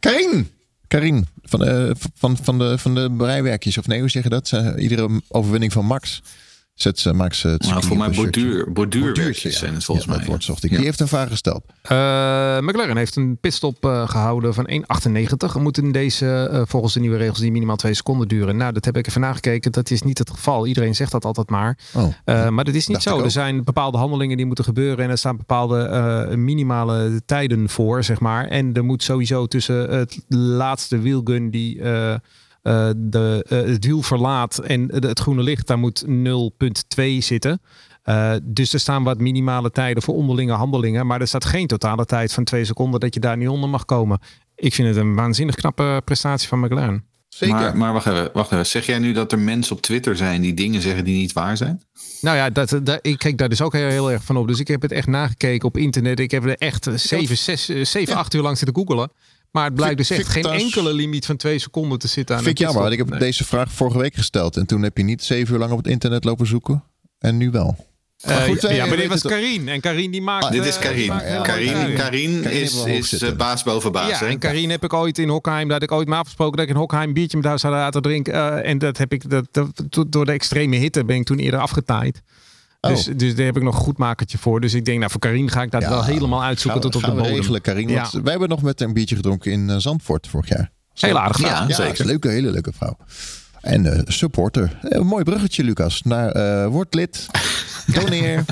Karin! 0.00 0.50
Karin, 0.88 1.26
van, 1.42 1.64
eh, 1.64 1.90
van, 2.14 2.38
van, 2.42 2.58
de, 2.58 2.78
van 2.78 2.94
de 2.94 3.14
breiwerkjes. 3.16 3.78
Of 3.78 3.86
nee, 3.86 4.00
hoe 4.00 4.08
zeg 4.08 4.22
je 4.22 4.28
dat? 4.28 4.52
Iedere 4.76 5.20
overwinning 5.28 5.72
van 5.72 5.84
Max 5.84 6.20
zet 6.82 6.98
ze 6.98 7.12
Max 7.12 7.44
eh, 7.44 7.52
het 7.52 7.66
Nou, 7.66 7.84
voor 7.84 7.96
mij 7.96 8.10
borduur, 8.10 8.72
borduurwerkjes 8.72 9.58
zijn 9.58 9.74
het 9.74 9.84
volgens 9.84 10.06
Ja, 10.06 10.12
mij. 10.12 10.20
Dat 10.20 10.30
woord 10.30 10.44
zocht 10.44 10.64
ik. 10.64 10.70
Ja. 10.70 10.76
Die 10.76 10.84
heeft 10.86 11.00
een 11.00 11.08
vraag 11.08 11.28
gesteld. 11.28 11.64
Eh, 11.82 12.58
McLaren 12.60 12.96
heeft 12.96 13.16
een 13.16 13.38
pitstop 13.40 13.84
eh, 13.84 14.08
gehouden 14.08 14.54
van 14.54 14.66
1,98. 14.68 15.54
Er 15.54 15.60
moeten 15.60 15.84
in 15.84 15.92
deze, 15.92 16.48
eh, 16.52 16.62
volgens 16.64 16.94
de 16.94 17.00
nieuwe 17.00 17.16
regels, 17.16 17.38
die 17.38 17.50
minimaal 17.52 17.76
2 17.76 17.94
seconden 17.94 18.28
duren. 18.28 18.56
Nou, 18.56 18.72
dat 18.72 18.84
heb 18.84 18.96
ik 18.96 19.06
even 19.06 19.20
nagekeken. 19.20 19.72
Dat 19.72 19.90
is 19.90 20.02
niet 20.02 20.18
het 20.18 20.30
geval. 20.30 20.66
Iedereen 20.66 20.94
zegt 20.94 21.12
dat 21.12 21.24
altijd 21.24 21.50
maar. 21.50 21.78
Oh, 21.94 22.14
Eh, 22.24 22.48
maar 22.48 22.64
dat 22.64 22.74
is 22.74 22.86
niet 22.86 23.02
zo. 23.02 23.22
Er 23.22 23.30
zijn 23.30 23.64
bepaalde 23.64 23.98
handelingen 23.98 24.36
die 24.36 24.46
moeten 24.46 24.64
gebeuren. 24.64 25.04
En 25.04 25.10
er 25.10 25.18
staan 25.18 25.36
bepaalde 25.36 25.82
eh, 25.82 26.36
minimale 26.36 27.22
tijden 27.26 27.68
voor, 27.68 28.04
zeg 28.04 28.20
maar. 28.20 28.46
En 28.46 28.74
er 28.74 28.84
moet 28.84 29.02
sowieso 29.02 29.46
tussen 29.46 29.90
het 29.90 30.20
laatste 30.28 30.98
wielgun 30.98 31.50
die 31.50 31.82
eh, 32.62 32.90
de, 32.96 33.44
eh, 33.48 33.58
het 33.72 33.84
wiel 33.84 34.02
verlaat 34.02 34.58
en 34.58 34.86
de- 34.86 35.08
het 35.08 35.20
groene 35.20 35.42
licht, 35.42 35.66
daar 35.66 35.78
moet 35.78 36.04
0,2 36.06 37.20
zitten. 37.20 37.60
Eh, 38.02 38.32
dus 38.42 38.72
er 38.72 38.80
staan 38.80 39.02
wat 39.04 39.18
minimale 39.20 39.70
tijden 39.70 40.02
voor 40.02 40.14
onderlinge 40.14 40.52
handelingen. 40.52 41.06
Maar 41.06 41.20
er 41.20 41.26
staat 41.28 41.44
geen 41.44 41.66
totale 41.66 42.04
tijd 42.04 42.32
van 42.32 42.44
2 42.44 42.64
seconden 42.64 43.00
dat 43.00 43.14
je 43.14 43.20
daar 43.20 43.36
niet 43.36 43.48
onder 43.48 43.68
mag 43.68 43.84
komen. 43.84 44.18
Ik 44.56 44.74
vind 44.74 44.88
het 44.88 44.96
een 44.96 45.14
waanzinnig 45.14 45.54
knappe 45.54 46.02
prestatie 46.04 46.48
van 46.48 46.60
McLaren. 46.60 47.04
zeker. 47.28 47.56
Maar, 47.56 47.76
maar 47.76 47.92
wacht, 47.92 48.06
even, 48.06 48.30
wacht 48.32 48.52
even, 48.52 48.66
zeg 48.66 48.86
jij 48.86 48.98
nu 48.98 49.12
dat 49.12 49.32
er 49.32 49.38
mensen 49.38 49.76
op 49.76 49.82
Twitter 49.82 50.16
zijn 50.16 50.40
die 50.40 50.54
dingen 50.54 50.82
zeggen 50.82 51.04
die 51.04 51.16
niet 51.16 51.32
waar 51.32 51.56
zijn? 51.56 51.82
Nou 52.20 52.36
ja, 52.36 52.50
dat, 52.50 52.80
dat, 52.82 52.98
ik 53.02 53.18
kijk 53.18 53.38
daar 53.38 53.48
dus 53.48 53.60
ook 53.62 53.72
heel, 53.72 53.88
heel 53.88 54.12
erg 54.12 54.24
van 54.24 54.36
op. 54.36 54.48
Dus 54.48 54.60
ik 54.60 54.68
heb 54.68 54.82
het 54.82 54.92
echt 54.92 55.06
nagekeken 55.06 55.68
op 55.68 55.76
internet. 55.76 56.20
Ik 56.20 56.30
heb 56.30 56.44
er 56.44 56.56
echt 56.58 56.88
7, 56.94 57.36
6, 57.36 57.64
7 57.82 58.16
8 58.16 58.34
uur 58.34 58.42
lang 58.42 58.58
zitten 58.58 58.76
googelen. 58.76 59.10
Maar 59.50 59.64
het 59.64 59.74
blijkt 59.74 59.96
dus 59.96 60.10
echt 60.10 60.28
geen 60.28 60.44
enkele 60.44 60.92
limiet 60.92 61.26
van 61.26 61.36
2 61.36 61.58
seconden 61.58 61.98
te 61.98 62.08
zitten 62.08 62.36
aan 62.36 62.42
Vind 62.42 62.58
ik 62.58 62.64
jammer, 62.64 62.82
want 62.82 62.92
ik 62.92 62.98
heb 62.98 63.18
deze 63.18 63.44
vraag 63.44 63.72
vorige 63.72 63.98
week 63.98 64.14
gesteld. 64.14 64.56
En 64.56 64.66
toen 64.66 64.82
heb 64.82 64.96
je 64.96 65.02
niet 65.02 65.22
zeven 65.24 65.52
uur 65.54 65.60
lang 65.60 65.72
op 65.72 65.78
het 65.78 65.86
internet 65.86 66.24
lopen 66.24 66.46
zoeken. 66.46 66.84
En 67.18 67.36
nu 67.36 67.50
wel. 67.50 67.88
Eh, 68.20 68.36
Maar 68.36 68.46
goed, 68.46 68.62
ja, 68.62 68.68
eh, 68.68 68.76
ja, 68.76 68.86
maar 68.86 68.96
dit 68.96 69.08
was 69.08 69.22
Karin. 69.22 69.68
En 69.68 69.80
Karin 69.80 70.10
die 70.10 70.22
maakt... 70.22 70.44
Ah, 70.44 70.50
Dit 70.50 70.60
eh, 70.62 70.66
is 70.68 70.78
Karin. 70.78 71.12
heel 71.12 71.42
Karin, 71.94 72.44
is, 72.44 72.84
is 72.84 73.12
eh, 73.22 73.32
baas 73.36 73.62
boven 73.62 73.92
baas. 73.92 74.20
Ja, 74.20 74.26
en 74.26 74.38
Karin 74.38 74.70
heb 74.70 74.84
ik 74.84 74.92
ooit 74.92 75.18
in 75.18 75.28
Hockheim, 75.28 75.68
daar 75.68 75.80
had 75.80 75.82
ik 75.90 75.92
ooit 75.92 76.08
mee 76.08 76.18
afgesproken 76.18 76.56
dat 76.56 76.66
ik 76.66 76.72
in 76.72 76.78
Hockheim 76.80 77.08
een 77.08 77.14
biertje 77.14 77.36
met 77.36 77.46
haar 77.46 77.58
zou 77.58 77.74
laten 77.74 78.02
drinken. 78.02 78.32
Eh, 78.34 78.70
en 78.70 78.78
dat 78.78 78.98
heb 78.98 79.12
ik, 79.12 79.30
dat, 79.30 79.46
dat- 79.50 80.04
door 80.08 80.24
de 80.24 80.32
extreme 80.32 80.76
hitte 80.76 81.04
ben 81.04 81.16
ik 81.16 81.24
toen 81.24 81.38
eerder 81.38 81.60
afgetaaid. 81.60 82.22
Oh. 82.80 82.90
Dus, 82.90 83.04
dus 83.04 83.34
daar 83.34 83.46
heb 83.46 83.56
ik 83.56 83.62
nog 83.62 83.74
een 83.74 83.80
goed 83.80 83.98
makertje 83.98 84.38
voor. 84.38 84.60
Dus 84.60 84.74
ik 84.74 84.84
denk, 84.84 84.98
nou 84.98 85.10
voor 85.10 85.20
Karin 85.20 85.50
ga 85.50 85.62
ik 85.62 85.70
dat 85.70 85.82
Ja, 85.82 85.88
wel 85.88 86.04
helemaal 86.04 86.42
uitzoeken 86.42 86.82
Gaan, 86.82 86.90
tot 86.90 87.00
op 87.00 87.06
gaan 87.08 87.16
de 87.16 87.22
we 87.22 87.22
bodem. 87.28 87.40
regelen, 87.40 87.60
Karin. 87.60 87.92
Want 87.94 88.10
wij 88.12 88.30
hebben 88.30 88.48
nog 88.48 88.62
met 88.62 88.80
een 88.80 88.92
biertje 88.92 89.16
gedronken 89.16 89.52
in 89.52 89.70
eh, 89.70 89.76
Zandvoort 89.78 90.26
vorig 90.28 90.48
jaar. 90.48 90.70
Heel 90.94 91.18
aardig 91.18 91.40
Ja, 91.40 91.72
zeker. 91.72 92.06
leuke, 92.06 92.28
hele 92.28 92.50
leuke 92.50 92.72
vrouw. 92.76 92.96
En 93.60 93.92
eh, 93.92 94.00
supporter. 94.06 94.78
Eh, 94.82 94.98
Een 95.00 95.06
mooi 95.06 95.24
bruggetje, 95.24 95.64
Lucas. 95.64 96.02
Naar 96.02 96.30
eh 96.30 96.66
word 96.66 96.94
lid. 96.94 97.26
Doneer. 97.94 98.44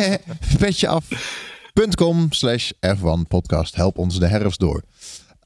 Petje 0.58 0.88
af.com 0.88 2.32
slash 2.32 2.70
F1 2.96 3.28
podcast. 3.28 3.74
Help 3.76 3.98
ons 3.98 4.18
de 4.18 4.26
herfst 4.26 4.60
door. 4.60 4.82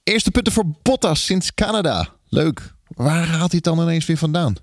Eerste 0.05 0.31
punten 0.31 0.53
voor 0.53 0.65
Bottas 0.83 1.25
sinds 1.25 1.55
Canada. 1.55 2.09
Leuk. 2.29 2.75
Waar 2.89 3.27
haalt 3.27 3.39
hij 3.39 3.49
het 3.51 3.65
dan 3.65 3.81
ineens 3.81 4.07
weer 4.07 4.17
vandaan? 4.17 4.55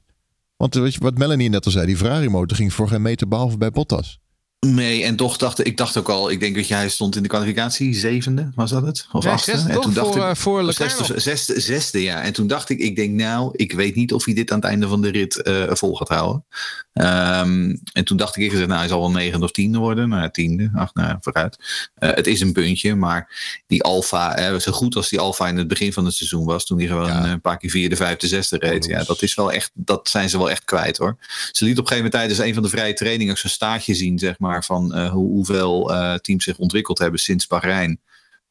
Want 0.58 0.97
wat 0.97 1.18
Melanie 1.18 1.49
net 1.49 1.66
al 1.66 1.72
zei, 1.72 1.86
die 1.86 1.97
Ferrari 1.97 2.30
motor 2.30 2.58
ging 2.58 2.74
voor 2.74 2.88
geen 2.88 3.01
meter 3.01 3.28
behalve 3.28 3.58
bij 3.58 3.72
Bottas. 3.72 4.20
Nee, 4.60 5.03
en 5.03 5.16
toch 5.16 5.38
dacht 5.38 5.66
ik 5.66 5.78
dacht 5.78 5.97
ook 5.97 6.10
al, 6.10 6.32
ik 6.32 6.39
denk 6.39 6.55
dat 6.55 6.68
jij 6.68 6.89
stond 6.89 7.16
in 7.16 7.22
de 7.22 7.28
kwalificatie, 7.28 7.93
zevende, 7.95 8.51
was 8.55 8.70
dat 8.70 8.86
het? 8.86 9.08
Of 9.12 9.24
Ja, 9.24 9.32
achtste? 9.32 9.51
zesde 9.51 9.70
en 9.70 9.82
toen 9.82 9.93
dacht 9.93 10.08
Voor, 10.08 10.18
ik, 10.18 10.24
eh, 10.24 10.36
voor 10.36 10.74
zesde, 10.74 11.20
zesde, 11.20 11.60
zesde, 11.60 12.01
ja. 12.01 12.22
En 12.22 12.34
toen 12.34 12.47
dacht 12.47 12.70
ik, 12.70 12.80
ik 12.80 12.95
denk 12.95 13.14
nou, 13.14 13.49
ik 13.55 13.72
weet 13.72 13.95
niet 13.95 14.14
of 14.14 14.26
hij 14.26 14.34
dit 14.34 14.51
aan 14.51 14.60
het 14.60 14.68
einde 14.68 14.88
van 14.88 15.01
de 15.01 15.10
rit 15.10 15.41
eh, 15.41 15.64
vol 15.70 15.95
gaat 15.95 16.08
houden. 16.08 16.45
Ehm, 16.93 17.76
en 17.93 18.03
toen 18.05 18.18
dacht 18.18 18.36
ik, 18.36 18.43
ik 18.43 18.49
gezegd, 18.49 18.68
nou, 18.68 18.80
hij 18.80 18.89
zal 18.89 18.99
wel 18.99 19.12
negende 19.12 19.45
of 19.45 19.51
tiende 19.51 19.78
worden. 19.78 20.10
Nou, 20.10 20.22
ja, 20.22 20.30
tiende, 20.30 20.72
ach, 20.76 20.93
nou, 20.93 21.08
ja, 21.08 21.18
vooruit. 21.22 21.58
Eh, 21.95 22.10
het 22.14 22.28
is 22.28 22.41
een 22.41 22.51
puntje, 22.53 22.95
maar 22.95 23.36
die 23.68 23.84
Alfa, 23.84 24.34
hè, 24.34 24.60
zo 24.60 24.72
goed 24.72 24.95
als 24.95 25.10
die 25.10 25.20
Alfa 25.20 25.47
in 25.47 25.58
het 25.58 25.68
begin 25.68 25.93
van 25.93 26.05
het 26.05 26.14
seizoen 26.14 26.45
was, 26.45 26.66
toen 26.66 26.78
hij 26.78 26.88
gewoon 26.88 27.08
Ja. 27.08 27.32
een 27.32 27.41
paar 27.41 27.58
keer 27.58 27.70
vierde, 27.70 27.95
vijfde, 27.95 28.28
zesde 28.28 28.58
reed. 28.58 28.86
Ja, 28.86 29.03
dat 29.03 29.22
is 29.22 29.36
wel 29.36 29.51
echt, 29.51 29.72
dat 29.74 30.10
zijn 30.10 30.30
ze 30.30 30.38
wel 30.38 30.49
echt 30.49 30.64
kwijt 30.64 30.97
hoor. 30.97 31.18
Ze 31.51 31.66
liet 31.66 31.78
op 31.78 31.84
een 31.84 31.88
gegeven 31.88 31.95
moment 31.95 32.12
tijdens 32.14 32.39
een 32.39 32.53
van 32.53 32.64
de 32.64 32.70
vrije 32.70 32.93
trainingen 32.93 33.32
ook 33.34 33.39
zo'n 33.39 33.49
staartje 33.49 33.93
zien, 33.93 34.20
zeg 34.20 34.39
maar, 34.39 34.47
van 34.64 34.93
eh, 34.93 35.10
hoe, 35.10 35.30
hoeveel 35.30 35.93
eh, 35.93 36.14
teams 36.14 36.43
zich 36.43 36.58
ontwikkeld 36.58 36.98
hebben 36.98 37.20
sinds 37.20 37.48
Bahrein. 37.48 38.02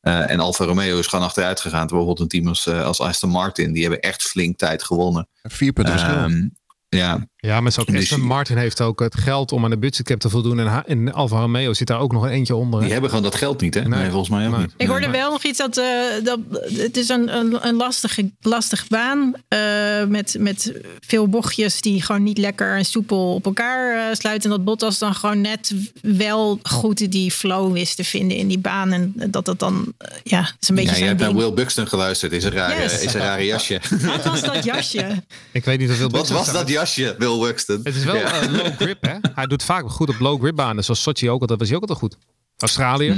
Eh, 0.00 0.30
en 0.30 0.40
Alfa 0.40 0.64
Romeo 0.64 0.98
is 0.98 1.06
gewoon 1.06 1.24
achteruit 1.24 1.60
gegaan. 1.60 1.86
Terwijl 1.86 2.06
bijvoorbeeld 2.06 2.32
een 2.32 2.40
team 2.40 2.48
als, 2.48 2.68
als 2.68 3.00
Aston 3.00 3.30
Martin, 3.30 3.72
die 3.72 3.82
hebben 3.82 4.00
echt 4.00 4.22
flink 4.22 4.58
tijd 4.58 4.82
gewonnen. 4.82 5.28
Vier 5.42 5.72
punten 5.72 5.98
verschil. 5.98 6.16
Ehm, 6.16 6.48
ja, 6.88 7.28
Ja, 7.46 7.60
maar 7.60 7.72
zo 7.72 7.80
ook 7.80 7.86
Dus 7.86 8.00
Aston 8.00 8.20
Martin 8.20 8.56
heeft 8.56 8.80
ook 8.80 9.00
het 9.00 9.16
geld 9.16 9.52
om 9.52 9.64
aan 9.64 9.70
de 9.70 9.78
budgetcap 9.78 10.18
te 10.20 10.28
voldoen. 10.30 10.58
En, 10.58 10.66
ha- 10.66 10.84
en 10.86 11.12
Alfa 11.12 11.40
Romeo 11.40 11.72
zit 11.72 11.86
daar 11.86 12.00
ook 12.00 12.12
nog 12.12 12.22
een 12.22 12.30
eentje 12.30 12.54
onder. 12.56 12.80
die 12.80 12.92
hebben 12.92 13.10
gewoon 13.10 13.24
dat 13.24 13.34
geld 13.34 13.60
niet, 13.60 13.74
hè? 13.74 13.80
Nee, 13.80 14.00
Nee. 14.00 14.08
volgens 14.10 14.30
mij 14.30 14.46
ook 14.46 14.52
Nee. 14.52 14.60
niet. 14.60 14.74
Ik 14.76 14.86
hoorde 14.86 15.06
Nee. 15.06 15.20
wel 15.20 15.30
nog 15.30 15.42
iets 15.44 15.58
dat, 15.58 15.76
eh, 15.76 15.84
dat 16.24 16.38
het 16.76 16.96
is 16.96 17.08
een, 17.08 17.36
een, 17.36 17.66
een 17.66 17.74
lastige, 17.74 18.30
lastige 18.40 18.84
baan 18.88 19.34
eh, 19.48 19.58
met, 20.08 20.36
met 20.38 20.72
veel 21.00 21.28
bochtjes 21.28 21.80
die 21.80 22.02
gewoon 22.02 22.22
niet 22.22 22.38
lekker 22.38 22.76
en 22.76 22.84
soepel 22.84 23.34
op 23.34 23.44
elkaar 23.46 23.96
eh, 24.08 24.14
sluiten. 24.16 24.50
En 24.50 24.56
dat 24.56 24.64
Bottas 24.64 24.98
dan 24.98 25.14
gewoon 25.14 25.40
net 25.40 25.74
wel 26.02 26.58
goed 26.62 27.10
die 27.12 27.30
flow 27.30 27.72
wist 27.72 27.96
te 27.96 28.04
vinden 28.04 28.36
in 28.36 28.48
die 28.48 28.58
baan. 28.58 28.92
En 28.92 29.12
dat 29.30 29.44
dat 29.44 29.58
dan, 29.58 29.92
ja, 30.22 30.40
is 30.60 30.68
een 30.68 30.74
beetje 30.74 30.90
Ja, 30.90 30.96
je 30.96 31.04
zijn 31.04 31.18
hebt 31.18 31.20
naar. 31.20 31.34
Will 31.34 31.52
Buxton 31.54 31.86
geluisterd. 31.88 32.32
Is 32.32 32.44
een 32.44 32.52
rare, 32.52 32.82
Yes. 32.82 33.02
is 33.02 33.14
een 33.14 33.20
rare 33.20 33.44
jasje. 33.44 33.80
Wat 34.02 34.24
was 34.24 34.42
dat 34.42 34.64
jasje? 34.64 35.22
Ik 35.52 35.64
weet 35.64 35.78
niet 35.78 35.88
hoeveel 35.88 36.08
Wat 36.10 36.28
was 36.28 36.52
dat 36.52 36.68
jasje, 36.68 37.14
Will 37.18 37.35
Het 37.84 37.94
is 37.96 38.04
wel 38.04 38.14
Ja. 38.16 38.40
eh, 38.40 38.50
low 38.50 38.74
grip, 38.76 39.02
hè? 39.06 39.14
Hij 39.34 39.46
doet 39.46 39.62
vaak 39.62 39.90
goed 39.90 40.08
op 40.08 40.18
low 40.18 40.40
grip 40.40 40.56
banen. 40.56 40.84
Zoals 40.84 41.02
Sochi 41.02 41.30
ook 41.30 41.40
altijd. 41.40 41.58
Was 41.58 41.68
hij 41.68 41.76
ook 41.76 41.82
altijd 41.82 42.00
goed. 42.00 42.16
Australië. 42.56 43.10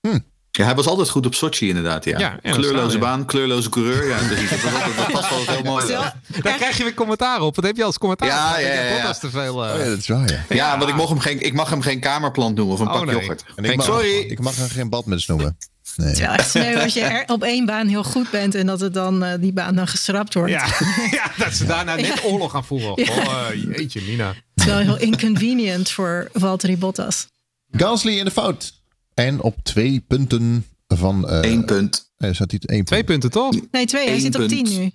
Hmm. 0.00 0.28
Ja, 0.52 0.64
hij 0.64 0.74
was 0.74 0.86
altijd 0.86 1.08
goed 1.10 1.26
op 1.26 1.34
Sochi 1.34 1.68
inderdaad, 1.68 2.04
ja. 2.04 2.38
Kleurloze 2.42 2.98
baan, 2.98 3.24
kleurloze 3.26 3.68
coureur. 3.68 4.08
Ja, 4.08 4.18
dus 4.28 4.50
dat, 4.50 4.60
dat, 4.60 4.96
dat 4.96 5.10
past 5.12 5.30
wel 5.30 5.54
heel 5.54 5.62
mooi. 5.62 5.86
Daar 6.42 6.56
krijg 6.56 6.76
je 6.76 6.82
weer 6.84 6.94
commentaar 6.94 7.40
op. 7.40 7.56
Wat 7.56 7.64
heb 7.64 7.76
je 7.76 7.84
als 7.84 7.98
commentaar? 7.98 8.28
Ja, 8.28 8.58
ja, 8.58 8.72
ja, 8.72 8.82
ja. 8.82 8.94
Bottas 8.96 9.18
te 9.18 9.30
veel. 9.30 9.66
eh, 9.66 9.72
Oh 9.74 9.78
ja, 9.78 9.84
dat 9.84 9.98
is 9.98 10.08
waar, 10.08 10.30
ja. 10.30 10.44
Ja, 10.54 10.78
want 10.78 10.90
ik 10.90 10.96
mag, 10.96 11.08
hem 11.08 11.18
geen, 11.18 11.40
ik 11.40 11.52
mag 11.52 11.70
hem 11.70 11.80
geen 11.80 12.00
kamerplant 12.00 12.56
noemen 12.56 12.74
of 12.74 12.80
een 12.80 12.86
Oh, 12.88 12.92
pak 12.92 13.04
nee. 13.06 13.14
yoghurt. 13.14 13.44
En 13.56 13.64
ik 13.64 13.76
mag, 13.76 13.86
Sorry. 13.86 14.16
Ik 14.18 14.40
mag 14.40 14.56
er 14.58 14.70
geen 14.70 14.88
badmuts 14.88 15.26
noemen. 15.26 15.56
Nee. 15.96 16.14
Echt 16.26 16.50
sneu 16.50 16.76
als 16.82 16.94
je 16.94 17.00
er 17.00 17.24
op 17.26 17.42
één 17.42 17.66
baan 17.66 17.88
heel 17.88 18.04
goed 18.04 18.30
bent 18.30 18.54
en 18.54 18.66
dat 18.66 18.80
het 18.80 18.94
dan, 18.94 19.24
eh, 19.24 19.40
die 19.40 19.52
baan 19.52 19.74
dan 19.74 19.86
geschrapt 19.88 20.34
wordt. 20.34 20.50
Ja, 20.50 20.66
ja, 21.10 21.32
dat 21.44 21.52
ze 21.54 21.64
daarna 21.66 21.94
net 21.94 22.24
oorlog 22.24 22.50
gaan 22.50 22.64
voeren. 22.64 22.90
Oh, 23.08 23.48
eh, 23.50 23.64
jeetje, 23.76 24.00
Mina. 24.02 24.28
Het 24.28 24.36
is 24.54 24.64
wel 24.64 24.78
heel 24.78 24.98
inconvenient 24.98 25.90
voor 25.90 26.28
Valtteri 26.32 26.76
Bottas. 26.78 27.26
Gasly 27.70 28.18
in 28.18 28.24
de 28.24 28.30
fout. 28.30 28.72
En 29.14 29.40
op 29.42 29.56
twee 29.62 30.04
punten 30.08 30.66
van... 30.88 31.28
eh 31.28 31.50
Eén 31.50 31.64
punt. 31.64 32.12
zat 32.16 32.50
hij 32.50 32.60
één 32.66 32.84
Twee 32.84 33.04
punt. 33.04 33.20
punten, 33.20 33.30
toch? 33.30 33.54
Nee, 33.70 33.86
twee. 33.86 34.08
Hij 34.08 34.18
zit 34.18 34.34
op 34.34 34.40
punt. 34.46 34.50
tien 34.66 34.78
nu. 34.80 34.90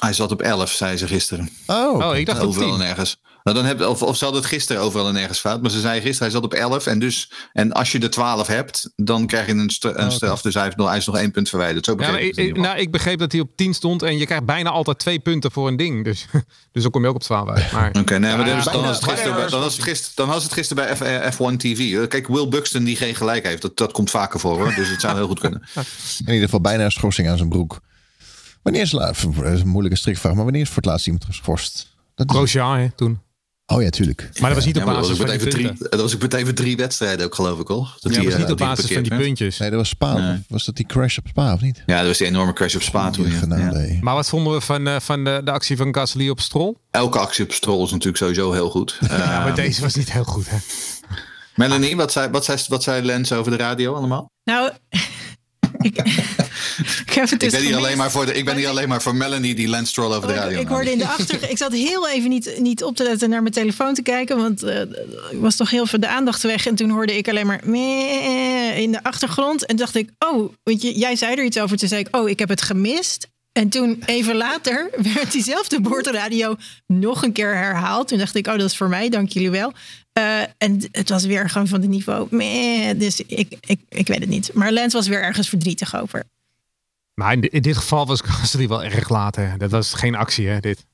Hij 0.00 0.12
zat 0.12 0.32
op 0.32 0.42
11, 0.42 0.70
zei 0.72 0.96
ze 0.96 1.06
gisteren. 1.06 1.50
Oh. 1.66 2.06
Oh, 2.08 2.16
ik 2.16 2.26
dacht 2.26 2.40
op 2.42 2.56
tien. 2.56 2.78
nergens. 2.78 3.20
Nou, 3.42 3.56
dan 3.56 3.66
heb, 3.66 3.80
of, 3.80 4.02
of 4.02 4.16
ze 4.16 4.24
hadden 4.24 4.42
het 4.42 4.50
gisteren 4.50 4.82
overal 4.82 5.08
en 5.08 5.14
nergens 5.14 5.38
fout. 5.38 5.62
Maar 5.62 5.70
ze 5.70 5.80
zei 5.80 6.00
gisteren, 6.00 6.22
hij 6.22 6.30
zat 6.30 6.42
op 6.44 6.54
11. 6.54 6.86
En, 6.86 6.98
dus, 6.98 7.32
en 7.52 7.72
als 7.72 7.92
je 7.92 7.98
de 7.98 8.08
12 8.08 8.46
hebt, 8.46 8.90
dan 8.96 9.26
krijg 9.26 9.46
je 9.46 9.52
een, 9.52 9.70
st- 9.70 9.84
een 9.84 9.90
oké. 9.90 10.10
straf. 10.10 10.42
Dus 10.42 10.54
hij, 10.54 10.62
heeft 10.64 10.76
nog, 10.76 10.88
hij 10.88 10.96
is 10.96 11.06
nog 11.06 11.16
één 11.16 11.30
punt 11.30 11.48
verwijderd. 11.48 11.84
Zo 11.84 11.94
Ja, 11.98 12.18
ik 12.18 12.36
ik, 12.36 12.56
nou, 12.56 12.78
ik 12.78 12.90
begreep 12.90 13.18
dat 13.18 13.32
hij 13.32 13.40
op 13.40 13.50
10 13.56 13.74
stond 13.74 14.02
en 14.02 14.18
je 14.18 14.24
krijgt 14.26 14.44
bijna 14.44 14.70
altijd 14.70 14.98
twee 14.98 15.18
punten 15.18 15.52
voor 15.52 15.68
een 15.68 15.76
ding. 15.76 16.04
Dus, 16.04 16.26
dus 16.72 16.82
dan 16.82 16.90
kom 16.90 17.02
je 17.02 17.08
ook 17.08 17.14
op 17.14 17.22
12 17.22 17.48
uit. 17.48 17.72
Maar, 17.72 17.88
Oké, 18.00 18.18
nee, 18.18 18.36
maar 18.36 18.46
Ja, 18.48 18.62
dan, 18.62 18.82
was 18.82 18.96
het 18.96 19.04
gisteren, 19.04 19.34
bij- 19.36 19.48
dan, 19.48 19.60
was 19.60 19.74
het 19.74 19.82
gisteren, 19.82 20.12
dan 20.16 20.28
was 20.28 20.42
het 20.42 20.52
gisteren 20.52 20.84
bij 20.84 20.96
F, 20.96 21.00
eh, 21.00 21.32
F1 21.52 21.56
TV. 21.56 22.06
Kijk, 22.08 22.28
Will 22.28 22.48
Buxton 22.48 22.84
die 22.84 22.96
geen 22.96 23.14
gelijk 23.14 23.46
heeft. 23.46 23.62
Dat, 23.62 23.76
dat 23.76 23.92
komt 23.92 24.10
vaker 24.10 24.40
voor 24.40 24.56
hoor. 24.58 24.74
Dus 24.74 24.88
het 24.88 25.00
zou 25.00 25.16
heel 25.16 25.26
goed 25.26 25.40
kunnen. 25.40 25.62
In 26.26 26.26
ieder 26.26 26.42
geval 26.44 26.60
bijna 26.60 26.84
een 26.84 26.90
schorsing 26.92 27.28
aan 27.28 27.36
zijn 27.36 27.48
broek. 27.48 27.80
Wanneer 28.62 28.82
is, 28.82 28.92
la- 28.92 29.06
dat 29.06 29.44
is 29.44 29.60
een 29.60 29.68
moeilijke 29.68 29.98
strikvraag, 29.98 30.34
maar 30.34 30.44
wanneer 30.44 30.60
is 30.62 30.68
voor 30.68 30.76
het 30.76 30.84
laatst 30.86 31.06
iemand 31.06 31.24
geschorst? 31.24 31.96
Dat 32.14 32.30
is- 32.30 32.36
Grosjean, 32.36 32.78
hè, 32.78 32.90
toen. 32.90 33.20
Oh 33.76 33.82
ja, 33.82 33.90
tuurlijk. 33.90 34.28
Maar 34.40 34.48
dat 34.48 34.54
was 34.58 34.64
niet 34.66 34.74
Ja, 34.74 34.80
op 34.80 34.86
maar 34.86 34.96
dat 34.96 35.08
was, 35.08 35.18
basis 35.18 35.24
ook 35.24 35.28
van 35.28 35.38
die 35.38 35.46
meteen 35.46 35.52
voor 35.52 35.60
punten. 35.60 35.76
drie, 35.78 35.90
dat 35.90 36.00
was 36.00 36.14
ook 36.14 36.22
meteen 36.22 36.44
voor 36.44 36.54
drie 36.54 36.76
wedstrijden 36.76 37.26
ook, 37.26 37.34
geloof 37.34 37.60
ik 37.60 37.66
hoor. 37.68 37.96
Dat 38.00 38.14
Ja, 38.14 38.20
die, 38.20 38.22
dat 38.22 38.24
was 38.24 38.32
eh, 38.32 38.38
niet 38.40 38.50
op 38.50 38.58
die 38.58 38.66
basis 38.66 38.92
van 38.92 39.02
die 39.02 39.16
puntjes. 39.16 39.58
Nee, 39.58 39.68
dat 39.70 39.78
was 39.78 39.88
Spa. 39.88 40.12
Nee. 40.18 40.38
Was 40.48 40.64
dat 40.64 40.76
die 40.76 40.86
crash 40.86 41.18
op 41.18 41.26
Spa 41.28 41.52
of 41.52 41.60
niet? 41.60 41.82
Ja, 41.86 41.98
dat 41.98 42.06
was 42.06 42.18
die 42.18 42.26
enorme 42.26 42.52
crash 42.52 42.74
op 42.74 42.82
Spa 42.82 43.10
toen. 43.10 43.32
Maar 44.00 44.14
wat 44.14 44.28
vonden 44.28 44.52
we 44.52 44.60
van, 44.60 44.86
eh, 44.88 44.96
van 45.00 45.24
de, 45.24 45.40
de 45.44 45.50
actie 45.50 45.76
van 45.76 45.94
Gasly 45.94 46.28
op 46.28 46.40
Stroll? 46.40 46.74
Elke 46.90 47.18
actie 47.18 47.44
op 47.44 47.52
Stroll 47.52 47.84
is 47.84 47.90
natuurlijk 47.90 48.16
sowieso 48.18 48.52
heel 48.52 48.70
goed. 48.70 48.98
Ja, 49.08 49.16
maar 49.16 49.46
Ehm, 49.46 49.54
deze 49.54 49.80
was 49.80 49.94
niet 49.94 50.12
heel 50.12 50.24
goed, 50.24 50.50
hè? 50.50 50.56
Melanie, 51.54 51.96
wat 51.96 52.12
zei, 52.12 52.30
wat, 52.30 52.44
zei, 52.44 52.58
wat 52.68 52.82
zei 52.82 53.02
Lens 53.02 53.32
over 53.32 53.50
de 53.50 53.56
radio 53.58 53.94
allemaal? 53.94 54.30
Nou, 54.44 54.70
ik, 55.78 55.96
ik 57.06 57.14
ben, 57.14 57.28
hier 57.28 57.48
gemist. 57.50 57.74
alleen 57.74 57.96
maar 57.96 58.10
voor 58.10 58.26
de, 58.26 58.32
ik 58.34 58.44
ben 58.44 58.56
hier 58.56 58.68
alleen 58.68 58.88
maar 58.88 59.02
voor 59.02 59.14
Melanie 59.14 59.54
die 59.54 59.68
Lens 59.68 59.90
Stroll 59.90 60.14
over 60.14 60.28
de 60.28 60.34
Oh, 60.34 60.34
ik- 60.34 60.44
radio 60.44 60.60
ik, 60.60 60.68
hoorde 60.68 60.92
in 60.92 60.98
de 60.98 61.08
achter. 61.08 61.50
Ik 61.50 61.56
zat 61.56 61.72
heel 61.72 62.08
even 62.08 62.28
niet, 62.28 62.54
niet 62.58 62.82
op 62.84 62.96
te 62.96 63.02
letten 63.02 63.30
naar 63.30 63.42
mijn 63.42 63.54
telefoon 63.54 63.94
te 63.94 64.02
kijken. 64.02 64.36
Want 64.36 64.62
eh, 64.62 64.80
ik 65.30 65.38
was 65.40 65.56
toch 65.56 65.70
heel 65.70 65.86
veel 65.86 66.00
de 66.00 66.08
aandacht 66.08 66.42
weg. 66.42 66.66
En 66.66 66.74
toen 66.74 66.90
hoorde 66.90 67.16
ik 67.16 67.28
alleen 67.28 67.46
maar 67.46 67.60
meh 67.64 68.78
in 68.78 68.92
de 68.92 69.02
achtergrond. 69.02 69.66
En 69.66 69.76
dacht 69.76 69.94
ik, 69.94 70.10
oh, 70.18 70.52
want 70.62 70.82
je, 70.82 70.98
jij 70.98 71.16
zei 71.16 71.34
er 71.34 71.44
iets 71.44 71.58
over. 71.58 71.76
Toen 71.76 71.88
zei 71.88 72.00
ik, 72.00 72.16
oh, 72.16 72.28
ik 72.28 72.38
heb 72.38 72.48
het 72.48 72.62
gemist. 72.62 73.28
En 73.52 73.68
toen 73.68 74.02
even 74.06 74.36
later 74.36 74.90
werd 75.14 75.32
diezelfde 75.32 75.80
boordradio 75.80 76.56
nog 76.86 77.22
een 77.22 77.32
keer 77.32 77.56
herhaald. 77.56 78.08
Toen 78.08 78.18
dacht 78.18 78.34
ik, 78.34 78.46
oh, 78.46 78.58
dat 78.58 78.70
is 78.70 78.76
voor 78.76 78.88
mij, 78.88 79.08
dank 79.08 79.28
jullie 79.30 79.50
wel. 79.50 79.72
Eh, 80.12 80.40
en 80.58 80.88
het 80.92 81.08
was 81.08 81.24
weer 81.24 81.50
gewoon 81.50 81.68
van 81.68 81.80
het 81.80 81.90
niveau. 81.90 82.26
Meh, 82.30 82.98
dus 82.98 83.20
ik, 83.26 83.52
ik, 83.66 83.80
ik 83.88 84.06
weet 84.06 84.20
het 84.20 84.28
niet. 84.28 84.50
Maar 84.54 84.72
Lens 84.72 84.92
was 84.94 85.06
weer 85.08 85.22
ergens 85.22 85.48
verdrietig 85.48 86.00
over. 86.00 86.24
Maar 87.18 87.32
in, 87.32 87.40
di- 87.40 87.46
in 87.50 87.62
dit 87.62 87.76
geval 87.76 88.06
was 88.06 88.20
Gasly 88.20 88.68
wel 88.74 88.84
erg 88.84 89.08
laat, 89.08 89.36
hè? 89.36 89.56
Dat 89.56 89.70
was 89.70 89.94
geen 89.94 90.14
actie, 90.14 90.48
hè, 90.48 90.60
dit. 90.60 90.86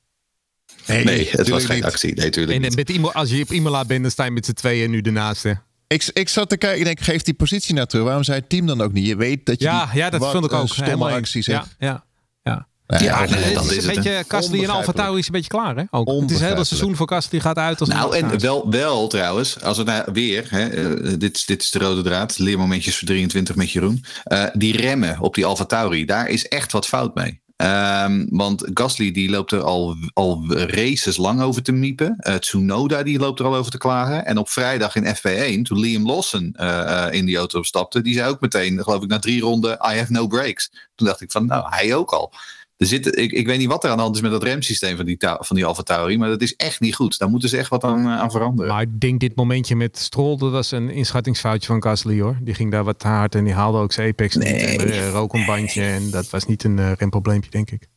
Nee, 0.87 1.27
het 1.31 1.49
was 1.49 1.65
geen 1.65 1.75
niet. 1.75 1.85
actie. 1.85 2.13
Nee, 2.15 2.29
tuurlijk 2.29 2.55
En 2.57 2.61
niet. 2.61 2.75
met 2.75 2.89
Imo, 2.89 3.09
als 3.11 3.29
je 3.29 3.41
op 3.43 3.51
Imola 3.51 3.85
bent, 3.85 4.01
dan 4.01 4.11
sta 4.11 4.23
je 4.23 4.31
met 4.31 4.45
z'n 4.45 4.53
tweeën 4.53 4.89
nu 4.89 5.01
de 5.01 5.11
naaste. 5.11 5.57
Ik, 5.87 6.09
ik 6.13 6.29
zat 6.29 6.49
te 6.49 6.57
kijken, 6.57 6.79
ik 6.79 6.85
denk, 6.85 6.99
geef 6.99 7.21
die 7.21 7.33
positie 7.33 7.73
nou 7.73 7.87
terug. 7.87 8.05
Waarom 8.05 8.23
zei 8.23 8.39
het 8.39 8.49
team 8.49 8.65
dan 8.65 8.81
ook 8.81 8.91
niet? 8.93 9.05
Je 9.07 9.15
weet 9.15 9.45
dat 9.45 9.59
je 9.59 9.65
Ja, 9.65 9.85
die- 9.85 9.97
ja 9.99 10.09
dat 10.09 10.19
wat 10.19 10.31
vond 10.31 10.45
ik 10.45 10.53
ook. 10.53 10.67
stomme 10.67 11.11
actie 11.11 11.41
zegt. 11.41 11.75
ja, 11.79 11.87
ja. 11.87 12.03
Ja, 12.43 12.67
Ja, 12.87 12.99
ja, 12.99 13.19
nee, 13.25 13.53
dat 13.53 13.65
is 13.65 13.71
is 13.75 13.85
een 13.85 13.95
beetje, 13.95 14.23
Gasly 14.27 14.63
en 14.63 14.69
Alfa 14.69 15.07
is 15.17 15.25
een 15.25 15.31
beetje 15.31 15.49
klaar, 15.49 15.75
hè? 15.75 15.83
Ook. 15.89 16.07
Het 16.07 16.07
is 16.07 16.11
het 16.11 16.11
hele 16.11 16.19
Onbegrijpelijk. 16.21 16.67
seizoen 16.67 16.95
voor 16.95 17.07
Gasly 17.09 17.39
gaat 17.39 17.57
uit 17.57 17.79
als 17.79 17.89
Nou, 17.89 18.15
en 18.15 18.39
wel, 18.39 18.69
wel 18.69 19.07
trouwens, 19.07 19.61
als 19.61 19.77
we 19.77 19.83
nou 19.83 20.03
weer, 20.13 20.45
hè, 20.49 20.67
eh, 20.67 21.13
dit, 21.17 21.35
is- 21.37 21.45
dit 21.45 21.61
is 21.61 21.71
de 21.71 21.79
rode 21.79 22.01
draad, 22.01 22.37
leermomentjes 22.39 22.97
voor 22.97 23.07
23 23.07 23.55
met 23.55 23.71
Jeroen. 23.71 24.03
Eh, 24.23 24.43
die 24.53 24.77
remmen 24.77 25.19
op 25.19 25.35
die 25.35 25.45
Alfa 25.45 25.65
Tauri, 25.65 26.05
daar 26.05 26.29
is 26.29 26.47
echt 26.47 26.71
wat 26.71 26.85
fout 26.85 27.15
mee. 27.15 27.43
Ehm, 27.55 28.25
want 28.29 28.63
Gasly 28.73 29.11
die 29.11 29.29
loopt 29.29 29.51
er 29.51 29.61
al, 29.63 29.95
al 30.13 30.45
races 30.55 31.17
lang 31.17 31.41
over 31.41 31.61
te 31.63 31.71
miepen. 31.71 32.15
Eh, 32.17 32.35
Tsunoda 32.35 33.03
die 33.03 33.19
loopt 33.19 33.39
er 33.39 33.45
al 33.45 33.55
over 33.55 33.71
te 33.71 33.77
klagen. 33.77 34.25
En 34.25 34.37
op 34.37 34.49
vrijdag 34.49 34.95
in 34.95 35.05
FP1, 35.15 35.63
toen 35.63 35.79
Liam 35.79 36.05
Lawson 36.05 36.53
eh, 36.55 37.05
eh, 37.07 37.13
in 37.13 37.25
die 37.25 37.37
auto 37.37 37.63
stapte, 37.63 38.01
die 38.01 38.13
zei 38.13 38.29
ook 38.29 38.41
meteen, 38.41 38.83
geloof 38.83 39.03
ik, 39.03 39.09
na 39.09 39.19
drie 39.19 39.41
ronden, 39.41 39.71
I 39.73 39.97
have 39.97 40.11
no 40.11 40.27
brakes. 40.27 40.71
Toen 40.95 41.07
dacht 41.07 41.21
ik 41.21 41.31
van, 41.31 41.45
nou, 41.45 41.65
hij 41.69 41.95
ook 41.95 42.11
al. 42.11 42.31
Er 42.77 42.85
zit, 42.85 43.17
ik, 43.17 43.31
ik 43.31 43.45
weet 43.45 43.57
niet 43.57 43.67
wat 43.67 43.83
er 43.83 43.89
aan 43.89 43.95
de 43.95 44.03
hand 44.03 44.15
is 44.15 44.21
met 44.21 44.31
dat 44.31 44.43
remsysteem 44.43 44.95
van 44.95 45.05
die, 45.05 45.17
van 45.19 45.55
die 45.55 45.65
Alfa 45.65 45.81
Tauri, 45.81 46.17
maar 46.17 46.29
dat 46.29 46.41
is 46.41 46.55
echt 46.55 46.79
niet 46.79 46.95
goed. 46.95 47.17
Daar 47.17 47.29
moeten 47.29 47.49
ze 47.49 47.57
echt 47.57 47.69
wat 47.69 47.83
aan, 47.83 48.05
eh, 48.05 48.19
aan 48.19 48.31
veranderen. 48.31 48.71
Maar 48.71 48.81
ik 48.81 48.99
denk 48.99 49.19
dit 49.19 49.35
momentje 49.35 49.75
met 49.75 49.97
Stroll, 49.97 50.37
dat 50.37 50.51
was 50.51 50.71
een 50.71 50.89
inschattingsfoutje 50.89 51.67
van 51.67 51.83
Gasly 51.83 52.21
hoor. 52.21 52.37
Die 52.41 52.53
ging 52.53 52.71
daar 52.71 52.83
wat 52.83 52.99
te 52.99 53.07
hard 53.07 53.35
en 53.35 53.43
die 53.43 53.53
haalde 53.53 53.77
ook 53.77 53.91
zijn 53.91 54.09
apex 54.09 54.35
niet. 54.35 54.43
Nee. 54.43 54.77
En 54.77 54.91
er 54.93 55.09
rook 55.09 55.33
een 55.33 55.45
bandje 55.45 55.83
en 55.83 56.09
dat 56.11 56.29
was 56.29 56.45
niet 56.45 56.63
een 56.63 56.79
eh, 56.79 56.91
remprobleempje, 56.91 57.49
denk 57.51 57.71
ik. 57.71 57.87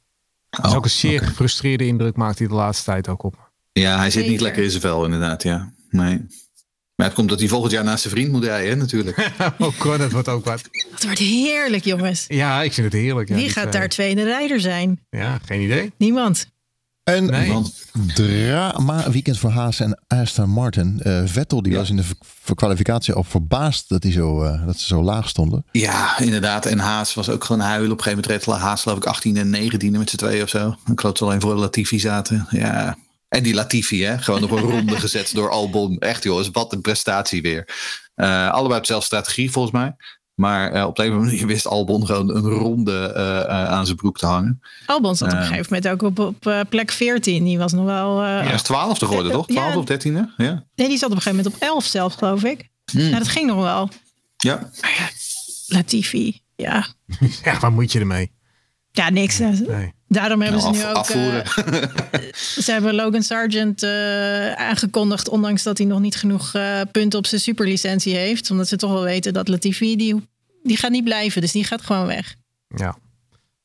Dat 0.51 0.65
is 0.65 0.71
Oh, 0.71 0.77
ook 0.77 0.85
een 0.85 0.91
zeer 0.91 1.21
gefrustreerde 1.21 1.87
indruk 1.87 2.17
maakt 2.17 2.39
hij 2.39 2.49
de 2.49 2.55
laatste 2.55 2.85
tijd 2.85 3.09
ook 3.09 3.23
op. 3.23 3.51
Ja, 3.73 3.99
hij 3.99 4.11
zit 4.11 4.27
niet 4.27 4.41
lekker 4.41 4.63
in 4.63 4.71
zijn 4.71 4.83
vel, 4.83 5.05
inderdaad. 5.05 5.43
Ja. 5.43 5.73
Nee. 5.91 6.27
Maar 6.99 7.07
het 7.07 7.17
komt 7.17 7.29
dat 7.29 7.39
hij 7.39 7.49
volgend 7.49 7.73
jaar 7.73 7.85
naast 7.85 8.03
zijn 8.03 8.15
vriend 8.15 8.33
moet 8.33 8.45
rijden, 8.45 8.71
hè, 8.71 8.77
natuurlijk. 8.77 9.31
Oh, 9.59 9.79
Cor, 9.79 9.99
dat 9.99 10.13
wordt 10.13 10.29
ook 10.29 10.45
wat. 10.45 10.63
Dat 10.91 11.03
wordt 11.05 11.19
heerlijk, 11.19 11.85
jongens. 11.85 12.25
Ja, 12.29 12.63
ik 12.63 12.73
vind 12.73 12.93
het 12.93 13.01
heerlijk. 13.03 13.29
Ja, 13.29 13.35
Wie 13.35 13.45
die 13.45 13.53
gaat 13.53 13.63
twee. 13.69 13.81
daar 13.81 13.89
tweede 13.89 14.25
rijder 14.25 14.61
zijn? 14.61 15.01
Ja, 15.11 15.39
geen 15.45 15.61
idee. 15.61 15.93
Niemand. 15.99 16.47
En 17.05 17.25
Nee. 17.25 17.53
Want 17.53 17.87
drama 18.15 19.11
weekend 19.11 19.39
voor 19.39 19.51
Haas 19.51 19.81
en 19.81 20.01
Aston 20.07 20.51
Martin. 20.51 21.01
Eh, 21.03 21.23
Vettel 21.25 21.63
die 21.63 21.73
Ja. 21.73 21.79
was 21.79 21.91
in 21.91 21.97
de 21.97 22.05
kwalificatie 22.55 23.15
al 23.15 23.25
verbaasd 23.25 23.89
dat, 23.89 24.03
hij 24.03 24.13
zo, 24.13 24.43
eh, 24.43 24.67
dat 24.67 24.79
ze 24.79 24.87
zo 24.87 25.03
laag 25.03 25.29
stonden. 25.29 25.65
Ja, 25.73 26.19
inderdaad. 26.19 26.67
En 26.67 26.79
Haas 26.79 27.15
was 27.15 27.29
ook 27.31 27.45
gewoon 27.45 27.63
huilen. 27.63 27.91
Op 27.93 27.99
een 27.99 28.03
gegeven 28.05 28.25
moment 28.31 28.47
reed 28.47 28.57
Haas 28.61 28.83
geloof 28.83 28.97
ik 28.97 29.05
18 29.07 29.37
en 29.37 29.51
19 29.51 29.93
met 29.99 30.11
z'n 30.11 30.17
tweeën 30.17 30.43
of 30.43 30.49
zo. 30.49 30.69
Ik 30.69 30.75
geloof 30.85 31.01
dat 31.01 31.19
ze 31.19 31.25
alleen 31.25 31.41
voor 31.41 31.55
Latifi 31.55 31.99
zaten. 31.99 32.47
Ja. 32.51 32.97
En 33.29 33.43
die 33.43 33.55
Latifi, 33.55 34.05
hè? 34.05 34.19
Gewoon 34.19 34.43
op 34.43 34.51
een 34.51 34.59
ronde 34.59 35.01
gezet 35.05 35.35
door 35.35 35.51
Albon. 35.51 35.99
Echt 35.99 36.23
jongens, 36.23 36.49
wat 36.53 36.73
een 36.73 36.81
prestatie 36.81 37.43
weer. 37.43 37.69
Eh, 38.15 38.51
allebei 38.51 38.75
op 38.75 38.81
dezelfde 38.87 39.07
strategie 39.07 39.51
volgens 39.51 39.75
mij. 39.75 39.97
Maar 40.35 40.73
eh, 40.73 40.85
op 40.87 40.97
de 40.97 41.03
een 41.03 41.09
of 41.09 41.15
andere 41.15 41.33
manier 41.33 41.47
wist 41.47 41.67
Albon 41.67 42.07
gewoon 42.07 42.37
een 42.37 42.43
ronde 42.49 43.13
eh, 43.13 43.39
eh, 43.41 43.49
aan 43.49 43.85
zijn 43.85 43.97
broek 43.97 44.19
te 44.19 44.27
hangen. 44.27 44.61
Albon 44.87 45.17
zat 45.17 45.33
op 45.33 45.39
een 45.39 45.45
gegeven 45.45 45.67
moment 45.75 45.89
ook 45.89 46.03
op, 46.03 46.19
op 46.19 46.47
eh, 46.47 46.61
plek 46.69 46.91
14. 46.91 47.45
Die 47.45 47.59
was 47.59 47.73
nog 47.73 47.85
wel... 47.85 48.23
eh, 48.23 48.27
Hij 48.41 48.55
is 48.55 48.63
12 48.63 48.99
geworden, 48.99 49.33
toch? 49.33 49.49
Ja. 49.49 49.55
12 49.71 49.77
of 49.77 49.85
13e? 50.07 50.35
Ja. 50.37 50.65
Nee, 50.75 50.89
die 50.89 50.99
zat 50.99 51.11
op 51.11 51.17
een 51.17 51.23
gegeven 51.23 51.37
moment 51.37 51.55
op 51.55 51.61
11 51.63 51.85
zelf, 51.85 52.15
geloof 52.15 52.45
ik. 52.45 52.69
Hmm. 52.93 53.01
Nou, 53.03 53.19
dat 53.19 53.29
ging 53.29 53.47
nog 53.47 53.63
wel. 53.63 53.89
ja. 54.37 54.71
Latifi. 55.67 56.41
Ja. 56.57 56.87
Ja, 57.45 57.59
waar 57.61 57.73
moet 57.73 57.93
je 57.93 57.99
ermee? 57.99 58.33
Ja, 58.91 59.11
niks. 59.11 59.39
Nee. 59.39 59.95
Daarom 60.09 60.41
hebben 60.43 60.61
Nou, 60.61 60.75
ze 60.75 60.81
nu 60.81 60.87
af- 60.87 60.91
ook... 60.91 60.97
afvoeren. 60.97 61.45
eh, 61.45 62.33
ze 62.35 62.73
hebben 62.73 62.95
Logan 62.95 63.23
Sargent 63.23 63.83
eh, 63.83 64.53
aangekondigd... 64.53 65.29
ondanks 65.29 65.63
dat 65.63 65.79
hij 65.79 65.87
nog 65.87 66.01
niet 66.01 66.17
genoeg 66.17 66.55
eh, 66.55 66.81
punten 66.93 67.19
op 67.19 67.27
zijn 67.27 67.41
superlicentie 67.41 68.15
heeft. 68.15 68.51
Omdat 68.51 68.69
ze 68.69 68.77
toch 68.77 68.93
wel 68.93 69.03
weten 69.03 69.33
dat 69.33 69.49
Latifi... 69.49 69.97
die, 69.97 70.29
die 70.63 70.77
gaat 70.77 70.91
niet 70.91 71.05
blijven, 71.05 71.41
dus 71.41 71.53
die 71.53 71.65
gaat 71.65 71.83
gewoon 71.83 72.07
weg. 72.07 72.35
Ja. 72.77 72.97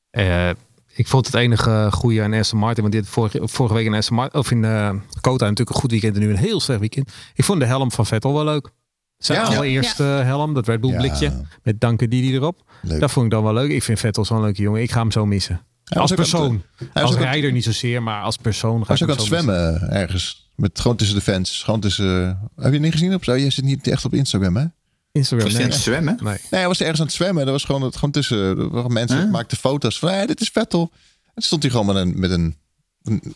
Eh, 0.10 0.50
ik 0.96 1.08
vond 1.08 1.26
het 1.26 1.36
enige 1.36 1.88
goede 1.92 2.22
aan 2.22 2.34
Aston 2.34 2.60
Martin, 2.60 2.82
want 2.82 2.94
dit 2.96 3.08
vorige, 3.08 3.40
vorige 3.44 3.76
week 3.76 3.86
in 3.86 3.94
Aston 3.94 4.16
Martin, 4.16 4.40
of 4.40 4.52
in 4.52 4.64
eh 4.66 4.90
Kota 5.22 5.44
natuurlijk 5.44 5.70
een 5.76 5.82
goed 5.82 5.92
weekend 5.92 6.16
en 6.16 6.22
nu 6.22 6.30
een 6.30 6.36
heel 6.38 6.60
slecht 6.60 6.80
weekend. 6.80 7.12
Ik 7.34 7.44
vond 7.44 7.60
de 7.60 7.66
helm 7.66 7.92
van 7.92 8.06
Vettel 8.06 8.34
wel 8.34 8.44
leuk. 8.44 8.70
Zijn 9.18 9.40
Ja. 9.42 9.46
allereerste 9.56 10.04
helm, 10.04 10.54
dat 10.54 10.68
Red 10.68 10.82
Bull 10.82 10.92
Ja. 10.92 10.98
blikje 10.98 11.46
met 11.64 11.80
Danke 11.80 12.08
Didi 12.08 12.34
erop. 12.34 12.64
Leuk. 12.82 13.00
Dat 13.00 13.12
vond 13.12 13.26
ik 13.26 13.32
dan 13.32 13.44
wel 13.44 13.54
leuk. 13.54 13.70
Ik 13.72 13.84
vind 13.84 14.00
Vettel 14.00 14.26
zo'n 14.26 14.42
leuke 14.42 14.62
jongen. 14.62 14.82
Ik 14.82 14.92
ga 14.92 15.00
hem 15.00 15.12
zo 15.12 15.26
missen. 15.26 15.66
Als 16.02 16.12
persoon. 16.12 16.64
hij 16.78 16.88
was 16.94 17.02
Als 17.04 17.12
ook 17.12 17.18
aan 17.18 17.24
het- 17.24 17.32
rijder 17.32 17.52
niet 17.52 17.64
zozeer, 17.64 18.04
maar 18.04 18.22
als 18.22 18.38
persoon 18.38 18.78
Hij 18.78 18.86
was 18.88 18.98
ik 19.02 19.04
ook 19.04 19.10
aan 19.12 19.18
het 19.18 19.26
zwemmen 19.26 19.82
eh, 19.90 20.02
ergens. 20.02 20.52
Met, 20.56 20.80
gewoon 20.80 20.98
tussen 20.98 21.16
de 21.18 21.24
fans. 21.24 21.64
Gewoon 21.64 21.80
tussen, 21.80 22.26
heb 22.56 22.66
je 22.66 22.72
het 22.72 22.82
niet 22.82 22.92
gezien? 22.92 23.14
Op, 23.14 23.24
zo? 23.24 23.34
je 23.34 23.50
zit 23.50 23.64
niet 23.66 23.88
echt 23.88 24.06
op 24.06 24.14
Instagram, 24.14 24.56
hè? 24.56 24.66
Instagram. 25.12 25.48
Was 25.52 25.58
aan 25.62 25.66
het 25.70 25.74
zwemmen? 25.76 26.18
nee. 26.24 26.34
Nee, 26.34 26.60
hij 26.60 26.68
was 26.68 26.80
ergens 26.82 27.00
aan 27.00 27.06
het 27.06 27.16
zwemmen. 27.16 27.44
Dat 27.44 27.54
was 27.54 27.64
gewoon, 27.64 27.82
het, 27.82 27.96
gewoon 27.96 28.12
tussen. 28.12 28.70
Mensen 28.94 29.22
Huh? 29.22 29.32
maakten 29.32 29.58
foto's 29.58 30.00
van. 30.00 30.10
Hey, 30.10 30.26
dit 30.26 30.42
is 30.42 30.50
Vettel. 30.54 30.92
En 31.36 31.42
stond 31.44 31.62
hij 31.64 31.72
gewoon 31.72 31.86
met 31.86 31.96
een. 31.96 32.14
Met 32.20 32.32
een, 32.32 32.56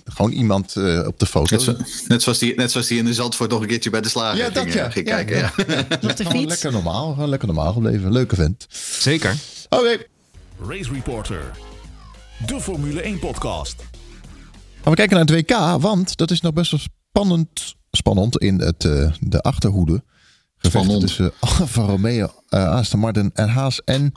gewoon 0.05 0.31
iemand 0.31 0.75
eh, 0.75 1.03
op 1.07 1.19
de 1.19 1.25
foto. 1.25 1.55
Net, 1.55 1.61
zo- 1.65 1.75
net, 2.07 2.21
zoals 2.21 2.37
die, 2.37 2.55
net 2.55 2.71
zoals 2.71 2.87
die 2.87 2.97
in 2.97 3.05
de 3.05 3.13
Zandvoort 3.13 3.49
nog 3.49 3.61
een 3.61 3.67
keertje 3.67 3.89
bij 3.89 4.01
de 4.01 4.09
slager 4.09 4.37
Ja, 4.37 4.43
ging, 4.43 4.53
dat 4.55 4.65
eh, 4.65 4.73
ja. 4.73 4.89
ging 4.89 5.07
Ja, 5.07 5.15
kijken. 5.15 5.37
ja. 5.37 5.51
Ja. 5.67 5.85
Gewoon 5.99 6.31
fiets. 6.31 6.45
lekker 6.45 6.71
normaal. 6.71 7.13
Gewoon 7.13 7.29
lekker 7.29 7.47
normaal 7.47 7.73
gebleven. 7.73 8.11
Leuke 8.11 8.35
vent. 8.35 8.67
Zeker. 8.99 9.35
Oké. 9.69 9.97
Race 10.67 10.91
Reporter. 10.93 11.51
De 12.45 12.61
Formule 12.61 13.01
1 13.01 13.19
podcast. 13.19 13.75
Gaan 14.81 14.91
we 14.91 14.95
kijken 14.95 15.15
naar 15.17 15.25
het 15.25 15.35
WK. 15.35 15.81
Want 15.81 16.17
dat 16.17 16.31
is 16.31 16.41
nog 16.41 16.53
best 16.53 16.71
wel 16.71 16.79
spannend. 16.79 17.75
Spannend 17.91 18.37
in 18.37 18.59
het, 18.59 18.85
eh, 18.85 19.11
de 19.19 19.41
achterhoede. 19.41 20.03
Gevecht 20.57 20.99
tussen 20.99 21.31
Alfa 21.39 21.81
Romeo, 21.81 22.29
eh, 22.49 22.69
Aston 22.69 22.99
Martin 22.99 23.31
en 23.33 23.49
Haas 23.49 23.83
en 23.83 24.11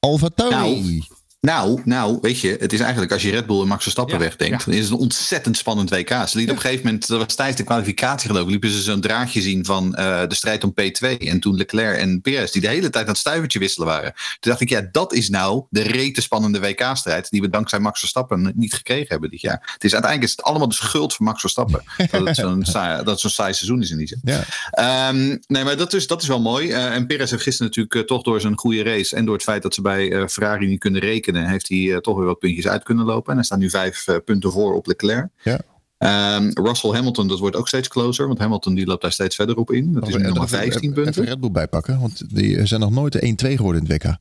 Alfa 0.00 0.28
Tauri. 0.28 0.98
Nou, 0.98 1.02
Nou, 1.40 1.80
nou, 1.84 2.18
weet 2.20 2.40
je, 2.40 2.56
het 2.60 2.72
is 2.72 2.80
eigenlijk 2.80 3.12
als 3.12 3.22
je 3.22 3.30
Red 3.30 3.46
Bull 3.46 3.60
en 3.60 3.66
Max 3.66 3.82
Verstappen 3.82 4.14
Ja, 4.14 4.20
wegdenkt, 4.20 4.58
ja. 4.58 4.64
dan 4.64 4.74
is 4.74 4.84
het 4.84 4.92
een 4.92 4.98
ontzettend 4.98 5.56
spannend 5.56 5.90
WK. 5.90 6.08
Ze 6.08 6.14
lieten 6.14 6.42
op 6.42 6.48
een 6.48 6.58
gegeven 6.58 6.84
moment, 6.84 7.06
dat 7.06 7.18
was 7.18 7.34
tijdens 7.34 7.58
de 7.58 7.64
kwalificatie 7.64 8.28
geloof 8.28 8.44
ik, 8.44 8.50
liepen 8.50 8.70
ze 8.70 8.82
zo'n 8.82 9.00
draadje 9.00 9.40
zien 9.40 9.64
van 9.64 9.94
eh, 9.94 10.22
de 10.28 10.34
strijd 10.34 10.64
om 10.64 10.74
P2. 10.80 11.18
En 11.18 11.40
toen 11.40 11.56
Leclerc 11.56 11.98
en 11.98 12.20
Perez, 12.20 12.50
die 12.50 12.62
de 12.62 12.68
hele 12.68 12.90
tijd 12.90 13.04
aan 13.04 13.10
het 13.10 13.18
stuivertje 13.18 13.58
wisselen 13.58 13.88
waren. 13.88 14.12
Toen 14.12 14.50
dacht 14.50 14.60
ik, 14.60 14.68
ja, 14.68 14.88
dat 14.92 15.12
is 15.12 15.28
nou 15.28 15.64
de 15.70 15.82
rete 15.82 16.20
spannende 16.20 16.60
WK-strijd 16.60 17.30
die 17.30 17.40
we 17.40 17.48
dankzij 17.48 17.78
Max 17.78 17.98
Verstappen 17.98 18.52
niet 18.54 18.74
gekregen 18.74 19.06
hebben 19.08 19.30
dit 19.30 19.40
jaar. 19.40 19.70
Het 19.72 19.84
is 19.84 19.92
uiteindelijk 19.92 20.30
is 20.30 20.36
het 20.36 20.46
allemaal 20.46 20.68
de 20.68 20.74
schuld 20.74 21.14
van 21.14 21.26
Max 21.26 21.40
Verstappen. 21.40 21.82
dat 22.10 22.26
het 22.26 22.36
zo'n 22.36 22.64
saai, 22.64 22.96
dat 22.96 23.06
het 23.06 23.20
zo'n 23.20 23.30
saai 23.30 23.54
seizoen 23.54 23.82
is 23.82 23.90
in 23.90 23.98
die 23.98 24.06
zin. 24.06 24.20
Ja. 24.24 24.44
Ehm, 24.70 25.36
nee, 25.46 25.64
maar 25.64 25.76
dat 25.76 25.92
is, 25.92 26.06
dat 26.06 26.22
is 26.22 26.28
wel 26.28 26.40
mooi. 26.40 26.70
Eh, 26.70 26.94
en 26.94 27.06
Perez 27.06 27.30
heeft 27.30 27.42
gisteren 27.42 27.66
natuurlijk 27.66 27.94
eh, 27.94 28.02
toch 28.02 28.22
door 28.22 28.40
zijn 28.40 28.58
goede 28.58 28.82
race 28.82 29.16
en 29.16 29.24
door 29.24 29.34
het 29.34 29.42
feit 29.42 29.62
dat 29.62 29.74
ze 29.74 29.82
bij 29.82 30.28
Ferrari 30.28 30.66
niet 30.66 30.78
kunnen 30.78 31.00
rekenen, 31.00 31.26
heeft 31.36 31.68
hij 31.68 31.92
eh, 31.92 31.96
toch 31.96 32.16
weer 32.16 32.26
wat 32.26 32.38
puntjes 32.38 32.68
uit 32.68 32.82
kunnen 32.82 33.04
lopen. 33.04 33.30
En 33.30 33.36
hij 33.36 33.44
staat 33.44 33.58
nu 33.58 33.70
vijf 33.70 34.06
eh, 34.06 34.16
punten 34.24 34.52
voor 34.52 34.74
op 34.74 34.86
Leclerc. 34.86 35.28
Ja. 35.42 35.60
Ehm, 35.98 36.50
Russell 36.52 36.90
Hamilton, 36.90 37.28
dat 37.28 37.38
wordt 37.38 37.56
ook 37.56 37.68
steeds 37.68 37.88
closer, 37.88 38.26
want 38.26 38.38
Hamilton 38.38 38.74
die 38.74 38.86
loopt 38.86 39.02
daar 39.02 39.12
steeds 39.12 39.34
verder 39.34 39.56
op 39.56 39.70
in. 39.70 39.92
Dat 39.92 40.08
is 40.08 40.16
nu 40.16 40.22
nog 40.22 40.38
maar 40.38 40.48
15 40.48 40.80
even, 40.80 40.92
punten. 40.92 41.12
Even 41.12 41.24
Red 41.24 41.40
Bull 41.40 41.50
bijpakken, 41.50 42.00
want 42.00 42.34
die 42.34 42.66
zijn 42.66 42.80
nog 42.80 42.90
nooit 42.90 43.12
de 43.12 43.48
1-2 43.52 43.56
geworden 43.56 43.82
in 43.82 43.90
het 43.90 44.02
WK. 44.02 44.16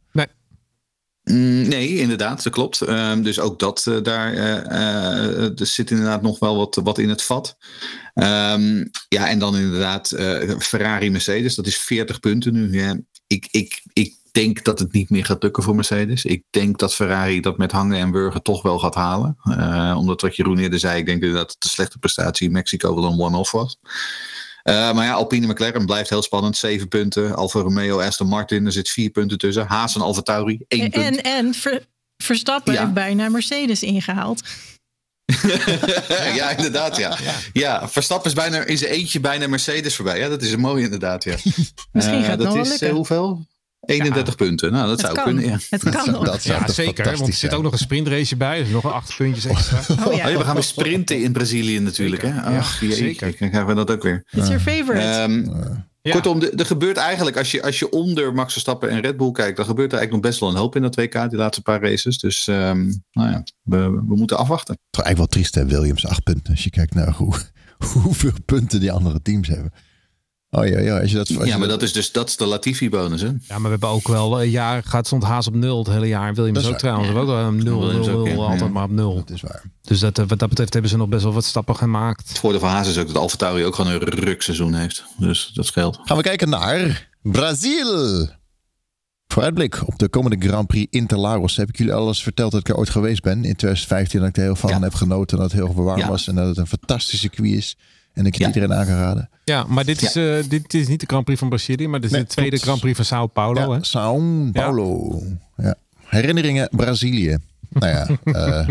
Mm, 1.28 1.68
nee, 1.68 1.96
inderdaad, 1.96 2.44
dat 2.44 2.54
klopt. 2.54 2.82
Ehm, 2.82 3.22
dus 3.22 3.40
ook 3.40 3.60
dat 3.60 3.86
eh, 3.88 4.02
daar 4.04 4.34
eh, 4.34 4.58
eh, 4.66 5.60
er 5.60 5.66
zit 5.66 5.92
inderdaad 5.92 6.22
nog 6.22 6.40
wel 6.40 6.56
wat, 6.58 6.80
wat 6.84 6.98
in 6.98 7.10
het 7.10 7.22
vat. 7.22 7.58
Ehm, 8.14 8.86
ja, 9.10 9.30
en 9.30 9.40
dan 9.40 9.58
inderdaad 9.58 10.12
eh, 10.12 10.58
Ferrari 10.60 11.10
Mercedes, 11.10 11.56
dat 11.56 11.68
is 11.68 11.78
40 11.78 12.20
punten 12.20 12.54
nu. 12.54 12.80
Ja, 12.80 13.00
ik, 13.28 13.48
ik, 13.52 13.82
ik 13.94 14.16
denk 14.44 14.64
dat 14.64 14.80
het 14.80 14.94
niet 14.94 15.10
meer 15.10 15.26
gaat 15.26 15.44
lukken 15.44 15.64
voor 15.64 15.76
Mercedes. 15.76 16.26
Ik 16.26 16.44
denk 16.50 16.80
dat 16.80 16.96
Ferrari 16.96 17.42
dat 17.42 17.58
met 17.58 17.72
hangen 17.72 18.00
en 18.00 18.12
wurgen 18.12 18.42
toch 18.44 18.62
wel 18.62 18.80
gaat 18.80 18.96
halen. 18.96 19.38
Eh, 19.44 19.96
omdat 19.98 20.22
wat 20.22 20.36
Jeroen 20.36 20.58
eerder 20.58 20.80
zei, 20.80 21.00
ik 21.00 21.06
denk 21.06 21.22
dat 21.22 21.52
het 21.52 21.64
een 21.64 21.70
slechte 21.70 21.98
prestatie 22.00 22.48
in 22.48 22.54
Mexico 22.54 22.96
wel 22.96 23.04
een 23.12 23.20
one-off 23.20 23.52
was. 23.52 23.78
Eh, 24.64 24.94
maar 24.94 25.06
ja, 25.06 25.14
Alpine 25.14 25.48
McLaren 25.48 25.86
blijft 25.86 26.10
heel 26.10 26.22
spannend. 26.22 26.58
Zeven 26.58 26.88
punten. 26.88 27.36
Alfa 27.36 27.60
Romeo, 27.60 28.00
Aston 28.00 28.28
Martin, 28.28 28.66
er 28.66 28.72
zit 28.72 28.90
vier 28.90 29.10
punten 29.10 29.38
tussen. 29.38 29.68
Haas 29.68 29.96
en 29.96 30.02
Alfa 30.02 30.22
Tauri, 30.22 30.60
één 30.68 30.90
punt. 30.90 31.06
En, 31.06 31.22
en 31.24 31.54
Ver- 31.54 31.86
Verstappen 32.24 32.74
Ja. 32.74 32.82
heeft 32.82 32.94
bijna 32.94 33.30
Mercedes 33.30 33.84
ingehaald. 33.84 34.42
ja, 36.36 36.50
inderdaad, 36.50 36.98
ja. 36.98 37.18
ja. 37.54 37.90
Verstappen 37.90 38.30
is 38.30 38.36
bijna 38.36 38.64
in 38.66 38.78
zijn 38.78 38.92
eentje 38.92 39.20
bijna 39.20 39.48
Mercedes 39.48 39.96
voorbij. 39.96 40.20
Ja, 40.20 40.30
dat 40.30 40.42
is 40.42 40.52
een 40.52 40.60
mooie 40.60 40.84
inderdaad, 40.84 41.24
ja. 41.24 41.36
Misschien 41.92 42.18
Eh, 42.20 42.22
gaat 42.24 42.30
het 42.30 42.38
dat 42.40 42.48
nog 42.48 42.54
wel 42.54 42.64
is 42.64 42.70
lukken. 42.70 42.90
hoeveel? 42.90 43.46
31 43.88 44.36
punten. 44.36 44.72
Nou, 44.72 44.82
dat 44.88 44.92
Het 44.92 45.00
zou 45.00 45.14
kan. 45.14 45.24
kunnen, 45.24 45.44
ja. 45.46 45.58
Het 45.70 45.84
kan 45.84 45.92
Dat, 46.06 46.06
nog. 46.16 46.26
dat 46.26 46.42
zou 46.42 46.60
Ja, 46.62 46.68
zeker. 46.74 47.06
Want 47.06 47.20
er 47.20 47.26
zit 47.26 47.36
zijn. 47.36 47.54
ook 47.54 47.64
nog 47.64 47.72
een 47.72 47.78
sprintrace 47.78 48.36
bij. 48.36 48.60
Dus 48.60 48.70
nog 48.70 48.84
een 48.84 48.92
acht 48.92 49.16
puntjes 49.18 49.46
extra. 49.46 49.78
Oh 49.90 49.98
ja, 49.98 50.06
Oh, 50.26 50.32
ja, 50.32 50.38
we 50.38 50.44
gaan 50.44 50.54
weer 50.54 50.64
sprinten 50.64 51.22
in 51.24 51.32
Brazilië 51.32 51.80
natuurlijk, 51.80 52.22
hè? 52.22 52.34
Zeker. 52.34 52.52
Ja, 52.52 52.58
Ach, 52.58 52.80
jeetje, 52.82 52.96
zeker. 52.96 53.28
Dan 53.40 53.50
krijgen 53.50 53.66
we 53.68 53.74
dat 53.74 53.92
ook 53.92 54.04
weer. 54.04 54.24
it's 54.32 54.48
your 54.48 54.60
favorite. 54.60 55.06
Ehm, 55.06 55.46
Ja. 56.02 56.14
Kortom, 56.14 56.40
de- 56.40 56.50
er 56.52 56.66
gebeurt 56.66 56.98
eigenlijk, 56.98 57.38
als 57.38 57.52
je, 57.52 57.64
als 57.64 57.80
je 57.80 57.90
onder 57.90 58.34
Max 58.34 58.52
Verstappen 58.52 58.90
en 58.90 59.00
Red 59.02 59.18
Bull 59.18 59.32
kijkt, 59.32 59.58
dan 59.58 59.66
gebeurt 59.66 59.92
er 59.92 59.98
eigenlijk 59.98 60.12
nog 60.24 60.32
best 60.32 60.40
wel 60.40 60.50
een 60.50 60.62
hoop 60.62 60.76
in 60.76 60.82
dat 60.82 60.96
WK, 60.96 61.30
die 61.30 61.38
laatste 61.40 61.62
paar 61.62 61.82
races. 61.82 62.18
Dus 62.20 62.48
ehm, 62.48 62.86
nou 63.12 63.30
ja, 63.32 63.44
we, 63.62 63.78
we 64.08 64.16
moeten 64.16 64.38
afwachten. 64.38 64.78
Toch 64.90 65.04
eigenlijk 65.04 65.18
wel 65.18 65.28
triest, 65.44 65.56
hè, 65.56 65.66
Williams. 65.66 66.08
Acht 66.08 66.24
punten. 66.24 66.54
Als 66.54 66.64
je 66.64 66.70
kijkt 66.70 66.94
naar 66.94 67.12
hoe, 67.14 67.34
hoeveel 68.04 68.32
punten 68.46 68.80
die 68.80 68.92
andere 68.92 69.22
teams 69.22 69.48
hebben. 69.48 69.72
Oh 70.50 70.68
ja, 70.68 70.80
ja. 70.80 71.00
Als 71.00 71.10
je 71.12 71.18
dat, 71.18 71.28
als 71.38 71.38
Ja, 71.48 71.54
je 71.54 71.60
maar 71.60 71.68
dat 71.68 71.82
is 71.82 71.94
dus 71.94 72.12
dat 72.12 72.28
is 72.28 72.38
de 72.38 72.46
Latifi-bonus, 72.46 73.22
hè? 73.22 73.28
Ja, 73.28 73.36
maar 73.48 73.62
we 73.62 73.68
hebben 73.70 73.90
ook 73.90 74.08
wel 74.08 74.42
een 74.42 74.50
jaar 74.50 74.84
gaat 74.84 75.06
stond 75.06 75.24
Haas 75.24 75.48
op 75.48 75.54
nul 75.56 75.78
het 75.78 75.88
hele 75.88 76.08
jaar. 76.08 76.34
Williams 76.34 76.54
Dat 76.54 76.64
is 76.64 76.70
ook 76.74 76.82
waar. 76.82 76.82
trouwens. 76.82 77.10
We 77.10 77.16
hebben 77.18 77.34
ook 77.36 77.40
wel 77.42 77.48
een 77.50 77.64
nul, 77.64 77.80
Williams 77.86 78.08
nul, 78.08 78.20
ook, 78.20 78.28
ja. 78.28 78.34
nul, 78.34 78.44
altijd 78.44 78.62
Ja. 78.62 78.68
maar 78.68 78.84
op 78.84 78.90
nul. 78.92 79.16
Dat 79.16 79.30
is 79.30 79.42
waar. 79.42 79.64
Dus 79.82 80.00
dat, 80.00 80.18
eh, 80.20 80.26
wat 80.28 80.40
dat 80.40 80.50
betreft 80.50 80.74
hebben 80.74 80.92
ze 80.92 80.98
nog 80.98 81.08
best 81.10 81.24
wel 81.24 81.34
wat 81.34 81.44
stappen 81.46 81.76
gemaakt. 81.76 82.30
Het 82.30 82.40
voordeel 82.40 82.60
van 82.60 82.70
Haas 82.70 82.88
is 82.88 82.98
ook 82.98 83.08
dat 83.08 83.16
Alfa 83.18 83.36
Tauri 83.36 83.66
ook 83.66 83.76
gewoon 83.76 83.92
een 83.92 84.00
rukseizoen 84.00 84.74
heeft. 84.74 85.04
Dus 85.18 85.52
dat 85.54 85.66
scheelt. 85.66 86.00
Gaan 86.04 86.18
we 86.18 86.24
kijken 86.24 86.50
naar 86.50 87.10
Brazil. 87.22 88.28
Vooruitblik 89.28 89.88
op 89.88 89.98
de 90.00 90.10
komende 90.10 90.48
Grand 90.48 90.68
Prix 90.68 90.88
Interlagos. 90.90 91.56
Heb 91.58 91.70
ik 91.70 91.78
jullie 91.78 91.94
alles 91.94 92.24
verteld 92.24 92.52
dat 92.52 92.60
ik 92.60 92.70
er 92.70 92.76
ooit 92.78 92.90
geweest 92.90 93.22
ben. 93.22 93.36
In 93.36 93.56
2015 93.56 94.20
dat 94.20 94.30
ik 94.30 94.38
er 94.38 94.44
heel 94.44 94.56
van 94.56 94.70
Ja. 94.70 94.80
heb 94.80 94.94
genoten. 94.94 95.38
Dat 95.38 95.52
het 95.52 95.60
heel 95.62 95.74
warm 95.74 96.00
Ja. 96.00 96.08
was. 96.08 96.28
En 96.28 96.36
dat 96.36 96.48
het 96.48 96.58
een 96.58 96.68
fantastisch 96.68 97.20
circuit 97.20 97.52
is. 97.54 97.78
En 98.18 98.26
ik 98.26 98.36
Ja. 98.36 98.48
iedereen 98.48 98.74
aangeraden. 98.74 99.30
Ja, 99.44 99.64
maar 99.68 99.86
dit 99.86 100.02
is, 100.02 100.16
eh, 100.16 100.44
dit 100.50 100.74
is 100.74 100.88
niet 100.88 101.00
de 101.00 101.06
Grand 101.06 101.24
Prix 101.26 101.40
van 101.40 101.50
Brazilië, 101.50 101.88
maar 101.88 102.00
dit 102.00 102.10
is 102.10 102.16
Nee, 102.16 102.26
de 102.26 102.32
tweede 102.34 102.50
klopt. 102.52 102.64
Grand 102.66 102.80
Prix 102.82 102.96
van 102.96 103.06
Sao 103.06 103.28
Paulo. 103.28 103.60
ja, 103.74 103.80
Hè? 103.80 103.86
São 103.88 104.52
Paulo. 104.52 105.22
Ja. 105.58 105.76
Herinneringen 106.06 106.68
Brazilië. 106.72 107.38
Nou 107.70 107.88
ja, 107.92 108.08
eh 108.24 108.68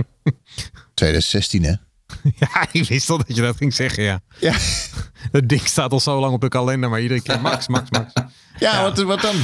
2016 0.95 1.63
hè. 1.65 1.73
Ja, 2.39 2.67
ik 2.73 2.89
wist 2.89 3.11
al 3.11 3.17
dat 3.19 3.37
je 3.37 3.43
dat 3.43 3.57
ging 3.57 3.75
zeggen, 3.75 4.03
ja. 4.05 4.21
Ja, 4.41 4.55
Dat 5.33 5.49
ding 5.49 5.61
staat 5.67 5.93
al 5.93 6.01
zo 6.01 6.21
lang 6.21 6.33
op 6.35 6.41
de 6.41 6.49
kalender, 6.49 6.91
maar 6.91 7.01
iedere 7.01 7.23
keer 7.23 7.41
Max, 7.41 7.69
Max, 7.69 7.91
Max. 7.91 8.13
ja, 8.59 8.83
Wat, 8.83 9.03
wat 9.03 9.21
dan? 9.21 9.35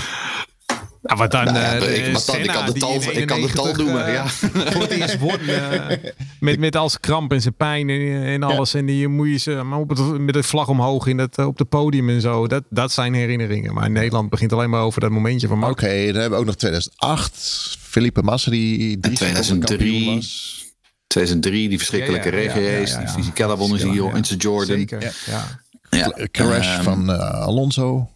Nou, 1.03 1.19
wat 1.19 1.31
dan? 1.31 1.45
Nou 1.45 1.57
ja, 1.59 1.75
eh, 1.75 1.97
ik- 1.97 2.05
dan? 2.05 2.13
Ik 2.13 2.19
Senna, 2.19 2.53
kan 2.53 2.67
de 2.67 2.73
tal- 2.81 2.93
in 3.01 3.21
ik 3.21 3.27
kan 3.27 3.41
de 3.41 3.49
tal 3.53 3.67
91, 3.67 3.77
noemen, 3.77 4.07
eh, 4.07 4.13
ja. 4.15 4.27
Voor 4.73 4.81
het 4.83 4.91
eerst 4.91 5.19
won. 5.19 5.39
eh, 5.39 5.87
met, 6.41 6.59
met 6.59 6.77
al 6.77 6.89
zijn 6.89 7.01
kramp 7.01 7.33
en 7.33 7.41
zijn 7.43 7.55
pijn 7.55 7.89
en, 7.91 8.23
en 8.23 8.43
alles. 8.43 8.75
En 8.75 8.87
die 8.87 9.09
moet 9.09 9.29
je 9.29 9.37
ze 9.37 9.51
maar 9.51 9.79
op 9.79 9.89
het, 9.89 10.19
met 10.19 10.35
de 10.35 10.43
vlag 10.43 10.69
omhoog 10.69 11.07
in 11.07 11.19
het, 11.19 11.39
op 11.39 11.59
het 11.59 11.69
podium 11.69 12.09
en 12.09 12.21
zo. 12.21 12.47
Dat, 12.47 12.63
dat 12.71 12.93
zijn 12.93 13.15
herinneringen. 13.15 13.75
Maar 13.75 13.85
in 13.87 13.93
Nederland 13.93 14.31
begint 14.31 14.53
alleen 14.53 14.71
maar 14.71 14.83
over 14.83 15.01
dat 15.01 15.11
momentje 15.11 15.49
van 15.49 15.65
Oké, 15.65 15.87
dan 15.87 16.21
hebben 16.21 16.31
we 16.31 16.37
ook 16.37 16.45
nog 16.45 16.55
2008. 16.57 17.77
Felipe 17.81 18.23
Massa 18.23 18.51
die 18.51 19.01
drie 19.01 19.17
seconden 19.17 19.45
kampioen 19.45 19.61
2003. 19.61 20.15
was. 20.15 20.61
2003, 21.07 21.69
die 21.69 21.79
verschrikkelijke 21.79 22.31
Ja, 22.31 22.37
ja, 22.37 22.43
ja, 22.43 22.53
regenrace. 22.53 22.93
ja, 22.93 23.01
ja, 23.01 23.07
ja. 23.37 23.47
Die 23.47 23.57
wonnen 23.57 23.79
ze 23.81 23.89
hier. 23.89 24.37
Jordan. 24.37 24.65
Zeker. 24.77 25.01
Ja. 25.03 25.11
Ja. 25.27 26.09
Ja. 26.17 26.27
Crash 26.31 26.67
Ehm, 26.75 26.83
van 26.83 27.21
Alonso. 27.33 28.11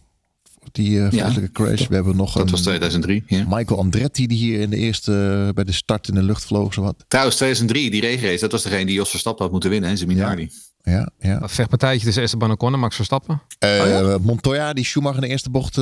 Die 0.71 0.99
vreselijke 1.09 1.51
crash. 1.51 1.87
We 1.87 1.95
hebben 1.95 2.15
nog 2.15 2.33
Dat 2.33 2.45
een 2.45 2.51
was 2.51 2.61
2003. 2.61 3.23
Ja. 3.27 3.43
Michael 3.49 3.79
Andretti 3.79 4.27
die 4.27 4.37
hier 4.37 4.59
in 4.59 4.69
de 4.69 4.75
eerste 4.77 5.43
eh, 5.47 5.53
bij 5.53 5.63
de 5.63 5.71
start 5.71 6.07
in 6.07 6.13
de 6.13 6.23
lucht 6.23 6.45
vloog. 6.45 6.73
Zo 6.73 6.81
wat. 6.81 7.05
Trouwens, 7.07 7.35
2003, 7.37 7.89
die 7.91 8.01
regenrace, 8.01 8.39
dat 8.39 8.51
was 8.51 8.63
degene 8.63 8.85
die 8.85 8.95
Jos 8.95 9.09
Verstappen 9.09 9.43
had 9.43 9.51
moeten 9.51 9.69
winnen. 9.69 9.89
En 9.89 9.97
zijn 9.97 10.09
Minardi. 10.09 10.49
Ja, 10.81 11.09
ja. 11.19 11.41
Een 11.41 11.49
vechtpartijtje 11.49 12.05
tussen 12.05 12.23
Esteban 12.23 12.51
Ocon 12.51 12.73
en 12.73 12.79
Max 12.79 12.95
Verstappen. 12.95 13.41
Eh, 13.59 14.15
Montoya 14.21 14.73
die 14.73 14.85
Schumacher 14.85 15.15
in 15.15 15.21
de 15.21 15.27
eerste 15.27 15.49
bocht 15.49 15.75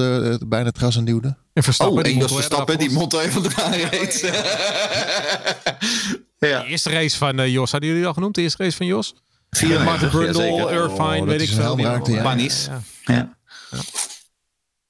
bijna 0.48 0.66
het 0.66 0.78
gras 0.78 0.98
aan 0.98 1.06
duwde. 1.06 1.36
En 1.54 1.64
Verstappen. 1.64 1.98
Oh, 1.98 2.04
die 2.04 2.14
en 2.14 2.20
Jos 2.20 2.34
Verstappen, 2.34 2.78
die 2.78 2.92
Montoya 2.92 3.30
van 3.30 3.44
de 3.44 3.88
reed. 3.92 4.20
ja. 6.40 6.62
De 6.62 6.66
eerste 6.68 6.90
race 6.90 7.18
van 7.18 7.52
Jos, 7.52 7.72
hadden 7.72 7.90
jullie 7.90 8.04
die 8.04 8.08
al 8.08 8.14
genoemd? 8.14 8.36
De 8.36 8.42
eerste 8.42 8.64
race 8.64 8.78
van 8.78 8.86
Jos? 8.86 9.14
94, 9.50 10.14
Martin 10.14 10.20
Brundle. 10.20 10.72
Irvine, 10.72 11.04
Oh, 11.04 11.18
dat 11.18 11.28
weet 11.28 11.42
ik 11.42 11.50
veel. 11.50 11.78
ja. 11.78 12.22
Panis. 12.22 12.70
Ja. 13.04 13.38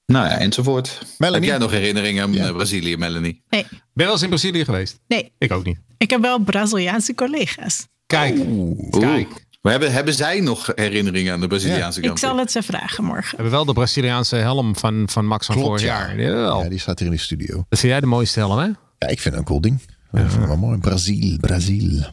Ja. 0.06 0.14
Nou 0.18 0.26
ja, 0.28 0.38
enzovoort. 0.38 0.98
Melanie? 1.18 1.40
Heb 1.50 1.58
jij 1.58 1.68
nog 1.68 1.70
herinneringen 1.78 2.22
aan 2.22 2.32
Ja. 2.32 2.46
eh, 2.46 2.52
Brazilië, 2.54 2.96
Melanie? 2.96 3.42
Nee, 3.48 3.62
Ben 3.70 3.80
je 3.92 4.02
wel 4.02 4.12
eens 4.12 4.22
in 4.22 4.28
Brazilië 4.28 4.64
geweest? 4.64 4.98
nee. 5.08 5.32
Ik 5.38 5.52
ook 5.52 5.64
niet. 5.64 5.78
Ik 5.98 6.10
heb 6.10 6.20
wel 6.20 6.38
Braziliaanse 6.38 7.14
collega's. 7.14 7.86
Kijk, 8.06 8.34
kijk. 8.34 8.48
Oeh. 8.48 9.26
Maar 9.62 9.72
hebben, 9.74 9.92
hebben 9.92 10.14
zij 10.14 10.40
nog 10.40 10.72
herinneringen 10.74 11.32
aan 11.32 11.40
de 11.40 11.46
Braziliaanse 11.46 12.00
Ik 12.00 12.06
kant? 12.06 12.18
zal 12.18 12.36
het 12.38 12.50
ze 12.50 12.62
vragen 12.62 13.04
morgen. 13.04 13.30
We 13.30 13.34
hebben 13.34 13.52
wel 13.52 13.64
de 13.64 13.72
Braziliaanse 13.72 14.36
helm 14.36 14.76
van, 14.76 15.08
van 15.08 15.26
Max 15.26 15.46
van 15.46 15.54
vorig 15.58 15.80
ja. 15.80 15.86
jaar. 15.86 16.20
Jawel. 16.20 16.62
Ja, 16.62 16.68
die 16.68 16.78
staat 16.78 16.98
hier 16.98 17.08
in 17.08 17.14
de 17.14 17.20
studio. 17.20 17.54
Dat 17.68 17.78
vind 17.78 17.92
jij 17.92 18.00
de 18.00 18.06
mooiste 18.06 18.38
helm, 18.38 18.58
hè? 18.58 18.64
Ja, 18.98 19.08
ik 19.08 19.20
vind 19.20 19.24
het 19.24 19.34
een 19.34 19.44
cool 19.44 19.60
ding. 19.60 19.80
Ik 19.82 19.88
vind 20.12 20.32
het 20.32 20.46
wel 20.46 20.56
mooi. 20.56 20.78
Brazil, 20.78 21.36
Brazil. 21.40 22.04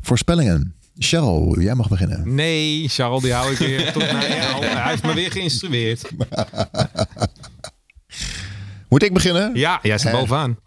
Voorspellingen. 0.00 0.74
Charles, 0.98 1.64
jij 1.64 1.74
mag 1.74 1.88
beginnen. 1.88 2.34
Nee, 2.34 2.88
Charles, 2.88 3.22
die 3.22 3.32
hou 3.32 3.52
ik 3.52 3.58
weer 3.58 3.92
tot 3.92 4.02
naar 4.12 4.36
jou. 4.36 4.64
Hij 4.64 4.90
heeft 4.90 5.02
me 5.02 5.14
weer 5.14 5.30
geïnstrueerd. 5.32 6.02
Moet 8.90 9.02
ik 9.02 9.12
beginnen? 9.12 9.54
Ja, 9.54 9.78
jij 9.82 9.98
staat 9.98 10.12
Hè? 10.12 10.18
bovenaan. 10.18 10.58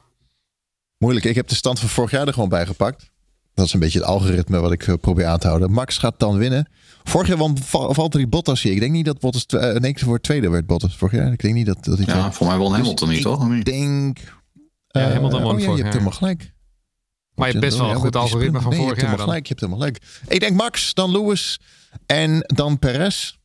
Moeilijk. 0.98 1.26
Ik 1.26 1.36
heb 1.36 1.48
de 1.48 1.56
stand 1.56 1.80
van 1.80 1.90
vorig 1.90 2.12
jaar 2.12 2.28
er 2.28 2.34
gewoon 2.34 2.50
bij 2.50 2.66
gepakt. 2.66 3.12
Dat 3.54 3.66
is 3.66 3.74
een 3.74 3.80
beetje 3.80 4.00
het 4.00 4.08
algoritme 4.08 4.60
wat 4.60 4.72
ik 4.72 4.88
eh, 4.88 4.94
probeer 5.02 5.26
aan 5.26 5.40
te 5.40 5.48
houden. 5.48 5.72
Max 5.72 5.98
gaat 5.98 6.20
dan 6.20 6.38
winnen. 6.38 6.70
Vorig 7.04 7.28
jaar 7.28 7.38
won 7.38 7.58
Valtteri 7.68 8.28
Bottas 8.28 8.62
hier. 8.62 8.74
Ik 8.74 8.80
denk 8.80 8.92
niet 8.92 9.06
dat 9.06 9.20
Bottas... 9.20 9.46
twe- 9.46 9.58
eh, 9.58 9.80
nee, 9.80 10.00
voor 10.00 10.22
tweede 10.22 10.50
werd 10.50 10.66
Bottas 10.66 10.98
vorig 10.98 11.14
jaar. 11.20 11.32
Ik 11.32 11.42
denk 11.42 11.54
niet 11.54 11.66
dat, 11.66 11.84
dat 11.84 11.98
hij... 11.98 12.16
Ja, 12.16 12.32
voor 12.32 12.48
mij 12.48 12.58
won 12.58 12.72
Hamilton 12.74 13.08
niet, 13.10 13.18
ik 13.18 13.24
toch? 13.24 13.50
Niet? 13.50 13.66
denk... 13.66 14.20
Ja, 14.88 15.02
eh, 15.08 15.14
Hamilton 15.14 15.42
won 15.42 15.54
oh, 15.56 15.60
ja, 15.60 15.70
je 15.72 15.82
hebt 15.82 15.94
helemaal 15.94 16.12
gelijk. 16.12 16.54
Maar 17.36 17.48
je 17.48 17.54
hebt 17.54 17.66
best 17.66 17.78
wel 17.78 17.90
een 17.90 17.96
goed 17.96 18.12
die 18.12 18.22
algoritme 18.22 18.62
van 18.62 18.70
nee, 18.72 18.80
vorig 18.80 18.96
je 18.96 19.06
hebt 19.06 19.18
jaar 19.18 19.18
helemaal 19.18 19.18
dan. 19.18 19.28
gelijk. 19.28 19.48
Je 19.48 19.54
hebt 19.54 19.60
helemaal 19.60 19.80
gelijk. 19.80 20.34
Ik 20.34 20.40
denk 20.40 20.56
Max, 20.56 20.94
dan 20.94 21.12
Lewis 21.12 21.60
en 22.06 22.40
dan 22.40 22.80
Perez. 22.80 23.36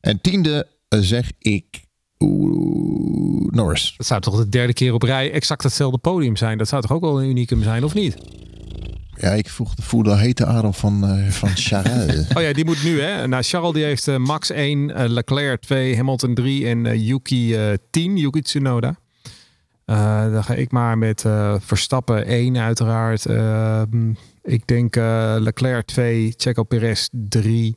En 0.00 0.20
tiende 0.20 0.68
eh, 0.88 1.00
zeg 1.00 1.32
ik 1.38 1.85
Norris. 2.18 3.94
Dat 3.96 4.06
zou 4.06 4.20
toch 4.20 4.36
de 4.36 4.48
derde 4.48 4.72
keer 4.72 4.92
op 4.94 5.02
rij 5.02 5.32
exact 5.32 5.62
hetzelfde 5.62 5.98
podium 5.98 6.36
zijn. 6.36 6.58
Dat 6.58 6.68
zou 6.68 6.82
toch 6.82 6.92
ook 6.92 7.00
wel 7.00 7.22
een 7.22 7.28
unicum 7.28 7.62
zijn, 7.62 7.84
of 7.84 7.94
niet? 7.94 8.16
Ja, 9.18 9.30
ik 9.30 9.48
vroeg 9.48 9.74
de 9.74 9.82
voelde 9.82 10.16
hete 10.16 10.46
adem 10.46 10.74
van, 10.74 11.04
eh 11.06 11.28
van 11.28 11.48
Charles. 11.48 12.28
Oh 12.36 12.42
ja, 12.42 12.52
die 12.52 12.64
moet 12.64 12.84
nu, 12.84 13.00
hè? 13.00 13.28
Nou, 13.28 13.42
Charles 13.42 13.72
die 13.72 13.84
heeft 13.84 14.08
eh, 14.08 14.16
Max 14.16 14.50
1, 14.50 14.94
eh, 14.94 15.08
Leclerc 15.08 15.60
2, 15.60 15.96
Hamilton 15.96 16.34
3 16.34 16.66
en 16.66 17.00
Yuki 17.00 17.54
eh 17.54 17.72
10, 17.90 18.16
Yuki 18.16 18.42
Tsunoda. 18.42 18.96
Dan 19.84 20.44
ga 20.44 20.54
ik 20.54 20.70
maar 20.70 20.98
met 20.98 21.24
Verstappen 21.58 22.26
1 22.26 22.56
uiteraard. 22.56 23.26
Eh, 23.26 23.82
ik 24.42 24.66
denk 24.66 24.94
Leclerc 25.38 25.86
2, 25.86 26.34
Checo 26.36 26.62
Perez 26.62 27.08
3. 27.10 27.76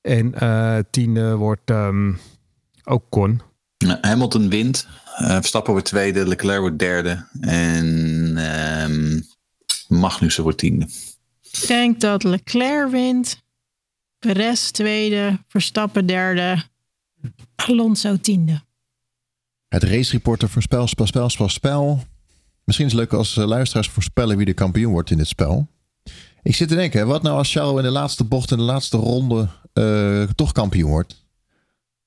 En 0.00 0.34
eh 0.34 0.78
tiende 0.90 1.36
wordt 1.36 1.70
ehm 1.70 2.12
Ocon. 2.84 3.40
Nou, 3.78 3.98
Hamilton 4.00 4.48
wint. 4.48 4.88
Eh, 5.16 5.30
Verstappen 5.30 5.72
wordt 5.72 5.88
tweede. 5.88 6.28
Leclerc 6.28 6.60
wordt 6.60 6.78
derde. 6.78 7.26
En 7.40 8.36
ehm 8.36 9.20
Magnussen 9.88 10.42
wordt 10.42 10.58
tiende. 10.58 10.88
Ik 11.42 11.66
denk 11.66 12.00
dat 12.00 12.22
Leclerc 12.22 12.90
wint. 12.90 13.42
Perez 14.18 14.70
tweede. 14.70 15.38
Verstappen 15.48 16.06
derde. 16.06 16.62
Alonso 17.54 18.16
tiende. 18.16 18.62
Het 19.68 19.82
race 19.82 20.12
reporter 20.12 20.48
voorspel, 20.48 20.86
spel, 20.86 21.06
spel, 21.06 21.28
spel, 21.28 21.48
spel. 21.48 22.04
Misschien 22.64 22.86
is 22.86 22.92
het 22.92 23.00
leuk 23.00 23.12
als 23.12 23.36
eh, 23.36 23.46
luisteraars 23.46 23.88
voorspellen 23.88 24.36
wie 24.36 24.46
de 24.46 24.52
kampioen 24.52 24.92
wordt 24.92 25.10
in 25.10 25.16
dit 25.16 25.26
spel. 25.26 25.68
Ik 26.42 26.54
zit 26.54 26.68
te 26.68 26.74
denken, 26.74 27.06
wat 27.06 27.22
nou 27.22 27.36
als 27.36 27.52
Charles 27.52 27.76
in 27.76 27.82
de 27.82 27.90
laatste 27.90 28.24
bocht 28.24 28.50
in 28.50 28.56
de 28.56 28.62
laatste 28.62 28.96
ronde 28.96 29.48
eh, 29.72 30.22
toch 30.22 30.52
kampioen 30.52 30.90
wordt? 30.90 31.23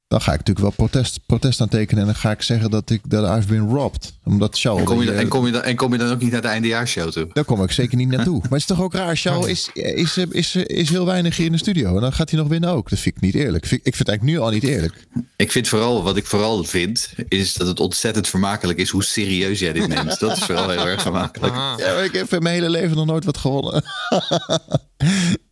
Dan 0.07 0.21
ga 0.21 0.31
ik 0.33 0.37
natuurlijk 0.37 0.65
wel 0.75 0.87
protest, 0.87 1.19
protest 1.25 1.61
aantekenen 1.61 2.01
en 2.01 2.05
dan 2.07 2.15
ga 2.15 2.31
ik 2.31 2.41
zeggen 2.41 2.69
dat 2.71 2.89
ik 2.89 3.01
dat 3.09 3.37
I've 3.37 3.47
been 3.47 3.69
robbed. 3.69 4.13
Omdat 4.23 4.59
Charles... 4.59 4.81
En 4.81 4.87
kom, 4.87 5.01
je, 5.01 5.11
en, 5.11 5.27
kom 5.27 5.45
je 5.45 5.51
dan, 5.51 5.61
en 5.61 5.75
kom 5.75 5.91
je 5.91 5.97
dan 5.97 6.11
ook 6.11 6.21
niet 6.21 6.31
naar 6.31 6.41
de 6.41 6.47
eindejaarsshow 6.47 7.09
toe? 7.11 7.27
Daar 7.33 7.43
kom 7.43 7.63
ik 7.63 7.71
zeker 7.71 7.97
niet 7.97 8.07
naartoe. 8.09 8.39
Maar 8.41 8.49
het 8.49 8.59
is 8.59 8.65
toch 8.65 8.81
ook 8.81 8.93
raar. 8.93 9.15
Charles 9.15 9.47
is, 9.47 9.69
is, 9.73 10.17
is, 10.17 10.55
is 10.55 10.89
heel 10.89 11.05
weinig 11.05 11.37
hier 11.37 11.45
in 11.45 11.51
de 11.51 11.57
studio. 11.57 11.95
En 11.95 12.01
dan 12.01 12.13
gaat 12.13 12.29
hij 12.29 12.39
nog 12.39 12.47
winnen 12.47 12.69
ook. 12.69 12.89
Dat 12.89 12.99
vind 12.99 13.15
ik 13.15 13.21
niet 13.21 13.35
eerlijk. 13.35 13.65
Vind- 13.65 13.87
Ik 13.87 13.95
vind 13.95 14.07
het 14.07 14.07
eigenlijk 14.07 14.37
nu 14.39 14.45
al 14.45 14.51
niet 14.53 14.63
eerlijk. 14.63 15.07
Ik 15.35 15.51
vind 15.51 15.67
vooral, 15.67 16.03
wat 16.03 16.17
ik 16.17 16.25
vooral 16.25 16.63
vind, 16.63 17.09
is 17.27 17.53
dat 17.53 17.67
het 17.67 17.79
ontzettend 17.79 18.27
vermakelijk 18.27 18.79
is 18.79 18.89
hoe 18.89 19.03
serieus 19.03 19.59
jij 19.59 19.73
dit 19.73 19.87
neemt. 19.95 20.19
Dat 20.19 20.37
is 20.37 20.43
vooral 20.43 20.69
heel 20.69 20.87
erg 20.87 21.01
vermakelijk. 21.01 21.53
Ja, 21.55 21.99
ik 22.01 22.11
heb 22.13 22.33
in 22.33 22.43
mijn 22.43 22.55
hele 22.55 22.69
leven 22.69 22.97
nog 22.97 23.05
nooit 23.05 23.25
wat 23.25 23.37
gewonnen. 23.37 23.83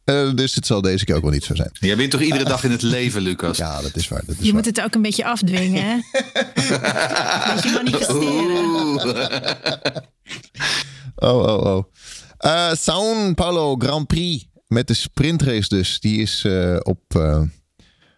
Eh, 0.05 0.29
dus 0.35 0.55
het 0.55 0.65
zal 0.65 0.81
deze 0.81 1.05
keer 1.05 1.15
ook 1.15 1.21
wel 1.21 1.31
niet 1.31 1.43
zo 1.43 1.55
zijn. 1.55 1.69
Jij 1.79 1.95
bent 1.95 2.11
toch 2.11 2.21
iedere 2.21 2.43
dag 2.43 2.63
in 2.63 2.71
het 2.71 2.81
leven, 2.81 3.21
Lucas? 3.21 3.57
Ja, 3.57 3.81
dat 3.81 3.95
is 3.95 4.07
waar. 4.07 4.21
Dat 4.25 4.35
is 4.35 4.37
Je 4.37 4.43
waar. 4.45 4.53
moet 4.53 4.65
het 4.65 4.81
ook 4.81 4.95
een 4.95 5.01
beetje 5.01 5.25
afdwingen, 5.25 5.83
hè? 5.83 5.95
beetje 7.53 7.71
manifesteren. 7.73 10.05
Oh, 11.15 11.43
oh, 11.43 11.75
oh. 11.75 11.83
Eh 12.37 12.71
São 12.73 13.33
Paulo 13.35 13.75
Grand 13.75 14.07
Prix 14.07 14.45
met 14.67 14.87
de 14.87 14.93
sprintrace 14.93 15.67
dus. 15.69 15.99
Die 15.99 16.21
is 16.21 16.43
eh, 16.45 16.75
op 16.83 16.99
eh, 17.07 17.41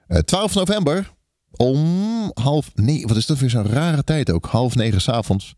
eh, 0.08 0.18
12 0.20 0.54
november 0.54 1.14
om 1.52 2.32
half... 2.34 2.72
Nee, 2.76 3.08
wat 3.08 3.18
is 3.18 3.26
dat 3.26 3.38
weer 3.38 3.50
zo'n 3.50 3.68
rare 3.68 4.04
tijd 4.04 4.32
ook. 4.32 4.46
Half 4.46 4.76
negen 4.76 5.02
s'avonds. 5.02 5.54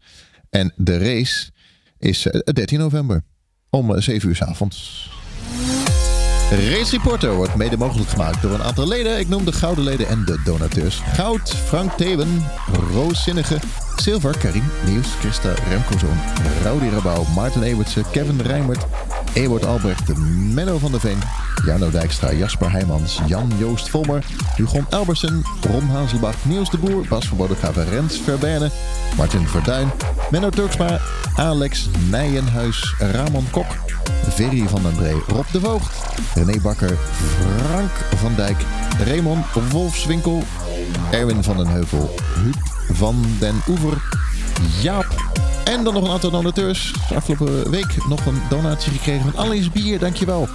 En 0.49 0.73
de 0.75 0.97
race 0.97 1.51
is 1.99 2.25
eh, 2.25 2.39
13 2.53 2.79
november 2.79 3.23
om 3.69 3.95
eh, 3.95 4.01
7 4.01 4.29
uur 4.29 4.35
s'avonds. 4.35 5.09
Race 6.49 6.91
Reporter 6.91 7.33
wordt 7.33 7.55
mede 7.55 7.77
mogelijk 7.77 8.09
gemaakt 8.09 8.41
door 8.41 8.53
een 8.53 8.63
aantal 8.63 8.87
leden. 8.87 9.19
Ik 9.19 9.29
noem 9.29 9.45
de 9.45 9.51
gouden 9.51 9.83
leden 9.83 10.07
en 10.07 10.25
de 10.25 10.41
donateurs. 10.43 11.01
Goud, 11.13 11.55
Frank 11.55 11.91
Thewen, 11.91 12.45
Roos 12.93 13.23
Zinnige, 13.23 13.59
Zilver, 13.95 14.37
Karim, 14.37 14.63
Nieuws, 14.85 15.07
Christa, 15.19 15.53
Remco 15.69 15.97
Zoon, 15.97 16.17
Rowdy 16.63 16.89
Rabouw, 16.89 17.25
Maarten 17.35 17.85
Kevin 18.11 18.41
Rijmert, 18.41 18.85
Ewart 19.33 19.65
Albrecht, 19.65 20.17
Menno 20.53 20.79
van 20.79 20.91
der 20.91 20.99
Veen, 20.99 21.19
Jarno 21.65 21.89
Dijkstra, 21.89 22.33
Jasper 22.33 22.71
Heijmans, 22.71 23.19
Jan 23.27 23.51
Joost 23.57 23.89
Volmer, 23.89 24.23
Hugon 24.55 24.85
Elbersen, 24.89 25.43
Ron 25.71 25.89
Hazelbach, 25.89 26.35
Niels 26.43 26.69
de 26.69 26.77
Boer, 26.77 27.05
Bas 27.07 27.27
van 27.27 27.37
Bodegraven, 27.37 27.89
Rens 27.89 28.17
Verberne, 28.23 28.71
Martin 29.17 29.47
Verduin, 29.47 29.91
Menno 30.31 30.49
Turksma, 30.49 30.99
Alex 31.35 31.89
Nijenhuis, 32.09 32.95
Ramon 32.99 33.45
Kok, 33.51 33.65
Ferry 34.33 34.67
van 34.67 34.81
den 34.81 34.95
Bree, 34.95 35.21
Rob 35.27 35.51
de 35.51 35.59
Voogd, 35.59 35.91
René 36.35 36.61
Bakker, 36.61 36.97
Frank 37.67 37.91
van 38.15 38.35
Dijk, 38.35 38.57
Raymond 39.05 39.45
Wolfswinkel, 39.71 40.43
Erwin 41.11 41.43
van 41.43 41.57
den 41.57 41.67
Heuvel, 41.67 42.15
Huub 42.35 42.57
van 42.93 43.25
den 43.39 43.61
Oever, 43.67 44.01
Jaap 44.81 45.07
en 45.69 45.83
dan 45.83 45.93
nog 45.93 46.03
een 46.03 46.11
aantal 46.11 46.31
donateurs. 46.31 46.93
Afgelopen 47.15 47.69
week 47.69 48.07
nog 48.07 48.25
een 48.25 48.41
donatie 48.49 48.91
gekregen 48.91 49.31
van 49.31 49.45
Alice 49.45 49.69
Bier, 49.69 49.99
dankjewel. 49.99 50.47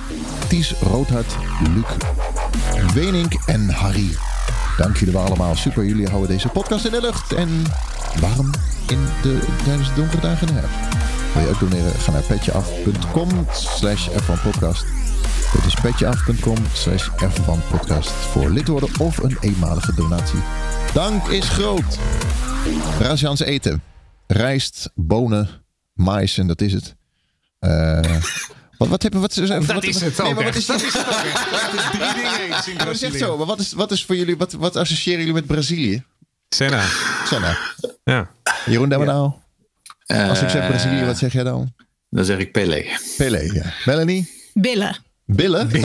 Ties 0.49 0.75
Roodhart, 0.81 1.37
Luc 1.75 1.87
Wenink 2.95 3.33
en 3.47 3.71
Harry. 3.71 4.17
Dank 4.77 4.97
jullie 4.97 5.15
wel 5.15 5.25
allemaal. 5.25 5.57
Super, 5.57 5.85
jullie 5.85 6.09
houden 6.09 6.31
deze 6.31 6.49
podcast 6.49 6.85
in 6.85 6.91
de 6.91 7.01
lucht 7.01 7.33
en 7.33 7.63
warm 8.21 8.51
in 8.89 8.99
de, 9.23 9.39
tijdens 9.65 9.89
de 9.89 9.95
donkere 9.95 10.21
dagen 10.21 10.49
in 10.49 10.55
de 10.55 10.61
herfst. 10.61 10.95
Wil 11.35 11.43
je 11.43 11.49
ook 11.49 11.61
doneren? 11.61 11.93
Ga 11.93 12.11
naar 12.11 12.23
petjeaf.com 12.23 13.47
slash 13.53 14.09
F1podcast. 14.09 14.85
Dat 15.53 15.65
is 15.67 15.75
petjeaf.com 15.75 16.57
slash 16.73 17.09
F1podcast 17.09 18.11
voor 18.31 18.51
lid 18.51 18.69
worden 18.69 18.89
of 18.99 19.19
een 19.19 19.37
eenmalige 19.41 19.95
donatie. 19.95 20.41
Dank 20.93 21.27
is 21.27 21.49
groot. 21.49 21.99
Braziliaans 22.99 23.41
eten. 23.41 23.94
Rijst, 24.37 24.91
bonen, 24.95 25.49
mais 25.93 26.39
en 26.39 26.47
dat 26.47 26.61
is 26.61 26.73
het. 26.73 26.95
Eh, 27.59 28.01
wat, 28.79 28.89
wat 28.89 29.03
hebben 29.03 29.21
wat, 29.21 29.35
wat, 29.35 29.67
Dat 29.67 29.85
is 29.85 30.01
het 30.01 30.19
nee, 30.19 30.35
maar 30.35 30.45
wat 30.45 30.55
is, 30.55 30.67
Dat 30.67 30.83
is 30.83 30.93
het. 30.93 31.07
Het 31.07 31.75
is 31.81 31.91
drie 31.91 32.15
dingen 32.15 32.41
eens 32.57 32.67
in 32.69 32.73
Ja, 32.73 32.85
dat 32.85 32.95
is 32.95 33.03
echt 33.03 33.11
Brazilië. 33.13 33.19
zo. 33.19 33.37
Maar 33.37 33.47
wat 33.47 33.61
is, 33.61 33.73
wat 33.73 33.91
is 33.91 34.05
voor 34.05 34.17
jullie, 34.17 34.37
wat, 34.37 34.53
wat 34.53 34.77
associëren 34.77 35.19
jullie 35.19 35.35
met 35.35 35.47
Brazilië? 35.47 36.03
Senna. 36.49 36.85
Sanna. 37.27 37.59
Ja. 38.05 38.31
Jeroen 38.67 38.89
Demmenau. 38.89 39.33
Als 40.07 40.43
ik 40.43 40.49
zeg 40.49 40.63
Eh, 40.63 40.69
Brazilië, 40.69 41.05
wat 41.05 41.19
zeg 41.19 41.33
jij 41.33 41.43
dan? 41.45 41.73
Dan 42.11 42.25
zeg 42.25 42.39
ik 42.39 42.53
Pelé. 42.53 42.85
Pelé, 43.17 43.39
ja. 43.41 43.73
Melanie? 43.85 44.31
Billen. 44.53 44.97
Billen? 45.27 45.69
nou, 45.73 45.83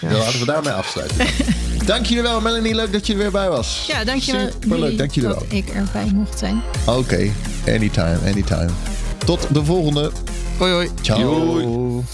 dan 0.00 0.12
laten 0.12 0.38
we 0.38 0.44
daarmee 0.44 0.72
afsluiten. 0.72 1.26
Dank 1.86 2.06
jullie 2.06 2.22
wel, 2.22 2.40
Melanie. 2.40 2.74
Leuk 2.74 2.92
dat 2.92 3.06
je 3.06 3.12
er 3.12 3.18
weer 3.18 3.30
bij 3.30 3.48
was. 3.48 3.84
Ja, 3.86 4.04
dankjewel. 4.04 4.50
Superleuk, 4.50 4.98
dank 4.98 5.10
jullie 5.10 5.28
wel. 5.30 5.38
Dat 5.38 5.52
ik 5.52 5.68
erbij 5.68 6.10
mocht 6.14 6.38
zijn. 6.38 6.62
Oké, 6.86 7.30
anytime, 7.66 8.18
anytime. 8.26 8.68
Tot 9.24 9.54
de 9.54 9.64
volgende. 9.64 10.12
Hoi 10.58 10.72
hoi. 10.72 10.90
Ciao. 11.02 12.04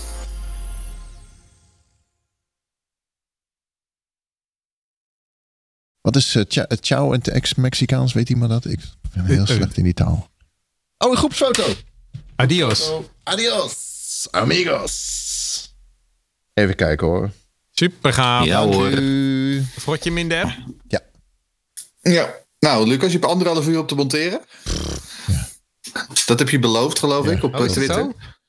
Wat 6.01 6.17
is 6.17 6.35
eh, 6.35 6.43
tja- 6.43 6.67
ciao 6.81 7.13
het 7.13 7.29
ex-Mexicaans? 7.29 8.13
Weet 8.13 8.29
iemand 8.31 8.51
dat? 8.51 8.65
Ik 8.65 8.81
ben 9.15 9.25
heel 9.25 9.47
slecht 9.57 9.77
in 9.77 9.85
die 9.85 9.95
taal. 9.95 10.29
Oh, 10.99 11.11
een 11.11 11.17
groepsfoto. 11.17 11.65
Adios. 12.37 12.91
Adios, 13.23 13.94
amigos. 14.31 15.75
Even 16.55 16.77
kijken 16.77 17.07
hoor. 17.07 17.31
Super 17.71 18.13
gaaf. 18.13 18.45
Ja 18.45 18.65
hoor. 18.65 18.91
U. 18.91 19.63
Frotje 19.79 20.11
minder. 20.11 20.65
Ja. 20.89 21.01
Ja. 22.01 22.35
Nou, 22.59 22.87
Lucas, 22.89 23.13
je 23.13 23.19
hebt 23.19 23.31
anderhalf 23.31 23.67
uur 23.69 23.79
op 23.79 23.89
te 23.89 23.95
monteren. 23.95 24.41
Dat 26.27 26.39
heb 26.39 26.49
je 26.49 26.59
beloofd, 26.59 26.99
geloof 26.99 27.27
ik, 27.27 27.43
op 27.43 27.55
Oh, 27.55 27.61
het 27.61 27.73
Twitter. 27.73 27.97
zo? 27.97 28.13